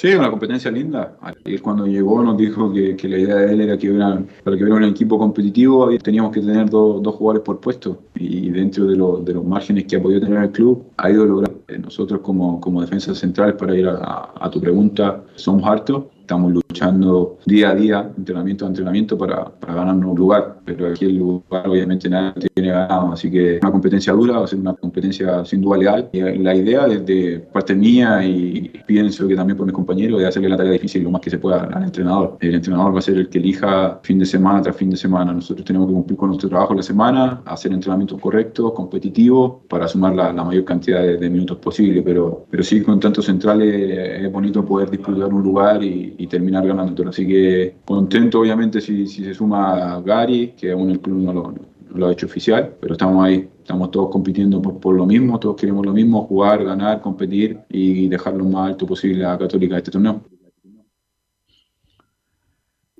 Sí, 0.00 0.14
una 0.14 0.30
competencia 0.30 0.70
linda. 0.70 1.18
Él 1.44 1.60
cuando 1.60 1.86
llegó 1.86 2.22
nos 2.22 2.38
dijo 2.38 2.72
que, 2.72 2.96
la 3.06 3.18
idea 3.18 3.34
de 3.36 3.52
él 3.52 3.60
era 3.60 3.76
que 3.76 3.90
hubiera, 3.90 4.24
para 4.42 4.56
que 4.56 4.62
hubiera 4.64 4.78
un 4.78 4.84
equipo 4.84 5.18
competitivo 5.18 5.90
teníamos 5.98 6.32
que 6.32 6.40
tener 6.40 6.70
dos, 6.70 7.14
jugadores 7.16 7.44
por 7.44 7.60
puesto. 7.60 7.98
Y 8.14 8.48
dentro 8.48 8.86
de, 8.86 8.96
lo- 8.96 9.18
de 9.18 9.34
los 9.34 9.44
márgenes 9.44 9.84
que 9.84 9.96
ha 9.96 10.02
podido 10.02 10.22
tener 10.22 10.42
el 10.42 10.52
club, 10.52 10.86
ha 10.96 11.10
ido 11.10 11.26
logrando. 11.26 11.60
Nosotros 11.82 12.20
como, 12.22 12.58
como 12.62 12.80
defensa 12.80 13.14
central, 13.14 13.58
para 13.58 13.76
ir 13.76 13.88
a- 13.88 14.32
a 14.40 14.50
tu 14.50 14.58
pregunta, 14.58 15.22
somos 15.34 15.64
hartos. 15.66 16.04
Estamos 16.30 16.52
luchando 16.52 17.38
día 17.44 17.70
a 17.70 17.74
día, 17.74 18.12
entrenamiento 18.16 18.64
a 18.64 18.68
entrenamiento, 18.68 19.18
para, 19.18 19.46
para 19.46 19.74
ganarnos 19.74 20.12
un 20.12 20.16
lugar. 20.16 20.60
Pero 20.64 20.86
aquí 20.86 21.06
el 21.06 21.16
lugar 21.16 21.68
obviamente 21.68 22.08
nadie 22.08 22.48
tiene 22.54 22.70
ganado. 22.70 23.12
Así 23.12 23.28
que 23.28 23.58
una 23.60 23.72
competencia 23.72 24.12
dura, 24.12 24.38
va 24.38 24.44
a 24.44 24.46
ser 24.46 24.60
una 24.60 24.74
competencia 24.74 25.44
sin 25.44 25.60
duda 25.60 25.78
leal. 25.78 26.08
Y 26.12 26.20
la 26.20 26.54
idea 26.54 26.86
desde 26.86 27.40
parte 27.40 27.74
mía 27.74 28.24
y 28.24 28.70
pienso 28.86 29.26
que 29.26 29.34
también 29.34 29.56
por 29.56 29.66
mis 29.66 29.74
compañeros 29.74 30.20
es 30.20 30.28
hacerle 30.28 30.50
la 30.50 30.56
tarea 30.56 30.70
difícil 30.70 31.02
lo 31.02 31.10
más 31.10 31.20
que 31.20 31.30
se 31.30 31.38
pueda 31.38 31.64
al 31.64 31.82
entrenador. 31.82 32.36
El 32.38 32.54
entrenador 32.54 32.94
va 32.94 33.00
a 33.00 33.02
ser 33.02 33.16
el 33.16 33.28
que 33.28 33.38
elija 33.38 33.98
fin 34.04 34.20
de 34.20 34.24
semana 34.24 34.62
tras 34.62 34.76
fin 34.76 34.90
de 34.90 34.96
semana. 34.96 35.32
Nosotros 35.32 35.64
tenemos 35.64 35.88
que 35.88 35.94
cumplir 35.94 36.16
con 36.16 36.28
nuestro 36.28 36.48
trabajo 36.48 36.74
la 36.74 36.84
semana, 36.84 37.42
hacer 37.44 37.72
entrenamientos 37.72 38.20
correctos, 38.20 38.72
competitivos, 38.74 39.62
para 39.68 39.88
sumar 39.88 40.14
la, 40.14 40.32
la 40.32 40.44
mayor 40.44 40.64
cantidad 40.64 41.02
de, 41.02 41.16
de 41.16 41.28
minutos 41.28 41.58
posible. 41.58 42.02
Pero, 42.02 42.46
pero 42.48 42.62
sí, 42.62 42.82
con 42.82 43.00
tantos 43.00 43.24
centrales 43.24 43.74
eh, 43.74 44.26
es 44.26 44.30
bonito 44.30 44.64
poder 44.64 44.88
disputar 44.88 45.34
un 45.34 45.42
lugar 45.42 45.82
y, 45.82 46.19
y 46.20 46.26
terminar 46.26 46.66
ganándolo. 46.66 47.08
Así 47.08 47.26
que 47.26 47.76
contento, 47.84 48.40
obviamente, 48.40 48.80
si, 48.82 49.06
si 49.06 49.24
se 49.24 49.32
suma 49.32 50.02
Gary, 50.04 50.52
que 50.54 50.70
aún 50.70 50.90
el 50.90 51.00
club 51.00 51.16
no 51.22 51.32
lo, 51.32 51.42
no 51.52 51.96
lo 51.96 52.06
ha 52.06 52.12
hecho 52.12 52.26
oficial, 52.26 52.74
pero 52.78 52.92
estamos 52.92 53.24
ahí. 53.24 53.48
Estamos 53.58 53.90
todos 53.90 54.10
compitiendo 54.10 54.60
por, 54.60 54.78
por 54.78 54.94
lo 54.94 55.06
mismo, 55.06 55.40
todos 55.40 55.56
queremos 55.56 55.86
lo 55.86 55.94
mismo, 55.94 56.26
jugar, 56.26 56.62
ganar, 56.62 57.00
competir 57.00 57.60
y 57.70 58.06
dejar 58.08 58.34
lo 58.34 58.44
más 58.44 58.68
alto 58.68 58.86
posible 58.86 59.24
a 59.24 59.38
Católica 59.38 59.76
de 59.76 59.78
este 59.78 59.90
torneo. 59.92 60.20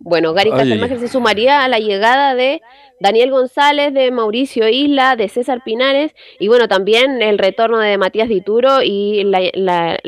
Bueno, 0.03 0.33
Gary 0.33 0.51
Cajelmacher 0.51 0.99
se 0.99 1.09
sumaría 1.09 1.63
a 1.63 1.69
la 1.69 1.79
llegada 1.79 2.35
de 2.35 2.63
Daniel 3.01 3.31
González, 3.31 3.93
de 3.93 4.11
Mauricio 4.11 4.67
Isla, 4.67 5.15
de 5.15 5.29
César 5.29 5.63
Pinares 5.63 6.15
y 6.39 6.49
bueno, 6.49 6.69
también 6.69 7.21
el 7.21 7.37
retorno 7.37 7.79
de 7.79 7.99
Matías 7.99 8.31
Dituro 8.31 8.83
y 8.83 9.25
la, 9.25 9.99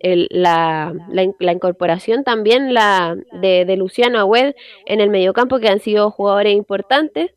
el- 0.00 0.28
la- 0.30 0.92
la 1.10 1.22
in- 1.22 1.34
la 1.40 1.52
incorporación 1.52 2.24
también 2.24 2.74
la 2.74 3.16
de, 3.40 3.64
de 3.64 3.76
Luciano 3.76 4.18
Agüed 4.18 4.54
en 4.86 5.00
el 5.00 5.10
mediocampo 5.10 5.58
que 5.58 5.68
han 5.68 5.80
sido 5.80 6.10
jugadores 6.10 6.54
importantes. 6.54 7.30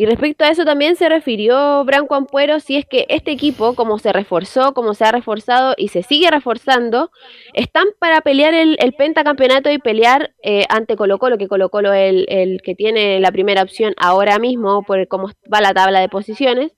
Y 0.00 0.06
respecto 0.06 0.44
a 0.44 0.48
eso 0.50 0.64
también 0.64 0.94
se 0.94 1.08
refirió 1.08 1.84
Branco 1.84 2.14
Ampuero 2.14 2.60
si 2.60 2.76
es 2.76 2.86
que 2.86 3.04
este 3.08 3.32
equipo, 3.32 3.74
como 3.74 3.98
se 3.98 4.12
reforzó, 4.12 4.72
como 4.72 4.94
se 4.94 5.04
ha 5.04 5.10
reforzado 5.10 5.74
y 5.76 5.88
se 5.88 6.04
sigue 6.04 6.30
reforzando, 6.30 7.10
están 7.52 7.88
para 7.98 8.20
pelear 8.20 8.54
el, 8.54 8.76
el 8.78 8.92
pentacampeonato 8.92 9.72
y 9.72 9.78
pelear 9.78 10.30
eh, 10.40 10.66
ante 10.68 10.94
Colo 10.94 11.18
Colo, 11.18 11.36
que 11.36 11.48
Colo 11.48 11.68
Colo 11.68 11.92
es 11.92 12.10
el, 12.10 12.26
el 12.28 12.62
que 12.62 12.76
tiene 12.76 13.18
la 13.18 13.32
primera 13.32 13.60
opción 13.62 13.92
ahora 13.96 14.38
mismo 14.38 14.84
por 14.84 15.08
cómo 15.08 15.30
va 15.52 15.60
la 15.60 15.74
tabla 15.74 15.98
de 15.98 16.08
posiciones. 16.08 16.70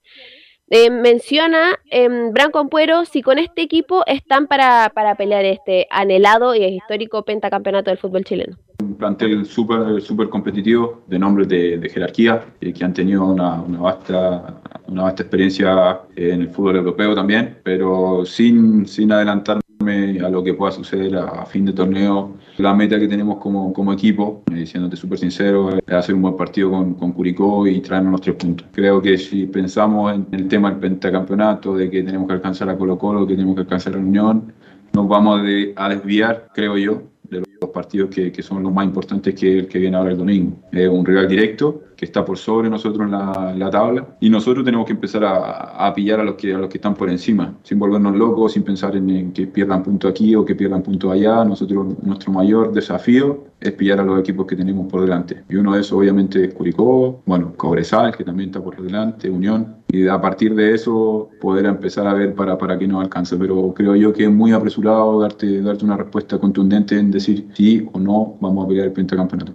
Eh, 0.73 0.89
menciona 0.89 1.81
en 1.91 2.33
Branco 2.33 2.61
Ampuero 2.61 3.05
si 3.05 3.23
con 3.23 3.41
este 3.41 3.61
equipo 3.61 4.05
están 4.07 4.47
para, 4.47 4.93
para 4.95 5.17
pelear 5.17 5.45
este 5.45 5.89
anhelado 5.91 6.55
y 6.55 6.63
histórico 6.63 7.25
pentacampeonato 7.25 7.91
del 7.91 7.99
fútbol 7.99 8.23
chileno. 8.23 8.57
Un 8.81 8.95
plantel 8.95 9.45
súper 9.47 10.01
súper 10.01 10.29
competitivo, 10.29 11.03
de 11.09 11.19
nombres 11.19 11.49
de, 11.49 11.77
de 11.77 11.89
jerarquía, 11.89 12.45
eh, 12.61 12.73
que 12.73 12.85
han 12.85 12.95
tenido 12.95 13.25
una, 13.25 13.61
una 13.61 13.81
vasta, 13.81 14.61
una 14.87 15.03
vasta 15.03 15.25
experiencia 15.25 16.03
eh, 16.15 16.31
en 16.35 16.43
el 16.43 16.51
fútbol 16.51 16.77
europeo 16.77 17.17
también, 17.17 17.59
pero 17.65 18.25
sin, 18.25 18.87
sin 18.87 19.11
adelantarme 19.11 19.63
a 19.81 20.29
lo 20.29 20.45
que 20.45 20.53
pueda 20.53 20.73
suceder 20.73 21.17
a, 21.17 21.47
fin 21.47 21.65
de 21.65 21.73
torneo. 21.73 22.35
La 22.59 22.75
meta 22.75 22.99
que 22.99 23.09
tenemos 23.09 23.39
como, 23.39 23.73
como 23.73 23.93
equipo, 23.95 24.43
eh, 24.55 24.67
siéndote 24.67 24.95
súper 24.97 25.19
sincero, 25.19 25.71
es 25.71 25.95
hacer 25.95 26.15
un 26.15 26.23
buen 26.23 26.37
partido 26.37 26.71
con, 26.71 26.95
con 26.95 27.13
Curicó 27.13 27.67
y 27.67 27.81
traernos 27.81 28.13
los 28.13 28.21
tres 28.21 28.37
puntos. 28.37 28.67
Creo 28.73 29.01
que 29.01 29.17
si 29.17 29.47
pensamos 29.47 30.15
en 30.15 30.27
el 30.33 30.49
tema 30.49 30.71
del 30.71 30.81
pentacampeonato, 30.81 31.75
de 31.77 31.89
que 31.89 32.03
tenemos 32.03 32.27
que 32.29 32.35
alcanzar 32.35 32.69
a 32.69 32.77
Colo 32.77 32.99
Colo, 32.99 33.27
que 33.27 33.35
tenemos 33.35 33.55
que 33.55 33.63
alcanzar 33.63 33.95
a 33.95 33.99
Unión, 33.99 34.53
nos 34.93 35.09
vamos 35.09 35.43
de- 35.45 35.73
a 35.77 35.89
desviar, 35.89 36.49
creo 36.55 36.77
yo, 36.77 37.03
de 37.31 37.41
los 37.61 37.71
partidos 37.71 38.11
que, 38.11 38.33
que 38.33 38.43
son 38.43 38.63
los 38.63 38.73
más 38.73 38.85
importantes 38.85 39.35
que 39.35 39.61
el 39.61 39.69
que 39.69 39.79
viene 39.79 39.97
ahora 39.97 40.13
el 40.13 40.19
domingo. 40.19 40.57
Es 40.73 40.89
un 40.89 41.05
rival 41.05 41.29
directo 41.29 41.83
que 41.97 42.07
está 42.07 42.25
por 42.25 42.39
sobre 42.39 42.71
nosotros 42.71 43.05
en 43.05 43.13
la, 43.13 43.55
la 43.57 43.71
tabla 43.71 44.17
y 44.21 44.31
nosotros 44.31 44.65
tenemos 44.65 44.87
que 44.87 44.93
empezar 44.93 45.25
a, 45.25 45.87
a 45.87 45.95
pillar 45.95 46.21
a 46.21 46.25
los, 46.25 46.35
que, 46.35 46.55
a 46.55 46.59
los 46.59 46.69
que 46.69 46.79
están 46.79 46.95
por 46.95 47.11
encima, 47.11 47.55
sin 47.63 47.79
volvernos 47.79 48.17
locos, 48.17 48.53
sin 48.53 48.63
pensar 48.63 48.97
en, 48.97 49.11
en 49.11 49.33
que 49.33 49.47
pierdan 49.47 49.83
punto 49.83 50.09
aquí 50.09 50.35
o 50.35 50.45
que 50.45 50.55
pierdan 50.55 50.83
punto 50.83 51.11
allá. 51.11 51.45
Nosotros, 51.45 51.99
nuestro 52.03 52.33
mayor 52.33 52.73
desafío 52.73 53.45
es 53.61 53.73
pillar 53.73 54.01
a 54.01 54.05
los 54.05 54.19
equipos 54.19 54.47
que 54.47 54.57
tenemos 54.57 54.91
por 54.91 55.03
delante. 55.03 55.45
Y 55.51 55.57
uno 55.57 55.75
de 55.75 55.83
esos 55.83 55.99
obviamente 55.99 56.45
es 56.47 56.55
Curicó, 56.55 57.23
bueno, 57.27 57.53
Cobresal, 57.57 58.17
que 58.17 58.25
también 58.25 58.49
está 58.49 58.63
por 58.63 58.81
delante, 58.81 59.29
Unión. 59.29 59.77
Y 59.93 60.07
a 60.09 60.21
partir 60.21 60.55
de 60.55 60.75
eso 60.75 61.31
poder 61.41 61.67
empezar 61.67 62.07
a 62.07 62.15
ver 62.15 62.35
para, 62.35 62.57
para 62.57 62.79
qué 62.79 62.87
nos 62.87 63.03
alcanza. 63.03 63.37
Pero 63.39 63.73
creo 63.75 63.97
yo 63.97 64.13
que 64.13 64.25
es 64.25 64.31
muy 64.31 64.53
apresurado 64.53 65.21
darte, 65.21 65.61
darte 65.63 65.85
una 65.85 65.97
respuesta 65.97 66.39
contundente 66.39 66.99
en 66.99 67.11
decir 67.11 67.49
sí 67.55 67.89
o 67.93 67.99
no 67.99 68.37
vamos 68.41 68.65
a 68.65 68.69
pelear 68.69 68.87
el 68.87 68.93
pentacampeonato. 68.93 69.55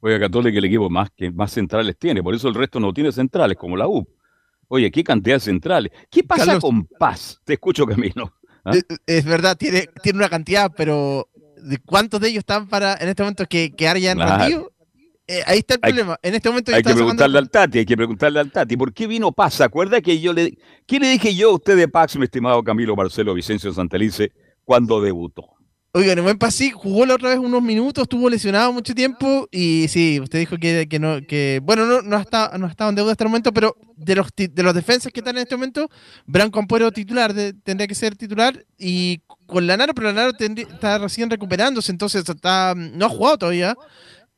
Oiga, 0.00 0.20
Católica 0.20 0.58
el 0.58 0.64
equipo 0.64 0.88
más 0.88 1.10
que 1.10 1.30
más 1.30 1.50
centrales 1.52 1.96
tiene, 1.98 2.22
por 2.22 2.32
eso 2.34 2.48
el 2.48 2.54
resto 2.54 2.78
no 2.78 2.92
tiene 2.92 3.10
centrales, 3.10 3.56
como 3.58 3.76
la 3.76 3.88
U. 3.88 4.06
Oye, 4.68 4.90
qué 4.90 5.02
cantidad 5.02 5.36
de 5.36 5.40
centrales. 5.40 5.90
¿Qué 6.10 6.22
pasa 6.22 6.44
Carlos- 6.44 6.62
con 6.62 6.84
Paz? 6.86 7.40
Te 7.44 7.54
escucho, 7.54 7.84
Camilo. 7.86 8.32
¿Ah? 8.64 8.72
Es 9.06 9.24
verdad, 9.24 9.56
tiene, 9.56 9.88
tiene 10.02 10.18
una 10.18 10.28
cantidad, 10.28 10.70
pero 10.76 11.28
¿de 11.56 11.78
cuántos 11.78 12.20
de 12.20 12.28
ellos 12.28 12.40
están 12.40 12.68
para 12.68 12.94
en 12.94 13.08
este 13.08 13.22
momento 13.22 13.44
que 13.46 13.72
quedar 13.72 13.98
ya 13.98 14.12
en 14.12 14.18
Claro. 14.18 14.72
Eh, 15.30 15.42
ahí 15.46 15.58
está 15.58 15.74
el 15.74 15.80
Hay- 15.82 15.92
problema. 15.92 16.16
En 16.22 16.34
este 16.34 16.48
momento 16.48 16.70
Hay 16.72 16.78
que 16.78 16.88
sacando- 16.88 17.04
preguntarle 17.04 17.38
al 17.38 17.50
Tati, 17.50 17.78
hay 17.80 17.84
que 17.86 17.96
preguntarle 17.96 18.40
al 18.40 18.50
Tati. 18.50 18.76
¿Por 18.78 18.92
qué 18.94 19.06
vino 19.06 19.30
Paz? 19.30 19.54
¿Se 19.54 19.62
acuerda 19.64 20.00
que 20.00 20.18
yo 20.20 20.32
le... 20.32 20.56
¿Qué 20.86 20.98
le 20.98 21.10
dije 21.10 21.34
yo 21.34 21.50
a 21.50 21.54
usted 21.54 21.76
de 21.76 21.86
Paz, 21.86 22.16
mi 22.16 22.24
estimado 22.24 22.64
Camilo 22.64 22.96
Marcelo 22.96 23.34
Vicencio 23.34 23.72
Santelice, 23.72 24.32
cuando 24.64 25.02
debutó? 25.02 25.44
Oigan, 25.92 26.22
buen 26.22 26.38
sí, 26.50 26.70
jugó 26.70 27.06
la 27.06 27.14
otra 27.14 27.30
vez 27.30 27.38
unos 27.38 27.62
minutos, 27.62 28.02
estuvo 28.02 28.28
lesionado 28.28 28.72
mucho 28.72 28.94
tiempo 28.94 29.48
y 29.50 29.86
sí, 29.88 30.20
usted 30.20 30.38
dijo 30.38 30.56
que, 30.58 30.86
que 30.88 30.98
no, 30.98 31.20
que 31.26 31.60
bueno, 31.62 31.86
no, 31.86 32.02
no, 32.02 32.18
está, 32.18 32.52
no 32.58 32.66
estaba 32.66 32.90
en 32.90 32.96
deuda 32.96 33.12
hasta 33.12 33.24
el 33.24 33.30
momento, 33.30 33.52
pero 33.52 33.74
de 33.96 34.14
los, 34.14 34.28
de 34.36 34.62
los 34.62 34.74
defensas 34.74 35.10
que 35.12 35.20
están 35.20 35.36
en 35.38 35.42
este 35.42 35.56
momento, 35.56 35.88
Branco 36.26 36.58
Ampuero 36.58 36.92
titular, 36.92 37.32
de- 37.32 37.54
tendría 37.54 37.86
que 37.88 37.94
ser 37.94 38.16
titular 38.16 38.64
y 38.78 39.22
con 39.46 39.66
Lanaro, 39.66 39.94
pero 39.94 40.08
Lanaro 40.08 40.34
tendría- 40.34 40.68
está 40.68 40.98
recién 40.98 41.30
recuperándose, 41.30 41.90
entonces 41.90 42.22
está, 42.28 42.74
no 42.76 43.06
ha 43.06 43.08
jugado 43.08 43.38
todavía 43.38 43.74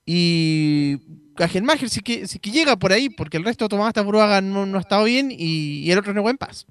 y 0.04 0.98
Cajelmacher 1.36 1.88
sí 1.88 2.00
que, 2.00 2.26
sí 2.26 2.38
que 2.38 2.50
llega 2.50 2.76
por 2.76 2.92
ahí, 2.92 3.08
porque 3.10 3.36
el 3.36 3.44
resto 3.44 3.68
Tomás 3.68 3.92
Taburuaga 3.92 4.40
no, 4.40 4.66
no 4.66 4.78
ha 4.78 4.80
estado 4.80 5.04
bien 5.04 5.30
y, 5.30 5.80
y 5.84 5.90
el 5.90 5.98
otro 5.98 6.12
no 6.12 6.22
buen 6.22 6.36
paz. 6.36 6.66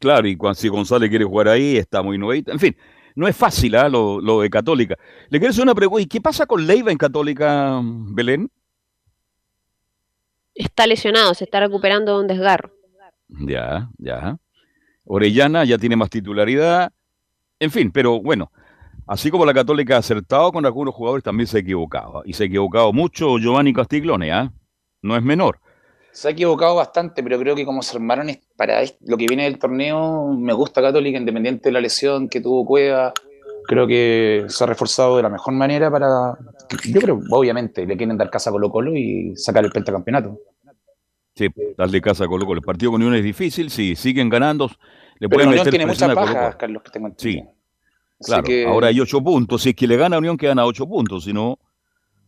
Claro, 0.00 0.26
y 0.26 0.36
cuando, 0.36 0.56
si 0.56 0.68
González 0.68 1.08
quiere 1.08 1.24
jugar 1.24 1.48
ahí, 1.48 1.76
está 1.76 2.02
muy 2.02 2.18
nuevito. 2.18 2.50
En 2.50 2.58
fin, 2.58 2.76
no 3.14 3.28
es 3.28 3.36
fácil 3.36 3.72
lo, 3.72 4.20
lo 4.20 4.40
de 4.40 4.50
Católica. 4.50 4.96
Le 5.28 5.38
quiero 5.38 5.50
hacer 5.50 5.62
una 5.62 5.74
pregunta. 5.74 6.02
¿Y 6.02 6.06
qué 6.06 6.20
pasa 6.20 6.46
con 6.46 6.66
Leiva 6.66 6.90
en 6.90 6.98
Católica, 6.98 7.80
Belén? 7.82 8.50
Está 10.54 10.86
lesionado, 10.86 11.34
se 11.34 11.44
está 11.44 11.60
recuperando 11.60 12.14
de 12.14 12.20
un 12.22 12.26
desgarro. 12.26 12.72
Ya, 13.28 13.90
ya. 13.98 14.36
Orellana 15.04 15.64
ya 15.64 15.78
tiene 15.78 15.96
más 15.96 16.10
titularidad. 16.10 16.92
En 17.58 17.70
fin, 17.70 17.92
pero 17.92 18.20
bueno, 18.20 18.50
así 19.06 19.30
como 19.30 19.44
la 19.46 19.54
Católica 19.54 19.96
ha 19.96 19.98
acertado 19.98 20.52
con 20.52 20.64
algunos 20.66 20.94
jugadores, 20.94 21.24
también 21.24 21.46
se 21.46 21.58
ha 21.58 21.60
equivocado. 21.60 22.22
Y 22.24 22.32
se 22.32 22.44
ha 22.44 22.46
equivocado 22.46 22.92
mucho 22.92 23.38
Giovanni 23.38 23.72
Castiglione, 23.72 24.32
¿ah? 24.32 24.52
No 25.02 25.16
es 25.16 25.22
menor. 25.22 25.58
Se 26.12 26.28
ha 26.28 26.30
equivocado 26.32 26.76
bastante, 26.76 27.22
pero 27.22 27.38
creo 27.38 27.56
que 27.56 27.64
como 27.64 27.82
se 27.82 27.96
armaron 27.96 28.28
para 28.56 28.82
lo 29.00 29.16
que 29.16 29.26
viene 29.26 29.44
del 29.44 29.58
torneo, 29.58 30.28
me 30.32 30.52
gusta 30.52 30.82
Católica, 30.82 31.18
independiente 31.18 31.70
de 31.70 31.72
la 31.72 31.80
lesión 31.80 32.28
que 32.28 32.40
tuvo 32.40 32.66
Cueva. 32.66 33.12
Creo 33.66 33.86
que 33.86 34.44
se 34.48 34.64
ha 34.64 34.66
reforzado 34.66 35.16
de 35.16 35.22
la 35.22 35.30
mejor 35.30 35.54
manera 35.54 35.90
para. 35.90 36.36
Yo 36.84 37.00
creo, 37.00 37.20
obviamente, 37.30 37.86
le 37.86 37.96
quieren 37.96 38.18
dar 38.18 38.28
casa 38.28 38.50
a 38.50 38.52
Colo 38.52 38.70
Colo 38.70 38.94
y 38.94 39.34
sacar 39.36 39.64
el 39.64 39.70
pentacampeonato. 39.70 40.38
Sí, 41.34 41.48
darle 41.78 42.00
casa 42.02 42.24
a 42.24 42.28
Colo 42.28 42.44
Colo. 42.44 42.58
El 42.58 42.66
partido 42.66 42.90
con 42.90 43.00
Unión 43.00 43.16
es 43.16 43.24
difícil, 43.24 43.70
si 43.70 43.96
siguen 43.96 44.28
ganando, 44.28 44.68
le 45.18 45.28
Pero 45.28 45.30
pueden 45.30 45.48
Unión 45.48 45.60
meter 45.60 45.70
tiene 45.70 45.86
muchas 45.86 46.14
bajas. 46.14 46.56
Carlos, 46.56 46.82
que 46.82 46.90
tengo 46.90 47.08
Sí, 47.16 47.38
entendido. 47.38 47.54
Así 47.54 47.61
claro. 48.26 48.42
que- 48.44 48.66
Ahora 48.66 48.88
hay 48.88 49.00
ocho 49.00 49.22
puntos. 49.22 49.62
Si 49.62 49.70
es 49.70 49.74
que 49.74 49.86
le 49.86 49.96
gana 49.96 50.16
a 50.16 50.18
Unión, 50.18 50.36
quedan 50.36 50.58
a 50.58 50.66
ocho 50.66 50.86
puntos. 50.86 51.24
Si 51.24 51.32
no, 51.32 51.58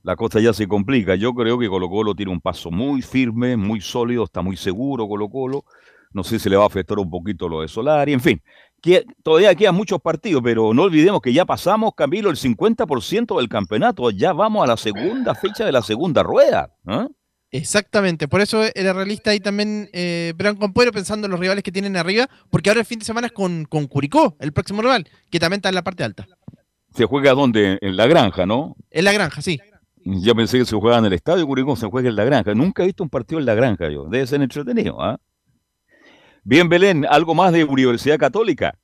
la 0.02 0.16
cosa 0.16 0.40
ya 0.40 0.52
se 0.52 0.66
complica. 0.68 1.14
Yo 1.14 1.32
creo 1.34 1.58
que 1.58 1.68
Colo 1.68 1.88
Colo 1.88 2.14
tiene 2.14 2.32
un 2.32 2.40
paso 2.40 2.70
muy 2.70 3.02
firme, 3.02 3.56
muy 3.56 3.80
sólido, 3.80 4.24
está 4.24 4.42
muy 4.42 4.56
seguro 4.56 5.08
Colo 5.08 5.28
Colo. 5.28 5.64
No 6.12 6.22
sé 6.22 6.38
si 6.38 6.48
le 6.48 6.56
va 6.56 6.64
a 6.64 6.66
afectar 6.68 6.98
un 6.98 7.10
poquito 7.10 7.48
lo 7.48 7.62
de 7.62 7.68
Solari. 7.68 8.12
En 8.12 8.20
fin, 8.20 8.40
que, 8.80 9.04
todavía 9.22 9.54
quedan 9.54 9.74
muchos 9.74 10.00
partidos, 10.00 10.42
pero 10.44 10.72
no 10.72 10.82
olvidemos 10.82 11.20
que 11.20 11.32
ya 11.32 11.44
pasamos, 11.44 11.92
Camilo, 11.96 12.30
el 12.30 12.36
50% 12.36 13.38
del 13.38 13.48
campeonato. 13.48 14.10
Ya 14.10 14.32
vamos 14.32 14.62
a 14.62 14.66
la 14.66 14.76
segunda 14.76 15.34
fecha 15.34 15.64
de 15.64 15.72
la 15.72 15.82
segunda 15.82 16.22
rueda. 16.22 16.70
¿ah? 16.86 17.08
Exactamente, 17.56 18.26
por 18.26 18.40
eso 18.40 18.64
era 18.74 18.92
realista 18.92 19.30
ahí 19.30 19.38
también 19.38 19.88
eh, 19.92 20.32
Branco 20.36 20.64
Ampuero 20.64 20.90
pensando 20.90 21.28
en 21.28 21.30
los 21.30 21.38
rivales 21.38 21.62
que 21.62 21.70
tienen 21.70 21.96
arriba, 21.96 22.28
porque 22.50 22.68
ahora 22.68 22.80
el 22.80 22.86
fin 22.86 22.98
de 22.98 23.04
semana 23.04 23.28
es 23.28 23.32
con, 23.32 23.64
con 23.66 23.86
Curicó, 23.86 24.36
el 24.40 24.52
próximo 24.52 24.82
rival, 24.82 25.06
que 25.30 25.38
también 25.38 25.58
está 25.58 25.68
en 25.68 25.76
la 25.76 25.84
parte 25.84 26.02
alta. 26.02 26.26
¿Se 26.96 27.04
juega 27.04 27.32
dónde? 27.32 27.78
En 27.80 27.96
la 27.96 28.08
granja, 28.08 28.44
¿no? 28.44 28.74
En 28.90 29.04
la 29.04 29.12
granja, 29.12 29.40
sí. 29.40 29.60
Yo 30.04 30.34
pensé 30.34 30.58
que 30.58 30.64
se 30.64 30.74
jugaba 30.74 30.98
en 30.98 31.04
el 31.04 31.12
estadio 31.12 31.46
Curicó, 31.46 31.76
se 31.76 31.86
juega 31.86 32.08
en 32.08 32.16
la 32.16 32.24
granja. 32.24 32.54
Nunca 32.54 32.82
he 32.82 32.86
visto 32.86 33.04
un 33.04 33.08
partido 33.08 33.38
en 33.38 33.46
la 33.46 33.54
granja 33.54 33.88
yo. 33.88 34.06
Debe 34.06 34.26
ser 34.26 34.42
entretenido, 34.42 35.00
¿ah? 35.00 35.20
Bien, 36.42 36.68
Belén, 36.68 37.06
¿algo 37.08 37.36
más 37.36 37.52
de 37.52 37.62
Universidad 37.62 38.18
Católica? 38.18 38.76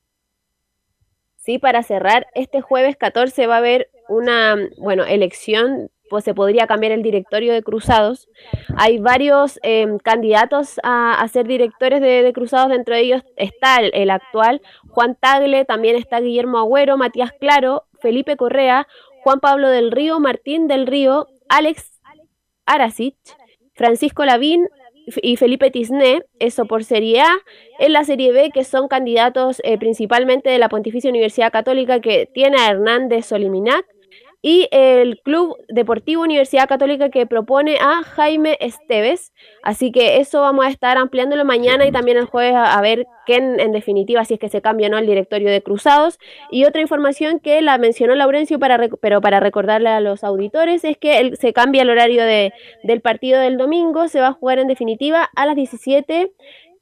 Sí, 1.35 1.59
para 1.59 1.83
cerrar, 1.83 2.29
este 2.37 2.61
jueves 2.61 2.97
14 2.97 3.49
va 3.49 3.57
a 3.57 3.59
haber 3.59 3.91
una, 4.09 4.55
bueno, 4.79 5.05
elección, 5.05 5.91
pues 6.11 6.25
se 6.25 6.35
podría 6.35 6.67
cambiar 6.67 6.93
el 6.93 7.03
directorio 7.03 7.55
de 7.55 7.63
Cruzados. 7.63 8.29
Hay 8.77 8.99
varios 8.99 9.61
eh, 9.63 9.87
candidatos 10.03 10.81
a, 10.83 11.27
ser 11.33 11.47
directores 11.47 12.01
de, 12.01 12.31
Cruzados, 12.35 12.69
dentro 12.69 12.95
de 12.95 13.01
ellos 13.03 13.23
está 13.37 13.77
el, 13.77 14.11
actual 14.11 14.61
Juan 14.89 15.17
Tagle, 15.19 15.65
también 15.65 15.97
está 15.97 16.21
Guillermo 16.21 16.59
Agüero, 16.59 16.97
Matías 16.97 17.31
Claro, 17.41 17.85
Felipe 18.01 18.37
Correa, 18.37 18.89
Juan 19.23 19.39
Pablo 19.39 19.69
del 19.69 19.93
Río, 19.93 20.19
Martín 20.19 20.67
del 20.67 20.89
Río, 20.89 21.29
Alex 21.49 22.01
Arasich, 22.67 23.17
Francisco 23.75 24.25
Lavín 24.25 24.67
y 25.23 25.37
Felipe 25.37 25.71
Tisné, 25.71 26.25
eso 26.41 26.67
por 26.67 26.83
Serie 26.83 27.21
A. 27.21 27.39
En 27.79 27.93
la 27.93 28.05
Serie 28.05 28.33
B, 28.33 28.51
que 28.53 28.65
son 28.65 28.89
candidatos 28.89 29.61
eh, 29.65 29.79
principalmente 29.79 30.51
de 30.51 30.59
la 30.59 30.69
Pontificia 30.69 31.11
Universidad 31.11 31.53
Católica, 31.53 32.01
que 32.01 32.29
tiene 32.33 32.59
a 32.59 32.71
Hernández 32.71 33.27
Soliminac, 33.27 33.87
y 34.43 34.69
el 34.71 35.21
Club 35.23 35.57
Deportivo 35.69 36.23
Universidad 36.23 36.69
Católica, 36.69 37.11
que 37.11 37.27
propone 37.27 37.77
a 37.81 38.03
Jaime 38.03 38.57
Esteves. 38.61 39.33
Así 39.63 39.93
que 39.93 40.19
eso 40.19 40.41
vamos 40.41 40.65
a 40.65 40.69
estar 40.69 40.97
ampliándolo 40.97 41.45
mañana 41.45 41.87
y 41.87 41.93
también 41.93 42.17
el 42.17 42.25
jueves 42.25 42.55
a, 42.57 42.81
ver 42.81 43.07
quién, 43.27 43.61
en 43.61 43.73
definitiva, 43.73 44.25
si 44.25 44.35
es 44.35 44.41
que 44.41 44.49
se 44.49 44.63
cambia 44.63 44.89
o 44.89 44.91
no 44.91 44.99
el 44.99 45.07
directorio 45.07 45.51
de 45.51 45.63
Cruzados. 45.63 46.19
Y 46.51 46.65
otra 46.65 46.81
información 46.81 47.39
que 47.41 47.61
la 47.61 47.77
mencionó 47.77 48.15
Laurencio, 48.15 48.59
para 48.59 48.89
pero 49.01 49.21
para 49.21 49.41
recordarle 49.41 49.91
a 49.91 50.01
los 50.01 50.25
auditores, 50.25 50.85
es 50.85 50.97
que 50.97 51.19
el- 51.19 51.37
se 51.37 51.53
cambia 51.53 51.83
el 51.83 51.91
horario 51.91 52.25
de, 52.25 52.53
del 52.83 53.03
partido 53.03 53.41
del 53.41 53.59
domingo. 53.59 54.09
Se 54.09 54.21
va 54.21 54.29
a 54.29 54.33
jugar 54.33 54.59
en 54.59 54.69
definitiva 54.69 55.29
a 55.37 55.47
las 55.47 55.57
17. 55.57 56.33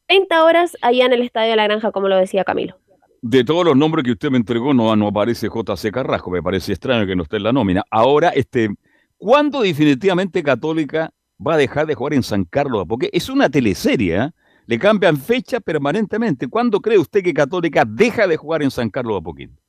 30 0.07 0.45
horas 0.45 0.77
allá 0.81 1.05
en 1.05 1.13
el 1.13 1.23
Estadio 1.23 1.51
de 1.51 1.57
la 1.57 1.65
Granja, 1.65 1.93
como 1.93 2.09
lo 2.09 2.17
decía 2.17 2.45
Camilo. 2.45 2.77
De 3.21 3.45
todos 3.45 3.65
los 3.65 3.77
nombres 3.77 4.05
que 4.05 4.13
usted 4.13 4.31
me 4.31 4.39
entregó, 4.39 4.73
no, 4.73 4.95
no 4.95 5.09
aparece 5.09 5.49
JC 5.49 5.91
Carrasco. 5.93 6.31
Me 6.31 6.43
parece 6.43 6.73
extraño 6.73 7.07
que 7.07 7.17
no 7.17 7.25
esté 7.25 7.37
en 7.37 7.43
la 7.45 7.53
nómina. 7.53 7.85
Ahora, 7.91 8.29
este, 8.29 8.71
¿cuándo 9.17 9.63
definitivamente 9.63 10.43
Católica 10.43 11.13
va 11.45 11.55
a 11.55 11.57
dejar 11.57 11.87
de 11.87 11.95
jugar 11.95 12.15
en 12.15 12.23
San 12.23 12.45
Carlos? 12.45 12.85
Porque 12.89 13.11
es 13.13 13.29
una 13.29 13.49
teleserie, 13.49 14.19
¿ah? 14.19 14.35
Le 14.67 14.79
cambian 14.79 15.17
fecha 15.17 15.61
permanentemente. 15.61 16.47
¿Cuándo 16.47 16.81
cree 16.81 16.99
usted 16.99 17.23
que 17.23 17.33
Católica 17.33 17.85
deja 17.87 18.27
de 18.27 18.37
jugar 18.37 18.63
en 18.63 18.71
San 18.71 18.91
Carlos 18.91 19.15
de 19.15 19.19
Apoquindo? 19.21 19.63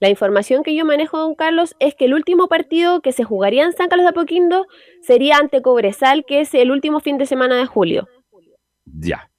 La 0.00 0.08
información 0.08 0.62
que 0.62 0.74
yo 0.74 0.86
manejo, 0.86 1.18
don 1.18 1.34
Carlos, 1.34 1.76
es 1.78 1.94
que 1.94 2.06
el 2.06 2.14
último 2.14 2.48
partido 2.48 3.02
que 3.02 3.12
se 3.12 3.24
jugaría 3.24 3.64
en 3.66 3.74
San 3.74 3.88
Carlos 3.88 4.04
de 4.04 4.10
Apoquindo 4.10 4.66
sería 5.02 5.36
ante 5.36 5.60
Cobresal, 5.60 6.24
que 6.26 6.40
es 6.40 6.54
el 6.54 6.70
último 6.70 7.00
fin 7.00 7.18
de 7.18 7.26
semana 7.26 7.56
de 7.56 7.66
julio. 7.66 8.08
Ya. 8.86 9.29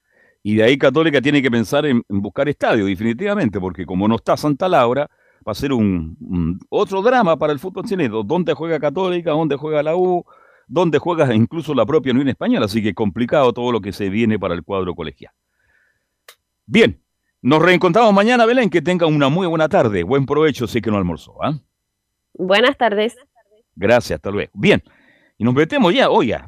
Y 0.43 0.55
de 0.55 0.63
ahí 0.63 0.77
Católica 0.77 1.21
tiene 1.21 1.41
que 1.41 1.51
pensar 1.51 1.85
en, 1.85 2.03
en 2.09 2.21
buscar 2.21 2.49
estadio, 2.49 2.85
definitivamente, 2.85 3.59
porque 3.59 3.85
como 3.85 4.07
no 4.07 4.15
está 4.15 4.35
Santa 4.37 4.67
Laura, 4.67 5.07
va 5.47 5.51
a 5.51 5.55
ser 5.55 5.71
un, 5.73 6.17
un- 6.19 6.59
otro 6.69 7.01
drama 7.01 7.37
para 7.37 7.53
el 7.53 7.59
fútbol 7.59 7.85
chileno. 7.85 8.23
¿Dónde 8.23 8.53
juega 8.53 8.79
Católica? 8.79 9.31
¿Dónde 9.31 9.55
juega 9.55 9.83
la 9.83 9.95
U? 9.95 10.25
¿Dónde 10.67 10.99
juega 10.99 11.33
incluso 11.35 11.73
la 11.73 11.85
propia 11.85 12.11
Unión 12.13 12.27
Española? 12.29 12.65
Así 12.65 12.81
que 12.81 12.93
complicado 12.93 13.51
todo 13.53 13.71
lo 13.71 13.81
que 13.81 13.91
se 13.91 14.09
viene 14.09 14.39
para 14.39 14.53
el 14.55 14.63
cuadro 14.63 14.95
colegial. 14.95 15.33
Bien, 16.65 17.01
nos 17.41 17.61
reencontramos 17.61 18.13
mañana, 18.13 18.45
Belén. 18.45 18.69
Que 18.69 18.81
tenga 18.81 19.05
una 19.07 19.29
muy 19.29 19.47
buena 19.47 19.67
tarde. 19.67 20.03
Buen 20.03 20.25
provecho, 20.25 20.67
sé 20.67 20.81
que 20.81 20.89
no 20.89 20.97
almorzó. 20.97 21.35
¿ah? 21.43 21.59
Buenas 22.33 22.77
tardes. 22.77 23.15
Gracias, 23.75 24.17
hasta 24.17 24.31
luego. 24.31 24.51
Bien, 24.53 24.81
y 25.37 25.43
nos 25.43 25.53
metemos 25.53 25.93
ya, 25.93 26.09
oiga, 26.09 26.47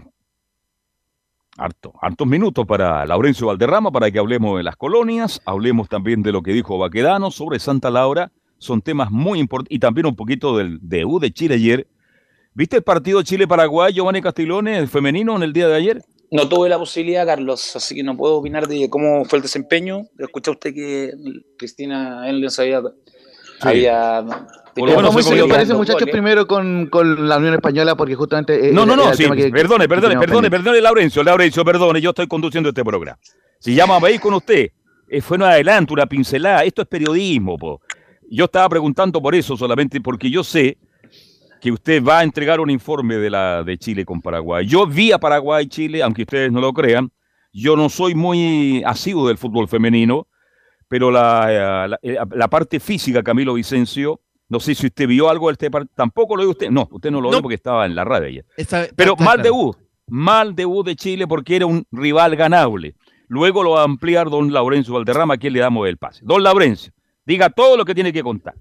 harto, 1.57 1.93
hartos 2.01 2.27
minutos 2.27 2.65
para 2.65 3.05
Laurencio 3.05 3.47
Valderrama 3.47 3.91
para 3.91 4.11
que 4.11 4.19
hablemos 4.19 4.57
de 4.57 4.63
las 4.63 4.75
colonias, 4.75 5.41
hablemos 5.45 5.89
también 5.89 6.23
de 6.23 6.31
lo 6.31 6.41
que 6.41 6.51
dijo 6.51 6.77
Baquedano 6.77 7.31
sobre 7.31 7.59
Santa 7.59 7.89
Laura, 7.89 8.31
son 8.57 8.81
temas 8.81 9.11
muy 9.11 9.39
importantes, 9.39 9.75
y 9.75 9.79
también 9.79 10.05
un 10.05 10.15
poquito 10.15 10.57
del 10.57 10.79
de 10.81 11.05
U 11.05 11.19
de 11.19 11.31
Chile 11.31 11.55
ayer. 11.55 11.87
¿Viste 12.53 12.77
el 12.77 12.83
partido 12.83 13.21
Chile-Paraguay, 13.23 13.93
Giovanni 13.93 14.21
Castiglione, 14.21 14.77
el 14.77 14.87
femenino, 14.87 15.35
en 15.35 15.43
el 15.43 15.53
día 15.53 15.67
de 15.67 15.75
ayer? 15.75 16.03
No 16.31 16.47
tuve 16.47 16.69
la 16.69 16.77
posibilidad, 16.77 17.25
Carlos, 17.25 17.75
así 17.75 17.95
que 17.95 18.03
no 18.03 18.15
puedo 18.15 18.35
opinar 18.35 18.67
de 18.67 18.89
cómo 18.89 19.25
fue 19.25 19.37
el 19.37 19.43
desempeño. 19.43 20.03
Escucha 20.17 20.51
usted 20.51 20.73
que 20.73 21.13
Cristina 21.57 22.29
Enlens 22.29 22.57
había. 22.59 22.81
había 23.61 24.25
Por 24.75 24.89
lo 24.89 24.95
menos 24.95 25.47
parece, 25.49 25.73
muchachos, 25.73 26.09
primero 26.09 26.47
con, 26.47 26.87
con 26.87 27.27
la 27.27 27.37
Unión 27.37 27.53
Española, 27.53 27.95
porque 27.95 28.15
justamente. 28.15 28.69
eh, 28.69 28.71
No, 28.73 28.85
no, 28.85 28.93
era 28.93 29.03
no, 29.05 29.13
sí, 29.15 29.23
que- 29.29 29.49
perdone, 29.51 29.87
perdone, 29.87 30.17
perdone, 30.17 30.49
perdone, 30.49 30.81
Laurencio, 30.81 31.23
Laurencio, 31.23 31.63
perdone, 31.63 32.01
yo 32.01 32.09
estoy 32.09 32.27
conduciendo 32.27 32.69
este 32.69 32.83
programa. 32.83 33.17
Si 33.59 33.75
llama 33.75 33.97
a 34.01 34.11
ir 34.11 34.19
con 34.19 34.33
usted, 34.33 34.71
eh, 35.07 35.21
fue 35.21 35.37
un 35.37 35.43
adelanto, 35.43 35.93
una 35.93 36.05
pincelada, 36.07 36.63
esto 36.63 36.81
es 36.81 36.87
periodismo, 36.87 37.57
po. 37.57 37.81
Yo 38.29 38.45
estaba 38.45 38.67
preguntando 38.69 39.21
por 39.21 39.35
eso 39.35 39.55
solamente 39.55 40.01
porque 40.01 40.29
yo 40.29 40.43
sé 40.43 40.77
que 41.61 41.71
usted 41.71 42.03
va 42.03 42.19
a 42.19 42.23
entregar 42.23 42.59
un 42.59 42.69
informe 42.69 43.15
de 43.17 43.29
la 43.29 43.63
de 43.63 43.77
Chile 43.77 44.03
con 44.05 44.21
Paraguay. 44.21 44.65
Yo 44.65 44.87
vi 44.87 45.11
a 45.11 45.17
Paraguay 45.19 45.67
Chile, 45.67 46.01
aunque 46.01 46.23
ustedes 46.23 46.51
no 46.51 46.59
lo 46.59 46.73
crean. 46.73 47.11
Yo 47.53 47.75
no 47.77 47.87
soy 47.89 48.15
muy 48.15 48.81
asiduo 48.85 49.27
del 49.27 49.37
fútbol 49.37 49.67
femenino, 49.67 50.27
pero 50.87 51.11
la, 51.11 51.85
eh, 51.85 51.87
la, 51.87 51.99
eh, 52.01 52.17
la 52.35 52.47
parte 52.49 52.79
física, 52.79 53.21
Camilo 53.23 53.53
Vicencio, 53.53 54.19
no 54.49 54.59
sé 54.59 54.75
si 54.75 54.87
usted 54.87 55.07
vio 55.07 55.29
algo 55.29 55.47
del 55.47 55.53
este 55.53 55.71
partido, 55.71 55.93
tampoco 55.95 56.35
lo 56.35 56.43
vio 56.43 56.51
usted. 56.51 56.69
No, 56.69 56.87
usted 56.91 57.11
no 57.11 57.21
lo 57.21 57.29
vio 57.29 57.41
porque 57.41 57.55
estaba 57.55 57.85
en 57.85 57.95
la 57.95 58.03
radio 58.03 58.27
ayer. 58.27 58.45
Pero 58.95 59.13
está 59.13 59.23
mal 59.23 59.35
claro. 59.35 59.43
debut, 59.43 59.77
mal 60.07 60.55
debut 60.55 60.85
de 60.85 60.95
Chile 60.95 61.27
porque 61.27 61.55
era 61.55 61.65
un 61.65 61.85
rival 61.91 62.35
ganable. 62.35 62.95
Luego 63.27 63.63
lo 63.63 63.71
va 63.71 63.81
a 63.81 63.85
ampliar 63.85 64.29
don 64.29 64.51
Laurencio 64.53 64.93
Valderrama, 64.93 65.35
a 65.35 65.37
quien 65.37 65.53
le 65.53 65.59
damos 65.59 65.87
el 65.87 65.97
pase. 65.97 66.21
Don 66.23 66.43
Laurencio, 66.43 66.93
diga 67.25 67.49
todo 67.49 67.77
lo 67.77 67.85
que 67.85 67.95
tiene 67.95 68.13
que 68.13 68.21
contar. 68.21 68.53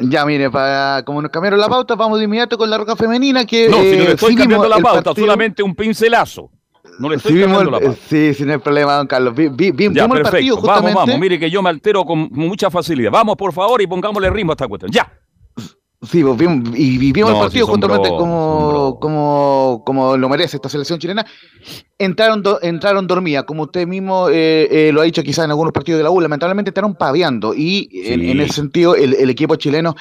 Ya, 0.00 0.24
mire, 0.24 0.50
para, 0.50 1.02
como 1.04 1.20
nos 1.22 1.30
cambiaron 1.30 1.60
la 1.60 1.68
pauta, 1.68 1.94
vamos 1.94 2.18
de 2.18 2.24
inmediato 2.24 2.56
con 2.56 2.68
la 2.70 2.78
roca 2.78 2.96
femenina. 2.96 3.44
Que, 3.44 3.68
No, 3.68 3.76
si 3.76 3.82
no 3.82 4.02
eh, 4.02 4.04
le 4.04 4.12
estoy 4.12 4.30
sí 4.32 4.36
cambiando 4.36 4.68
la 4.68 4.78
pauta, 4.78 5.02
partido- 5.02 5.26
solamente 5.26 5.62
un 5.62 5.74
pincelazo. 5.74 6.50
No 6.98 7.08
le 7.08 7.16
estoy 7.16 7.32
sí, 7.32 7.38
vimos 7.38 7.56
cambiando 7.58 7.78
el- 7.78 7.82
la 7.84 7.88
pauta. 7.90 8.06
sí, 8.08 8.34
sin 8.34 8.50
el 8.50 8.60
problema, 8.60 8.94
don 8.96 9.06
Carlos. 9.06 9.34
Vi- 9.34 9.48
vi- 9.48 9.70
vi- 9.72 9.84
Ya, 9.94 10.02
vimos 10.04 10.18
el 10.18 10.22
partido 10.24 10.56
perfecto. 10.56 10.66
Vamos, 10.66 10.94
vamos. 10.94 11.18
Mire 11.18 11.38
que 11.38 11.50
yo 11.50 11.62
me 11.62 11.70
altero 11.70 12.04
con 12.04 12.28
mucha 12.32 12.70
facilidad. 12.70 13.10
Vamos, 13.10 13.36
por 13.36 13.52
favor, 13.52 13.80
y 13.82 13.86
pongámosle 13.86 14.30
ritmo 14.30 14.52
a 14.52 14.54
esta 14.54 14.68
cuestión. 14.68 14.90
Ya. 14.92 15.10
Sí, 16.04 16.22
pues, 16.24 16.36
vimos- 16.36 16.68
y 16.76 16.98
vivimos 16.98 17.30
No, 17.30 17.36
el 17.36 17.42
partido 17.44 17.66
sí, 17.66 17.72
como, 18.18 18.98
como, 19.00 19.82
como 19.86 20.16
lo 20.16 20.28
merece 20.28 20.56
esta 20.56 20.68
selección 20.68 20.98
chilena. 20.98 21.24
Entraron, 21.96 22.42
do- 22.42 22.58
entraron 22.60 23.06
dormidas, 23.06 23.44
como 23.44 23.62
usted 23.62 23.86
mismo 23.86 24.28
eh, 24.28 24.88
eh, 24.88 24.90
lo 24.92 25.00
ha 25.00 25.04
dicho 25.04 25.22
quizás 25.22 25.44
en 25.44 25.52
algunos 25.52 25.72
partidos 25.72 25.98
de 25.98 26.02
la 26.02 26.10
U, 26.10 26.20
lamentablemente 26.20 26.70
entraron 26.70 26.96
paveando 26.96 27.54
y 27.54 27.88
en, 28.06 28.20
Sí. 28.20 28.30
en 28.32 28.40
ese 28.40 28.54
sentido 28.54 28.96
el, 28.96 29.14
el 29.14 29.30
equipo 29.30 29.54
chileno 29.54 29.94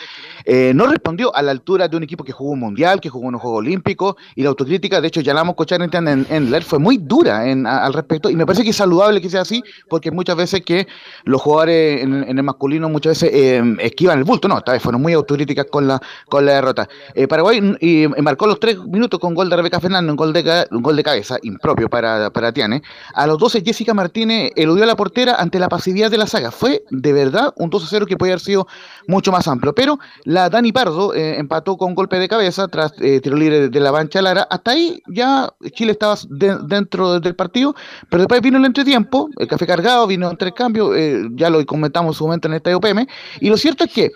eh, 0.45 0.71
no 0.73 0.87
respondió 0.87 1.35
a 1.35 1.43
la 1.43 1.51
altura 1.51 1.87
de 1.87 1.95
un 1.97 2.01
equipo 2.01 2.23
que 2.23 2.31
jugó 2.31 2.51
un 2.53 2.59
mundial, 2.61 2.99
que 2.99 3.09
jugó 3.09 3.27
unos 3.27 3.39
Juegos 3.39 3.59
Olímpicos 3.59 4.15
y 4.35 4.41
la 4.41 4.49
autocrítica, 4.49 4.99
de 4.99 5.07
hecho 5.09 5.21
ya 5.21 5.35
la 5.35 5.41
vamos 5.41 5.51
a 5.51 5.53
escuchar 5.53 5.81
en, 5.83 6.07
en, 6.07 6.25
en 6.27 6.61
fue 6.63 6.79
muy 6.79 6.97
dura 6.97 7.47
en- 7.47 7.67
a- 7.67 7.85
al 7.85 7.93
respecto 7.93 8.31
y 8.31 8.35
me 8.35 8.47
parece 8.47 8.63
que 8.63 8.71
es 8.71 8.75
saludable 8.75 9.21
que 9.21 9.29
sea 9.29 9.41
así 9.41 9.61
porque 9.87 10.09
muchas 10.09 10.35
veces 10.35 10.61
que 10.65 10.87
los 11.25 11.39
jugadores 11.39 12.01
en, 12.01 12.23
en 12.23 12.35
el 12.39 12.43
masculino 12.43 12.89
muchas 12.89 13.21
veces 13.21 13.29
eh, 13.31 13.61
esquivan 13.79 14.17
el 14.17 14.23
bulto, 14.23 14.47
no, 14.47 14.57
esta 14.57 14.71
vez 14.71 14.81
fueron 14.81 15.03
muy 15.03 15.13
autocríticas 15.13 15.67
con 15.69 15.87
la, 15.87 15.90
con 16.29 16.45
la 16.45 16.53
derrota. 16.53 16.87
Eh, 17.15 17.27
Paraguay 17.27 17.59
mm, 17.61 18.21
marcó 18.21 18.45
los 18.47 18.59
tres 18.59 18.77
minutos 18.85 19.19
con 19.19 19.33
gol 19.33 19.49
de 19.49 19.55
Rebeca 19.55 19.79
Fernández, 19.79 20.11
un 20.11 20.15
gol 20.17 20.33
de, 20.33 20.67
un 20.71 20.81
gol 20.81 20.95
de 20.95 21.03
cabeza 21.03 21.37
impropio 21.41 21.89
para, 21.89 22.29
para 22.29 22.51
Tiane. 22.51 22.81
A 23.15 23.25
los 23.27 23.37
12 23.39 23.63
Jessica 23.65 23.93
Martínez 23.93 24.51
eludió 24.55 24.83
a 24.83 24.87
la 24.87 24.95
portera 24.95 25.35
ante 25.35 25.59
la 25.59 25.69
pasividad 25.69 26.11
de 26.11 26.17
la 26.17 26.27
saga. 26.27 26.51
Fue 26.51 26.83
de 26.91 27.13
verdad 27.13 27.53
un 27.57 27.69
2-0 27.71 28.05
que 28.05 28.17
podía 28.17 28.33
haber 28.33 28.41
sido 28.41 28.67
mucho 29.07 29.31
más 29.31 29.47
amplio, 29.47 29.73
pero 29.73 29.97
la 30.25 30.49
Dani 30.49 30.71
Pardo 30.71 31.13
eh, 31.13 31.37
empató 31.39 31.77
con 31.77 31.95
golpe 31.95 32.19
de 32.19 32.27
cabeza 32.27 32.67
tras 32.67 32.93
eh, 32.99 33.19
tiro 33.21 33.35
libre 33.37 33.69
de 33.69 33.79
la 33.79 33.91
Bancha 33.91 34.21
Lara. 34.21 34.47
Hasta 34.49 34.71
ahí 34.71 35.01
ya 35.07 35.51
Chile 35.73 35.93
estaba 35.93 36.15
de- 36.29 36.57
dentro 36.65 37.19
del 37.19 37.35
partido, 37.35 37.75
pero 38.09 38.21
después 38.23 38.41
vino 38.41 38.57
el 38.57 38.65
entretiempo, 38.65 39.29
el 39.37 39.47
café 39.47 39.65
cargado, 39.65 40.07
vino 40.07 40.27
el 40.27 40.33
intercambio, 40.33 40.91
ya 41.35 41.49
lo 41.49 41.65
comentamos 41.65 42.15
en 42.15 42.17
su 42.17 42.25
momento 42.25 42.47
en 42.47 42.53
el 42.53 42.57
Estadio 42.57 42.79
PM, 42.79 43.07
y 43.39 43.49
lo 43.49 43.57
cierto 43.57 43.83
es 43.85 43.91
que 43.93 44.11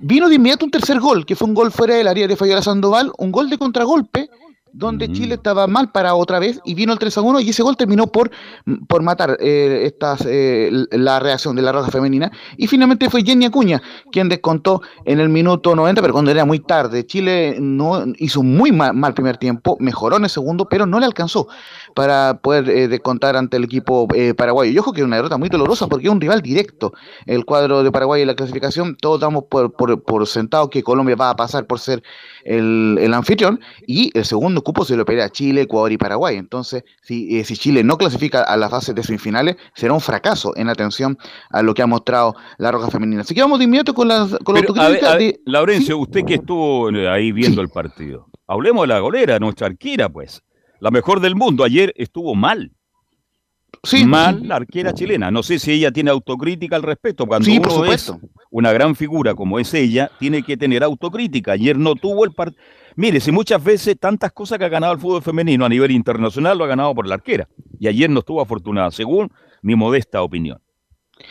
vino 0.00 0.28
de 0.28 0.34
inmediato 0.36 0.64
un 0.64 0.70
tercer 0.70 1.00
gol, 1.00 1.26
que 1.26 1.36
fue 1.36 1.48
un 1.48 1.54
gol 1.54 1.72
fuera 1.72 1.94
del 1.94 2.08
área 2.08 2.26
de 2.26 2.36
Fabiola 2.36 2.62
Sandoval, 2.62 3.12
un 3.18 3.32
gol 3.32 3.50
de 3.50 3.58
contragolpe, 3.58 4.30
donde 4.76 5.10
Chile 5.10 5.36
estaba 5.36 5.66
mal 5.66 5.90
para 5.90 6.14
otra 6.14 6.38
vez 6.38 6.60
y 6.64 6.74
vino 6.74 6.92
el 6.92 6.98
3 6.98 7.16
a 7.16 7.20
1 7.22 7.40
y 7.40 7.48
ese 7.48 7.62
gol 7.62 7.78
terminó 7.78 8.08
por, 8.08 8.30
por 8.88 9.02
matar 9.02 9.38
eh, 9.40 9.84
estas, 9.84 10.22
eh, 10.26 10.70
la 10.90 11.18
reacción 11.18 11.56
de 11.56 11.62
la 11.62 11.72
roja 11.72 11.90
femenina. 11.90 12.30
Y 12.58 12.66
finalmente 12.66 13.08
fue 13.08 13.24
Jenny 13.24 13.46
Acuña 13.46 13.80
quien 14.12 14.28
descontó 14.28 14.82
en 15.06 15.18
el 15.20 15.30
minuto 15.30 15.74
90 15.74 16.02
pero 16.02 16.12
cuando 16.12 16.30
era 16.30 16.44
muy 16.44 16.60
tarde. 16.60 17.06
Chile 17.06 17.56
no 17.58 18.04
hizo 18.18 18.42
muy 18.42 18.70
mal, 18.70 18.92
mal 18.92 19.14
primer 19.14 19.38
tiempo 19.38 19.78
mejoró 19.80 20.18
en 20.18 20.24
el 20.24 20.30
segundo 20.30 20.68
pero 20.68 20.84
no 20.84 21.00
le 21.00 21.06
alcanzó 21.06 21.48
para 21.94 22.40
poder 22.42 22.68
eh, 22.68 22.88
descontar 22.88 23.34
ante 23.34 23.56
el 23.56 23.64
equipo 23.64 24.06
eh, 24.14 24.34
paraguayo. 24.34 24.70
Y 24.70 24.78
ojo 24.78 24.92
que 24.92 25.00
es 25.00 25.06
una 25.06 25.16
derrota 25.16 25.38
muy 25.38 25.48
dolorosa 25.48 25.86
porque 25.86 26.06
es 26.06 26.12
un 26.12 26.20
rival 26.20 26.42
directo. 26.42 26.92
El 27.24 27.46
cuadro 27.46 27.82
de 27.82 27.90
Paraguay 27.90 28.20
en 28.20 28.28
la 28.28 28.36
clasificación 28.36 28.94
todos 29.00 29.20
damos 29.20 29.44
por, 29.44 29.72
por, 29.72 30.02
por 30.02 30.26
sentado 30.26 30.68
que 30.68 30.82
Colombia 30.82 31.16
va 31.16 31.30
a 31.30 31.36
pasar 31.36 31.66
por 31.66 31.80
ser 31.80 32.02
el, 32.44 32.98
el 33.00 33.14
anfitrión 33.14 33.58
y 33.86 34.10
el 34.16 34.26
segundo 34.26 34.62
cupo 34.66 34.84
se 34.84 34.96
lo 34.96 35.04
pelea 35.04 35.30
Chile, 35.30 35.62
Ecuador 35.62 35.92
y 35.92 35.96
Paraguay. 35.96 36.36
Entonces, 36.36 36.82
si, 37.02 37.38
eh, 37.38 37.44
si 37.44 37.56
Chile 37.56 37.84
no 37.84 37.96
clasifica 37.96 38.42
a 38.42 38.56
las 38.56 38.68
fases 38.70 38.94
de 38.96 39.02
semifinales, 39.04 39.54
será 39.76 39.92
un 39.92 40.00
fracaso 40.00 40.52
en 40.56 40.68
atención 40.68 41.16
a 41.50 41.62
lo 41.62 41.72
que 41.72 41.82
ha 41.82 41.86
mostrado 41.86 42.34
la 42.58 42.72
Roja 42.72 42.90
Femenina. 42.90 43.20
Así 43.20 43.32
que 43.32 43.42
vamos 43.42 43.58
de 43.60 43.64
inmediato 43.66 43.94
con 43.94 44.08
la, 44.08 44.26
con 44.42 44.56
la 44.56 44.60
Pero, 44.62 44.72
a 44.80 44.88
ver, 44.88 45.04
autocrítica 45.04 45.12
a 45.12 45.16
ver, 45.16 45.32
de- 45.34 45.40
Laurencio, 45.46 45.96
usted 45.98 46.24
que 46.24 46.34
estuvo 46.34 46.90
eh, 46.90 47.08
ahí 47.08 47.30
viendo 47.30 47.62
el 47.62 47.68
partido, 47.68 48.26
hablemos 48.48 48.82
de 48.82 48.88
la 48.88 48.98
golera, 48.98 49.38
nuestra 49.38 49.68
arquera, 49.68 50.08
pues. 50.08 50.42
La 50.80 50.90
mejor 50.90 51.20
del 51.20 51.36
mundo. 51.36 51.62
Ayer 51.64 51.94
estuvo 51.96 52.34
mal. 52.34 52.70
mal 54.06 54.46
la 54.48 54.56
arquera 54.56 54.92
chilena. 54.92 55.30
No 55.30 55.42
sé 55.42 55.58
si 55.58 55.72
ella 55.72 55.90
tiene 55.92 56.10
autocrítica 56.10 56.76
al 56.76 56.82
respecto. 56.82 57.24
Cuando 57.26 57.46
Sí, 57.46 57.60
por 57.60 57.72
uno 57.72 57.84
es 57.86 58.02
supuesto. 58.02 58.28
una 58.50 58.72
gran 58.72 58.94
figura 58.96 59.34
como 59.34 59.58
es 59.58 59.72
ella, 59.74 60.10
tiene 60.18 60.42
que 60.42 60.56
tener 60.56 60.82
autocrítica. 60.82 61.52
Ayer 61.52 61.78
no 61.78 61.94
tuvo 61.94 62.24
el 62.24 62.32
partido. 62.32 62.60
Mire, 62.96 63.20
si 63.20 63.30
muchas 63.30 63.62
veces 63.62 63.96
tantas 64.00 64.32
cosas 64.32 64.58
que 64.58 64.64
ha 64.64 64.68
ganado 64.70 64.94
el 64.94 64.98
fútbol 64.98 65.22
femenino 65.22 65.66
a 65.66 65.68
nivel 65.68 65.90
internacional 65.90 66.56
lo 66.56 66.64
ha 66.64 66.68
ganado 66.68 66.94
por 66.94 67.06
la 67.06 67.14
arquera. 67.16 67.46
Y 67.78 67.88
ayer 67.88 68.08
no 68.08 68.20
estuvo 68.20 68.40
afortunada, 68.40 68.90
según 68.90 69.30
mi 69.60 69.74
modesta 69.74 70.22
opinión. 70.22 70.58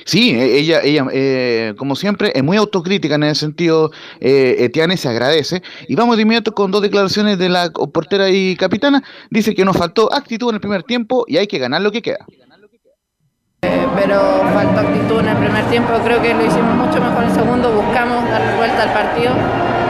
Sí, 0.05 0.31
e- 0.31 0.57
ella, 0.59 0.81
ella 0.83 1.05
eh, 1.11 1.73
como 1.77 1.95
siempre, 1.95 2.31
es 2.35 2.43
muy 2.43 2.57
autocrítica 2.57 3.15
en 3.15 3.23
ese 3.23 3.41
sentido. 3.41 3.91
Eh, 4.19 4.57
Etiane 4.59 4.95
se 4.97 5.09
agradece. 5.09 5.63
Y 5.87 5.95
vamos 5.95 6.17
de 6.17 6.21
inmediato 6.23 6.53
con 6.53 6.69
dos 6.69 6.83
declaraciones 6.83 7.37
de 7.39 7.49
la 7.49 7.71
portera 7.71 8.29
y 8.29 8.55
capitana. 8.55 9.03
Dice 9.31 9.55
que 9.55 9.65
nos 9.65 9.75
faltó 9.75 10.13
actitud 10.13 10.49
en 10.49 10.55
el 10.55 10.61
primer 10.61 10.83
tiempo 10.83 11.25
y 11.27 11.37
hay 11.37 11.47
que 11.47 11.57
ganar 11.57 11.81
lo 11.81 11.91
que 11.91 12.01
queda. 12.03 12.25
pero 13.95 14.19
faltó 14.53 14.81
actitud 14.81 15.19
en 15.19 15.27
el 15.29 15.37
primer 15.37 15.65
tiempo. 15.69 15.93
Creo 16.03 16.21
que 16.21 16.33
lo 16.33 16.45
hicimos 16.45 16.75
mucho 16.75 17.01
mejor 17.01 17.23
en 17.23 17.29
el 17.29 17.35
segundo, 17.35 17.71
buscamos 17.71 18.23
dar 18.29 18.57
vuelta 18.57 18.83
al 18.83 18.93
partido. 18.93 19.84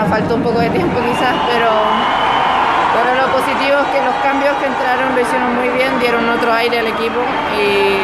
Nos 0.00 0.08
faltó 0.08 0.34
un 0.36 0.42
poco 0.42 0.58
de 0.60 0.70
tiempo 0.70 0.98
quizás, 0.98 1.36
pero, 1.52 1.68
pero 2.96 3.20
lo 3.20 3.32
positivo 3.36 3.76
es 3.84 3.88
que 3.92 4.00
los 4.02 4.14
cambios 4.22 4.56
que 4.56 4.64
entraron 4.64 5.14
lo 5.14 5.20
hicieron 5.20 5.54
muy 5.54 5.68
bien, 5.68 6.00
dieron 6.00 6.26
otro 6.26 6.50
aire 6.54 6.78
al 6.78 6.86
equipo 6.86 7.20
y, 7.54 8.00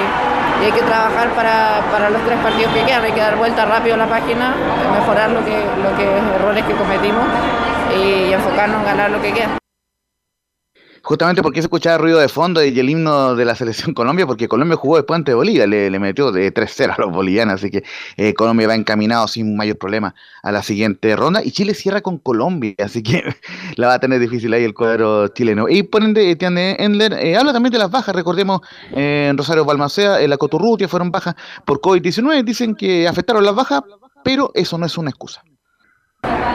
y 0.61 0.65
hay 0.67 0.73
que 0.73 0.83
trabajar 0.83 1.31
para, 1.31 1.81
para 1.91 2.11
los 2.11 2.23
tres 2.27 2.39
partidos 2.41 2.75
que 2.75 2.85
quedan. 2.85 3.03
Hay 3.03 3.13
que 3.13 3.21
dar 3.23 3.37
vuelta 3.37 3.65
rápido 3.65 3.95
a 3.95 3.99
la 3.99 4.07
página, 4.09 4.55
mejorar 4.93 5.31
lo 5.31 5.43
que, 5.43 5.57
lo 5.83 5.97
que 5.97 6.19
errores 6.37 6.65
que 6.65 6.75
cometimos 6.75 7.25
y 7.99 8.31
enfocarnos 8.31 8.81
en 8.81 8.85
ganar 8.85 9.11
lo 9.11 9.23
que 9.23 9.33
queda. 9.33 9.66
Justamente 11.07 11.41
porque 11.41 11.61
se 11.61 11.67
escuchaba 11.67 11.99
ruido 11.99 12.19
de 12.19 12.29
fondo 12.29 12.65
y 12.65 12.77
el 12.81 12.91
himno 12.91 13.37
de 13.37 13.45
la 13.45 13.55
selección 13.55 13.95
Colombia, 13.95 14.27
porque 14.27 14.49
Colombia 14.49 14.77
jugó 14.77 14.97
después 14.97 15.17
ante 15.17 15.35
Bolivia, 15.35 15.65
le, 15.65 15.89
le 15.89 16.01
metió 16.01 16.33
de 16.33 16.53
3-0 16.53 16.97
a 16.99 17.01
los 17.01 17.13
bolivianos, 17.13 17.55
así 17.55 17.71
que 17.71 17.85
eh, 18.17 18.35
Colombia 18.35 18.67
va 18.67 18.75
encaminado 18.75 19.29
sin 19.29 19.57
mayor 19.57 19.79
problema 19.79 20.17
a 20.43 20.51
la 20.51 20.65
siguiente 20.65 21.15
ronda 21.15 21.45
y 21.45 21.53
Chile 21.53 21.75
cierra 21.75 22.01
con 22.01 22.19
Colombia, 22.19 22.75
así 22.85 23.05
que 23.05 23.23
la 23.77 23.87
va 23.87 23.95
a 23.95 24.01
tener 24.01 24.19
difícil 24.19 24.53
ahí 24.53 24.65
el 24.65 24.75
cuadro 24.75 25.29
chileno. 25.29 25.69
Y 25.69 25.85
por 25.85 26.03
ende, 26.03 26.29
Etienne 26.29 26.75
Endler 26.81 27.13
eh, 27.13 27.37
habla 27.37 27.53
también 27.53 27.73
de 27.73 27.79
las 27.79 27.91
bajas, 27.93 28.13
recordemos 28.13 28.63
eh, 28.91 29.29
en 29.31 29.39
Rosario 29.39 29.65
Balmaceda, 29.65 30.21
en 30.21 30.29
la 30.29 30.39
Coturrutia 30.39 30.89
fueron 30.89 31.13
bajas 31.13 31.37
por 31.65 31.81
COVID-19, 31.81 32.43
dicen 32.43 32.75
que 32.75 33.07
afectaron 33.07 33.45
las 33.45 33.55
bajas, 33.55 33.83
pero 34.25 34.51
eso 34.55 34.77
no 34.77 34.87
es 34.87 34.99
una 34.99 35.11
excusa. 35.11 35.45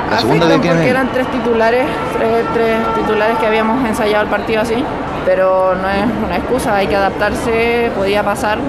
La 0.09 0.19
segunda 0.19 0.45
Afectan 0.45 0.75
porque 0.75 0.89
eran 0.89 1.11
tres 1.13 1.31
titulares, 1.31 1.85
tres, 2.17 2.45
tres 2.53 2.79
titulares 2.95 3.37
que 3.37 3.45
habíamos 3.47 3.87
ensayado 3.87 4.23
el 4.23 4.29
partido 4.29 4.61
así, 4.61 4.83
pero 5.25 5.73
no 5.75 5.89
es 5.89 6.05
una 6.25 6.37
excusa, 6.37 6.75
hay 6.75 6.87
que 6.87 6.95
adaptarse, 6.95 7.91
podía 7.95 8.23
pasar, 8.23 8.59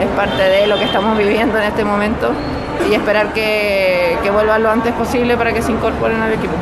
es 0.00 0.08
parte 0.16 0.42
de 0.42 0.66
lo 0.66 0.76
que 0.78 0.84
estamos 0.84 1.18
viviendo 1.18 1.58
en 1.58 1.64
este 1.64 1.84
momento 1.84 2.30
y 2.90 2.94
esperar 2.94 3.32
que, 3.32 4.16
que 4.22 4.30
vuelvan 4.30 4.62
lo 4.62 4.70
antes 4.70 4.92
posible 4.94 5.36
para 5.36 5.52
que 5.52 5.60
se 5.60 5.72
incorporen 5.72 6.20
al 6.22 6.32
equipo. 6.32 6.54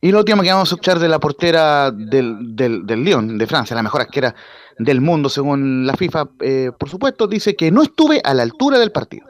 Y 0.00 0.12
lo 0.12 0.18
último 0.18 0.42
que 0.42 0.50
vamos 0.50 0.70
a 0.70 0.74
escuchar 0.74 0.98
de 0.98 1.08
la 1.08 1.18
portera 1.18 1.90
del, 1.90 2.54
del, 2.54 2.84
del 2.84 3.04
Lyon, 3.04 3.38
de 3.38 3.46
Francia, 3.46 3.74
la 3.74 3.82
mejor 3.82 4.02
arquera 4.02 4.34
del 4.78 5.00
mundo 5.00 5.28
según 5.28 5.86
la 5.86 5.94
FIFA, 5.94 6.28
eh, 6.40 6.70
por 6.78 6.88
supuesto, 6.88 7.26
dice 7.26 7.54
que 7.54 7.70
no 7.70 7.82
estuve 7.82 8.20
a 8.22 8.34
la 8.34 8.42
altura 8.42 8.78
del 8.78 8.92
partido. 8.92 9.26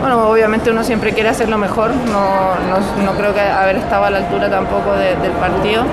Bueno, 0.00 0.28
obviamente 0.30 0.70
uno 0.70 0.82
siempre 0.84 1.12
quiere 1.12 1.28
hacer 1.28 1.48
lo 1.48 1.58
mejor, 1.58 1.90
no, 1.90 2.54
no, 3.04 3.12
creo 3.18 3.34
que 3.34 3.40
haber 3.40 3.76
estado 3.76 4.04
a 4.04 4.10
la 4.10 4.18
altura 4.18 4.48
tampoco 4.50 4.92
de- 4.92 5.16
del 5.16 5.32
partido. 5.32 5.84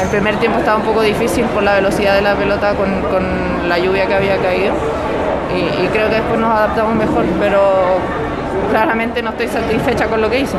El 0.00 0.08
primer 0.08 0.36
tiempo 0.36 0.58
estaba 0.58 0.78
un 0.78 0.84
poco 0.84 1.02
difícil 1.02 1.44
por 1.46 1.62
la 1.62 1.74
velocidad 1.74 2.14
de 2.14 2.22
la 2.22 2.34
pelota 2.34 2.74
con, 2.74 3.02
con 3.02 3.68
la 3.68 3.78
lluvia 3.78 4.06
que 4.06 4.14
había 4.14 4.36
caído 4.38 4.72
y, 5.54 5.84
y 5.84 5.88
creo 5.92 6.08
que 6.08 6.16
después 6.16 6.38
nos 6.40 6.50
adaptamos 6.50 6.94
mejor, 6.94 7.24
pero 7.38 7.60
claramente 8.70 9.22
no 9.22 9.30
estoy 9.30 9.48
satisfecha 9.48 10.06
con 10.06 10.20
lo 10.20 10.30
que 10.30 10.40
hice. 10.40 10.56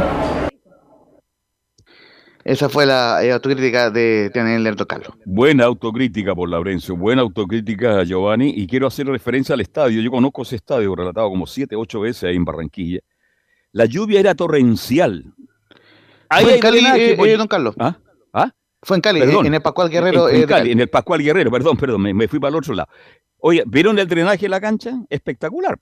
Esa 2.43 2.69
fue 2.69 2.85
la 2.85 3.23
eh, 3.23 3.31
autocrítica 3.31 3.91
de 3.91 4.29
Tianel 4.33 4.63
Lerdo 4.63 4.87
Carlos. 4.87 5.13
Buena 5.25 5.65
autocrítica 5.65 6.33
por 6.33 6.49
Laurencio, 6.49 6.95
buena 6.95 7.21
autocrítica 7.21 8.03
Giovanni, 8.03 8.49
y 8.55 8.65
quiero 8.67 8.87
hacer 8.87 9.07
referencia 9.07 9.53
al 9.53 9.61
estadio. 9.61 10.01
Yo 10.01 10.09
conozco 10.09 10.41
ese 10.41 10.55
estadio, 10.55 10.95
relatado 10.95 11.29
como 11.29 11.45
siete, 11.45 11.75
ocho 11.75 11.99
veces 11.99 12.23
ahí 12.23 12.35
en 12.35 12.45
Barranquilla. 12.45 12.99
La 13.71 13.85
lluvia 13.85 14.19
era 14.19 14.35
torrencial. 14.35 15.33
Ahí 16.29 16.43
Fue 16.45 16.55
en 16.55 16.59
Cali, 16.61 16.79
eh, 16.97 17.37
don 17.37 17.47
Carlos. 17.47 17.75
¿Ah? 17.77 17.97
¿Ah? 18.33 18.51
Fue 18.81 18.97
en 18.97 19.01
Cali, 19.01 19.19
Perdón. 19.19 19.45
eh, 19.45 19.47
en 19.49 19.53
el 19.53 19.61
Pascual 19.61 19.89
Guerrero. 19.89 20.27
En, 20.29 20.35
eh, 20.35 20.37
en 20.37 20.41
de 20.41 20.47
Cali, 20.47 20.59
Cali. 20.61 20.71
en 20.71 20.79
el 20.79 20.87
Pascual 20.89 21.21
Guerrero, 21.21 21.51
perdón, 21.51 21.77
perdón, 21.77 22.01
me, 22.01 22.13
me 22.13 22.27
fui 22.27 22.39
para 22.39 22.49
el 22.49 22.55
otro 22.55 22.73
lado. 22.73 22.89
Oye, 23.37 23.63
¿vieron 23.67 23.99
el 23.99 24.07
drenaje 24.07 24.41
de 24.41 24.49
la 24.49 24.59
cancha? 24.61 24.99
Espectacular. 25.09 25.79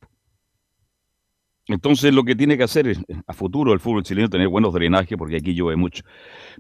Entonces 1.70 2.14
lo 2.14 2.24
que 2.24 2.36
tiene 2.36 2.58
que 2.58 2.64
hacer 2.64 2.88
es, 2.88 3.00
a 3.28 3.34
futuro 3.34 3.74
el 3.74 3.80
fútbol 3.80 4.04
chileno 4.04 4.28
tener 4.30 4.48
buenos 4.48 4.74
drenajes 4.74 5.18
porque 5.18 5.38
aquí 5.38 5.54
llueve 5.54 5.76
mucho. 5.76 6.04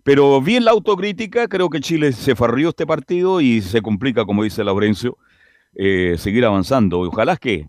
Pero 0.03 0.39
bien 0.41 0.63
la 0.65 0.71
autocrítica, 0.71 1.47
creo 1.47 1.69
que 1.69 1.79
Chile 1.81 2.11
se 2.13 2.35
farrió 2.35 2.69
este 2.69 2.85
partido 2.85 3.41
y 3.41 3.61
se 3.61 3.81
complica, 3.81 4.23
como 4.25 4.43
dice 4.43 4.63
Laurencio, 4.63 5.17
eh, 5.75 6.15
seguir 6.17 6.45
avanzando. 6.45 7.03
Y 7.03 7.07
ojalá 7.07 7.37
que 7.37 7.67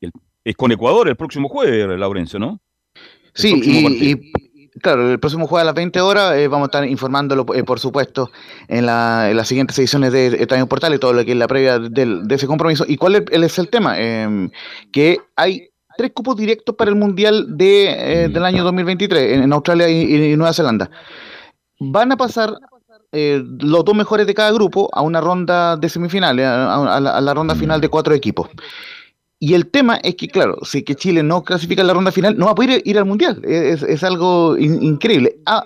el- 0.00 0.12
es 0.44 0.54
con 0.54 0.70
Ecuador 0.70 1.08
el 1.08 1.16
próximo 1.16 1.48
jueves, 1.48 1.98
Laurencio, 1.98 2.38
¿no? 2.38 2.60
El 2.94 3.00
Sí, 3.34 3.60
y, 3.64 4.10
y, 4.12 4.68
claro, 4.80 5.10
el 5.10 5.18
próximo 5.18 5.46
jueves 5.46 5.62
a 5.62 5.66
las 5.66 5.74
20 5.74 6.00
horas 6.00 6.36
eh, 6.36 6.46
vamos 6.48 6.66
a 6.66 6.68
estar 6.68 6.86
informándolo, 6.88 7.44
eh, 7.54 7.64
por 7.64 7.80
supuesto, 7.80 8.30
en, 8.68 8.86
la, 8.86 9.30
en 9.30 9.36
las 9.36 9.48
siguientes 9.48 9.78
ediciones 9.78 10.12
de 10.12 10.26
Estadio 10.42 10.66
Portal 10.68 10.94
y 10.94 10.98
todo 10.98 11.12
lo 11.14 11.24
que 11.24 11.32
es 11.32 11.38
la 11.38 11.48
previa 11.48 11.78
del- 11.78 12.28
de 12.28 12.34
ese 12.34 12.46
compromiso. 12.46 12.84
¿Y 12.86 12.96
cuál 12.96 13.14
es, 13.16 13.22
es 13.30 13.58
el 13.58 13.68
tema? 13.70 13.94
Eh, 13.98 14.50
que 14.92 15.18
hay 15.34 15.68
tres 15.96 16.12
cupos 16.14 16.36
directos 16.36 16.74
para 16.76 16.90
el 16.90 16.96
Mundial 16.96 17.56
de, 17.56 18.24
eh, 18.24 18.28
del 18.28 18.44
año 18.44 18.64
2023 18.64 19.32
en, 19.34 19.42
en 19.44 19.52
Australia 19.52 19.88
y, 19.88 20.32
y 20.32 20.36
Nueva 20.36 20.52
Zelanda. 20.52 20.90
Van 21.78 22.12
a 22.12 22.16
pasar 22.16 22.54
eh, 23.12 23.42
los 23.60 23.84
dos 23.84 23.94
mejores 23.94 24.26
de 24.26 24.34
cada 24.34 24.50
grupo 24.52 24.88
a 24.92 25.02
una 25.02 25.20
ronda 25.20 25.76
de 25.76 25.88
semifinales, 25.88 26.46
a, 26.46 26.96
a 26.96 27.00
la, 27.00 27.10
a 27.16 27.20
la 27.20 27.34
ronda 27.34 27.54
final 27.54 27.80
de 27.80 27.88
cuatro 27.88 28.14
equipos. 28.14 28.48
Y 29.38 29.52
el 29.52 29.66
tema 29.70 29.96
es 30.02 30.14
que, 30.16 30.28
claro, 30.28 30.56
si 30.62 30.82
que 30.82 30.94
Chile 30.94 31.22
no 31.22 31.42
clasifica 31.44 31.82
en 31.82 31.88
la 31.88 31.94
ronda 31.94 32.10
final, 32.10 32.38
no 32.38 32.46
va 32.46 32.52
a 32.52 32.54
poder 32.54 32.80
ir 32.86 32.96
al 32.98 33.04
Mundial. 33.04 33.42
Es, 33.44 33.82
es 33.82 34.02
algo 34.02 34.56
in- 34.56 34.82
increíble. 34.82 35.36
A- 35.44 35.64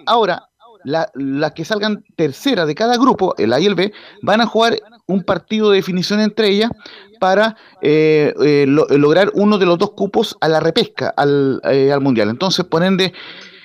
ahora, 0.84 1.10
la- 1.14 1.38
las 1.40 1.52
que 1.52 1.64
salgan 1.64 2.04
tercera 2.16 2.66
de 2.66 2.74
cada 2.74 2.96
grupo, 2.96 3.34
el 3.38 3.52
A 3.52 3.60
y 3.60 3.66
el 3.66 3.74
B, 3.74 3.92
van 4.22 4.40
a 4.40 4.46
jugar 4.46 4.78
un 5.06 5.22
partido 5.24 5.70
de 5.70 5.76
definición 5.76 6.20
entre 6.20 6.48
ellas 6.48 6.70
para 7.18 7.56
eh, 7.82 8.32
eh, 8.44 8.64
lo- 8.68 8.86
lograr 8.88 9.30
uno 9.34 9.58
de 9.58 9.66
los 9.66 9.78
dos 9.78 9.90
cupos 9.92 10.36
a 10.40 10.48
la 10.48 10.60
repesca, 10.60 11.12
al, 11.16 11.60
eh, 11.64 11.92
al 11.92 12.00
Mundial. 12.00 12.28
Entonces, 12.30 12.64
por 12.64 12.82
ende, 12.82 13.12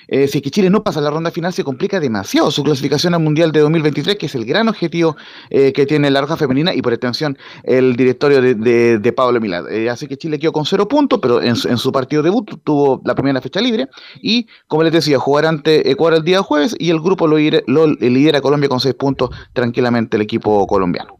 eh, 0.08 0.28
si 0.28 0.38
es 0.38 0.42
que 0.44 0.50
Chile 0.50 0.70
no 0.70 0.82
pasa 0.84 1.00
la 1.00 1.10
ronda 1.10 1.30
final, 1.30 1.52
se 1.52 1.64
complica 1.64 2.00
demasiado 2.00 2.50
su 2.50 2.62
clasificación 2.62 3.14
al 3.14 3.22
Mundial 3.22 3.52
de 3.52 3.60
2023, 3.60 4.16
que 4.16 4.26
es 4.26 4.34
el 4.34 4.44
gran 4.44 4.68
objetivo 4.68 5.16
eh, 5.50 5.72
que 5.72 5.86
tiene 5.86 6.10
la 6.10 6.20
Roja 6.20 6.36
Femenina 6.36 6.74
y 6.74 6.82
por 6.82 6.92
extensión 6.92 7.36
el 7.64 7.96
directorio 7.96 8.40
de, 8.40 8.54
de, 8.54 8.98
de 8.98 9.12
Pablo 9.12 9.40
Milad. 9.40 9.70
Eh, 9.70 9.90
así 9.90 10.06
que 10.06 10.16
Chile 10.16 10.38
quedó 10.38 10.52
con 10.52 10.64
cero 10.66 10.88
puntos, 10.88 11.18
pero 11.20 11.42
en, 11.42 11.56
su- 11.56 11.68
en 11.68 11.78
su 11.78 11.90
partido 11.92 12.22
debut 12.22 12.50
tuvo 12.64 13.00
la 13.04 13.14
primera 13.14 13.40
fecha 13.40 13.60
libre 13.60 13.88
y, 14.22 14.46
como 14.68 14.82
les 14.82 14.92
decía, 14.92 15.18
jugar 15.18 15.46
ante 15.46 15.90
Ecuador 15.90 16.18
el 16.18 16.24
día 16.24 16.42
jueves 16.42 16.76
y 16.78 16.90
el 16.90 17.00
grupo 17.00 17.26
lo 17.26 17.36
lidera 17.38 18.40
Colombia 18.40 18.68
con 18.68 18.80
seis 18.80 18.94
puntos 18.94 19.30
tranquilamente 19.52 20.16
el 20.16 20.22
equipo 20.22 20.66
colombiano. 20.66 21.16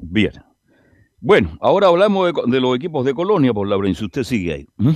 Bien. 0.00 0.32
Bueno, 1.22 1.58
ahora 1.60 1.88
hablamos 1.88 2.26
de, 2.26 2.32
co- 2.32 2.46
de 2.46 2.60
los 2.60 2.74
equipos 2.74 3.04
de 3.04 3.12
Colonia, 3.12 3.52
por 3.52 3.68
Laurencio. 3.68 4.06
Usted 4.06 4.24
sigue 4.24 4.54
ahí. 4.54 4.66
¿Mm? 4.78 4.90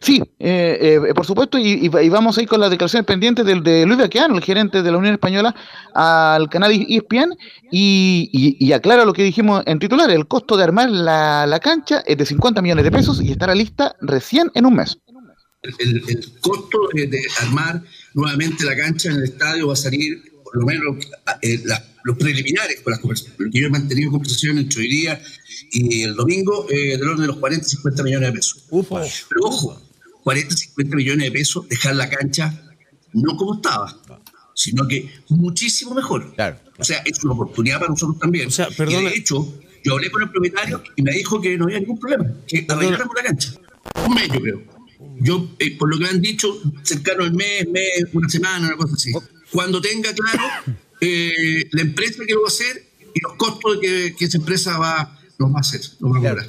Sí, 0.00 0.20
eh, 0.40 0.98
eh, 1.08 1.14
por 1.14 1.24
supuesto, 1.24 1.56
y, 1.56 1.86
y- 1.86 1.90
y 2.04 2.08
vamos 2.08 2.36
a 2.36 2.42
ir 2.42 2.48
con 2.48 2.58
las 2.60 2.70
declaraciones 2.70 3.06
pendientes 3.06 3.46
del, 3.46 3.62
de 3.62 3.86
Luis 3.86 3.98
Baqueano, 3.98 4.34
el 4.36 4.42
gerente 4.42 4.82
de 4.82 4.90
la 4.90 4.98
Unión 4.98 5.14
Española, 5.14 5.54
al 5.94 6.48
canal 6.48 6.72
ESPN, 6.72 7.32
y, 7.70 8.28
y, 8.32 8.56
y 8.66 8.72
aclara 8.72 9.04
lo 9.04 9.12
que 9.12 9.22
dijimos 9.22 9.62
en 9.66 9.78
titular, 9.78 10.10
el 10.10 10.26
costo 10.26 10.56
de 10.56 10.64
armar 10.64 10.90
la, 10.90 11.46
la 11.46 11.60
cancha 11.60 12.00
es 12.06 12.16
de 12.18 12.26
50 12.26 12.60
millones 12.60 12.84
de 12.84 12.90
pesos 12.90 13.22
y 13.22 13.30
estará 13.30 13.54
lista 13.54 13.94
recién 14.00 14.50
en 14.54 14.66
un 14.66 14.74
mes. 14.74 14.98
el, 15.78 16.02
el 16.08 16.32
costo 16.40 16.78
de, 16.94 17.06
de 17.06 17.20
armar 17.42 17.82
nuevamente 18.14 18.64
la 18.64 18.76
cancha 18.76 19.10
en 19.10 19.16
el 19.18 19.24
estadio 19.24 19.68
va 19.68 19.74
a 19.74 19.76
salir, 19.76 20.22
por 20.52 20.60
lo 20.60 20.66
menos, 20.66 20.96
eh, 21.42 21.60
la- 21.64 21.84
los 22.04 22.16
preliminares 22.16 22.80
con 22.80 22.92
las 22.92 23.00
conversaciones, 23.00 23.36
porque 23.36 23.60
yo 23.60 23.66
he 23.66 23.70
mantenido 23.70 24.10
conversaciones 24.10 24.64
entre 24.64 24.80
hoy 24.82 24.88
día 24.88 25.20
y 25.72 26.02
el 26.02 26.14
domingo 26.14 26.66
eh, 26.70 26.96
del 26.96 27.02
orden 27.08 27.22
de 27.22 27.26
los 27.28 27.36
40, 27.36 27.66
50 27.66 28.02
millones 28.02 28.28
de 28.30 28.32
pesos. 28.36 28.64
Pero 29.28 29.40
ojo, 29.44 29.82
40, 30.24 30.56
50 30.56 30.96
millones 30.96 31.24
de 31.26 31.32
pesos, 31.32 31.68
dejar 31.68 31.96
la 31.96 32.08
cancha 32.08 32.62
no 33.12 33.36
como 33.36 33.54
estaba, 33.56 33.94
sino 34.54 34.86
que 34.88 35.10
muchísimo 35.28 35.94
mejor. 35.94 36.32
O 36.78 36.84
sea, 36.84 36.98
es 37.04 37.22
una 37.24 37.34
oportunidad 37.34 37.78
para 37.78 37.90
nosotros 37.90 38.18
también. 38.18 38.50
y 39.00 39.04
de 39.10 39.14
hecho, 39.16 39.60
yo 39.84 39.92
hablé 39.94 40.10
con 40.10 40.22
el 40.22 40.30
propietario 40.30 40.82
y 40.96 41.02
me 41.02 41.12
dijo 41.12 41.40
que 41.40 41.56
no 41.58 41.64
había 41.64 41.80
ningún 41.80 41.98
problema, 41.98 42.26
que 42.46 42.64
arregláramos 42.74 43.14
la 43.16 43.22
cancha. 43.22 43.52
Un 44.06 44.14
mes, 44.14 44.28
yo 44.32 44.40
creo. 44.40 44.62
Yo, 45.20 45.50
eh, 45.58 45.76
por 45.76 45.90
lo 45.90 45.96
que 45.98 46.04
me 46.04 46.10
han 46.10 46.20
dicho, 46.20 46.48
cercano 46.84 47.24
al 47.24 47.32
mes, 47.34 47.66
mes, 47.68 47.90
una 48.12 48.28
semana, 48.28 48.66
una 48.68 48.76
cosa 48.76 48.94
así. 48.94 49.12
Cuando 49.52 49.80
tenga 49.80 50.12
claro 50.12 50.76
eh, 51.00 51.68
la 51.72 51.82
empresa 51.82 52.24
que 52.26 52.34
lo 52.34 52.42
va 52.42 52.48
a 52.48 52.48
hacer 52.48 52.82
y 53.14 53.20
los 53.20 53.34
costos 53.34 53.78
que, 53.80 54.14
que 54.18 54.24
esa 54.26 54.38
empresa 54.38 54.78
va, 54.78 55.18
nos 55.38 55.50
va 55.50 55.56
a 55.56 55.60
hacer, 55.60 55.80
nos 56.00 56.12
va 56.12 56.18
a 56.18 56.30
cobrar. 56.30 56.46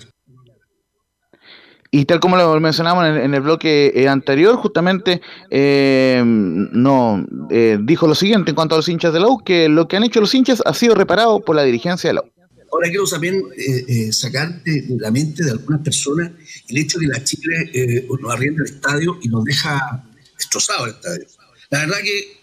Y 1.92 2.06
tal 2.06 2.20
como 2.20 2.38
lo 2.38 2.60
mencionamos 2.60 3.04
en 3.06 3.16
el, 3.16 3.22
en 3.24 3.34
el 3.34 3.42
bloque 3.42 3.92
eh, 3.96 4.08
anterior, 4.08 4.56
justamente 4.58 5.22
eh, 5.50 6.22
no 6.24 7.26
eh, 7.50 7.80
dijo 7.82 8.06
lo 8.06 8.14
siguiente 8.14 8.52
en 8.52 8.56
cuanto 8.56 8.76
a 8.76 8.78
los 8.78 8.88
hinchas 8.88 9.12
de 9.12 9.20
la 9.20 9.28
U, 9.28 9.44
que 9.44 9.70
lo 9.70 9.88
que 9.88 9.98
han 9.98 10.04
hecho 10.04 10.20
los 10.22 10.34
hinchas 10.36 10.62
ha 10.66 10.74
sido 10.76 10.94
reparado 10.94 11.40
por 11.40 11.56
la 11.56 11.64
dirigencia 11.64 12.12
de 12.12 12.14
la 12.14 12.22
U. 12.22 12.32
Ahora 12.72 12.90
quiero 12.90 13.06
también 13.06 13.42
eh, 13.58 13.86
eh, 13.88 14.14
sacar 14.14 14.62
de, 14.62 14.82
de 14.84 14.98
la 15.00 15.10
mente 15.10 15.44
de 15.44 15.50
algunas 15.50 15.82
personas 15.82 16.32
el 16.68 16.78
hecho 16.78 17.00
de 17.00 17.08
que 17.08 17.12
la 17.12 17.24
Chile 17.24 17.72
eh, 17.74 18.08
nos 18.22 18.32
arrienda 18.32 18.62
el 18.64 18.72
estadio 18.72 19.18
y 19.24 19.28
nos 19.28 19.44
deja 19.44 20.04
destrozado 20.38 20.86
el 20.86 20.92
estadio. 20.92 21.26
La 21.72 21.80
verdad 21.80 21.98
que 22.04 22.39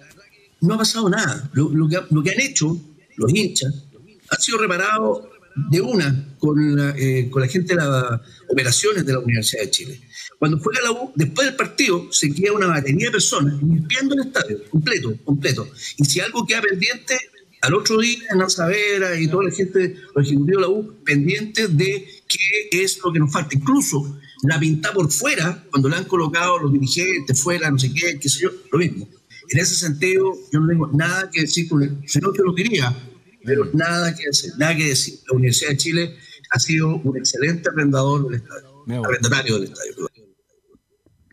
no 0.61 0.75
ha 0.75 0.79
pasado 0.79 1.09
nada. 1.09 1.51
Lo, 1.53 1.71
lo 1.71 1.89
que, 1.89 1.99
lo 2.11 2.23
que 2.23 2.31
han 2.31 2.41
hecho 2.41 2.79
los 3.17 3.35
hinchas 3.35 3.73
ha 4.31 4.37
sido 4.37 4.59
reparado 4.59 5.31
de 5.71 5.81
una 5.81 6.37
con 6.39 6.77
la, 6.77 6.95
eh, 6.97 7.29
con 7.31 7.43
la 7.43 7.49
gente 7.49 7.75
de 7.75 7.81
las 7.81 8.21
operaciones 8.49 9.07
de 9.07 9.13
la 9.13 9.21
Universidad 9.21 9.63
de 9.63 9.71
Chile. 9.71 10.01
Cuando 10.39 10.59
juega 10.59 10.83
la 10.83 10.93
U, 10.93 11.13
después 11.15 11.47
del 11.47 11.57
partido, 11.57 12.13
se 12.13 12.33
queda 12.33 12.53
una 12.53 12.67
batería 12.67 13.07
de 13.07 13.13
personas 13.13 13.55
limpiando 13.63 14.15
el 14.15 14.27
estadio, 14.27 14.61
completo, 14.69 15.17
completo. 15.25 15.67
Y 15.97 16.05
si 16.05 16.21
algo 16.21 16.45
queda 16.47 16.61
pendiente, 16.61 17.17
al 17.63 17.75
otro 17.75 17.99
día, 17.99 18.19
Hernán 18.31 18.51
Savera 18.51 19.19
y 19.19 19.29
toda 19.29 19.45
la 19.45 19.51
gente, 19.51 19.97
los 20.15 20.27
ejecutivos 20.27 20.47
de 20.47 20.61
la 20.61 20.69
U, 20.69 20.95
pendientes 21.05 21.75
de 21.75 22.07
qué 22.29 22.83
es 22.85 22.99
lo 23.03 23.13
que 23.13 23.19
nos 23.19 23.33
falta. 23.33 23.57
Incluso 23.57 24.19
la 24.43 24.61
pinta 24.61 24.93
por 24.93 25.11
fuera, 25.11 25.65
cuando 25.71 25.89
la 25.89 25.97
han 25.97 26.05
colocado 26.05 26.59
los 26.59 26.73
dirigentes 26.73 27.41
fuera, 27.41 27.71
no 27.71 27.79
sé 27.79 27.93
qué, 27.93 28.19
qué 28.21 28.29
sé 28.29 28.43
yo, 28.43 28.51
lo 28.71 28.79
mismo. 28.79 29.09
En 29.51 29.59
ese 29.61 29.75
sentido, 29.75 30.33
yo 30.53 30.61
no 30.61 30.69
tengo 30.69 30.89
nada 30.93 31.31
que 31.31 31.43
decir 31.43 31.69
con 31.69 31.83
el, 31.83 31.97
si 32.07 32.19
no 32.19 32.33
te 32.33 32.43
lo 32.43 32.53
diría, 32.53 32.95
pero 33.45 33.69
nada 33.73 34.15
que 34.15 34.25
decir, 34.27 34.53
nada 34.59 34.77
que 34.77 34.85
decir. 34.87 35.21
La 35.31 35.37
Universidad 35.37 35.71
de 35.71 35.77
Chile 35.77 36.17
ha 36.51 36.59
sido 36.59 36.97
un 36.97 37.17
excelente 37.17 37.69
arrendador 37.69 38.29
del 38.29 38.41
estadio, 38.41 38.85
arrendatario 39.05 39.55
del 39.55 39.65
estadio. 39.65 40.09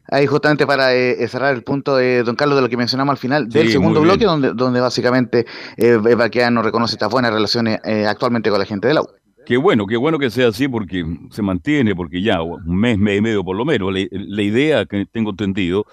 Ahí 0.10 0.28
justamente 0.28 0.68
para 0.68 0.94
eh, 0.94 1.28
cerrar 1.28 1.56
el 1.56 1.64
punto 1.64 1.96
de 1.96 2.22
don 2.24 2.36
Carlos 2.36 2.58
de 2.58 2.62
lo 2.62 2.70
que 2.70 2.78
mencionamos 2.78 3.14
al 3.14 3.18
final 3.18 3.50
del 3.50 3.68
Sí, 3.68 3.74
segundo 3.74 4.02
bloque, 4.02 4.26
donde, 4.26 4.54
donde 4.54 4.80
básicamente 4.80 5.46
eh, 5.76 5.96
Baqueano 5.96 6.62
reconoce 6.62 6.96
estas 6.96 7.10
buenas 7.10 7.34
relaciones 7.34 7.80
eh, 7.84 8.06
actualmente 8.06 8.52
con 8.52 8.60
la 8.60 8.66
gente 8.66 8.88
de 8.88 8.94
la 8.94 9.02
U. 9.02 9.08
Qué 9.46 9.58
bueno, 9.58 9.88
qué 9.88 9.98
bueno 9.98 10.20
que 10.20 10.30
sea 10.30 10.50
así 10.50 10.68
porque 10.68 11.04
se 11.32 11.42
mantiene, 11.42 11.96
porque 11.96 12.22
ya 12.22 12.42
un 12.42 12.78
mes, 12.78 12.98
mes 12.98 13.18
y 13.18 13.22
medio 13.22 13.44
por 13.44 13.58
lo 13.58 13.66
menos. 13.66 13.92
La, 13.92 14.06
la 14.12 14.42
idea 14.42 14.86
que 14.86 15.06
tengo 15.12 15.32
entendido, 15.32 15.86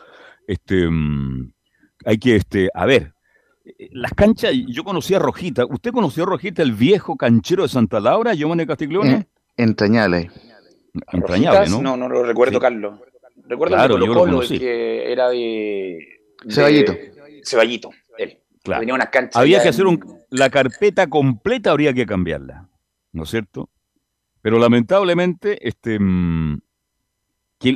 este, 0.47 0.89
mm, 0.89 1.53
hay 2.05 2.19
que, 2.19 2.37
este, 2.37 2.69
a 2.75 2.87
ver, 2.87 3.15
eh, 3.65 3.89
las 3.93 4.13
canchas, 4.15 4.53
yo 4.69 4.85
conocí 4.85 5.15
a 5.15 5.19
Rojita. 5.19 5.65
¿Usted 5.67 5.93
conoció 5.93 6.23
a 6.25 6.27
Rojita, 6.27 6.63
el 6.63 6.73
viejo 6.73 7.17
canchero 7.17 7.63
de 7.63 7.69
Santa 7.69 8.01
Laura, 8.01 8.35
Giovanni 8.35 8.67
Castiglione? 8.67 9.13
Eh, 9.13 9.27
entrañable. 9.57 10.31
Entrañable, 11.13 11.69
¿no? 11.71 11.81
No, 11.83 11.97
no 11.97 12.09
lo 12.09 12.23
recuerdo, 12.25 12.55
Sí. 12.55 12.61
Carlos. 12.61 12.99
Recuerdo 13.47 13.75
Claro, 13.77 13.95
el 13.97 14.01
yo 14.01 14.07
lo 14.07 14.13
Colo 14.13 14.21
Colo, 14.25 14.33
conocí. 14.37 14.55
el 14.55 14.61
que 14.61 15.13
era 15.13 15.29
de... 15.29 15.39
de- 16.45 16.53
Ceballito. 16.55 16.95
Ceballito, 17.45 17.91
él. 18.19 18.39
Claro. 18.63 18.81
Tenía 18.81 18.95
una 18.95 19.07
cancha. 19.07 19.39
Había 19.39 19.59
que 19.59 19.65
en- 19.65 19.71
hacer 19.71 19.87
un, 19.87 20.19
la 20.31 20.51
carpeta 20.51 21.07
completa, 21.09 21.71
habría 21.71 21.93
que 21.93 22.07
cambiarla, 22.07 22.69
¿no 23.13 23.23
es 23.25 23.31
cierto? 23.31 23.71
Pero 24.43 24.59
lamentablemente, 24.59 25.67
este, 25.67 25.99
mm, 25.99 26.61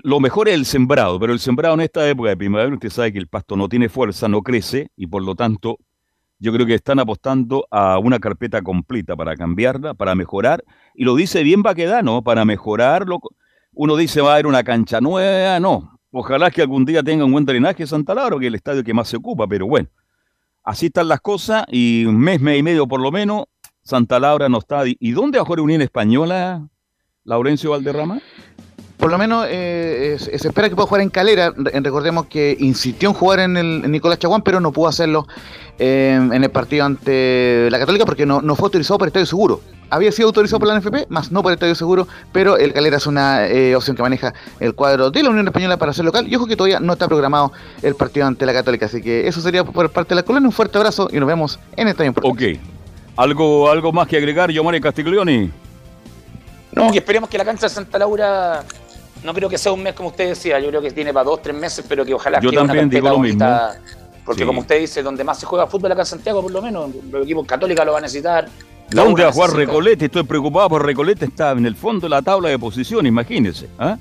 lo 0.02 0.20
mejor 0.20 0.48
es 0.48 0.55
el 0.55 0.65
sembrado, 0.65 1.20
pero 1.20 1.32
el 1.32 1.39
sembrado 1.39 1.74
en 1.74 1.82
esta 1.82 2.09
época 2.09 2.31
de 2.31 2.36
primavera, 2.36 2.73
usted 2.73 2.90
sabe 2.90 3.12
que 3.12 3.19
el 3.19 3.27
pasto 3.27 3.56
no 3.56 3.69
tiene 3.69 3.89
fuerza, 3.89 4.28
no 4.28 4.43
crece, 4.43 4.90
y 4.97 5.06
por 5.06 5.23
lo 5.23 5.35
tanto, 5.35 5.78
yo 6.39 6.52
creo 6.52 6.66
que 6.66 6.74
están 6.74 6.98
apostando 6.98 7.66
a 7.70 7.98
una 7.98 8.19
carpeta 8.19 8.62
completa 8.62 9.15
para 9.15 9.36
cambiarla, 9.36 9.94
para 9.94 10.15
mejorar, 10.15 10.65
y 10.94 11.05
lo 11.05 11.15
dice 11.15 11.43
bien 11.43 11.62
Baquedano, 11.62 12.23
para 12.23 12.44
mejorarlo. 12.44 13.20
Uno 13.73 13.97
dice 13.97 14.20
va 14.20 14.31
a 14.31 14.35
haber 14.35 14.47
una 14.47 14.62
cancha 14.62 15.01
nueva, 15.01 15.61
no. 15.61 15.98
Ojalá 16.11 16.51
que 16.51 16.62
algún 16.62 16.85
día 16.85 17.02
tenga 17.02 17.24
un 17.24 17.32
buen 17.32 17.44
drenaje 17.44 17.86
Santa 17.86 18.15
Laura, 18.15 18.39
que 18.39 18.47
es 18.47 18.48
el 18.48 18.55
estadio 18.55 18.85
que 18.85 18.94
más 18.94 19.09
se 19.09 19.16
ocupa, 19.16 19.47
pero 19.47 19.66
bueno. 19.66 19.89
Así 20.62 20.86
están 20.86 21.09
las 21.09 21.20
cosas 21.20 21.65
y 21.69 22.06
un 22.06 22.19
mes, 22.19 22.40
mes 22.40 22.59
y 22.59 22.62
medio 22.62 22.86
por 22.86 23.01
lo 23.01 23.11
menos, 23.11 23.44
Santa 23.82 24.19
Laura 24.19 24.48
no 24.48 24.59
está. 24.59 24.85
¿Y 24.86 25.11
dónde 25.11 25.39
va 25.39 25.43
a 25.43 25.44
jugar 25.44 25.82
Española, 25.82 26.66
Laurencio 27.24 27.73
Valderrama? 27.73 28.20
Por 29.05 29.11
lo 29.11 29.19
menos 29.19 29.45
eh, 29.51 30.17
es- 30.17 30.41
se 30.41 30.49
espera 30.49 30.67
que 30.71 30.75
pueda 30.75 30.87
jugar 30.87 31.03
en 31.03 31.11
Calera. 31.11 31.53
Re- 31.55 31.79
Recordemos 31.81 32.25
que 32.25 32.57
insistió 32.59 33.11
en 33.11 33.15
jugar 33.15 33.41
en 33.41 33.59
el 33.59 33.83
en 33.85 33.91
Nicolás 33.91 34.19
Chaguán, 34.19 34.41
pero 34.41 34.61
no 34.61 34.73
pudo 34.73 34.89
hacerlo 34.89 35.27
eh, 35.79 36.15
en 36.19 36.43
el 36.43 36.51
partido 36.51 36.87
ante 36.87 37.69
la 37.71 37.79
Católica 37.79 38.07
porque 38.07 38.25
no, 38.25 38.41
no 38.41 38.57
fue 38.57 38.65
autorizado 38.69 38.97
por 38.97 39.09
Estadio 39.09 39.27
Seguro. 39.27 39.61
Había 39.91 40.11
sido 40.11 40.29
autorizado 40.29 40.59
por 40.59 40.69
la 40.69 40.81
NFP, 40.81 41.11
más 41.11 41.31
no 41.31 41.43
por 41.43 41.53
Estadio 41.53 41.75
Seguro, 41.75 42.09
pero 42.33 42.57
el 42.57 42.73
Calera 42.73 42.97
es 42.97 43.07
una 43.07 43.47
eh, 43.47 43.77
opción 43.77 43.95
que 43.95 44.01
maneja 44.03 44.33
el 44.59 44.75
cuadro 44.75 45.11
de 45.11 45.23
la 45.23 45.29
Unión 45.29 45.47
Española 45.49 45.77
para 45.77 45.93
ser 45.93 46.07
local. 46.07 46.27
Y 46.27 46.35
ojo 46.37 46.47
que 46.47 46.57
todavía 46.57 46.81
no 46.81 46.95
está 46.95 47.07
programado 47.07 47.53
el 47.83 47.95
partido 47.97 48.25
ante 48.27 48.47
la 48.47 48.55
Católica, 48.55 48.87
así 48.87 49.03
que 49.03 49.29
eso 49.29 49.43
sería 49.43 49.65
por 49.65 49.91
parte 49.91 50.15
de 50.15 50.15
la 50.15 50.23
colonia. 50.23 50.49
Un 50.49 50.53
fuerte 50.55 50.79
abrazo 50.79 51.11
y 51.13 51.19
nos 51.21 51.27
vemos 51.29 51.59
en 51.77 51.89
Estadio 51.89 52.09
Importante. 52.09 52.53
Ok. 52.55 52.59
¿Algo, 53.17 53.71
algo 53.71 53.93
más 53.93 54.09
que 54.09 54.17
agregar, 54.17 54.51
Giovanni 54.51 54.81
Castiglioni? 54.81 55.51
No, 56.73 56.91
que 56.91 56.99
esperemos 56.99 57.29
que 57.29 57.37
la 57.39 57.45
cancha 57.45 57.67
de 57.67 57.71
Santa 57.71 57.99
Laura, 58.01 58.65
no 59.25 59.35
creo 59.35 59.49
que 59.49 59.59
sea 59.59 59.73
un 59.73 59.83
mes 59.83 59.95
como 59.95 60.11
usted 60.11 60.29
decía, 60.29 60.61
yo 60.61 60.69
creo 60.69 60.81
que 60.83 60.91
tiene 60.93 61.13
para 61.13 61.25
dos, 61.25 61.43
tres 61.43 61.57
meses, 61.57 61.85
pero 61.89 62.05
que 62.05 62.15
ojalá 62.15 62.41
Yo 62.41 62.51
quede 62.51 62.61
una 62.61 62.69
también 62.69 62.89
digo 62.91 63.09
lo 63.09 63.19
mismo. 63.19 63.47
Porque 64.25 64.43
Sí. 64.43 64.47
como 64.47 64.61
usted 64.61 64.81
dice, 64.81 65.03
donde 65.03 65.23
más 65.25 65.39
se 65.41 65.47
juega 65.47 65.67
fútbol 65.67 65.93
acá 65.93 66.03
en 66.03 66.07
Santiago, 66.07 66.41
por 66.43 66.51
lo 66.53 66.63
menos, 66.63 66.91
los 67.11 67.25
equipos 67.25 67.47
católicos 67.47 67.85
lo 67.85 67.93
van 67.93 68.05
a 68.05 68.07
necesitar. 68.07 68.49
La 68.91 69.03
¿Dónde 69.03 69.23
U 69.23 69.25
va 69.25 69.31
a 69.31 69.33
jugar 69.33 69.51
necesita. 69.51 69.71
Recolete? 69.73 70.05
Estoy 70.07 70.23
preocupado 70.23 70.69
por 70.69 70.85
Recolete, 70.87 71.25
está 71.27 71.51
en 71.53 71.67
el 71.67 71.75
fondo 71.77 72.03
de 72.07 72.11
la 72.11 72.23
tabla 72.23 72.49
de 72.51 72.59
posición, 72.59 73.05
imagínese. 73.07 73.69
¿ah? 73.79 73.99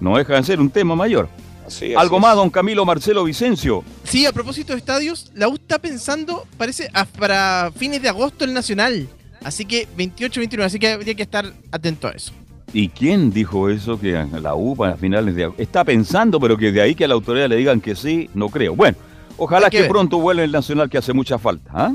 no 0.00 0.16
deja 0.16 0.34
de 0.36 0.42
ser 0.44 0.60
un 0.60 0.70
tema 0.70 0.94
mayor. 0.94 1.28
Así, 1.66 1.94
Algo 1.94 2.16
así 2.16 2.22
más, 2.22 2.30
es. 2.32 2.36
don 2.36 2.50
Camilo 2.50 2.84
Marcelo 2.86 3.24
Vicencio. 3.24 3.82
Sí, 4.04 4.24
a 4.26 4.32
propósito 4.32 4.72
de 4.72 4.78
estadios, 4.78 5.30
la 5.34 5.48
U 5.48 5.54
está 5.56 5.78
pensando, 5.78 6.46
parece, 6.56 6.88
a- 6.94 7.04
para 7.04 7.70
fines 7.76 8.00
de 8.00 8.08
agosto 8.08 8.44
el 8.44 8.54
Nacional. 8.54 9.08
Así 9.44 9.64
que 9.66 9.86
28-29, 9.96 10.64
así 10.64 10.78
que 10.78 10.92
habría 10.92 11.14
que 11.14 11.22
estar 11.24 11.52
atento 11.72 12.08
a 12.08 12.12
eso. 12.12 12.32
¿Y 12.72 12.88
quién 12.90 13.30
dijo 13.30 13.68
eso? 13.68 13.98
Que 13.98 14.26
la 14.40 14.54
U 14.54 14.76
para 14.76 14.96
finales 14.96 15.34
de 15.34 15.44
agosto. 15.44 15.62
Está 15.62 15.84
pensando, 15.84 16.38
pero 16.38 16.56
que 16.56 16.70
de 16.70 16.80
ahí 16.80 16.94
que 16.94 17.04
a 17.04 17.08
la 17.08 17.14
autoridad 17.14 17.48
le 17.48 17.56
digan 17.56 17.80
que 17.80 17.94
sí, 17.94 18.28
no 18.34 18.48
creo. 18.48 18.76
Bueno, 18.76 18.96
ojalá 19.36 19.70
que 19.70 19.84
pronto 19.84 20.18
vuelva 20.18 20.44
el 20.44 20.52
Nacional 20.52 20.90
que 20.90 20.98
hace 20.98 21.12
mucha 21.12 21.38
falta. 21.38 21.70
¿ah? 21.72 21.92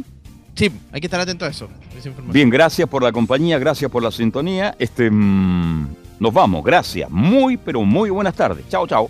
Sí, 0.55 0.71
hay 0.91 0.99
que 0.99 1.07
estar 1.07 1.19
atento 1.19 1.45
a 1.45 1.49
eso. 1.49 1.67
Bien, 2.31 2.49
gracias 2.49 2.87
por 2.87 3.03
la 3.03 3.11
compañía, 3.11 3.59
gracias 3.59 3.89
por 3.89 4.03
la 4.03 4.11
sintonía. 4.11 4.75
Este, 4.79 5.09
mm, 5.09 5.87
nos 6.19 6.33
vamos, 6.33 6.63
gracias. 6.63 7.09
Muy, 7.09 7.57
pero 7.57 7.83
muy 7.83 8.09
buenas 8.09 8.35
tardes. 8.35 8.67
Chao, 8.69 8.87
chao. 8.87 9.09